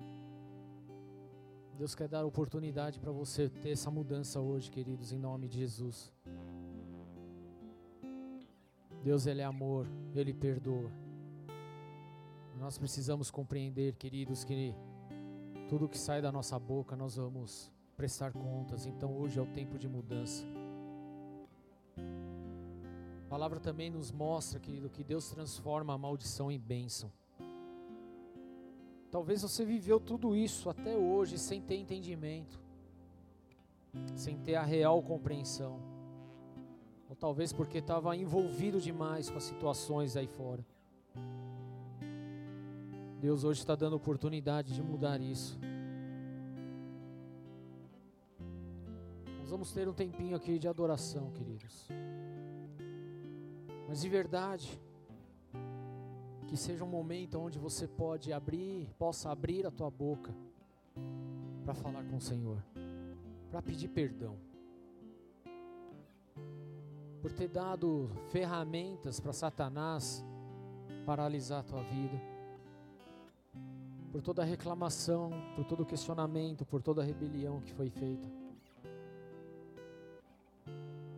Deus 1.76 1.96
quer 1.96 2.06
dar 2.06 2.24
oportunidade 2.24 3.00
para 3.00 3.10
você 3.10 3.48
ter 3.48 3.70
essa 3.70 3.90
mudança 3.90 4.40
hoje, 4.40 4.70
queridos, 4.70 5.10
em 5.10 5.18
nome 5.18 5.48
de 5.48 5.58
Jesus. 5.58 6.12
Deus, 9.02 9.26
Ele 9.26 9.40
é 9.40 9.44
amor, 9.44 9.84
Ele 10.14 10.32
perdoa. 10.32 11.05
Nós 12.58 12.78
precisamos 12.78 13.30
compreender, 13.30 13.94
queridos, 13.96 14.42
que 14.42 14.74
tudo 15.68 15.88
que 15.88 15.98
sai 15.98 16.22
da 16.22 16.32
nossa 16.32 16.58
boca 16.58 16.96
nós 16.96 17.16
vamos 17.16 17.70
prestar 17.96 18.32
contas. 18.32 18.86
Então 18.86 19.16
hoje 19.18 19.38
é 19.38 19.42
o 19.42 19.46
tempo 19.46 19.78
de 19.78 19.88
mudança. 19.88 20.44
A 23.26 23.28
palavra 23.28 23.60
também 23.60 23.90
nos 23.90 24.10
mostra, 24.10 24.58
querido, 24.58 24.88
que 24.88 25.04
Deus 25.04 25.28
transforma 25.28 25.92
a 25.92 25.98
maldição 25.98 26.50
em 26.50 26.58
bênção. 26.58 27.12
Talvez 29.10 29.42
você 29.42 29.64
viveu 29.64 30.00
tudo 30.00 30.34
isso 30.34 30.70
até 30.70 30.96
hoje 30.96 31.38
sem 31.38 31.60
ter 31.60 31.76
entendimento, 31.76 32.60
sem 34.14 34.38
ter 34.38 34.54
a 34.54 34.62
real 34.62 35.02
compreensão, 35.02 35.80
ou 37.08 37.16
talvez 37.16 37.52
porque 37.52 37.78
estava 37.78 38.16
envolvido 38.16 38.80
demais 38.80 39.30
com 39.30 39.36
as 39.36 39.44
situações 39.44 40.16
aí 40.16 40.26
fora. 40.26 40.64
Deus 43.26 43.42
hoje 43.42 43.58
está 43.58 43.74
dando 43.74 43.96
oportunidade 43.96 44.72
de 44.72 44.80
mudar 44.80 45.20
isso. 45.20 45.58
Nós 49.40 49.50
vamos 49.50 49.72
ter 49.72 49.88
um 49.88 49.92
tempinho 49.92 50.36
aqui 50.36 50.60
de 50.60 50.68
adoração, 50.68 51.32
queridos. 51.32 51.88
Mas 53.88 54.00
de 54.00 54.08
verdade, 54.08 54.80
que 56.46 56.56
seja 56.56 56.84
um 56.84 56.88
momento 56.88 57.36
onde 57.40 57.58
você 57.58 57.88
pode 57.88 58.32
abrir, 58.32 58.88
possa 58.96 59.28
abrir 59.28 59.66
a 59.66 59.72
tua 59.72 59.90
boca 59.90 60.32
para 61.64 61.74
falar 61.74 62.04
com 62.04 62.18
o 62.18 62.20
Senhor, 62.20 62.62
para 63.50 63.60
pedir 63.60 63.88
perdão. 63.88 64.36
Por 67.20 67.32
ter 67.32 67.48
dado 67.48 68.08
ferramentas 68.28 69.18
para 69.18 69.32
Satanás 69.32 70.24
paralisar 71.04 71.58
a 71.58 71.64
tua 71.64 71.82
vida. 71.82 72.35
Por 74.12 74.22
toda 74.22 74.44
reclamação, 74.44 75.30
por 75.54 75.64
todo 75.64 75.84
questionamento, 75.84 76.64
por 76.64 76.82
toda 76.82 77.02
rebelião 77.02 77.60
que 77.60 77.72
foi 77.72 77.90
feita. 77.90 78.28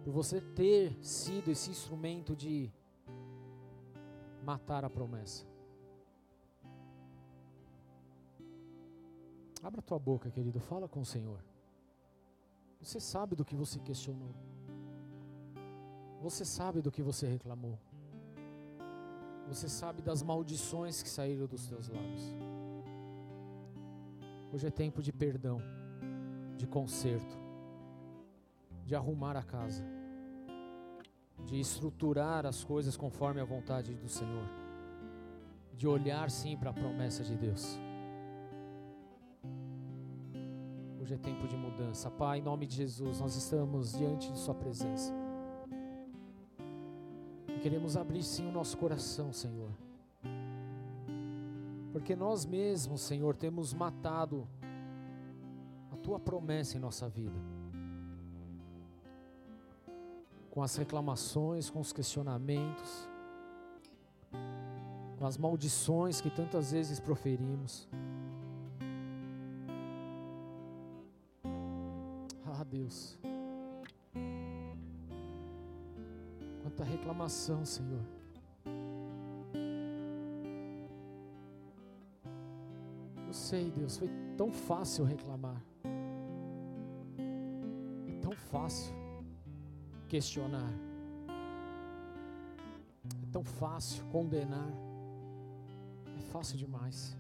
Por 0.04 0.12
você 0.12 0.40
ter 0.40 0.96
sido 1.02 1.50
esse 1.50 1.70
instrumento 1.70 2.34
de 2.34 2.72
matar 4.42 4.84
a 4.84 4.90
promessa. 4.90 5.46
Abra 9.62 9.82
tua 9.82 9.98
boca, 9.98 10.30
querido, 10.30 10.60
fala 10.60 10.88
com 10.88 11.00
o 11.00 11.04
Senhor. 11.04 11.44
Você 12.80 13.00
sabe 13.00 13.34
do 13.34 13.44
que 13.44 13.56
você 13.56 13.78
questionou. 13.80 14.34
Você 16.22 16.44
sabe 16.44 16.80
do 16.80 16.90
que 16.90 17.02
você 17.02 17.26
reclamou. 17.26 17.78
Você 19.48 19.68
sabe 19.68 20.02
das 20.02 20.22
maldições 20.22 21.02
que 21.02 21.08
saíram 21.08 21.46
dos 21.46 21.66
teus 21.66 21.88
lábios. 21.88 22.57
Hoje 24.52 24.66
é 24.66 24.70
tempo 24.70 25.02
de 25.02 25.12
perdão, 25.12 25.60
de 26.56 26.66
conserto, 26.66 27.38
de 28.84 28.94
arrumar 28.94 29.36
a 29.36 29.42
casa 29.42 29.84
de 31.48 31.58
estruturar 31.58 32.46
as 32.46 32.64
coisas 32.64 32.96
conforme 32.96 33.40
a 33.40 33.44
vontade 33.44 33.94
do 33.94 34.08
Senhor, 34.08 34.44
de 35.74 35.86
olhar 35.86 36.30
sim 36.30 36.56
para 36.56 36.70
a 36.70 36.72
promessa 36.72 37.22
de 37.22 37.36
Deus. 37.36 37.78
Hoje 41.00 41.14
é 41.14 41.16
tempo 41.16 41.46
de 41.48 41.56
mudança. 41.56 42.10
Pai, 42.10 42.38
em 42.38 42.42
nome 42.42 42.66
de 42.66 42.76
Jesus, 42.76 43.20
nós 43.20 43.34
estamos 43.34 43.92
diante 43.92 44.30
de 44.30 44.38
Sua 44.38 44.54
presença. 44.54 45.12
E 47.48 47.58
queremos 47.60 47.96
abrir 47.96 48.22
sim 48.22 48.46
o 48.46 48.52
nosso 48.52 48.76
coração, 48.76 49.32
Senhor. 49.32 49.70
Porque 51.98 52.14
nós 52.14 52.46
mesmos, 52.46 53.00
Senhor, 53.00 53.34
temos 53.34 53.74
matado 53.74 54.46
a 55.92 55.96
Tua 55.96 56.20
promessa 56.20 56.76
em 56.76 56.80
nossa 56.80 57.08
vida 57.08 57.36
com 60.48 60.62
as 60.62 60.76
reclamações, 60.76 61.68
com 61.68 61.80
os 61.80 61.92
questionamentos, 61.92 63.08
com 65.18 65.26
as 65.26 65.36
maldições 65.36 66.20
que 66.20 66.30
tantas 66.30 66.70
vezes 66.70 67.00
proferimos. 67.00 67.88
Ah, 72.46 72.62
Deus. 72.62 73.18
Quanta 76.62 76.84
reclamação, 76.84 77.64
Senhor. 77.64 78.04
Sei, 83.38 83.70
Deus, 83.70 83.96
foi 83.96 84.10
tão 84.36 84.50
fácil 84.50 85.04
reclamar. 85.04 85.62
É 88.06 88.20
tão 88.20 88.32
fácil 88.32 88.92
questionar. 90.08 90.72
É 93.22 93.26
tão 93.30 93.44
fácil 93.44 94.04
condenar. 94.06 94.70
É 96.18 96.20
fácil 96.32 96.58
demais. 96.58 97.16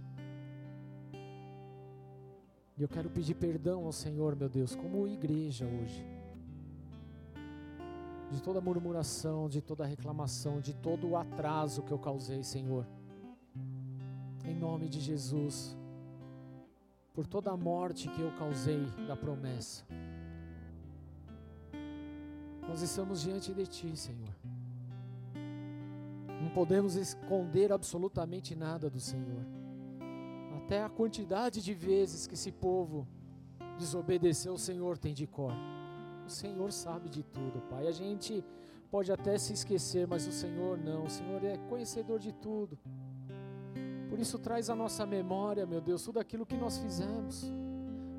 E 2.76 2.82
eu 2.82 2.88
quero 2.88 3.10
pedir 3.10 3.34
perdão 3.34 3.86
ao 3.86 3.92
Senhor, 3.92 4.36
meu 4.36 4.48
Deus, 4.48 4.74
como 4.74 5.06
igreja 5.06 5.64
hoje. 5.66 6.04
De 8.30 8.42
toda 8.42 8.60
murmuração, 8.60 9.48
de 9.48 9.60
toda 9.60 9.86
reclamação, 9.86 10.60
de 10.60 10.74
todo 10.74 11.08
o 11.08 11.16
atraso 11.16 11.82
que 11.82 11.92
eu 11.92 11.98
causei, 11.98 12.42
Senhor. 12.42 12.86
Em 14.44 14.54
nome 14.54 14.88
de 14.88 15.00
Jesus. 15.00 15.76
Por 17.12 17.26
toda 17.26 17.50
a 17.50 17.56
morte 17.56 18.08
que 18.08 18.20
eu 18.20 18.30
causei 18.32 18.86
da 19.06 19.16
promessa. 19.16 19.84
Nós 22.68 22.82
estamos 22.82 23.22
diante 23.22 23.52
de 23.54 23.66
Ti, 23.66 23.96
Senhor. 23.96 24.34
Não 26.42 26.50
podemos 26.50 26.94
esconder 26.94 27.72
absolutamente 27.72 28.54
nada 28.54 28.88
do 28.88 29.00
Senhor. 29.00 29.44
Até 30.56 30.82
a 30.82 30.88
quantidade 30.88 31.62
de 31.62 31.72
vezes 31.72 32.26
que 32.26 32.34
esse 32.34 32.52
povo 32.52 33.08
desobedeceu, 33.78 34.52
o 34.52 34.58
Senhor 34.58 34.98
tem 34.98 35.14
de 35.14 35.26
cor. 35.26 35.54
O 36.26 36.30
Senhor 36.30 36.70
sabe 36.70 37.08
de 37.08 37.22
tudo, 37.22 37.62
Pai. 37.70 37.86
A 37.86 37.92
gente 37.92 38.44
pode 38.90 39.10
até 39.10 39.38
se 39.38 39.54
esquecer, 39.54 40.06
mas 40.06 40.26
o 40.26 40.32
Senhor 40.32 40.76
não. 40.76 41.04
O 41.04 41.10
Senhor 41.10 41.42
é 41.42 41.56
conhecedor 41.70 42.18
de 42.18 42.32
tudo. 42.32 42.78
Por 44.18 44.22
isso, 44.22 44.36
traz 44.36 44.68
à 44.68 44.74
nossa 44.74 45.06
memória, 45.06 45.64
meu 45.64 45.80
Deus, 45.80 46.02
tudo 46.02 46.18
aquilo 46.18 46.44
que 46.44 46.56
nós 46.56 46.76
fizemos, 46.76 47.48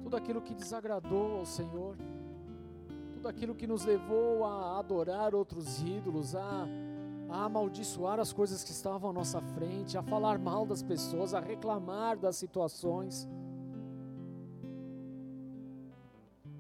tudo 0.01 0.15
aquilo 0.15 0.41
que 0.41 0.55
desagradou 0.55 1.39
ao 1.39 1.45
Senhor 1.45 1.97
tudo 3.11 3.27
aquilo 3.27 3.53
que 3.53 3.67
nos 3.67 3.83
levou 3.83 4.45
a 4.45 4.79
adorar 4.79 5.35
outros 5.35 5.81
ídolos, 5.81 6.37
a, 6.37 6.65
a 7.27 7.43
amaldiçoar 7.43 8.17
as 8.17 8.31
coisas 8.31 8.63
que 8.63 8.71
estavam 8.71 9.09
à 9.09 9.13
nossa 9.13 9.41
frente, 9.41 9.97
a 9.97 10.01
falar 10.01 10.39
mal 10.39 10.65
das 10.65 10.81
pessoas, 10.81 11.33
a 11.33 11.41
reclamar 11.41 12.17
das 12.17 12.37
situações. 12.37 13.27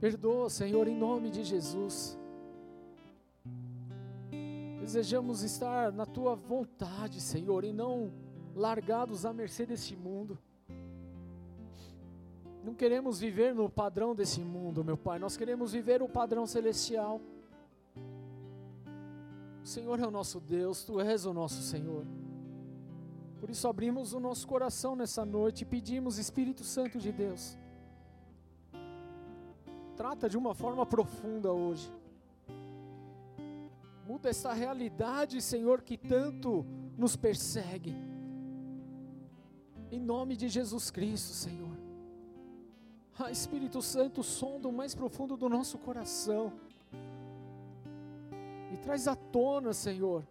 Perdoa, 0.01 0.49
Senhor, 0.49 0.85
em 0.89 0.97
nome 0.97 1.29
de 1.29 1.45
Jesus. 1.45 2.19
Desejamos 4.81 5.43
estar 5.43 5.93
na 5.93 6.05
tua 6.05 6.35
vontade, 6.35 7.21
Senhor, 7.21 7.63
e 7.63 7.71
não 7.71 8.11
largados 8.55 9.25
à 9.25 9.33
mercê 9.33 9.65
deste 9.65 9.95
mundo. 9.95 10.37
Não 12.63 12.73
queremos 12.73 13.19
viver 13.19 13.55
no 13.55 13.69
padrão 13.69 14.13
desse 14.13 14.41
mundo, 14.41 14.83
meu 14.83 14.97
Pai, 14.97 15.17
nós 15.17 15.37
queremos 15.37 15.71
viver 15.71 16.01
o 16.01 16.09
padrão 16.09 16.45
celestial. 16.45 17.21
O 19.63 19.67
Senhor 19.67 19.99
é 19.99 20.05
o 20.05 20.11
nosso 20.11 20.39
Deus, 20.39 20.83
tu 20.83 20.99
és 20.99 21.25
o 21.25 21.33
nosso 21.33 21.61
Senhor. 21.61 22.05
Por 23.39 23.49
isso 23.49 23.67
abrimos 23.67 24.13
o 24.13 24.19
nosso 24.19 24.45
coração 24.45 24.95
nessa 24.95 25.25
noite 25.25 25.61
e 25.61 25.65
pedimos, 25.65 26.17
Espírito 26.17 26.63
Santo 26.63 26.99
de 26.99 27.11
Deus, 27.11 27.57
trata 29.95 30.29
de 30.29 30.37
uma 30.37 30.53
forma 30.53 30.85
profunda 30.85 31.51
hoje. 31.51 31.91
Muda 34.05 34.29
essa 34.29 34.51
realidade, 34.51 35.41
Senhor, 35.41 35.81
que 35.81 35.97
tanto 35.97 36.65
nos 36.97 37.15
persegue. 37.15 37.95
Em 39.91 39.99
nome 39.99 40.35
de 40.35 40.47
Jesus 40.47 40.91
Cristo, 40.91 41.33
Senhor. 41.33 41.77
Ah, 43.17 43.31
Espírito 43.31 43.81
Santo, 43.81 44.23
sonda 44.23 44.67
o 44.67 44.71
mais 44.71 44.95
profundo 44.95 45.35
do 45.35 45.49
nosso 45.49 45.77
coração. 45.77 46.53
E 48.71 48.77
traz 48.77 49.07
à 49.07 49.15
tona, 49.15 49.73
Senhor, 49.73 50.23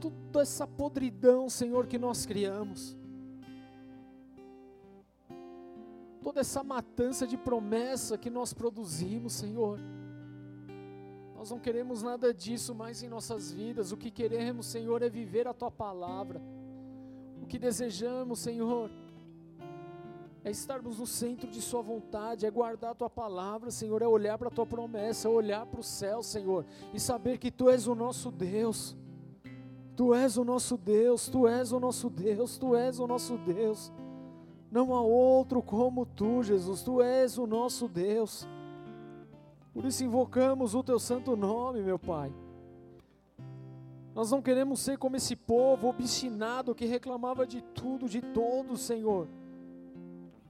toda 0.00 0.40
essa 0.40 0.66
podridão, 0.66 1.50
Senhor, 1.50 1.86
que 1.86 1.98
nós 1.98 2.24
criamos. 2.24 2.96
Toda 6.22 6.40
essa 6.40 6.62
matança 6.62 7.26
de 7.26 7.36
promessa 7.36 8.16
que 8.16 8.30
nós 8.30 8.52
produzimos, 8.54 9.32
Senhor. 9.32 9.78
Nós 11.34 11.50
não 11.50 11.58
queremos 11.58 12.02
nada 12.02 12.32
disso 12.32 12.74
mais 12.74 13.02
em 13.02 13.08
nossas 13.08 13.50
vidas. 13.50 13.92
O 13.92 13.96
que 13.96 14.10
queremos, 14.10 14.66
Senhor, 14.66 15.02
é 15.02 15.08
viver 15.08 15.48
a 15.48 15.54
tua 15.54 15.70
palavra. 15.70 16.40
Que 17.50 17.58
desejamos, 17.58 18.38
Senhor, 18.38 18.88
é 20.44 20.52
estarmos 20.52 21.00
no 21.00 21.06
centro 21.06 21.50
de 21.50 21.60
Sua 21.60 21.82
vontade, 21.82 22.46
é 22.46 22.50
guardar 22.50 22.92
a 22.92 22.94
Tua 22.94 23.10
palavra, 23.10 23.72
Senhor, 23.72 24.00
é 24.00 24.06
olhar 24.06 24.38
para 24.38 24.46
a 24.46 24.52
Tua 24.52 24.64
promessa, 24.64 25.26
é 25.26 25.30
olhar 25.32 25.66
para 25.66 25.80
o 25.80 25.82
céu, 25.82 26.22
Senhor, 26.22 26.64
e 26.94 27.00
saber 27.00 27.38
que 27.38 27.50
Tu 27.50 27.68
és 27.68 27.88
o 27.88 27.94
nosso 27.96 28.30
Deus. 28.30 28.96
Tu 29.96 30.14
és 30.14 30.36
o 30.36 30.44
nosso 30.44 30.76
Deus, 30.76 31.28
Tu 31.28 31.48
és 31.48 31.72
o 31.72 31.80
nosso 31.80 32.08
Deus, 32.08 32.56
Tu 32.56 32.76
és 32.76 33.00
o 33.00 33.06
nosso 33.08 33.36
Deus. 33.36 33.92
Não 34.70 34.94
há 34.94 35.00
outro 35.00 35.60
como 35.60 36.06
Tu, 36.06 36.44
Jesus, 36.44 36.82
Tu 36.82 37.02
és 37.02 37.36
o 37.36 37.48
nosso 37.48 37.88
Deus. 37.88 38.46
Por 39.74 39.84
isso 39.84 40.04
invocamos 40.04 40.76
o 40.76 40.84
Teu 40.84 41.00
santo 41.00 41.34
nome, 41.34 41.82
meu 41.82 41.98
Pai. 41.98 42.32
Nós 44.14 44.30
não 44.30 44.42
queremos 44.42 44.80
ser 44.80 44.98
como 44.98 45.16
esse 45.16 45.36
povo 45.36 45.88
obstinado 45.88 46.74
que 46.74 46.84
reclamava 46.84 47.46
de 47.46 47.62
tudo, 47.62 48.08
de 48.08 48.20
todos, 48.20 48.80
Senhor. 48.80 49.28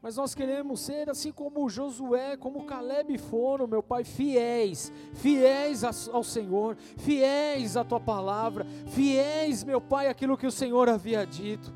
Mas 0.03 0.16
nós 0.16 0.35
queremos 0.35 0.81
ser 0.81 1.11
assim 1.11 1.31
como 1.31 1.69
Josué, 1.69 2.35
como 2.35 2.65
Caleb 2.65 3.19
foram, 3.19 3.66
meu 3.66 3.82
Pai, 3.82 4.03
fiéis, 4.03 4.91
fiéis 5.12 5.85
ao 5.85 6.24
Senhor, 6.24 6.74
fiéis 6.97 7.77
à 7.77 7.85
tua 7.85 8.01
palavra, 8.01 8.65
fiéis, 8.87 9.62
meu 9.62 9.78
Pai, 9.78 10.09
àquilo 10.09 10.39
que 10.39 10.47
o 10.47 10.51
Senhor 10.51 10.89
havia 10.89 11.27
dito. 11.27 11.74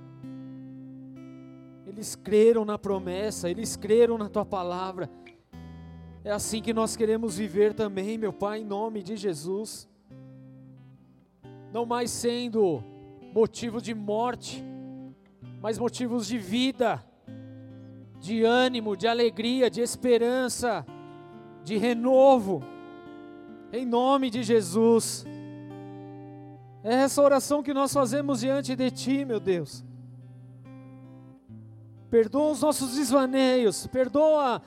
Eles 1.87 2.17
creram 2.17 2.65
na 2.65 2.79
promessa, 2.79 3.51
eles 3.51 3.77
creram 3.77 4.17
na 4.17 4.31
tua 4.31 4.45
palavra. 4.45 5.11
É 6.25 6.31
assim 6.31 6.63
que 6.63 6.73
nós 6.73 6.97
queremos 6.97 7.37
viver 7.37 7.75
também, 7.75 8.17
meu 8.17 8.33
Pai, 8.33 8.61
em 8.61 8.65
nome 8.65 9.03
de 9.03 9.17
Jesus. 9.17 9.87
Não 11.75 11.85
mais 11.85 12.11
sendo 12.11 12.83
motivo 13.35 13.83
de 13.83 13.93
morte, 13.93 14.65
mas 15.61 15.77
motivos 15.77 16.27
de 16.27 16.39
vida 16.39 17.05
de 18.25 18.43
ânimo, 18.43 18.97
de 18.97 19.07
alegria, 19.07 19.69
de 19.69 19.83
esperança, 19.83 20.87
de 21.63 21.77
renovo, 21.77 22.63
em 23.71 23.85
nome 23.85 24.31
de 24.31 24.43
Jesus. 24.43 25.27
É 26.83 26.95
essa 26.95 27.21
oração 27.21 27.63
que 27.63 27.75
nós 27.75 27.93
fazemos 27.93 28.41
diante 28.41 28.75
de 28.75 28.91
Ti, 28.91 29.25
meu 29.25 29.39
Deus. 29.39 29.85
Perdoa 32.09 32.53
os 32.53 32.63
nossos 32.63 32.95
desvaneios, 32.95 33.87
perdoa 33.89 34.63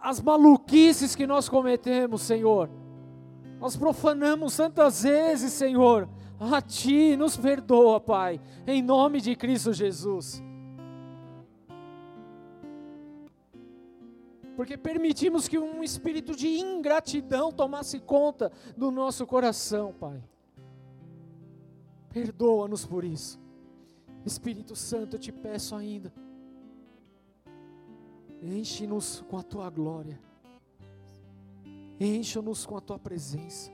as 0.00 0.20
maluquices 0.20 1.14
que 1.14 1.26
nós 1.26 1.48
cometemos, 1.48 2.22
Senhor. 2.22 2.68
Nós 3.60 3.76
profanamos 3.76 4.56
tantas 4.56 5.04
vezes, 5.04 5.52
Senhor, 5.52 6.08
a 6.50 6.60
Ti, 6.60 7.16
nos 7.16 7.36
perdoa, 7.36 8.00
Pai, 8.00 8.40
em 8.66 8.82
nome 8.82 9.20
de 9.20 9.36
Cristo 9.36 9.72
Jesus. 9.72 10.42
porque 14.56 14.76
permitimos 14.76 15.48
que 15.48 15.58
um 15.58 15.82
espírito 15.82 16.36
de 16.36 16.46
ingratidão 16.46 17.50
tomasse 17.50 17.98
conta 17.98 18.52
do 18.76 18.90
nosso 18.90 19.26
coração, 19.26 19.92
Pai. 19.92 20.22
Perdoa-nos 22.10 22.84
por 22.84 23.04
isso. 23.04 23.40
Espírito 24.24 24.76
Santo, 24.76 25.16
eu 25.16 25.20
te 25.20 25.32
peço 25.32 25.74
ainda, 25.74 26.12
enche-nos 28.40 29.24
com 29.28 29.36
a 29.36 29.42
tua 29.42 29.68
glória, 29.68 30.20
enche-nos 31.98 32.64
com 32.64 32.76
a 32.76 32.80
tua 32.80 33.00
presença, 33.00 33.72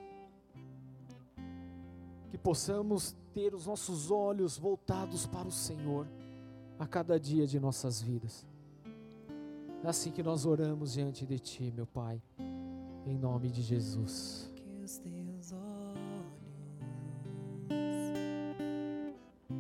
que 2.29 2.39
possamos 2.39 3.17
ter 3.33 3.55
os 3.55 3.67
nossos 3.67 4.11
olhos 4.11 4.59
voltados 4.59 5.27
para 5.27 5.49
o 5.49 5.53
Senhor 5.53 6.07
a 6.79 6.87
cada 6.87 7.19
dia 7.19 7.47
de 7.47 7.59
nossas 7.59 8.01
vidas. 8.01 8.47
É 9.83 9.89
assim 9.89 10.11
que 10.11 10.23
nós 10.23 10.45
oramos 10.45 10.93
diante 10.93 11.25
de 11.25 11.39
Ti, 11.39 11.73
meu 11.75 11.87
Pai, 11.87 12.21
em 13.07 13.17
nome 13.17 13.51
de 13.51 13.63
Jesus. 13.63 14.53
Que 14.55 14.83
os 14.85 14.99
teus 14.99 15.53
olhos, 15.53 16.27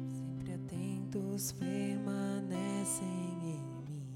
sempre 0.08 0.54
atentos, 0.54 1.52
permanecem 1.52 3.08
em 3.08 3.62
mim. 3.86 4.06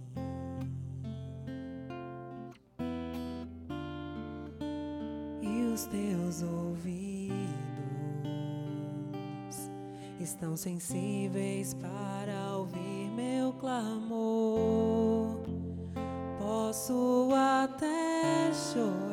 E 5.40 5.72
os 5.72 5.86
teus 5.86 6.42
ouvidos 6.42 7.71
estão 10.22 10.56
sensíveis 10.56 11.74
para 11.74 12.56
ouvir 12.56 13.10
meu 13.14 13.52
clamor. 13.54 15.40
Posso 16.38 17.28
até 17.34 18.52
chorar, 18.52 19.11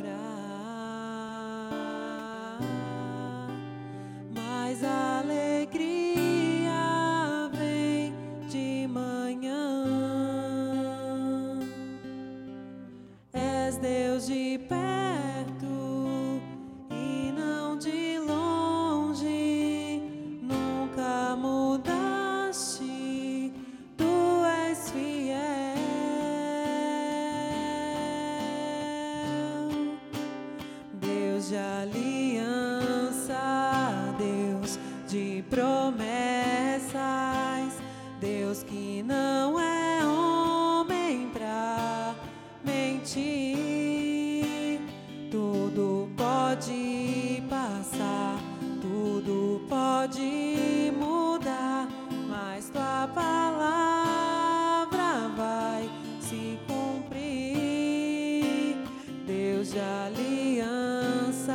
aliança, 60.09 61.53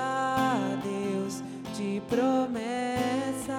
Deus 0.83 1.43
de 1.77 2.01
promessas, 2.09 3.53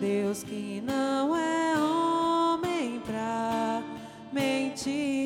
Deus 0.00 0.42
que 0.42 0.82
não 0.86 1.36
é 1.36 1.74
homem 1.78 3.00
pra 3.00 3.82
mentir. 4.32 5.21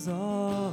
teus 0.00 0.08
olhos, 0.08 0.72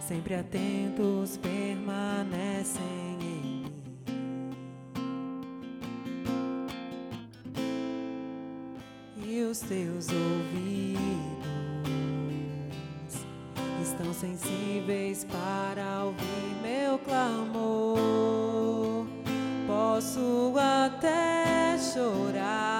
sempre 0.00 0.34
atentos, 0.34 1.36
permanecem 1.36 2.82
em 2.82 3.16
mim. 3.16 3.72
E 9.24 9.42
os 9.42 9.60
teus 9.60 10.08
ouvidos 10.08 10.98
estão 13.82 14.12
sensíveis 14.12 15.24
para 15.24 16.06
ouvir 16.06 16.56
meu 16.62 16.98
clamor. 16.98 19.06
Posso 19.66 20.54
até 20.58 21.78
chorar, 21.78 22.77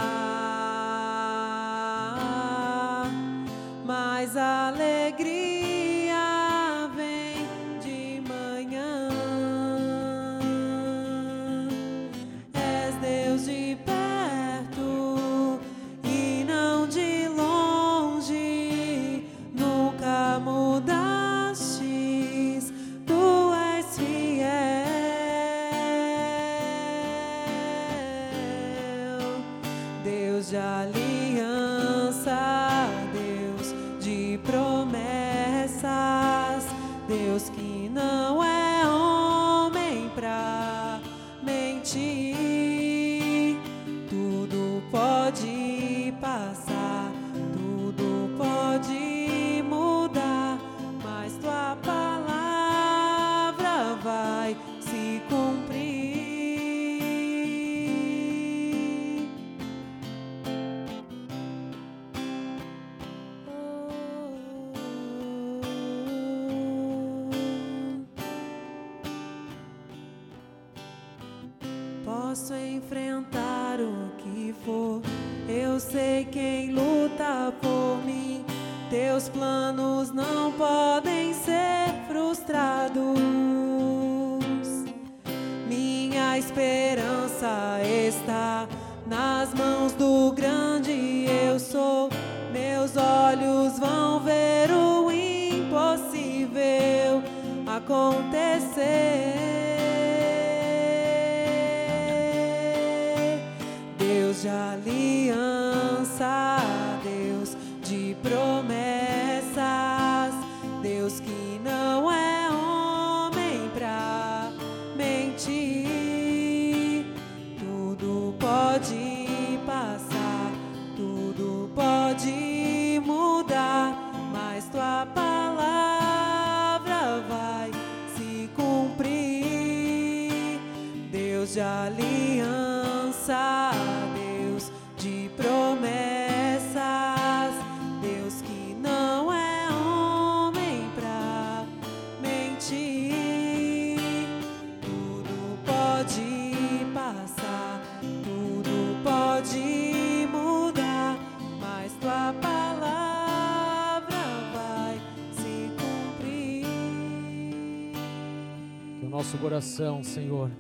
coração, 159.49 160.05
Senhor, 160.05 160.51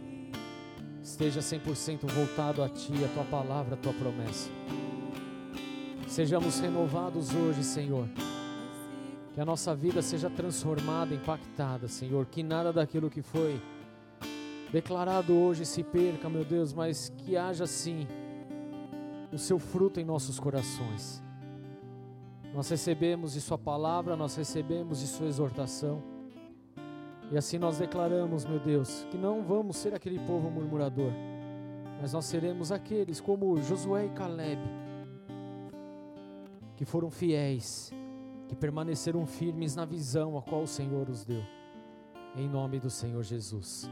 esteja 1.02 1.40
100% 1.40 2.10
voltado 2.10 2.62
a 2.62 2.70
Ti, 2.70 3.04
a 3.04 3.08
Tua 3.08 3.24
palavra, 3.24 3.74
a 3.74 3.76
Tua 3.76 3.92
promessa. 3.92 4.48
Sejamos 6.06 6.58
renovados 6.58 7.34
hoje, 7.34 7.62
Senhor. 7.62 8.08
Que 9.34 9.42
a 9.42 9.44
nossa 9.44 9.74
vida 9.74 10.00
seja 10.00 10.30
transformada, 10.30 11.14
impactada, 11.14 11.86
Senhor. 11.86 12.24
Que 12.24 12.42
nada 12.42 12.72
daquilo 12.72 13.10
que 13.10 13.20
foi 13.20 13.60
declarado 14.72 15.36
hoje 15.36 15.66
se 15.66 15.82
perca, 15.82 16.30
meu 16.30 16.42
Deus, 16.42 16.72
mas 16.72 17.12
que 17.18 17.36
haja 17.36 17.66
sim 17.66 18.06
o 19.30 19.36
Seu 19.36 19.58
fruto 19.58 20.00
em 20.00 20.04
nossos 20.04 20.40
corações. 20.40 21.22
Nós 22.54 22.70
recebemos 22.70 23.34
de 23.34 23.42
Sua 23.42 23.58
palavra, 23.58 24.16
nós 24.16 24.34
recebemos 24.34 25.00
de 25.00 25.08
Sua 25.08 25.26
exortação. 25.26 26.17
E 27.30 27.36
assim 27.36 27.58
nós 27.58 27.78
declaramos, 27.78 28.44
meu 28.44 28.58
Deus, 28.58 29.06
que 29.10 29.18
não 29.18 29.42
vamos 29.42 29.76
ser 29.76 29.94
aquele 29.94 30.18
povo 30.20 30.50
murmurador, 30.50 31.12
mas 32.00 32.12
nós 32.12 32.24
seremos 32.24 32.72
aqueles 32.72 33.20
como 33.20 33.60
Josué 33.60 34.06
e 34.06 34.10
Caleb, 34.10 34.60
que 36.76 36.84
foram 36.84 37.10
fiéis, 37.10 37.92
que 38.48 38.56
permaneceram 38.56 39.26
firmes 39.26 39.76
na 39.76 39.84
visão 39.84 40.38
a 40.38 40.42
qual 40.42 40.62
o 40.62 40.66
Senhor 40.66 41.08
os 41.10 41.24
deu. 41.24 41.42
Em 42.36 42.48
nome 42.48 42.78
do 42.78 42.88
Senhor 42.88 43.22
Jesus. 43.22 43.90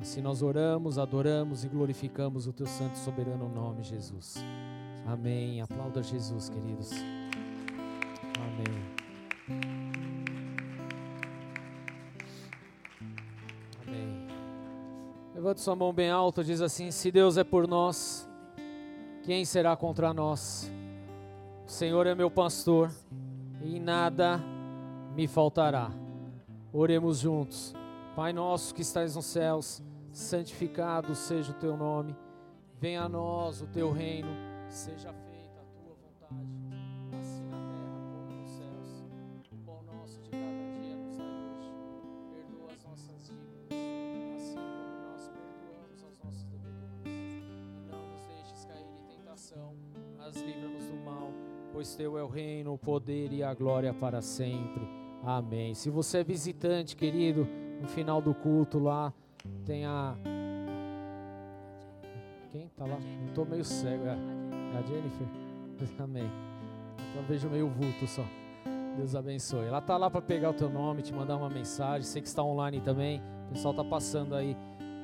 Assim 0.00 0.20
nós 0.20 0.42
oramos, 0.42 0.98
adoramos 0.98 1.64
e 1.64 1.68
glorificamos 1.68 2.46
o 2.46 2.52
teu 2.52 2.66
santo 2.66 2.94
e 2.94 2.98
soberano 2.98 3.48
nome, 3.48 3.82
Jesus. 3.82 4.36
Amém. 5.06 5.60
Aplauda 5.60 6.02
Jesus, 6.02 6.48
queridos. 6.48 6.90
Amém. 8.38 10.15
Levante 15.46 15.60
sua 15.60 15.76
mão 15.76 15.92
bem 15.92 16.10
alta, 16.10 16.42
diz 16.42 16.60
assim: 16.60 16.90
Se 16.90 17.08
Deus 17.08 17.36
é 17.36 17.44
por 17.44 17.68
nós, 17.68 18.28
quem 19.22 19.44
será 19.44 19.76
contra 19.76 20.12
nós? 20.12 20.68
O 21.64 21.70
Senhor 21.70 22.04
é 22.04 22.16
meu 22.16 22.28
pastor 22.28 22.90
e 23.62 23.78
nada 23.78 24.40
me 25.14 25.28
faltará. 25.28 25.92
Oremos 26.72 27.20
juntos. 27.20 27.72
Pai 28.16 28.32
nosso 28.32 28.74
que 28.74 28.82
estás 28.82 29.14
nos 29.14 29.26
céus, 29.26 29.80
santificado 30.10 31.14
seja 31.14 31.52
o 31.52 31.54
teu 31.54 31.76
nome. 31.76 32.16
Venha 32.80 33.02
a 33.02 33.08
nós 33.08 33.62
o 33.62 33.68
teu 33.68 33.92
reino, 33.92 34.30
seja 34.68 35.12
feita 35.12 35.25
teu 51.96 52.18
é 52.18 52.22
o 52.22 52.28
reino, 52.28 52.74
o 52.74 52.78
poder 52.78 53.32
e 53.32 53.42
a 53.42 53.54
glória 53.54 53.92
para 53.94 54.20
sempre. 54.20 54.86
Amém. 55.24 55.74
Se 55.74 55.88
você 55.88 56.18
é 56.18 56.24
visitante, 56.24 56.94
querido, 56.94 57.48
no 57.80 57.88
final 57.88 58.20
do 58.20 58.34
culto 58.34 58.78
lá 58.78 59.12
tem 59.64 59.86
a. 59.86 60.14
Quem 62.52 62.68
tá 62.76 62.84
lá? 62.84 62.98
Estou 63.26 63.44
tô 63.44 63.50
meio 63.50 63.64
cego. 63.64 64.04
É 64.04 64.10
a 64.10 64.80
é 64.80 64.86
Jennifer? 64.86 65.26
Amém. 65.98 66.30
Então 67.10 67.22
vejo 67.26 67.48
meio 67.48 67.68
vulto 67.68 68.06
só. 68.06 68.24
Deus 68.96 69.14
abençoe. 69.14 69.66
Ela 69.66 69.80
tá 69.80 69.96
lá 69.96 70.10
para 70.10 70.20
pegar 70.20 70.50
o 70.50 70.54
teu 70.54 70.68
nome, 70.68 71.02
te 71.02 71.14
mandar 71.14 71.36
uma 71.36 71.48
mensagem. 71.48 72.02
Sei 72.02 72.20
que 72.20 72.28
está 72.28 72.42
online 72.42 72.80
também. 72.80 73.22
O 73.48 73.54
pessoal 73.54 73.72
tá 73.72 73.84
passando 73.84 74.34
aí 74.34 74.56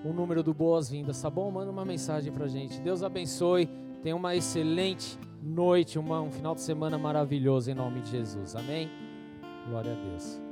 o 0.04 0.12
número 0.12 0.42
do 0.42 0.52
Boas-Vindas, 0.52 1.22
tá 1.22 1.30
bom? 1.30 1.50
Manda 1.50 1.70
uma 1.70 1.84
mensagem 1.84 2.32
pra 2.32 2.46
gente. 2.48 2.80
Deus 2.80 3.02
abençoe. 3.02 3.66
Tenha 4.02 4.16
uma 4.16 4.34
excelente 4.34 5.18
noite, 5.42 5.98
uma, 5.98 6.20
um 6.20 6.30
final 6.30 6.54
de 6.54 6.60
semana 6.60 6.96
maravilhoso 6.96 7.70
em 7.70 7.74
nome 7.74 8.00
de 8.00 8.10
Jesus. 8.10 8.54
Amém? 8.54 8.88
Glória 9.68 9.92
a 9.92 9.94
Deus. 9.94 10.51